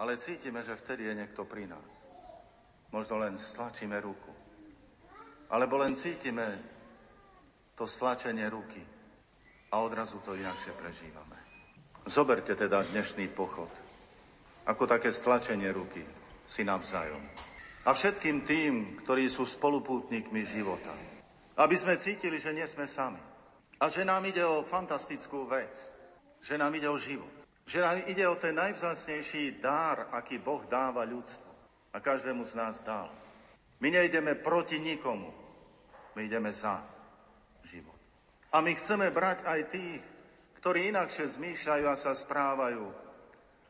Ale 0.00 0.16
cítime, 0.16 0.64
že 0.64 0.80
vtedy 0.80 1.12
je 1.12 1.18
niekto 1.18 1.44
pri 1.44 1.68
nás. 1.68 1.90
Možno 2.88 3.20
len 3.20 3.36
stlačíme 3.36 4.00
ruku. 4.00 4.32
Alebo 5.52 5.76
len 5.76 5.92
cítime 5.92 6.56
to 7.76 7.84
stlačenie 7.84 8.48
ruky 8.48 8.80
a 9.72 9.76
odrazu 9.80 10.24
to 10.24 10.32
inakšie 10.32 10.72
prežívame. 10.72 11.36
Zoberte 12.08 12.56
teda 12.56 12.80
dnešný 12.88 13.28
pochod 13.36 13.68
ako 14.70 14.86
také 14.86 15.10
stlačenie 15.10 15.72
ruky 15.74 16.04
si 16.46 16.62
navzájom. 16.62 17.49
A 17.84 17.96
všetkým 17.96 18.44
tým, 18.44 18.72
ktorí 19.04 19.32
sú 19.32 19.48
spolupútnikmi 19.48 20.44
života. 20.44 20.92
Aby 21.56 21.76
sme 21.80 21.96
cítili, 21.96 22.36
že 22.36 22.52
nie 22.52 22.68
sme 22.68 22.84
sami. 22.84 23.20
A 23.80 23.88
že 23.88 24.04
nám 24.04 24.20
ide 24.28 24.44
o 24.44 24.60
fantastickú 24.64 25.48
vec. 25.48 25.72
Že 26.44 26.60
nám 26.60 26.72
ide 26.76 26.88
o 26.92 27.00
život. 27.00 27.32
Že 27.64 27.78
nám 27.80 27.96
ide 28.04 28.24
o 28.28 28.36
ten 28.36 28.52
najvzácnejší 28.52 29.62
dár, 29.62 30.12
aký 30.12 30.36
Boh 30.36 30.60
dáva 30.68 31.08
ľudstvu 31.08 31.50
a 31.92 31.96
každému 31.98 32.44
z 32.46 32.54
nás 32.54 32.82
dal. 32.84 33.10
My 33.80 33.88
nejdeme 33.88 34.36
proti 34.36 34.76
nikomu, 34.76 35.32
my 36.14 36.20
ideme 36.28 36.52
za 36.52 36.84
život. 37.64 37.96
A 38.52 38.60
my 38.60 38.74
chceme 38.76 39.08
brať 39.08 39.46
aj 39.46 39.60
tých, 39.72 40.02
ktorí 40.60 40.92
inakšie 40.92 41.24
zmýšľajú 41.26 41.84
a 41.88 41.96
sa 41.96 42.12
správajú, 42.12 42.84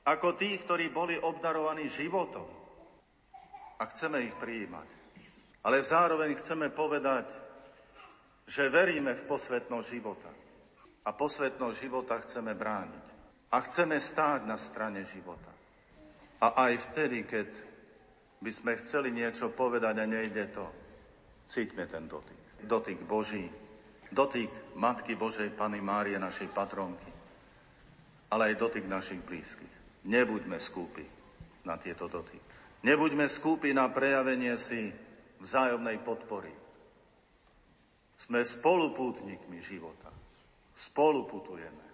ako 0.03 0.29
tých, 0.35 0.67
ktorí 0.67 0.91
boli 0.91 1.15
obdarovaní 1.21 1.87
životom. 1.87 2.60
A 3.81 3.89
chceme 3.89 4.29
ich 4.29 4.37
prijímať. 4.37 4.89
Ale 5.65 5.81
zároveň 5.81 6.37
chceme 6.37 6.69
povedať, 6.69 7.27
že 8.45 8.69
veríme 8.69 9.17
v 9.17 9.25
posvetnosť 9.25 9.87
života. 9.89 10.31
A 11.05 11.11
posvetnosť 11.17 11.77
života 11.81 12.21
chceme 12.21 12.53
brániť. 12.53 13.07
A 13.51 13.57
chceme 13.65 13.97
stáť 13.97 14.45
na 14.45 14.61
strane 14.61 15.01
života. 15.09 15.49
A 16.41 16.69
aj 16.69 16.93
vtedy, 16.93 17.25
keď 17.25 17.49
by 18.41 18.51
sme 18.53 18.73
chceli 18.81 19.13
niečo 19.13 19.53
povedať 19.53 19.95
a 20.01 20.05
nejde 20.09 20.45
to, 20.53 20.65
cítme 21.45 21.85
ten 21.89 22.09
dotyk. 22.09 22.65
Dotyk 22.65 23.01
Boží, 23.05 23.49
dotyk 24.13 24.77
Matky 24.77 25.17
Božej 25.17 25.53
Pany 25.53 25.81
Márie, 25.81 26.17
našej 26.17 26.49
patronky, 26.53 27.13
ale 28.33 28.53
aj 28.53 28.61
dotyk 28.61 28.85
našich 28.89 29.21
blízkych. 29.21 29.75
Nebuďme 30.09 30.57
skúpi 30.57 31.05
na 31.69 31.77
tieto 31.77 32.09
dotyky. 32.09 32.50
Nebuďme 32.81 33.29
skúpi 33.29 33.77
na 33.77 33.93
prejavenie 33.93 34.57
si 34.57 34.89
vzájomnej 35.41 36.01
podpory. 36.01 36.53
Sme 38.17 38.41
spolupútnikmi 38.41 39.61
života. 39.61 40.09
Spoluputujeme. 40.73 41.87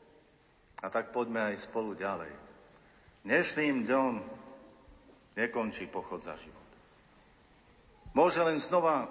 A 0.83 0.87
tak 0.87 1.11
poďme 1.11 1.51
aj 1.51 1.67
spolu 1.67 1.99
ďalej. 1.99 2.31
Dnešným 3.27 3.83
dňom 3.83 4.13
nekončí 5.35 5.91
pochod 5.91 6.23
za 6.23 6.39
život. 6.39 6.71
Môže 8.15 8.39
len 8.47 8.63
znova 8.63 9.11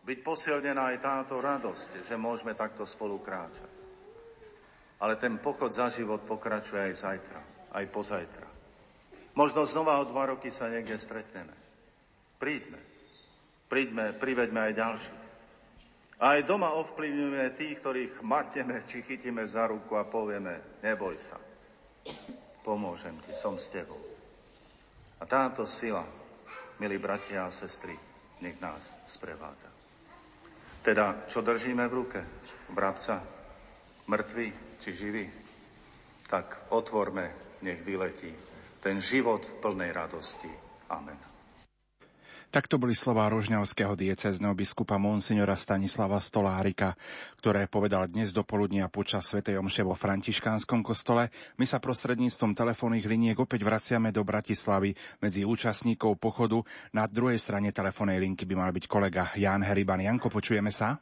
byť 0.00 0.18
posilnená 0.24 0.96
aj 0.96 0.98
táto 1.04 1.36
radosť, 1.38 2.08
že 2.08 2.16
môžeme 2.16 2.56
takto 2.56 2.88
spolu 2.88 3.20
kráčať. 3.20 3.68
Ale 5.00 5.20
ten 5.20 5.36
pochod 5.36 5.68
za 5.68 5.92
život 5.92 6.24
pokračuje 6.24 6.80
aj 6.80 6.94
zajtra, 6.96 7.40
aj 7.76 7.84
pozajtra. 7.92 8.48
Možno 9.40 9.64
znova 9.64 9.96
o 9.96 10.04
dva 10.04 10.36
roky 10.36 10.52
sa 10.52 10.68
niekde 10.68 11.00
stretneme. 11.00 11.56
Príďme. 12.36 12.76
Príďme, 13.72 14.12
priveďme 14.12 14.60
aj 14.68 14.72
ďalších. 14.76 15.22
A 16.20 16.36
aj 16.36 16.44
doma 16.44 16.76
ovplyvňujeme 16.76 17.56
tých, 17.56 17.80
ktorých 17.80 18.20
matneme, 18.20 18.84
či 18.84 19.00
chytíme 19.00 19.40
za 19.48 19.64
ruku 19.64 19.96
a 19.96 20.04
povieme, 20.04 20.84
neboj 20.84 21.16
sa. 21.16 21.40
Pomôžem 22.60 23.16
ti, 23.24 23.32
som 23.32 23.56
s 23.56 23.72
tebou. 23.72 23.96
A 25.16 25.24
táto 25.24 25.64
sila, 25.64 26.04
milí 26.76 27.00
bratia 27.00 27.48
a 27.48 27.54
sestry, 27.54 27.96
nech 28.44 28.60
nás 28.60 28.92
sprevádza. 29.08 29.72
Teda, 30.84 31.24
čo 31.32 31.40
držíme 31.40 31.88
v 31.88 31.96
ruke? 31.96 32.20
Vrabca, 32.76 33.24
mŕtvy 34.04 34.76
či 34.84 34.90
živý? 34.92 35.24
Tak 36.28 36.76
otvorme, 36.76 37.56
nech 37.64 37.80
vyletí 37.80 38.49
ten 38.80 38.98
život 38.98 39.44
v 39.44 39.54
plnej 39.60 39.92
radosti. 39.92 40.48
Amen. 40.90 41.30
Takto 42.50 42.82
boli 42.82 42.98
slová 42.98 43.30
rožňavského 43.30 43.94
diecezneho 43.94 44.50
biskupa 44.58 44.98
Monsignora 44.98 45.54
Stanislava 45.54 46.18
Stolárika, 46.18 46.98
ktoré 47.38 47.70
povedal 47.70 48.10
dnes 48.10 48.34
do 48.34 48.42
poludnia 48.42 48.90
počas 48.90 49.30
Sv. 49.30 49.46
Omše 49.54 49.86
vo 49.86 49.94
Františkánskom 49.94 50.82
kostole. 50.82 51.30
My 51.62 51.64
sa 51.70 51.78
prostredníctvom 51.78 52.50
telefónnych 52.58 53.06
liniek 53.06 53.38
opäť 53.38 53.62
vraciame 53.62 54.10
do 54.10 54.26
Bratislavy 54.26 54.98
medzi 55.22 55.46
účastníkov 55.46 56.18
pochodu. 56.18 56.58
Na 56.90 57.06
druhej 57.06 57.38
strane 57.38 57.70
telefónnej 57.70 58.18
linky 58.18 58.42
by 58.50 58.54
mal 58.58 58.74
byť 58.74 58.84
kolega 58.90 59.30
Jan 59.38 59.62
Heriban. 59.62 60.02
Janko, 60.02 60.26
počujeme 60.26 60.74
sa? 60.74 60.98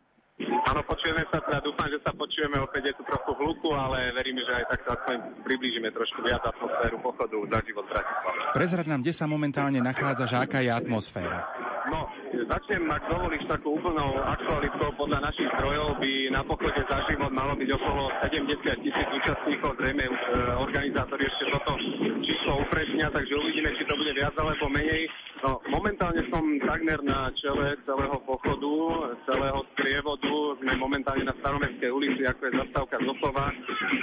Áno, 0.67 0.81
počujeme 0.83 1.23
sa, 1.31 1.39
teda 1.39 1.63
dúfam, 1.63 1.87
že 1.87 1.99
sa 2.03 2.11
počujeme, 2.11 2.59
opäť 2.59 2.91
je 2.91 2.95
tu 2.99 3.03
trochu 3.07 3.31
hluku, 3.39 3.71
ale 3.71 4.11
veríme, 4.17 4.43
že 4.43 4.53
aj 4.59 4.65
takto 4.75 4.89
aspoň 4.99 5.17
priblížime 5.47 5.89
trošku 5.95 6.19
viac 6.27 6.43
atmosféru 6.43 6.99
pochodu 6.99 7.37
za 7.53 7.59
život 7.63 7.85
Bratislava. 7.87 8.43
Prezrad 8.57 8.87
nám, 8.91 9.01
kde 9.07 9.15
sa 9.15 9.27
momentálne 9.31 9.79
nachádza, 9.79 10.25
že 10.27 10.37
aká 10.41 10.59
je 10.65 10.71
atmosféra. 10.75 11.47
No, 11.89 12.05
začnem, 12.49 12.85
ak 12.93 13.03
dovolíš, 13.09 13.45
takú 13.49 13.81
úplnou 13.81 14.21
aktualitkou. 14.21 14.93
Podľa 15.01 15.25
našich 15.25 15.49
zdrojov 15.57 15.97
by 15.97 16.13
na 16.33 16.43
pochode 16.45 16.81
za 16.85 16.99
život 17.09 17.33
malo 17.33 17.57
byť 17.57 17.71
okolo 17.73 18.03
70 18.29 18.85
tisíc 18.85 19.09
účastníkov. 19.09 19.73
Zrejme 19.81 20.05
e, 20.05 20.13
organizátori 20.61 21.25
ešte 21.25 21.45
toto 21.49 21.73
číslo 22.21 22.61
upresnia, 22.61 23.09
takže 23.09 23.33
uvidíme, 23.41 23.73
či 23.81 23.89
to 23.89 23.95
bude 23.97 24.13
viac 24.13 24.37
alebo 24.37 24.69
menej. 24.69 25.09
No, 25.39 25.63
momentálne 25.71 26.19
som 26.35 26.43
takmer 26.67 26.99
na 27.07 27.31
čele 27.39 27.79
celého 27.87 28.19
pochodu, 28.27 28.75
celého 29.23 29.63
sprievodu. 29.71 30.59
Sme 30.59 30.75
momentálne 30.75 31.23
na 31.23 31.37
Staromestskej 31.39 31.95
ulici, 31.95 32.27
ako 32.27 32.43
je 32.43 32.59
zastávka 32.59 32.99
Zopova. 33.07 33.47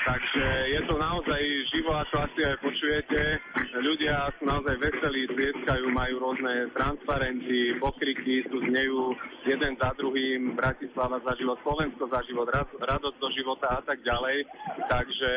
Takže 0.08 0.46
je 0.72 0.82
to 0.88 0.96
naozaj 0.96 1.42
živo, 1.76 1.92
ako 1.92 2.16
asi 2.24 2.40
aj 2.40 2.56
počujete. 2.64 3.20
Ľudia 3.84 4.32
sú 4.40 4.48
naozaj 4.48 4.80
veselí, 4.80 5.28
trieskajú, 5.36 5.92
majú 5.92 6.16
rôzne 6.24 6.72
transparenty, 6.72 7.76
pokriky, 7.84 8.48
tu 8.48 8.64
znejú 8.72 9.12
jeden 9.44 9.76
za 9.76 9.92
druhým, 10.00 10.56
Bratislava 10.56 11.20
za 11.20 11.36
život, 11.36 11.60
Slovensko 11.68 12.08
za 12.08 12.24
život, 12.32 12.48
rad- 12.48 12.80
radosť 12.80 13.18
do 13.20 13.30
života 13.36 13.76
a 13.76 13.82
tak 13.84 14.00
ďalej. 14.08 14.48
Takže 14.88 15.32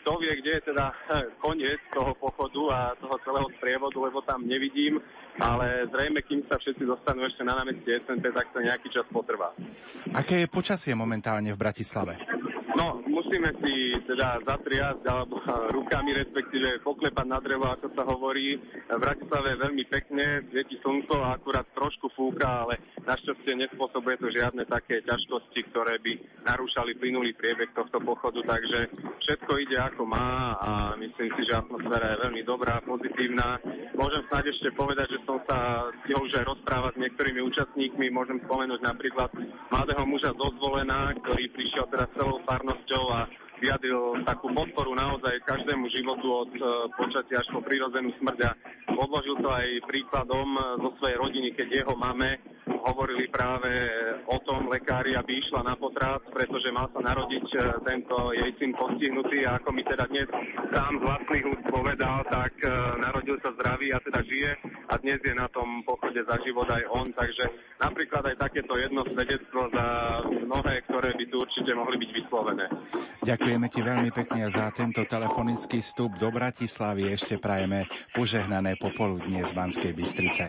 kto 0.00 0.12
vie, 0.16 0.32
kde 0.40 0.50
je 0.56 0.62
teda 0.72 0.86
koniec 1.44 1.80
toho 1.92 2.16
pochodu 2.16 2.62
a 2.72 2.78
toho 2.96 3.20
celého 3.20 3.48
sprievodu, 3.60 3.98
lebo 4.00 4.24
tam 4.24 4.48
nevidím, 4.48 4.96
ale 5.42 5.90
zrejme, 5.90 6.22
kým 6.22 6.46
sa 6.46 6.54
všetci 6.56 6.86
dostanú 6.86 7.26
ešte 7.26 7.42
na 7.42 7.58
námestie 7.58 7.98
SNP, 8.06 8.30
tak 8.30 8.54
to 8.54 8.62
nejaký 8.62 8.88
čas 8.94 9.06
potrvá. 9.10 9.50
Aké 10.14 10.46
je 10.46 10.48
počasie 10.48 10.94
momentálne 10.94 11.50
v 11.50 11.58
Bratislave? 11.58 12.14
No, 12.78 13.02
musíme 13.32 13.64
si 13.64 13.96
teda 14.04 14.44
zatriasť 14.44 15.08
alebo 15.08 15.40
rukami, 15.72 16.12
respektíve 16.20 16.84
poklepať 16.84 17.24
na 17.24 17.40
drevo, 17.40 17.64
ako 17.64 17.88
sa 17.96 18.04
hovorí. 18.04 18.60
V 18.60 19.00
Bratislave 19.00 19.56
veľmi 19.56 19.88
pekne, 19.88 20.44
svieti 20.52 20.76
slnko 20.84 21.16
a 21.16 21.40
akurát 21.40 21.64
trošku 21.72 22.12
fúka, 22.12 22.44
ale 22.68 22.76
našťastie 23.08 23.56
nespôsobuje 23.56 24.20
to 24.20 24.28
žiadne 24.28 24.68
také 24.68 25.00
ťažkosti, 25.08 25.64
ktoré 25.72 25.96
by 26.04 26.12
narúšali 26.44 26.92
plynulý 27.00 27.32
priebeh 27.32 27.72
tohto 27.72 28.04
pochodu, 28.04 28.36
takže 28.44 28.92
všetko 29.24 29.52
ide 29.64 29.80
ako 29.80 30.04
má 30.04 30.52
a 30.60 30.70
myslím 31.00 31.32
si, 31.32 31.48
že 31.48 31.56
atmosféra 31.56 32.12
je 32.12 32.22
veľmi 32.28 32.42
dobrá, 32.44 32.84
pozitívna. 32.84 33.56
Môžem 33.96 34.28
snáď 34.28 34.52
ešte 34.52 34.76
povedať, 34.76 35.08
že 35.08 35.24
som 35.24 35.40
sa 35.48 35.88
stihol 36.04 36.28
už 36.28 36.36
aj 36.36 36.52
rozprávať 36.52 37.00
s 37.00 37.02
niektorými 37.08 37.40
účastníkmi, 37.48 38.12
môžem 38.12 38.44
spomenúť 38.44 38.80
napríklad 38.84 39.32
mladého 39.72 40.04
muža 40.04 40.36
zo 40.36 40.52
Zvolená, 40.60 41.16
ktorý 41.24 41.48
prišiel 41.56 41.88
teraz 41.88 42.12
celou 42.12 42.36
farnosťou 42.44 43.04
a 43.08 43.21
vyjadril 43.62 44.26
takú 44.26 44.50
podporu 44.50 44.98
naozaj 44.98 45.38
každému 45.46 45.86
životu 45.94 46.26
od 46.26 46.50
e, 46.50 46.62
počatia 46.98 47.38
až 47.38 47.48
po 47.54 47.62
prírodzenú 47.62 48.10
smrť 48.18 48.38
a 48.42 48.50
odložil 48.98 49.38
to 49.38 49.48
aj 49.54 49.86
príkladom 49.86 50.48
e, 50.58 50.60
zo 50.82 50.90
svojej 50.98 51.16
rodiny, 51.22 51.48
keď 51.54 51.68
jeho 51.70 51.94
mame 51.94 52.42
hovorili 52.82 53.30
práve 53.30 53.70
o 54.26 54.38
tom 54.42 54.66
lekári, 54.70 55.14
aby 55.14 55.38
išla 55.38 55.62
na 55.66 55.74
potrat, 55.78 56.22
pretože 56.30 56.74
mal 56.74 56.90
sa 56.90 57.00
narodiť 57.02 57.46
e, 57.54 57.58
tento 57.86 58.34
jej 58.34 58.50
syn 58.58 58.74
postihnutý. 58.74 59.46
A 59.46 59.58
ako 59.62 59.70
mi 59.70 59.82
teda 59.86 60.06
dnes 60.10 60.26
sám 60.74 60.98
z 60.98 61.02
vlastných 61.02 61.46
úst 61.46 61.64
povedal, 61.70 62.26
tak 62.26 62.54
e, 62.62 62.68
narodil 62.98 63.38
sa 63.42 63.50
zdravý 63.58 63.94
a 63.94 64.02
teda 64.02 64.20
žije. 64.26 64.50
A 64.90 64.94
dnes 64.98 65.18
je 65.22 65.34
na 65.34 65.46
tom 65.50 65.82
pochode 65.86 66.18
za 66.22 66.36
život 66.42 66.66
aj 66.70 66.84
on, 66.90 67.06
takže 67.14 67.44
napríklad 67.78 68.22
aj 68.34 68.36
takéto 68.38 68.74
jedno 68.78 69.02
svedectvo 69.10 69.70
za 69.70 69.86
mnohé, 70.26 70.82
ktoré 70.90 71.14
by 71.14 71.24
tu 71.30 71.36
určite 71.42 71.72
mohli 71.74 71.96
byť 72.02 72.10
vyslovené. 72.18 72.66
Ďakujeme 73.52 73.68
ti 73.68 73.84
veľmi 73.84 74.10
pekne 74.16 74.48
za 74.48 74.72
tento 74.72 75.04
telefonický 75.04 75.84
vstup 75.84 76.16
do 76.16 76.32
Bratislavy. 76.32 77.12
Ešte 77.12 77.36
prajeme 77.36 77.84
požehnané 78.16 78.80
popoludnie 78.80 79.44
z 79.44 79.52
Banskej 79.52 79.92
Bystrice. 79.92 80.48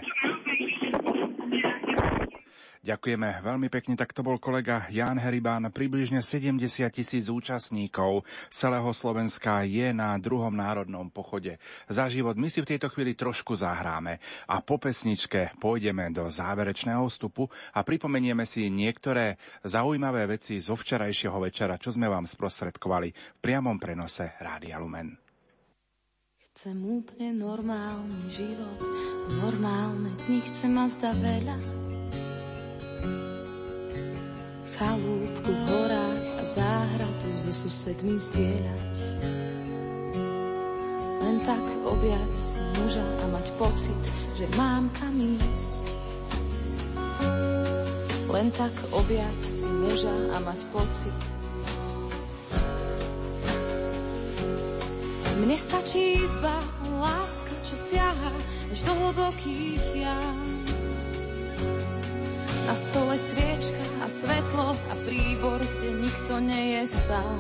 Ďakujeme 2.84 3.40
veľmi 3.40 3.72
pekne, 3.72 3.96
tak 3.96 4.12
to 4.12 4.28
bol 4.28 4.36
kolega 4.36 4.92
Jan 4.92 5.16
Heribán. 5.16 5.72
Približne 5.72 6.20
70 6.20 6.60
tisíc 6.92 7.32
účastníkov 7.32 8.28
celého 8.52 8.92
Slovenska 8.92 9.64
je 9.64 9.96
na 9.96 10.20
druhom 10.20 10.52
národnom 10.52 11.08
pochode 11.08 11.56
za 11.88 12.12
život. 12.12 12.36
My 12.36 12.52
si 12.52 12.60
v 12.60 12.76
tejto 12.76 12.92
chvíli 12.92 13.16
trošku 13.16 13.56
zahráme 13.56 14.20
a 14.52 14.60
po 14.60 14.84
pesničke 14.84 15.56
pôjdeme 15.64 16.12
do 16.12 16.28
záverečného 16.28 17.08
vstupu 17.08 17.48
a 17.72 17.88
pripomenieme 17.88 18.44
si 18.44 18.68
niektoré 18.68 19.40
zaujímavé 19.64 20.28
veci 20.36 20.60
zo 20.60 20.76
včerajšieho 20.76 21.40
večera, 21.40 21.80
čo 21.80 21.96
sme 21.96 22.12
vám 22.12 22.28
sprostredkovali 22.28 23.16
v 23.16 23.40
priamom 23.40 23.80
prenose 23.80 24.36
Rádia 24.44 24.76
Lumen. 24.84 25.16
Chcem 26.52 26.76
úplne 26.84 27.32
normálny 27.32 28.28
život, 28.28 28.76
normálne 29.40 30.12
dni, 30.28 30.44
chcem 30.52 30.76
zda 30.92 31.16
veľa. 31.16 31.83
Chalúbku 34.84 35.48
v 35.48 35.64
horách 35.72 36.28
a 36.36 36.44
záhradu 36.44 37.30
so 37.40 37.56
susedmi 37.56 38.20
zdieľať. 38.20 38.96
Len 41.24 41.38
tak 41.48 41.64
objať 41.88 42.36
muža 42.76 43.08
a 43.24 43.26
mať 43.32 43.48
pocit, 43.56 44.02
že 44.36 44.44
mám 44.60 44.92
kam 44.92 45.16
ísť. 45.24 45.88
Len 48.28 48.52
tak 48.52 48.76
objať 48.92 49.40
si 49.40 49.64
muža 49.72 50.36
a 50.36 50.38
mať 50.44 50.60
pocit, 50.76 51.20
Mne 55.40 55.60
stačí 55.60 56.24
izba, 56.24 56.60
láska, 57.00 57.56
čo 57.68 57.76
siaha 57.88 58.32
až 58.68 58.80
do 58.84 58.94
hlbokých 59.00 59.84
jam. 59.96 60.44
Na 62.64 62.76
stole 62.80 63.16
sviečka 63.20 63.83
a 64.04 64.08
svetlo 64.12 64.76
a 64.92 64.94
príbor, 65.08 65.64
kde 65.64 65.96
nikto 65.96 66.36
nie 66.44 66.76
je 66.76 66.84
sám. 66.92 67.40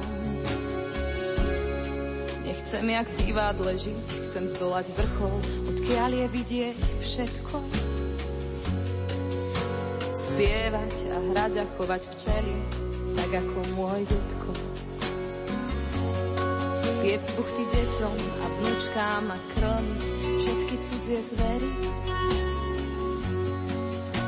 Nechcem 2.47 2.85
jak 2.87 3.07
v 3.11 3.15
divadle 3.19 3.71
žiť, 3.75 4.07
chcem 4.31 4.47
zdolať 4.47 4.95
vrchol, 4.95 5.37
odkiaľ 5.75 6.11
je 6.23 6.27
vidieť 6.31 6.79
všetko. 7.03 7.55
Spievať 10.15 10.95
a 11.11 11.17
hrať 11.35 11.53
a 11.59 11.65
chovať 11.75 12.01
včely, 12.15 12.55
tak 13.19 13.29
ako 13.43 13.59
môj 13.75 14.01
detko. 14.07 14.51
Piec 17.03 17.23
buchty 17.35 17.63
deťom 17.75 18.17
a 18.39 18.45
vnúčkám 18.47 19.23
a 19.27 19.37
krmiť 19.59 20.03
všetky 20.39 20.75
cudzie 20.79 21.19
zvery. 21.19 21.71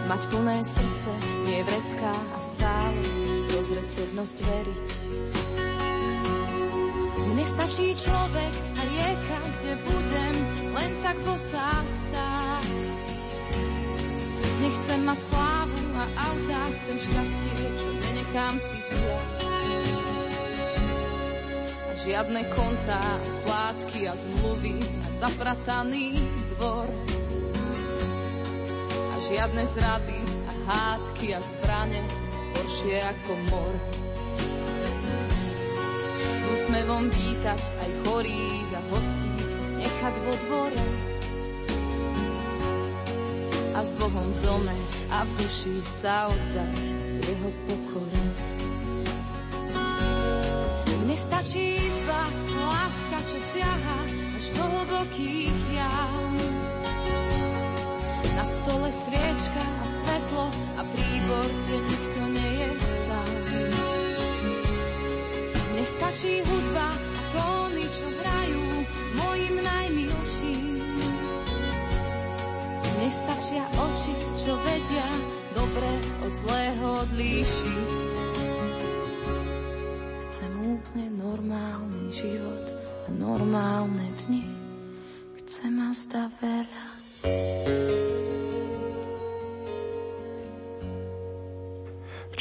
Mať 0.06 0.22
plné 0.30 0.62
srdce, 0.62 1.12
nie 1.50 1.66
vrecká 1.66 2.14
a 2.14 2.38
stále 2.38 3.02
rozreteľnosť 3.58 4.38
veriť. 4.38 4.90
Mne 7.26 7.46
stačí 7.50 7.90
človek 7.98 8.54
a 8.54 8.82
rieka, 8.86 9.38
kde 9.42 9.74
budem 9.82 10.36
len 10.78 10.92
tak 11.02 11.18
bosá 11.26 11.68
stáť. 11.90 12.70
Nechcem 14.62 15.02
mať 15.10 15.20
slávu 15.26 15.82
a 15.98 16.04
autá, 16.30 16.62
chcem 16.80 16.98
šťastie, 17.02 17.54
čo 17.76 17.90
nenechám 18.06 18.56
si 18.62 18.78
vziať. 18.86 19.30
A 21.82 21.92
žiadne 22.06 22.42
kontá, 22.54 23.04
splátky 23.26 24.06
a 24.06 24.14
zmluvy 24.14 24.78
a 25.02 25.08
zaprataný 25.10 26.22
dvor. 26.54 27.15
Žiadne 29.26 29.66
zrady 29.66 30.20
a 30.46 30.52
hádky 30.70 31.34
a 31.34 31.42
zbrane, 31.42 31.98
horšie 32.54 32.98
ako 33.02 33.32
mor. 33.50 33.74
S 36.14 36.44
úsmevom 36.46 37.10
vítať 37.10 37.62
aj 37.82 37.90
chorých 38.06 38.70
a 38.70 38.82
hostí, 38.94 39.34
znechať 39.66 40.14
vo 40.30 40.34
dvore. 40.46 40.86
A 43.74 43.80
s 43.82 43.92
Bohom 43.98 44.30
v 44.30 44.40
dome 44.46 44.78
a 45.10 45.26
v 45.26 45.32
duši 45.42 45.76
sa 45.82 46.30
oddať 46.30 46.80
jeho 47.26 47.50
pokore. 47.66 48.24
Mne 51.02 51.18
stačí 51.18 51.82
izba, 51.82 52.30
láska, 52.62 53.18
čo 53.26 53.38
siaha 53.42 53.98
až 54.38 54.46
do 54.54 54.64
hlbokých 54.70 55.58
jam. 55.74 56.05
Stole 58.46 58.94
sviečka 58.94 59.66
a 59.66 59.86
svetlo 59.90 60.46
a 60.78 60.82
príbor, 60.86 61.46
kde 61.66 61.78
nikto 61.82 62.22
nie 62.30 62.52
je 62.62 62.70
sám. 62.94 63.34
Mne 65.74 65.84
stačí 65.86 66.46
hudba 66.46 66.94
a 66.94 67.20
tóny, 67.34 67.86
čo 67.90 68.06
hrajú 68.06 68.66
mojim 69.18 69.56
najmilším. 69.66 70.78
Mne 72.86 73.10
stačia 73.10 73.66
oči, 73.66 74.14
čo 74.38 74.54
vedia 74.62 75.10
dobre 75.58 75.92
od 76.22 76.34
zlého 76.38 76.86
odlíšiť. 77.02 77.90
Chcem 80.22 80.52
úplne 80.70 81.08
normálny 81.18 82.14
život 82.14 82.66
a 83.06 83.10
normálne 83.10 84.06
dni. 84.26 84.46
Chcem 85.42 85.74
a 85.82 85.90
veľa. 86.42 86.95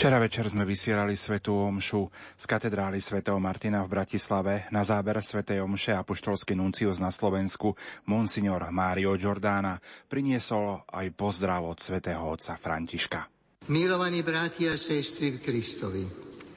Včera 0.05 0.21
večer 0.21 0.45
sme 0.53 0.69
vysielali 0.69 1.17
svetú 1.17 1.57
omšu 1.57 2.13
z 2.37 2.45
katedrály 2.45 3.01
svätého 3.01 3.41
Martina 3.41 3.89
v 3.89 3.97
Bratislave. 3.97 4.69
Na 4.69 4.85
záber 4.85 5.17
svätej 5.25 5.65
omše 5.65 5.97
apoštolský 5.97 6.53
nuncius 6.53 7.01
na 7.01 7.09
Slovensku 7.09 7.73
Monsignor 8.05 8.69
Mário 8.69 9.17
Giordána 9.17 9.81
priniesol 10.05 10.85
aj 10.93 11.09
pozdrav 11.17 11.65
od 11.65 11.81
svätého 11.81 12.21
otca 12.21 12.61
Františka. 12.61 13.33
Milovaní 13.73 14.21
bratia 14.21 14.77
a 14.77 14.77
sestry 14.77 15.33
v 15.33 15.39
Kristovi, 15.41 16.05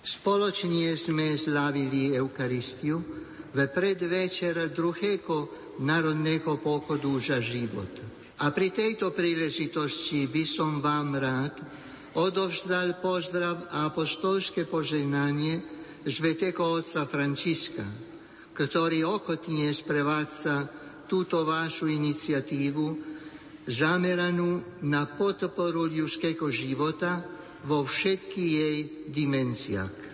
spoločne 0.04 1.00
sme 1.00 1.40
slavili 1.40 2.20
Eucharistiu 2.20 3.00
v 3.56 3.60
predvečer 3.72 4.76
druhého 4.76 5.36
národného 5.88 6.52
pochodu 6.60 7.16
za 7.24 7.40
život. 7.40 7.96
A 8.44 8.52
pri 8.52 8.76
tejto 8.76 9.16
príležitosti 9.16 10.28
by 10.28 10.44
som 10.44 10.84
vám 10.84 11.16
rád 11.16 11.87
odovzdal 12.18 12.98
pozdrav 12.98 13.70
a 13.70 13.94
apostolské 13.94 14.66
požehnanie 14.66 15.62
svätého 16.02 16.58
otca 16.66 17.06
Františka, 17.06 17.86
ktorý 18.58 19.06
ochotne 19.06 19.70
sprevádza 19.70 20.66
túto 21.06 21.46
vašu 21.46 21.86
iniciatívu 21.86 22.86
zameranú 23.70 24.82
na 24.82 25.06
podporu 25.06 25.86
ľudského 25.86 26.50
života 26.50 27.22
vo 27.70 27.86
všetkých 27.86 28.52
jej 28.52 28.80
dimenziách. 29.14 30.07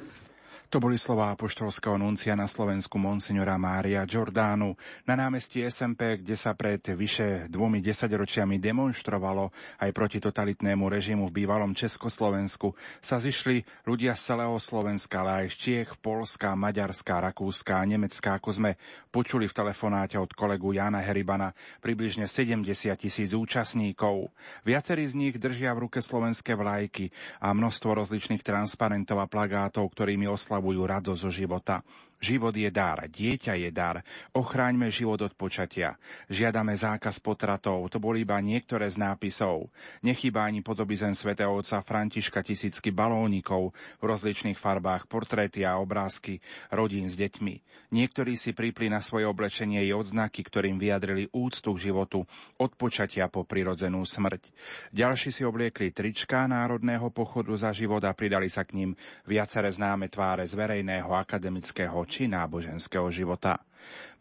To 0.73 0.81
boli 0.81 0.97
slova 0.97 1.29
apoštolského 1.37 2.01
nuncia 2.01 2.33
na 2.33 2.49
Slovensku 2.49 2.97
monsignora 2.97 3.61
Mária 3.61 4.09
Giordánu. 4.09 4.73
Na 5.05 5.13
námestí 5.13 5.61
SMP, 5.69 6.17
kde 6.17 6.33
sa 6.33 6.57
pred 6.57 6.81
vyše 6.81 7.45
dvomi 7.45 7.77
desaťročiami 7.77 8.57
demonstrovalo 8.57 9.53
aj 9.77 9.93
proti 9.93 10.17
totalitnému 10.17 10.89
režimu 10.89 11.29
v 11.29 11.45
bývalom 11.45 11.77
Československu, 11.77 12.73
sa 13.05 13.21
zišli 13.21 13.61
ľudia 13.85 14.17
z 14.17 14.33
celého 14.33 14.57
Slovenska, 14.57 15.21
ale 15.21 15.45
aj 15.45 15.53
z 15.53 15.55
Čiech, 15.61 15.89
Polska, 16.01 16.57
Maďarska, 16.57 17.21
Rakúska 17.21 17.77
a 17.77 17.85
Nemecka, 17.85 18.41
ako 18.41 18.49
sme 18.57 18.71
počuli 19.13 19.45
v 19.45 19.53
telefonáte 19.53 20.17
od 20.17 20.33
kolegu 20.33 20.73
Jana 20.73 21.05
Heribana, 21.05 21.53
približne 21.85 22.25
70 22.25 22.65
tisíc 22.97 23.29
účastníkov. 23.29 24.33
Viacerí 24.65 25.05
z 25.05 25.21
nich 25.21 25.37
držia 25.37 25.77
v 25.77 25.85
ruke 25.85 26.01
slovenské 26.01 26.57
vlajky 26.57 27.13
a 27.45 27.53
množstvo 27.53 27.93
rozličných 27.93 28.41
transparentov 28.41 29.21
a 29.21 29.29
plagátov, 29.29 29.85
ktorými 29.93 30.25
oslavujú 30.25 30.62
oslavujú 30.63 30.87
radosť 30.87 31.19
zo 31.19 31.27
života. 31.27 31.83
Život 32.23 32.55
je 32.55 32.71
dar, 32.71 33.03
dieťa 33.03 33.59
je 33.59 33.67
dar, 33.67 33.99
ochráňme 34.31 34.87
život 34.87 35.19
od 35.19 35.35
počatia. 35.35 35.99
Žiadame 36.31 36.71
zákaz 36.71 37.19
potratov, 37.19 37.83
to 37.91 37.99
boli 37.99 38.23
iba 38.23 38.39
niektoré 38.39 38.87
z 38.87 38.95
nápisov. 38.95 39.67
Nechýba 39.99 40.47
ani 40.47 40.63
podobizen 40.63 41.19
svätého 41.19 41.51
otca 41.51 41.83
Františka 41.83 42.39
tisícky 42.39 42.95
balónikov 42.95 43.75
v 43.99 44.03
rozličných 44.07 44.55
farbách, 44.55 45.11
portréty 45.11 45.67
a 45.67 45.75
obrázky 45.75 46.39
rodín 46.71 47.11
s 47.11 47.19
deťmi. 47.19 47.59
Niektorí 47.91 48.39
si 48.39 48.55
pripli 48.55 48.87
na 48.87 49.03
svoje 49.03 49.27
oblečenie 49.27 49.83
i 49.83 49.91
odznaky, 49.91 50.47
ktorým 50.47 50.79
vyjadrili 50.79 51.27
úctu 51.35 51.75
k 51.75 51.91
životu 51.91 52.23
od 52.55 52.71
počatia 52.79 53.27
po 53.27 53.43
prirodzenú 53.43 53.99
smrť. 54.07 54.47
Ďalší 54.95 55.27
si 55.27 55.43
obliekli 55.43 55.91
trička 55.91 56.47
národného 56.47 57.11
pochodu 57.11 57.51
za 57.59 57.75
život 57.75 57.99
a 58.07 58.15
pridali 58.15 58.47
sa 58.47 58.63
k 58.63 58.79
ním 58.79 58.91
viaceré 59.27 59.67
známe 59.67 60.07
tváre 60.07 60.47
z 60.47 60.55
verejného 60.55 61.11
akademického 61.11 61.99
či 62.13 62.29
náboženského 62.29 63.09
života. 63.09 63.57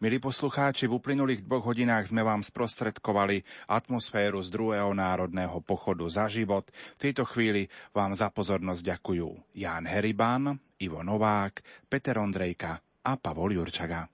Milí 0.01 0.17
poslucháči, 0.17 0.89
v 0.89 0.97
uplynulých 0.97 1.45
dvoch 1.45 1.69
hodinách 1.69 2.09
sme 2.09 2.25
vám 2.25 2.41
sprostredkovali 2.41 3.45
atmosféru 3.69 4.41
z 4.41 4.49
druhého 4.49 4.97
národného 4.97 5.61
pochodu 5.61 6.01
za 6.09 6.25
život. 6.25 6.73
V 6.97 7.01
tejto 7.05 7.21
chvíli 7.29 7.69
vám 7.93 8.17
za 8.17 8.33
pozornosť 8.33 8.81
ďakujú 8.81 9.53
Ján 9.53 9.85
Heriban, 9.85 10.57
Ivo 10.81 11.05
Novák, 11.05 11.85
Peter 11.85 12.17
Ondrejka 12.17 12.81
a 13.05 13.13
Pavol 13.13 13.61
Jurčaga. 13.61 14.09